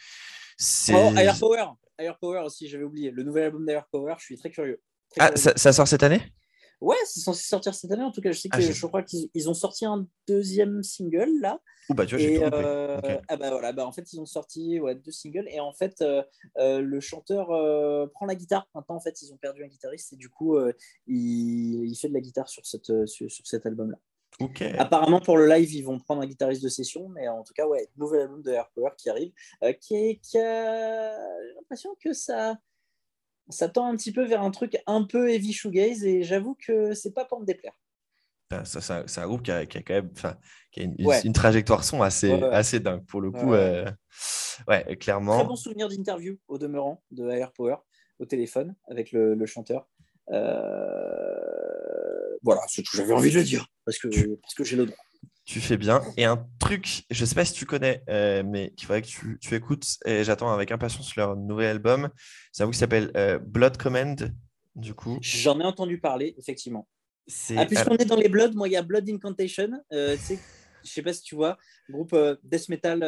Oh, 0.92 1.12
Air 1.16 1.38
Power, 1.38 1.64
Air 1.98 2.18
Power 2.18 2.40
aussi, 2.44 2.68
j'avais 2.68 2.84
oublié. 2.84 3.10
Le 3.10 3.22
nouvel 3.22 3.44
album 3.44 3.64
d'Air 3.66 3.86
Power, 3.90 4.14
je 4.18 4.24
suis 4.24 4.36
très 4.36 4.50
curieux. 4.50 4.80
ah, 5.18 5.30
Ça, 5.36 5.72
sort 5.72 5.88
cette 5.88 6.02
année? 6.02 6.22
Ouais, 6.80 6.96
c'est 7.06 7.20
censé 7.20 7.42
sortir 7.42 7.74
cette 7.74 7.90
année. 7.90 8.02
En 8.02 8.12
tout 8.12 8.20
cas, 8.20 8.32
je 8.32 8.38
sais 8.38 8.48
ah, 8.52 8.58
que 8.58 8.62
je 8.62 8.86
crois 8.86 9.02
qu'ils 9.02 9.48
ont 9.48 9.54
sorti 9.54 9.86
un 9.86 10.06
deuxième 10.28 10.82
single 10.82 11.40
là. 11.40 11.60
bah, 11.90 12.04
tu 12.04 12.16
vois, 12.16 12.24
et, 12.24 12.38
euh, 12.42 13.00
ah 13.28 13.36
bah 13.36 13.50
voilà, 13.50 13.72
bah, 13.72 13.86
en 13.86 13.92
fait, 13.92 14.12
ils 14.12 14.20
ont 14.20 14.26
sorti 14.26 14.78
ouais, 14.80 14.94
deux 14.94 15.10
singles 15.10 15.46
et 15.48 15.60
en 15.60 15.72
fait, 15.72 16.02
euh, 16.02 16.22
euh, 16.58 16.80
le 16.80 17.00
chanteur 17.00 17.46
prend 18.12 18.26
la 18.26 18.34
guitare. 18.34 18.68
Maintenant, 18.74 18.96
en 18.96 19.00
fait, 19.00 19.22
ils 19.22 19.32
ont 19.32 19.36
perdu 19.36 19.64
un 19.64 19.68
guitariste 19.68 20.12
et 20.12 20.16
du 20.16 20.28
coup, 20.28 20.58
il, 21.06 21.84
il, 21.84 21.96
fait 21.96 22.08
de 22.08 22.14
la 22.14 22.20
guitare 22.20 22.48
sur, 22.48 22.66
cette, 22.66 23.06
sur, 23.06 23.30
sur 23.30 23.46
cet 23.46 23.66
album 23.66 23.92
là. 23.92 23.98
Apparemment, 24.78 25.20
pour 25.20 25.38
le 25.38 25.46
live, 25.46 25.72
ils 25.72 25.82
vont 25.82 25.98
prendre 25.98 26.22
un 26.22 26.26
guitariste 26.26 26.62
de 26.62 26.68
session, 26.68 27.08
mais 27.08 27.26
en 27.28 27.42
tout 27.42 27.54
cas, 27.54 27.66
ouais, 27.66 27.88
nouvel 27.96 28.22
album 28.22 28.42
de 28.42 28.50
Air 28.50 28.68
Power 28.74 28.90
qui 28.96 29.08
arrive, 29.08 29.32
euh, 29.62 29.72
qui, 29.72 30.20
qui 30.20 30.38
a 30.38 31.16
l'impression 31.54 31.96
que 32.00 32.12
ça, 32.12 32.58
ça 33.48 33.68
tend 33.68 33.86
un 33.86 33.96
petit 33.96 34.12
peu 34.12 34.24
vers 34.24 34.42
un 34.42 34.50
truc 34.50 34.76
un 34.86 35.04
peu 35.04 35.30
heavy 35.30 35.52
shoegaze, 35.52 36.04
et 36.04 36.22
j'avoue 36.22 36.54
que 36.54 36.94
c'est 36.94 37.12
pas 37.12 37.24
pour 37.24 37.40
me 37.40 37.46
déplaire. 37.46 37.74
C'est 38.64 39.18
un 39.18 39.26
groupe 39.26 39.42
qui 39.42 39.50
a, 39.50 39.66
qui 39.66 39.78
a, 39.78 39.82
quand 39.82 39.94
même 39.94 40.10
qui 40.70 40.80
a 40.80 40.82
une, 40.84 40.94
une, 41.24 41.32
trajectoire 41.32 41.82
son 41.82 42.02
assez, 42.02 42.30
assez 42.30 42.78
dingue. 42.78 43.04
Pour 43.04 43.20
le 43.20 43.32
coup, 43.32 43.50
ouais, 43.50 43.84
euh, 44.70 44.94
clairement. 44.94 45.38
Très 45.38 45.48
bon 45.48 45.56
souvenir 45.56 45.88
d'interview 45.88 46.38
au 46.46 46.56
demeurant 46.56 47.02
de 47.10 47.28
Air 47.28 47.52
Power 47.52 47.76
au 48.20 48.24
téléphone 48.24 48.76
avec 48.88 49.10
le, 49.10 49.34
le 49.34 49.46
chanteur. 49.46 49.88
Euh 50.30 51.16
voilà, 52.42 52.62
c'est 52.68 52.82
tout 52.82 52.96
j'avais 52.96 53.12
envie 53.12 53.30
de 53.32 53.38
le 53.38 53.44
dire, 53.44 53.66
parce 53.84 53.98
que, 53.98 54.08
parce 54.36 54.54
que 54.54 54.62
j'ai 54.62 54.76
le 54.76 54.86
droit. 54.86 55.04
Tu 55.46 55.60
fais 55.60 55.76
bien. 55.76 56.02
Et 56.16 56.24
un 56.24 56.44
truc, 56.58 57.04
je 57.08 57.22
ne 57.22 57.26
sais 57.26 57.36
pas 57.36 57.44
si 57.44 57.52
tu 57.52 57.66
connais, 57.66 58.02
euh, 58.10 58.42
mais 58.44 58.72
qu'il 58.76 58.84
faudrait 58.84 59.02
que 59.02 59.06
tu, 59.06 59.38
tu 59.40 59.54
écoutes, 59.54 59.86
et 60.04 60.24
j'attends 60.24 60.52
avec 60.52 60.72
impatience 60.72 61.14
leur 61.14 61.36
nouvel 61.36 61.68
album. 61.68 62.10
C'est 62.50 62.64
un 62.64 62.66
groupe 62.66 62.74
qui 62.74 62.80
s'appelle 62.80 63.12
euh, 63.16 63.38
Blood 63.38 63.76
Command, 63.76 64.34
du 64.74 64.92
coup. 64.92 65.18
J'en 65.20 65.60
ai 65.60 65.64
entendu 65.64 66.00
parler, 66.00 66.34
effectivement. 66.36 66.88
Ah, 67.56 67.64
puisqu'on 67.64 67.96
est 67.96 68.06
dans 68.06 68.16
les 68.16 68.28
Blood, 68.28 68.56
moi, 68.56 68.66
il 68.66 68.72
y 68.72 68.76
a 68.76 68.82
Blood 68.82 69.08
Incantation. 69.08 69.70
Euh, 69.92 70.16
je 70.16 70.34
ne 70.34 70.38
sais 70.82 71.02
pas 71.02 71.12
si 71.12 71.22
tu 71.22 71.36
vois, 71.36 71.56
groupe 71.88 72.12
euh, 72.12 72.34
death 72.42 72.68
metal 72.68 73.00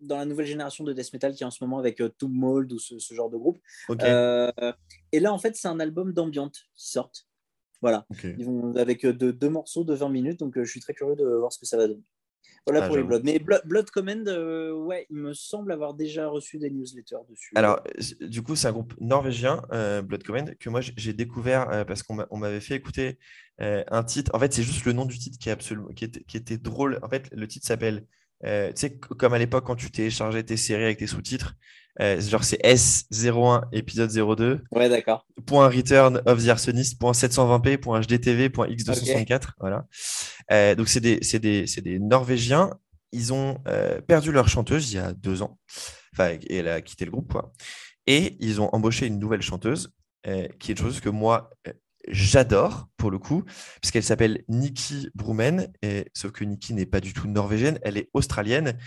dans 0.00 0.16
la 0.16 0.24
nouvelle 0.24 0.46
génération 0.46 0.82
de 0.82 0.92
death 0.92 1.12
metal 1.12 1.34
qui 1.34 1.44
est 1.44 1.46
en 1.46 1.52
ce 1.52 1.62
moment 1.62 1.78
avec 1.78 2.02
Tomb 2.18 2.32
Mold 2.32 2.72
ou 2.72 2.80
ce, 2.80 2.98
ce, 2.98 3.14
genre 3.14 3.30
de 3.30 3.36
groupe. 3.36 3.60
et 3.90 5.20
là, 5.20 5.32
en 5.32 5.38
fait, 5.38 5.54
c'est 5.54 5.68
un 5.68 5.78
album 5.78 6.12
d'ambiance 6.12 6.64
qui 6.74 6.88
sort. 6.88 7.12
Voilà. 7.80 8.06
Ils 8.22 8.44
vont 8.44 8.74
avec 8.76 9.04
euh, 9.04 9.12
deux, 9.12 9.48
morceaux 9.48 9.84
de 9.84 9.94
20 9.94 10.08
minutes, 10.10 10.40
donc 10.40 10.56
euh, 10.56 10.64
je 10.64 10.70
suis 10.70 10.80
très 10.80 10.94
curieux 10.94 11.16
de 11.16 11.24
voir 11.24 11.52
ce 11.52 11.58
que 11.58 11.66
ça 11.66 11.76
va 11.76 11.86
donner. 11.86 12.02
Voilà 12.66 12.84
ah, 12.84 12.86
pour 12.86 12.96
les 12.96 13.02
Blood. 13.02 13.22
Mais 13.24 13.38
Blood, 13.38 13.90
Command, 13.90 14.28
euh, 14.28 14.72
ouais, 14.72 15.06
il 15.08 15.16
me 15.16 15.32
semble 15.32 15.72
avoir 15.72 15.94
déjà 15.94 16.28
reçu 16.28 16.58
des 16.58 16.70
newsletters 16.70 17.16
dessus. 17.28 17.52
Alors, 17.54 17.82
du 18.20 18.42
coup, 18.42 18.54
c'est 18.54 18.68
un 18.68 18.72
groupe 18.72 18.92
norvégien, 19.00 19.62
Blood 20.04 20.22
Command, 20.22 20.54
que 20.58 20.68
moi 20.68 20.80
j'ai 20.82 21.12
découvert 21.14 21.86
parce 21.86 22.02
qu'on 22.02 22.36
m'avait 22.36 22.60
fait 22.60 22.74
écouter 22.74 23.18
un 23.58 24.04
titre. 24.04 24.30
En 24.34 24.38
fait, 24.38 24.52
c'est 24.52 24.62
juste 24.62 24.84
le 24.84 24.92
nom 24.92 25.06
du 25.06 25.18
titre 25.18 25.38
qui, 25.38 25.48
est 25.48 25.52
absolument, 25.52 25.88
qui, 25.88 26.04
était, 26.04 26.22
qui 26.22 26.36
était 26.36 26.58
drôle. 26.58 26.98
En 27.02 27.08
fait, 27.08 27.30
le 27.32 27.48
titre 27.48 27.66
s'appelle 27.66 28.04
tu 28.42 28.48
sais, 28.74 28.98
comme 28.98 29.32
à 29.32 29.38
l'époque, 29.38 29.64
quand 29.64 29.76
tu 29.76 29.90
téléchargeais 29.90 30.42
tes 30.42 30.58
séries 30.58 30.84
avec 30.84 30.98
tes 30.98 31.06
sous-titres, 31.06 31.54
euh, 32.00 32.20
genre 32.20 32.44
c'est 32.44 32.60
S01 32.62 33.64
épisode 33.72 34.10
02. 34.10 34.62
Ouais, 34.72 34.88
d'accord. 34.88 35.26
Point 35.46 35.68
return 35.68 36.22
of 36.26 36.44
the 36.44 36.48
arsonist, 36.48 36.98
point 36.98 37.12
720p, 37.12 37.78
point 37.78 38.00
HDTV, 38.00 38.48
point 38.48 38.68
X264. 38.68 39.50
Voilà. 39.58 39.86
Euh, 40.52 40.74
donc, 40.74 40.88
c'est 40.88 41.00
des, 41.00 41.18
des, 41.18 41.64
des, 41.64 41.98
Norvégiens. 41.98 42.70
Ils 43.12 43.32
ont 43.32 43.58
perdu 44.06 44.30
leur 44.30 44.48
chanteuse 44.48 44.92
il 44.92 44.96
y 44.96 44.98
a 45.00 45.12
deux 45.12 45.42
ans. 45.42 45.58
Enfin, 46.12 46.36
elle 46.48 46.68
a 46.68 46.80
quitté 46.80 47.04
le 47.04 47.10
groupe, 47.10 47.32
quoi. 47.32 47.52
Et 48.06 48.36
ils 48.40 48.60
ont 48.60 48.68
embauché 48.72 49.06
une 49.06 49.18
nouvelle 49.18 49.42
chanteuse, 49.42 49.92
qui 50.24 50.70
est 50.70 50.74
une 50.74 50.76
chanteuse 50.76 51.00
que 51.00 51.08
moi, 51.08 51.50
j'adore 52.08 52.88
pour 52.96 53.10
le 53.10 53.18
coup, 53.18 53.44
puisqu'elle 53.80 54.04
s'appelle 54.04 54.44
Nikki 54.48 55.08
Brumen, 55.14 55.72
et, 55.82 56.06
sauf 56.14 56.32
que 56.32 56.44
Nikki 56.44 56.72
n'est 56.74 56.86
pas 56.86 57.00
du 57.00 57.12
tout 57.12 57.28
norvégienne, 57.28 57.78
elle 57.82 57.96
est 57.96 58.08
australienne. 58.14 58.78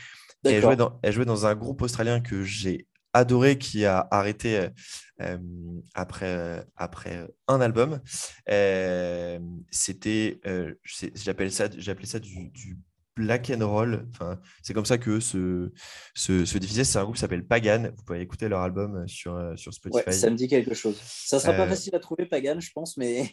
elle, 0.46 0.62
jouait 0.62 0.76
dans, 0.76 1.00
elle 1.04 1.14
jouait 1.14 1.26
dans 1.26 1.46
un 1.46 1.56
groupe 1.56 1.82
australien 1.82 2.22
que 2.22 2.44
j'ai 2.44 2.88
adoré, 3.14 3.58
qui 3.58 3.86
a 3.86 4.08
arrêté 4.12 4.58
euh, 4.58 4.70
euh, 5.22 5.38
après, 5.94 6.66
après 6.76 7.28
un 7.48 7.62
album. 7.62 8.00
Euh, 8.50 9.40
c'était, 9.72 10.42
j'appelle 11.16 11.52
ça, 11.52 11.68
j'appelais 11.78 12.08
ça 12.08 12.20
du, 12.20 12.50
du 12.50 12.78
black 13.16 13.52
and 13.52 13.68
roll. 13.68 14.06
Enfin, 14.12 14.40
c'est 14.62 14.74
comme 14.74 14.86
ça 14.86 14.98
que 14.98 15.20
se, 15.20 15.72
se, 16.14 16.46
se 16.46 16.58
diffuser. 16.58 16.84
C'est 16.84 17.00
un 17.00 17.04
groupe 17.04 17.16
qui 17.16 17.22
s'appelle 17.22 17.46
Pagan. 17.46 17.90
Vous 17.96 18.04
pouvez 18.04 18.22
écouter 18.22 18.48
leur 18.50 18.62
album 18.62 18.98
euh, 18.98 19.08
sur, 19.08 19.36
euh, 19.36 19.56
sur 19.56 19.74
Spotify. 19.74 20.12
ça 20.14 20.30
me 20.30 20.36
dit 20.36 20.48
quelque 20.48 20.74
chose. 20.74 21.00
Ça 21.04 21.40
sera 21.40 21.54
pas 21.54 21.66
euh, 21.66 21.70
facile 21.70 21.96
à 21.96 22.00
trouver, 22.00 22.26
Pagan, 22.26 22.60
je 22.60 22.72
pense, 22.74 22.98
mais. 22.98 23.32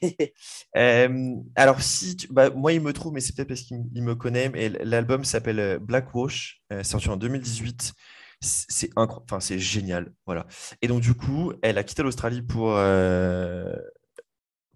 alors, 1.55 1.81
si 1.82 2.16
bah, 2.31 2.51
moi, 2.51 2.73
il 2.73 2.81
me 2.81 2.93
trouve, 2.93 3.12
mais 3.12 3.20
c'est 3.20 3.35
peut-être 3.35 3.48
parce 3.48 3.62
qu'il 3.62 3.78
me 3.94 4.15
connaît. 4.15 4.48
Mais 4.51 4.69
l'album 4.69 5.24
s'appelle 5.24 5.78
Black 5.78 6.15
Wash, 6.15 6.62
sorti 6.82 7.09
en 7.09 7.16
2018 7.16 7.93
c'est 8.41 8.91
enfin 8.97 9.39
c'est 9.39 9.59
génial 9.59 10.15
voilà 10.25 10.47
et 10.81 10.89
donc 10.89 11.03
du 11.03 11.12
coup 11.12 11.53
elle 11.61 11.77
a 11.77 11.85
quitté 11.85 12.03
l'Australie 12.03 12.41
pour 12.41 12.79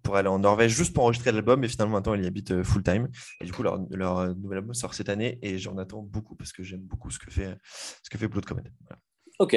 pour 0.05 0.17
aller 0.17 0.29
en 0.29 0.39
Norvège 0.39 0.77
juste 0.77 0.95
pour 0.95 1.05
enregistrer 1.05 1.33
l'album, 1.33 1.59
mais 1.59 1.67
finalement 1.67 1.95
maintenant 1.95 2.15
elle 2.15 2.23
y 2.23 2.27
habite 2.27 2.53
euh, 2.53 2.63
full 2.63 2.85
time. 2.85 3.09
Et 3.41 3.47
du 3.47 3.53
coup, 3.53 3.65
leur, 3.65 3.81
leur 3.91 4.19
euh, 4.19 4.35
nouvel 4.35 4.59
album 4.59 4.75
sort 4.75 4.95
cette 4.95 5.09
année 5.09 5.39
et 5.43 5.59
j'en 5.59 5.77
attends 5.79 6.03
beaucoup 6.03 6.37
parce 6.37 6.53
que 6.53 6.63
j'aime 6.63 6.83
beaucoup 6.83 7.11
ce 7.11 7.19
que 7.19 7.31
fait, 7.31 7.59
ce 7.65 8.11
que 8.11 8.19
fait 8.19 8.29
Blood 8.29 8.45
Command. 8.45 8.71
Ok, 9.41 9.57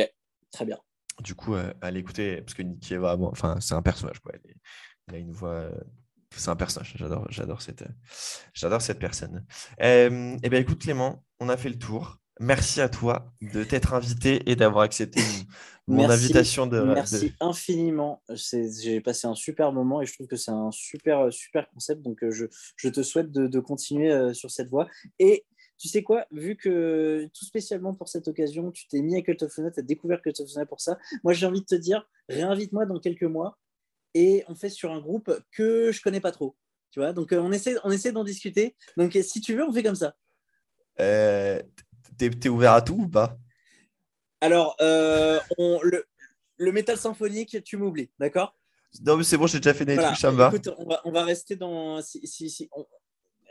très 0.52 0.66
bien. 0.66 0.80
Du 1.22 1.36
coup, 1.36 1.54
euh, 1.54 1.72
allez 1.82 2.00
écouter 2.00 2.42
parce 2.42 2.54
que 2.54 2.64
Nicky 2.64 2.94
Eva, 2.96 3.18
enfin, 3.20 3.60
c'est 3.60 3.74
un 3.74 3.82
personnage. 3.82 4.20
Quoi. 4.20 4.34
Elle, 5.08 5.16
a 5.16 5.18
une 5.18 5.34
voix. 5.34 5.70
c'est 6.32 6.50
un 6.50 6.56
personnage. 6.56 6.94
J'adore, 6.96 7.28
j'adore 7.30 7.62
cette, 7.62 7.84
j'adore 8.54 8.82
cette 8.82 9.00
personne. 9.00 9.46
et 9.80 10.08
eh 10.44 10.50
bien, 10.50 10.60
écoute 10.60 10.82
Clément, 10.82 11.26
on 11.40 11.50
a 11.50 11.58
fait 11.58 11.70
le 11.70 11.78
tour. 11.78 12.20
Merci 12.40 12.82
à 12.82 12.90
toi 12.90 13.34
de 13.42 13.64
t'être 13.64 13.94
invité 13.94 14.50
et 14.50 14.56
d'avoir 14.56 14.84
accepté 14.84 15.22
mon 15.88 16.10
invitation. 16.10 16.68
De, 16.68 16.82
merci 16.82 17.34
infiniment. 17.40 18.22
J'ai 18.30 19.02
passé 19.02 19.28
un 19.28 19.36
super 19.36 19.72
moment 19.72 20.02
et 20.02 20.06
je 20.06 20.14
trouve 20.14 20.28
que 20.28 20.36
c'est 20.36 20.52
un 20.52 20.72
super, 20.72 21.32
super 21.34 21.70
concept. 21.70 22.02
Donc, 22.02 22.24
euh, 22.24 22.32
je, 22.32 22.46
je 22.76 22.90
te 22.90 23.02
souhaite 23.02 23.32
de, 23.32 23.48
de, 23.48 23.60
continuer 23.60 24.12
euh, 24.12 24.34
sur 24.34 24.52
cette 24.52 24.70
voie. 24.70 24.88
Et 25.20 25.46
tu 25.78 25.88
sais 25.88 26.04
quoi, 26.04 26.26
vu 26.32 26.56
que 26.56 27.30
tout 27.38 27.46
spécialement 27.46 27.94
pour 27.94 28.10
cette 28.10 28.28
occasion, 28.28 28.72
tu 28.72 28.88
t'es 28.88 29.02
mis 29.02 29.16
à 29.16 29.22
Cult 29.22 29.44
of 29.44 29.54
tu 29.54 29.62
as 29.62 29.82
découvert 29.84 30.22
Cult 30.22 30.40
of 30.40 30.68
pour 30.68 30.82
ça, 30.82 30.98
moi 31.24 31.34
j'ai 31.34 31.46
envie 31.46 31.62
de 31.62 31.66
te 31.66 31.76
dire, 31.76 32.10
réinvite-moi 32.30 32.88
dans 32.88 33.00
quelques 33.00 33.24
mois 33.24 33.60
et 34.16 34.44
on 34.48 34.56
fait 34.56 34.70
sur 34.70 34.92
un 34.92 35.00
groupe 35.00 35.32
que 35.52 35.92
je 35.92 36.02
connais 36.02 36.20
pas 36.20 36.32
trop. 36.32 36.56
Tu 36.92 37.00
vois, 37.00 37.14
donc 37.14 37.32
euh, 37.32 37.40
on 37.40 37.52
essaie, 37.52 37.76
on 37.84 37.92
essaie 37.92 38.12
d'en 38.12 38.24
discuter. 38.24 38.76
Donc 38.98 39.18
si 39.22 39.40
tu 39.42 39.54
veux, 39.54 39.64
on 39.64 39.72
fait 39.72 39.84
comme 39.84 39.96
ça. 39.96 40.16
Euh, 41.00 41.62
T'es 42.18 42.28
es 42.28 42.50
ouvert 42.50 42.74
à 42.74 42.82
tout 42.82 42.98
ou 43.00 43.08
pas? 43.08 43.38
Alors, 44.42 44.76
euh, 44.82 45.40
on, 45.58 45.80
le, 45.82 46.06
le 46.58 46.72
métal 46.72 46.98
symphonique, 46.98 47.64
tu 47.64 47.78
m'oublies, 47.78 48.12
d'accord? 48.20 48.56
Non, 49.06 49.18
mais 49.18 49.24
c'est 49.24 49.38
bon, 49.38 49.48
j'ai 49.48 49.60
déjà 49.60 49.74
fait 49.74 49.86
des 49.86 49.98
trucs, 49.98 50.18
ça. 50.18 50.32
Écoute, 50.32 50.70
on 50.78 50.86
va, 50.86 51.02
on 51.06 51.12
va 51.12 51.24
rester 51.24 51.56
dans. 51.56 52.02
Si, 52.02 52.26
si, 52.26 52.50
si 52.50 52.70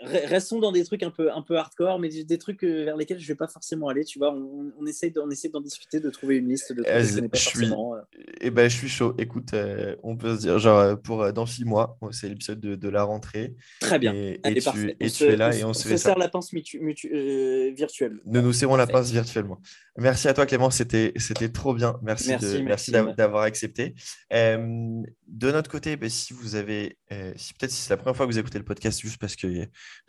restons 0.02 0.58
dans 0.58 0.72
des 0.72 0.84
trucs 0.84 1.02
un 1.02 1.10
peu, 1.10 1.32
un 1.32 1.42
peu 1.42 1.56
hardcore, 1.56 1.98
mais 1.98 2.08
des 2.08 2.38
trucs 2.38 2.62
euh, 2.64 2.84
vers 2.84 2.96
lesquels 2.96 3.18
je 3.18 3.26
vais 3.26 3.34
pas 3.34 3.48
forcément 3.48 3.88
aller. 3.88 4.04
Tu 4.04 4.18
vois, 4.18 4.32
on, 4.32 4.72
on 4.78 4.86
essaye 4.86 5.10
d'en 5.10 5.26
discuter, 5.26 6.00
de 6.00 6.10
trouver 6.10 6.36
une 6.36 6.48
liste 6.48 6.72
de 6.72 6.82
trucs 6.82 6.94
que 6.94 7.02
je 7.02 7.20
pas 7.20 7.38
forcément. 7.38 7.94
Euh. 7.94 8.00
Eh 8.40 8.50
ben, 8.50 8.68
je 8.68 8.76
suis 8.76 8.88
chaud. 8.88 9.14
Écoute, 9.18 9.54
euh, 9.54 9.96
on 10.02 10.16
peut 10.16 10.36
se 10.36 10.40
dire, 10.40 10.58
genre, 10.58 11.00
pour 11.00 11.32
dans 11.32 11.46
six 11.46 11.64
mois, 11.64 11.98
c'est 12.10 12.28
l'épisode 12.28 12.60
de, 12.60 12.74
de, 12.74 12.88
la 12.88 13.02
rentrée. 13.04 13.54
Très 13.80 13.98
bien. 13.98 14.14
Et, 14.14 14.40
et 14.44 14.60
tu, 14.60 14.96
et 15.00 15.10
tu 15.10 15.24
es 15.24 15.36
là 15.36 15.54
et 15.54 15.64
on 15.64 15.72
se 15.72 15.88
fait 15.88 15.96
serre 15.96 16.18
la 16.18 16.28
pince 16.28 16.52
virtuelle. 16.52 18.20
Nous 18.26 18.42
nous 18.42 18.52
serrons 18.52 18.76
la 18.76 18.86
pince 18.86 19.10
virtuellement. 19.10 19.60
Merci 19.96 20.28
à 20.28 20.34
toi, 20.34 20.46
Clément. 20.46 20.70
C'était 20.70 21.12
trop 21.52 21.74
bien. 21.74 21.98
Merci, 22.02 22.34
merci, 22.62 22.92
d'avoir 22.92 23.42
accepté. 23.42 23.94
de 24.30 25.52
notre 25.52 25.70
côté, 25.70 25.96
ben, 25.96 26.10
si 26.10 26.32
vous 26.34 26.54
avez, 26.54 26.98
si 27.36 27.54
peut-être 27.54 27.70
si 27.70 27.82
c'est 27.82 27.90
la 27.90 27.96
première 27.96 28.16
fois 28.16 28.26
que 28.26 28.32
vous 28.32 28.38
écoutez 28.38 28.58
le 28.58 28.64
podcast, 28.64 29.00
juste 29.00 29.18
parce 29.18 29.36
que 29.36 29.46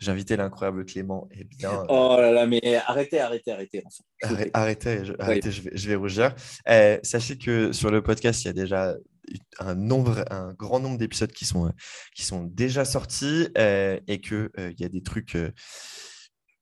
invité 0.06 0.36
l'incroyable 0.36 0.84
Clément. 0.84 1.28
Et 1.32 1.44
bien, 1.44 1.84
oh 1.88 2.16
là 2.18 2.30
là, 2.30 2.46
mais 2.46 2.76
arrêtez, 2.86 3.20
arrêtez, 3.20 3.52
arrêtez. 3.52 3.82
Arrêtez, 4.52 5.04
je, 5.04 5.12
arrêtez 5.18 5.50
je, 5.50 5.62
vais, 5.62 5.70
je 5.74 5.88
vais 5.88 5.94
rougir. 5.94 6.34
Euh, 6.68 6.98
sachez 7.02 7.38
que 7.38 7.72
sur 7.72 7.90
le 7.90 8.02
podcast, 8.02 8.44
il 8.44 8.48
y 8.48 8.50
a 8.50 8.54
déjà 8.54 8.94
un, 9.58 9.74
nombre, 9.74 10.24
un 10.30 10.52
grand 10.54 10.80
nombre 10.80 10.98
d'épisodes 10.98 11.32
qui 11.32 11.44
sont, 11.44 11.72
qui 12.14 12.22
sont 12.22 12.44
déjà 12.44 12.84
sortis 12.84 13.48
euh, 13.58 13.98
et 14.06 14.20
qu'il 14.20 14.50
euh, 14.58 14.72
il 14.72 14.80
y 14.80 14.84
a 14.84 14.88
des 14.88 15.02
trucs 15.02 15.36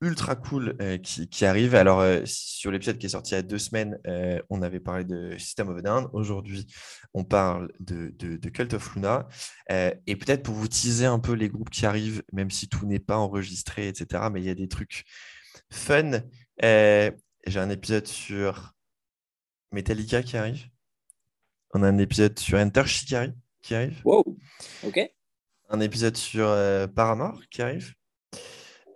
ultra 0.01 0.35
cool 0.35 0.75
euh, 0.81 0.97
qui, 0.97 1.27
qui, 1.27 1.45
arrive. 1.45 1.75
Alors, 1.75 1.99
euh, 1.99 2.21
sur 2.25 2.71
l'épisode 2.71 2.97
qui 2.97 3.07
est 3.07 3.09
sorti 3.09 3.31
il 3.33 3.35
y 3.35 3.39
a 3.39 3.41
deux 3.41 3.57
semaines, 3.57 3.99
euh, 4.07 4.39
on 4.49 4.61
avait 4.61 4.79
parlé 4.79 5.03
de 5.03 5.37
System 5.37 5.69
of 5.69 5.77
a 5.77 5.81
Down. 5.81 6.07
Aujourd'hui, 6.13 6.67
on 7.13 7.23
parle 7.23 7.71
de, 7.79 8.13
de, 8.17 8.49
Cult 8.49 8.73
of 8.73 8.95
Luna. 8.95 9.27
et 9.69 10.15
peut-être 10.15 10.43
pour 10.43 10.55
vous 10.55 10.67
teaser 10.67 11.05
un 11.05 11.19
peu 11.19 11.33
les 11.33 11.49
groupes 11.49 11.69
qui 11.69 11.85
arrivent, 11.85 12.23
même 12.31 12.51
si 12.51 12.69
tout 12.69 12.85
n'est 12.85 12.99
pas 12.99 13.17
enregistré, 13.17 13.87
etc. 13.87 14.25
Mais 14.31 14.41
il 14.41 14.45
y 14.45 14.49
a 14.49 14.55
des 14.55 14.67
trucs 14.67 15.03
fun. 15.71 16.21
J'ai 16.61 17.59
un 17.59 17.69
épisode 17.69 18.07
sur 18.07 18.73
Metallica 19.71 20.21
qui 20.21 20.37
arrive. 20.37 20.65
On 21.73 21.83
a 21.83 21.87
un 21.87 21.97
épisode 21.97 22.37
sur 22.39 22.57
Enter 22.57 22.85
Shikari 22.85 23.33
qui 23.61 23.75
arrive. 23.75 24.01
Wow, 24.05 24.37
ok. 24.83 24.99
Un 25.69 25.79
épisode 25.81 26.15
sur 26.15 26.47
Paramore 26.95 27.41
qui 27.49 27.61
arrive 27.61 27.96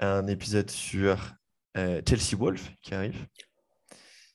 un 0.02 0.28
épisode 0.28 0.70
sur 0.70 1.34
euh, 1.78 2.02
Chelsea 2.08 2.38
Wolf 2.38 2.72
qui 2.82 2.94
arrive. 2.94 3.28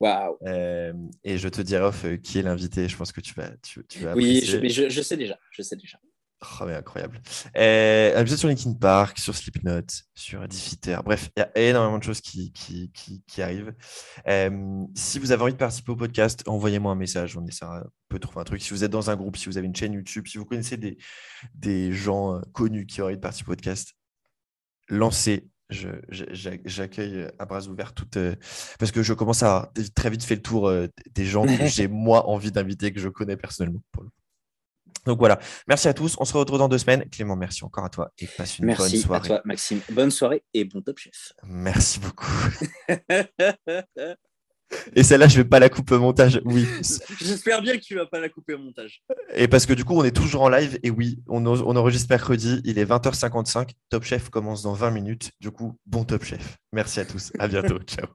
Waouh. 0.01 0.36
Euh, 0.47 0.93
et 1.24 1.38
je 1.38 1.48
te 1.48 1.60
dirai 1.60 1.84
off 1.84 2.05
euh, 2.05 2.16
qui 2.16 2.38
est 2.38 2.43
l'invité. 2.43 2.88
Je 2.88 2.97
pense 2.97 3.12
que 3.12 3.20
tu 3.20 3.34
vas, 3.34 3.51
tu, 3.62 3.82
vas 4.01 4.14
Oui, 4.14 4.43
je, 4.44 4.88
je, 4.88 5.02
sais 5.02 5.16
déjà. 5.16 5.38
Je 5.51 5.62
sais 5.62 5.76
déjà. 5.76 5.98
Oh, 6.43 6.64
mais 6.66 6.74
incroyable. 6.74 7.20
un 7.55 8.20
épisode 8.20 8.38
sur 8.38 8.48
Linkin 8.48 8.74
Park, 8.74 9.18
sur 9.18 9.34
Slipknot, 9.34 9.86
sur 10.14 10.47
Diffiter. 10.47 10.98
Bref, 11.02 11.30
il 11.34 11.40
y 11.40 11.43
a 11.43 11.51
énormément 11.68 11.98
de 11.98 12.05
choses 12.05 12.20
qui, 12.20 12.52
qui, 12.52 12.93
qui, 13.26 13.43
arrivent. 13.43 13.74
si 14.94 15.18
vous 15.18 15.32
avez 15.32 15.43
envie 15.43 15.55
de 15.55 15.59
participer 15.59 15.93
au 15.93 15.97
podcast, 15.97 16.43
envoyez-moi 16.47 16.93
un 16.93 16.97
message. 16.97 17.38
On 17.38 17.47
essaiera, 17.47 17.84
peut 18.10 18.18
trouver 18.18 18.43
un 18.43 18.44
truc. 18.44 18.60
Si 18.60 18.70
vous 18.70 18.84
êtes 18.84 18.90
dans 18.90 19.09
un 19.09 19.16
groupe, 19.16 19.38
si 19.38 19.47
vous 19.47 19.56
avez 19.56 19.66
une 19.66 19.74
chaîne 19.74 19.94
YouTube, 19.94 20.26
si 20.26 20.36
vous 20.36 20.44
connaissez 20.44 20.76
des, 20.76 20.98
des 21.55 21.90
gens 21.90 22.38
connus 22.52 22.84
qui 22.84 23.01
auraient 23.01 23.12
envie 23.12 23.16
de 23.16 23.22
participer 23.22 23.52
au 23.52 23.55
podcast, 23.55 23.94
lancez 24.88 25.48
j'accueille 25.70 27.28
à 27.38 27.44
bras 27.44 27.66
ouverts 27.66 27.93
toutes 27.93 28.16
euh, 28.16 28.34
parce 28.78 28.93
que 28.93 29.02
je 29.02 29.12
commence 29.12 29.43
à 29.43 29.72
très 29.94 30.10
vite 30.10 30.22
fait 30.22 30.36
le 30.36 30.43
tour 30.43 30.68
euh, 30.68 30.86
des 31.12 31.24
gens 31.24 31.44
que 31.44 31.66
j'ai 31.66 31.88
moi 31.88 32.28
envie 32.28 32.52
d'inviter 32.52 32.93
que 32.93 33.01
je 33.01 33.09
connais 33.09 33.36
personnellement. 33.36 33.82
Donc 35.06 35.18
voilà, 35.18 35.38
merci 35.68 35.86
à 35.88 35.94
tous. 35.94 36.16
On 36.18 36.24
se 36.24 36.36
retrouve 36.36 36.59
dans 36.59 36.68
deux 36.68 36.78
semaines. 36.78 37.09
Clément, 37.10 37.36
merci 37.36 37.64
encore 37.64 37.84
à 37.84 37.90
toi 37.90 38.12
et 38.18 38.26
passe 38.26 38.59
une 38.59 38.66
bonne 38.66 38.76
soirée. 38.76 38.90
Merci 38.93 39.12
à 39.12 39.20
toi, 39.20 39.43
Maxime. 39.44 39.80
Bonne 39.90 40.10
soirée 40.10 40.44
et 40.52 40.64
bon 40.64 40.82
top 40.82 40.98
chef. 40.98 41.32
Merci 41.44 42.01
beaucoup. 42.01 42.26
Et 44.94 45.03
celle-là, 45.03 45.28
je 45.28 45.36
vais 45.36 45.44
pas 45.44 45.59
la 45.59 45.69
couper 45.69 45.94
au 45.94 46.01
montage. 46.01 46.40
Oui. 46.44 46.66
J'espère 47.20 47.62
bien 47.62 47.77
que 47.77 47.82
tu 47.82 47.94
vas 47.94 48.07
pas 48.07 48.20
la 48.20 48.28
couper 48.28 48.55
au 48.55 48.59
montage. 48.59 49.03
Et 49.35 49.48
parce 49.48 49.66
que 49.66 49.73
du 49.73 49.85
coup, 49.85 49.94
on 49.94 50.05
est 50.05 50.15
toujours 50.15 50.43
en 50.43 50.48
live. 50.48 50.78
Et 50.82 50.90
oui, 50.90 51.20
on, 51.28 51.47
on 51.47 51.77
enregistre 51.77 52.09
mercredi. 52.11 52.61
Il 52.65 52.78
est 52.78 52.85
20h55. 52.85 53.70
Top 53.90 54.05
Chef 54.05 54.28
commence 54.31 54.62
dans 54.62 54.73
20 54.73 54.90
minutes. 54.90 55.31
Du 55.40 55.51
coup, 55.51 55.78
bon 55.86 56.05
Top 56.05 56.24
Chef. 56.24 56.59
Merci 56.73 57.01
à 57.01 57.05
tous. 57.05 57.32
À 57.39 57.48
bientôt. 57.48 57.78
Ciao. 57.86 58.07